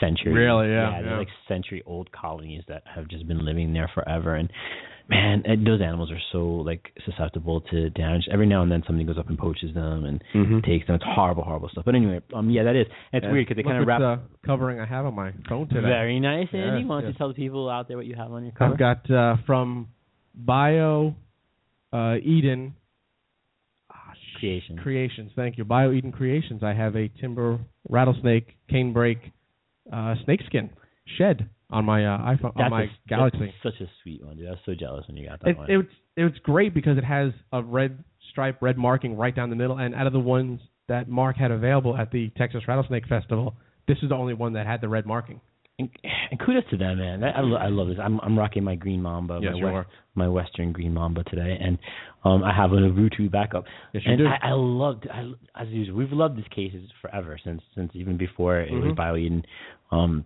centuries. 0.00 0.34
Really? 0.34 0.68
Yeah, 0.68 0.90
Yeah, 0.90 1.02
they're 1.02 1.10
yeah. 1.12 1.18
like 1.18 1.28
century 1.48 1.82
old 1.86 2.10
colonies 2.12 2.62
that 2.68 2.82
have 2.94 3.08
just 3.08 3.26
been 3.26 3.44
living 3.44 3.72
there 3.72 3.90
forever. 3.94 4.34
And 4.36 4.48
man, 5.08 5.42
those 5.64 5.80
animals 5.80 6.10
are 6.10 6.18
so 6.32 6.38
like 6.64 6.92
susceptible 7.04 7.60
to 7.70 7.90
damage. 7.90 8.22
Every 8.32 8.46
now 8.46 8.62
and 8.62 8.72
then 8.72 8.82
somebody 8.86 9.04
goes 9.06 9.18
up 9.18 9.28
and 9.28 9.38
poaches 9.38 9.74
them 9.74 10.04
and 10.04 10.22
Mhm. 10.34 10.64
takes 10.64 10.86
them. 10.86 10.96
It's 10.96 11.04
horrible, 11.04 11.42
horrible 11.44 11.68
stuff. 11.68 11.84
But 11.84 11.94
anyway, 11.94 12.20
um, 12.32 12.48
yeah, 12.50 12.62
that 12.64 12.74
is. 12.76 12.86
It's 13.12 13.24
Yeah. 13.24 13.30
weird 13.32 13.46
because 13.48 13.56
they 13.56 13.62
kind 13.68 13.78
of 13.82 13.86
wrap. 13.86 14.00
the 14.00 14.20
covering 14.46 14.80
I 14.80 14.86
have 14.86 15.04
on 15.06 15.14
my 15.14 15.32
phone 15.48 15.68
today. 15.68 15.82
Very 15.82 16.20
nice, 16.20 16.48
Andy. 16.52 16.80
Yes, 16.80 16.88
Why 16.88 16.96
don't 16.96 17.04
yes. 17.08 17.14
you 17.14 17.18
tell 17.18 17.28
the 17.28 17.34
people 17.34 17.68
out 17.68 17.88
there 17.88 17.96
what 17.96 18.06
you 18.06 18.14
have 18.14 18.32
on 18.32 18.44
your 18.44 18.52
cover? 18.52 18.72
I've 18.72 18.78
got 18.78 19.10
uh, 19.10 19.36
from 19.46 19.88
Bio 20.34 21.14
uh, 21.92 22.16
Eden 22.22 22.74
creation. 24.38 24.76
Creations. 24.78 25.30
Thank 25.36 25.58
you, 25.58 25.64
Bio 25.64 25.92
Eden 25.92 26.12
Creations. 26.12 26.62
I 26.62 26.72
have 26.74 26.96
a 26.96 27.08
timber 27.20 27.58
rattlesnake 27.88 28.56
canebrake 28.70 29.20
uh, 29.92 30.14
snakeskin 30.24 30.70
shed 31.18 31.48
on 31.74 31.84
my 31.84 32.04
uh, 32.06 32.18
iPhone 32.18 32.52
That's 32.56 32.64
on 32.66 32.70
my 32.70 32.82
a- 32.84 33.08
Galaxy. 33.08 33.52
That's 33.62 33.76
such 33.76 33.86
a 33.86 33.90
sweet 34.02 34.24
one, 34.24 34.36
dude. 34.36 34.46
I 34.48 34.50
was 34.52 34.60
so 34.64 34.74
jealous 34.74 35.04
when 35.08 35.16
you 35.16 35.28
got 35.28 35.40
that 35.40 35.48
It, 35.50 35.56
one. 35.58 35.70
it, 35.70 35.76
was 35.76 35.86
it 36.16 36.22
was 36.24 36.32
great 36.42 36.72
because 36.74 36.96
it 36.96 37.04
has 37.04 37.32
a 37.52 37.62
red 37.62 38.02
stripe, 38.30 38.58
red 38.62 38.78
marking 38.78 39.16
right 39.16 39.34
down 39.34 39.50
the 39.50 39.56
middle, 39.56 39.78
and 39.78 39.94
out 39.94 40.06
of 40.06 40.12
the 40.12 40.20
ones 40.20 40.60
that 40.88 41.08
Mark 41.08 41.36
had 41.36 41.50
available 41.50 41.96
at 41.96 42.10
the 42.10 42.30
Texas 42.36 42.62
Rattlesnake 42.68 43.06
Festival, 43.08 43.54
this 43.88 43.98
is 44.02 44.08
the 44.10 44.14
only 44.14 44.34
one 44.34 44.52
that 44.54 44.66
had 44.66 44.80
the 44.80 44.88
red 44.88 45.06
marking. 45.06 45.40
And, 45.78 45.88
and 46.30 46.38
kudos 46.38 46.62
to 46.70 46.76
them, 46.76 46.98
man. 46.98 47.24
I, 47.24 47.30
I, 47.30 47.40
lo- 47.40 47.56
I 47.56 47.66
love 47.68 47.88
this. 47.88 47.96
I'm 48.00 48.20
I'm 48.20 48.38
rocking 48.38 48.62
my 48.62 48.76
green 48.76 49.02
mamba, 49.02 49.40
Yes, 49.42 49.54
my 49.54 49.58
you 49.58 49.66
are. 49.66 49.86
my 50.14 50.28
western 50.28 50.70
green 50.70 50.94
mamba 50.94 51.24
today, 51.24 51.58
and 51.60 51.78
um 52.24 52.44
I 52.44 52.54
have 52.54 52.70
a 52.72 52.76
Naruto 52.76 53.28
backup. 53.28 53.64
Yes, 53.92 54.04
you 54.06 54.12
and 54.12 54.18
do. 54.20 54.26
I, 54.26 54.50
I 54.50 54.52
loved, 54.52 55.08
I, 55.12 55.32
as 55.60 55.66
usual, 55.70 55.96
we've 55.96 56.12
loved 56.12 56.36
these 56.38 56.46
cases 56.54 56.88
forever 57.02 57.36
since 57.42 57.60
since 57.74 57.90
even 57.94 58.16
before 58.16 58.60
it 58.60 58.70
was 58.72 58.84
Mhm. 58.84 58.94
Bio 58.96 59.16
Eden. 59.16 59.42
Um, 59.90 60.24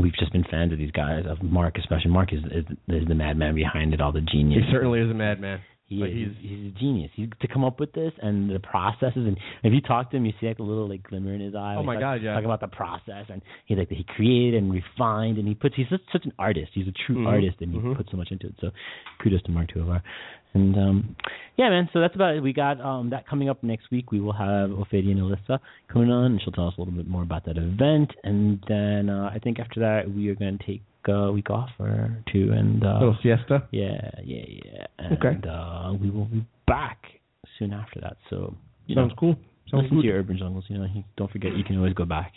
we've 0.00 0.16
just 0.18 0.32
been 0.32 0.44
fans 0.50 0.72
of 0.72 0.78
these 0.78 0.90
guys, 0.90 1.24
of 1.28 1.42
Mark 1.42 1.76
especially. 1.78 2.10
Mark 2.10 2.32
is 2.32 2.40
is, 2.50 2.64
is 2.88 3.08
the 3.08 3.14
madman 3.14 3.54
behind 3.54 3.94
it, 3.94 4.00
all 4.00 4.12
the 4.12 4.20
genius. 4.20 4.64
He 4.66 4.72
certainly 4.72 5.00
is 5.00 5.10
a 5.10 5.14
madman. 5.14 5.60
He 5.88 5.96
Like, 5.96 6.10
is. 6.10 6.16
he's- 6.16 6.36
He's, 6.42 6.66
a 6.66 6.78
genius. 6.78 7.10
He's 7.14 7.28
to 7.40 7.48
come 7.48 7.64
up 7.64 7.80
with 7.80 7.92
this 7.92 8.12
and 8.22 8.50
the 8.50 8.60
processes, 8.60 9.26
and 9.26 9.38
if 9.62 9.72
you 9.72 9.80
talk 9.80 10.10
to 10.10 10.18
him, 10.18 10.26
you 10.26 10.32
see 10.38 10.46
like 10.48 10.58
a 10.58 10.62
little 10.62 10.86
like 10.88 11.02
glimmer 11.02 11.32
in 11.32 11.40
his 11.40 11.54
eye. 11.54 11.76
Oh 11.78 11.82
my 11.82 11.94
talk- 11.94 12.00
God, 12.00 12.22
yeah. 12.22 12.32
Talking 12.34 12.44
about 12.44 12.60
the 12.60 12.68
process, 12.68 13.24
and 13.30 13.40
he 13.64 13.74
like 13.74 13.88
he 13.88 14.04
created 14.04 14.62
and 14.62 14.70
refined, 14.70 15.38
and 15.38 15.48
he 15.48 15.54
puts. 15.54 15.76
He's 15.76 15.88
such, 15.88 16.02
such 16.12 16.24
an 16.26 16.32
artist. 16.38 16.72
He's 16.74 16.88
a 16.88 16.92
true 17.06 17.16
Mhm, 17.16 17.26
artist, 17.26 17.56
and 17.62 17.72
he 17.72 17.78
mhm. 17.78 17.96
puts 17.96 18.10
so 18.10 18.16
much 18.18 18.30
into 18.30 18.48
it. 18.48 18.54
So, 18.60 18.70
kudos 19.22 19.42
to 19.44 19.50
Mark 19.50 19.68
Tuavar. 19.70 20.02
And 20.54 20.76
um, 20.76 21.16
yeah, 21.56 21.68
man. 21.70 21.88
So 21.92 22.00
that's 22.00 22.14
about 22.14 22.34
it. 22.36 22.42
We 22.42 22.52
got 22.52 22.80
um 22.80 23.08
that 23.10 23.26
coming 23.26 23.48
up 23.48 23.62
next 23.62 23.90
week. 23.90 24.12
We 24.12 24.20
will 24.20 24.32
have 24.34 24.70
Ophidian 24.70 25.18
Alyssa 25.18 25.58
coming 25.88 26.10
on, 26.10 26.32
and 26.32 26.42
she'll 26.42 26.52
tell 26.52 26.68
us 26.68 26.74
a 26.76 26.80
little 26.80 26.94
bit 26.94 27.06
more 27.08 27.22
about 27.22 27.44
that 27.46 27.56
event. 27.56 28.12
And 28.24 28.62
then 28.68 29.08
uh, 29.08 29.30
I 29.34 29.38
think 29.38 29.58
after 29.58 29.80
that, 29.80 30.10
we 30.10 30.28
are 30.28 30.34
going 30.34 30.58
to 30.58 30.64
take 30.66 30.82
a 31.08 31.32
week 31.32 31.50
off 31.50 31.70
or 31.78 32.22
two, 32.32 32.52
and 32.52 32.84
uh, 32.84 32.94
little 32.98 33.18
siesta. 33.22 33.66
yeah, 33.70 34.10
yeah, 34.24 34.44
yeah. 34.48 34.86
And 34.98 35.12
Okay. 35.18 35.48
uh, 35.48 35.92
we 36.00 36.10
will 36.10 36.26
be 36.26 36.44
back 36.66 36.98
soon 37.58 37.72
after 37.72 38.00
that. 38.00 38.16
So 38.30 38.54
you 38.86 38.94
Sounds 38.94 39.10
know, 39.10 39.16
cool. 39.18 39.36
Sounds 39.70 39.82
listen 39.84 39.96
good. 39.96 40.02
to 40.02 40.08
your 40.08 40.18
urban 40.18 40.38
jungles. 40.38 40.64
You 40.68 40.78
know, 40.78 40.86
you, 40.94 41.04
don't 41.16 41.30
forget 41.30 41.56
you 41.56 41.64
can 41.64 41.76
always 41.76 41.94
go 41.94 42.04
back 42.04 42.32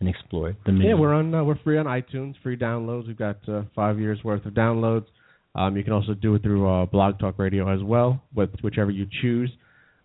and 0.00 0.08
explore 0.08 0.56
the 0.66 0.72
many. 0.72 0.88
Yeah, 0.88 0.94
we're 0.94 1.14
on. 1.14 1.34
Uh, 1.34 1.44
we're 1.44 1.58
free 1.62 1.78
on 1.78 1.86
iTunes, 1.86 2.34
free 2.42 2.56
downloads. 2.56 3.06
We've 3.06 3.16
got 3.18 3.38
uh, 3.48 3.62
five 3.74 4.00
years 4.00 4.18
worth 4.24 4.44
of 4.46 4.52
downloads. 4.54 5.06
Um, 5.54 5.76
you 5.76 5.84
can 5.84 5.92
also 5.92 6.14
do 6.14 6.34
it 6.34 6.42
through 6.42 6.66
uh, 6.68 6.86
Blog 6.86 7.18
Talk 7.18 7.38
Radio 7.38 7.68
as 7.72 7.82
well, 7.82 8.22
with 8.34 8.50
whichever 8.62 8.90
you 8.90 9.06
choose. 9.20 9.50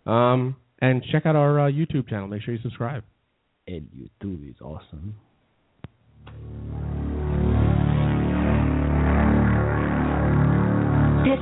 Um, 0.06 0.56
and 0.80 1.02
check 1.10 1.26
out 1.26 1.34
our 1.34 1.58
uh, 1.60 1.70
YouTube 1.70 2.08
channel. 2.08 2.28
Make 2.28 2.42
sure 2.42 2.54
you 2.54 2.60
subscribe. 2.62 3.02
And 3.66 3.88
YouTube 4.22 4.48
is 4.48 4.56
awesome. 4.62 5.14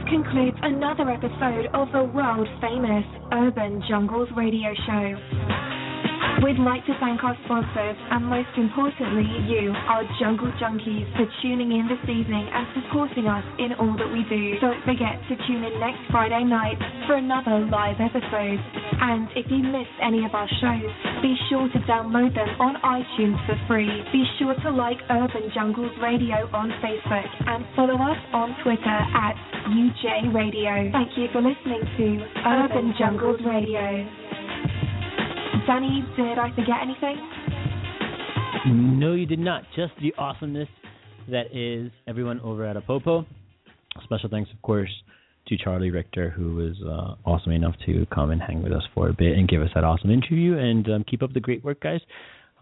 Concludes 0.08 0.56
another 0.62 1.10
episode 1.10 1.66
of 1.74 1.88
the 1.92 2.04
world 2.04 2.46
famous 2.60 3.04
Urban 3.32 3.82
Jungles 3.88 4.28
radio 4.36 4.72
show. 4.86 5.75
We'd 6.44 6.60
like 6.60 6.84
to 6.84 6.92
thank 7.00 7.24
our 7.24 7.32
sponsors 7.48 7.96
and 8.12 8.28
most 8.28 8.52
importantly 8.56 9.24
you, 9.48 9.72
our 9.88 10.04
Jungle 10.20 10.52
Junkies, 10.60 11.08
for 11.16 11.24
tuning 11.40 11.72
in 11.72 11.88
this 11.88 12.02
evening 12.04 12.44
and 12.52 12.66
supporting 12.76 13.24
us 13.26 13.44
in 13.56 13.72
all 13.80 13.96
that 13.96 14.10
we 14.12 14.20
do. 14.28 14.60
Don't 14.60 14.84
forget 14.84 15.16
to 15.32 15.34
tune 15.48 15.64
in 15.64 15.80
next 15.80 16.04
Friday 16.12 16.44
night 16.44 16.76
for 17.08 17.16
another 17.16 17.64
live 17.72 17.96
episode. 18.04 18.60
And 19.00 19.32
if 19.32 19.48
you 19.48 19.64
missed 19.64 19.96
any 20.04 20.28
of 20.28 20.36
our 20.36 20.48
shows, 20.60 20.92
be 21.24 21.34
sure 21.48 21.72
to 21.72 21.80
download 21.88 22.36
them 22.36 22.52
on 22.60 22.76
iTunes 22.84 23.40
for 23.48 23.56
free. 23.66 23.88
Be 24.12 24.24
sure 24.38 24.54
to 24.54 24.70
like 24.70 25.00
Urban 25.08 25.48
Jungles 25.56 25.96
Radio 26.04 26.44
on 26.52 26.68
Facebook 26.84 27.28
and 27.48 27.64
follow 27.74 27.96
us 27.96 28.20
on 28.36 28.52
Twitter 28.62 28.98
at 29.16 29.34
UJ 29.72 30.36
Radio. 30.36 30.92
Thank 30.92 31.16
you 31.16 31.32
for 31.32 31.40
listening 31.40 31.80
to 31.96 32.06
Urban 32.44 32.92
Jungles 33.00 33.40
Radio. 33.40 34.04
Danny, 35.66 36.04
did 36.16 36.38
I 36.38 36.50
forget 36.54 36.76
anything? 36.80 37.16
No, 38.98 39.14
you 39.14 39.26
did 39.26 39.40
not. 39.40 39.64
Just 39.74 39.92
the 40.00 40.14
awesomeness 40.16 40.68
that 41.28 41.46
is 41.52 41.90
everyone 42.06 42.40
over 42.40 42.64
at 42.64 42.76
Apopo. 42.76 43.26
Special 44.04 44.28
thanks, 44.28 44.50
of 44.54 44.62
course, 44.62 44.90
to 45.48 45.56
Charlie 45.56 45.90
Richter, 45.90 46.30
who 46.30 46.54
was 46.54 46.76
uh, 46.84 47.28
awesome 47.28 47.52
enough 47.52 47.74
to 47.86 48.06
come 48.14 48.30
and 48.30 48.40
hang 48.40 48.62
with 48.62 48.72
us 48.72 48.82
for 48.94 49.08
a 49.08 49.12
bit 49.12 49.36
and 49.36 49.48
give 49.48 49.60
us 49.60 49.70
that 49.74 49.82
awesome 49.82 50.10
interview. 50.10 50.56
And 50.56 50.88
um, 50.88 51.04
keep 51.04 51.22
up 51.22 51.32
the 51.32 51.40
great 51.40 51.64
work, 51.64 51.80
guys. 51.80 52.00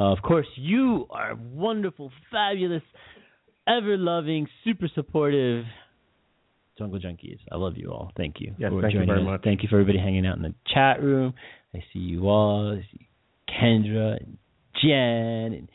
Uh, 0.01 0.13
of 0.13 0.23
course, 0.23 0.47
you 0.57 1.07
are 1.11 1.35
wonderful, 1.53 2.11
fabulous, 2.31 2.83
ever 3.69 3.97
loving, 3.97 4.49
super 4.65 4.89
supportive 4.95 5.65
Jungle 6.79 6.99
Junkies. 6.99 7.39
I 7.53 7.57
love 7.57 7.75
you 7.77 7.93
all. 7.93 8.11
Thank 8.17 8.37
you. 8.41 8.55
Yes, 8.59 8.71
for 8.71 8.83
thank 8.83 8.95
you 8.95 9.01
joining 9.01 9.15
very 9.15 9.21
us. 9.21 9.27
much. 9.27 9.43
Thank 9.45 9.63
you 9.63 9.69
for 9.69 9.77
everybody 9.79 9.99
hanging 9.99 10.27
out 10.27 10.37
in 10.37 10.43
the 10.43 10.55
chat 10.73 11.03
room. 11.03 11.35
I 11.75 11.83
see 11.93 11.99
you 12.01 12.29
all. 12.29 12.77
I 12.79 12.87
see 12.93 13.09
Kendra 13.49 14.17
and 14.23 14.39
Jen 14.83 15.59
and 15.59 15.69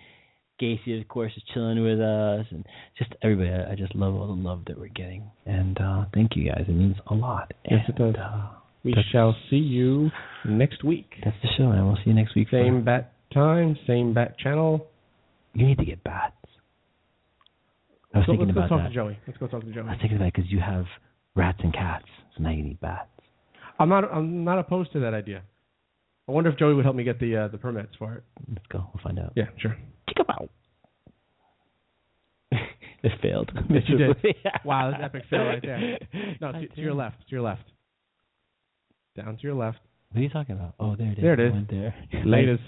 Gacy, 0.61 0.99
of 1.01 1.07
course, 1.07 1.31
is 1.37 1.43
chilling 1.53 1.81
with 1.83 1.99
us, 2.01 2.45
and 2.51 2.65
just 2.97 3.11
everybody. 3.21 3.49
I, 3.49 3.71
I 3.71 3.75
just 3.75 3.95
love 3.95 4.13
all 4.15 4.27
the 4.27 4.33
love 4.41 4.63
that 4.67 4.77
we're 4.79 4.87
getting, 4.89 5.23
and 5.45 5.77
uh, 5.79 6.05
thank 6.13 6.35
you 6.35 6.49
guys. 6.49 6.65
It 6.67 6.71
means 6.73 6.97
a 7.07 7.13
lot. 7.13 7.51
Yes, 7.69 7.81
it 7.87 7.95
does. 7.95 8.15
Uh, 8.15 8.49
We 8.83 8.93
shall 9.11 9.35
see 9.49 9.55
you 9.57 10.09
next 10.45 10.83
week. 10.83 11.09
That's 11.23 11.35
the 11.41 11.49
show, 11.57 11.71
and 11.71 11.85
we'll 11.87 11.95
see 11.97 12.07
you 12.09 12.13
next 12.13 12.35
week. 12.35 12.47
Same 12.51 12.83
bat 12.83 13.13
time, 13.33 13.77
same 13.87 14.13
bat 14.13 14.37
channel. 14.37 14.87
You 15.53 15.65
need 15.67 15.77
to 15.79 15.85
get 15.85 16.03
bats. 16.03 16.35
I 18.13 18.19
was 18.19 18.25
So 18.27 18.31
thinking 18.33 18.47
let's 18.47 18.55
go 18.55 18.59
about 18.65 18.69
talk 18.69 18.83
that. 18.83 18.89
to 18.89 18.93
Joey. 18.95 19.19
Let's 19.27 19.39
go 19.39 19.47
talk 19.47 19.61
to 19.61 19.71
Joey. 19.71 19.83
I 19.83 19.91
was 19.91 19.97
thinking 20.01 20.17
about 20.17 20.27
it 20.27 20.33
because 20.35 20.51
you 20.51 20.59
have 20.59 20.85
rats 21.35 21.59
and 21.63 21.73
cats, 21.73 22.05
so 22.35 22.43
now 22.43 22.49
you 22.51 22.63
need 22.63 22.79
bats. 22.81 23.07
I'm 23.79 23.87
not. 23.87 24.03
I'm 24.11 24.43
not 24.43 24.59
opposed 24.59 24.91
to 24.93 24.99
that 25.01 25.13
idea. 25.13 25.41
I 26.29 26.31
wonder 26.31 26.51
if 26.51 26.59
Joey 26.59 26.75
would 26.75 26.85
help 26.85 26.95
me 26.95 27.03
get 27.03 27.19
the 27.19 27.35
uh, 27.35 27.47
the 27.47 27.57
permits 27.57 27.95
for 27.97 28.13
it. 28.13 28.23
Let's 28.47 28.67
go. 28.71 28.87
We'll 28.93 29.03
find 29.03 29.17
out. 29.17 29.33
Yeah, 29.35 29.45
sure. 29.57 29.75
Kick 30.07 30.19
him 30.19 30.25
out. 30.29 30.49
It 33.01 33.13
failed. 33.21 33.49
Yes, 33.69 33.83
you 33.87 33.97
did. 33.97 34.15
wow, 34.65 34.91
that's 34.91 35.03
epic 35.05 35.23
fail 35.29 35.45
right 35.45 35.61
there. 35.61 35.97
No, 36.41 36.51
to, 36.51 36.67
to 36.67 36.81
your 36.81 36.93
left. 36.93 37.15
To 37.21 37.25
your 37.31 37.41
left. 37.41 37.63
Down 39.15 39.37
to 39.37 39.41
your 39.41 39.55
left. 39.55 39.79
What 40.11 40.19
are 40.19 40.23
you 40.23 40.29
talking 40.29 40.53
about? 40.55 40.75
Oh, 40.79 40.95
there 40.97 41.07
it 41.13 41.17
is. 41.17 41.23
There 41.23 41.33
it 41.33 41.39
is. 41.39 41.53
there. 41.69 41.95
Latest. 42.25 42.63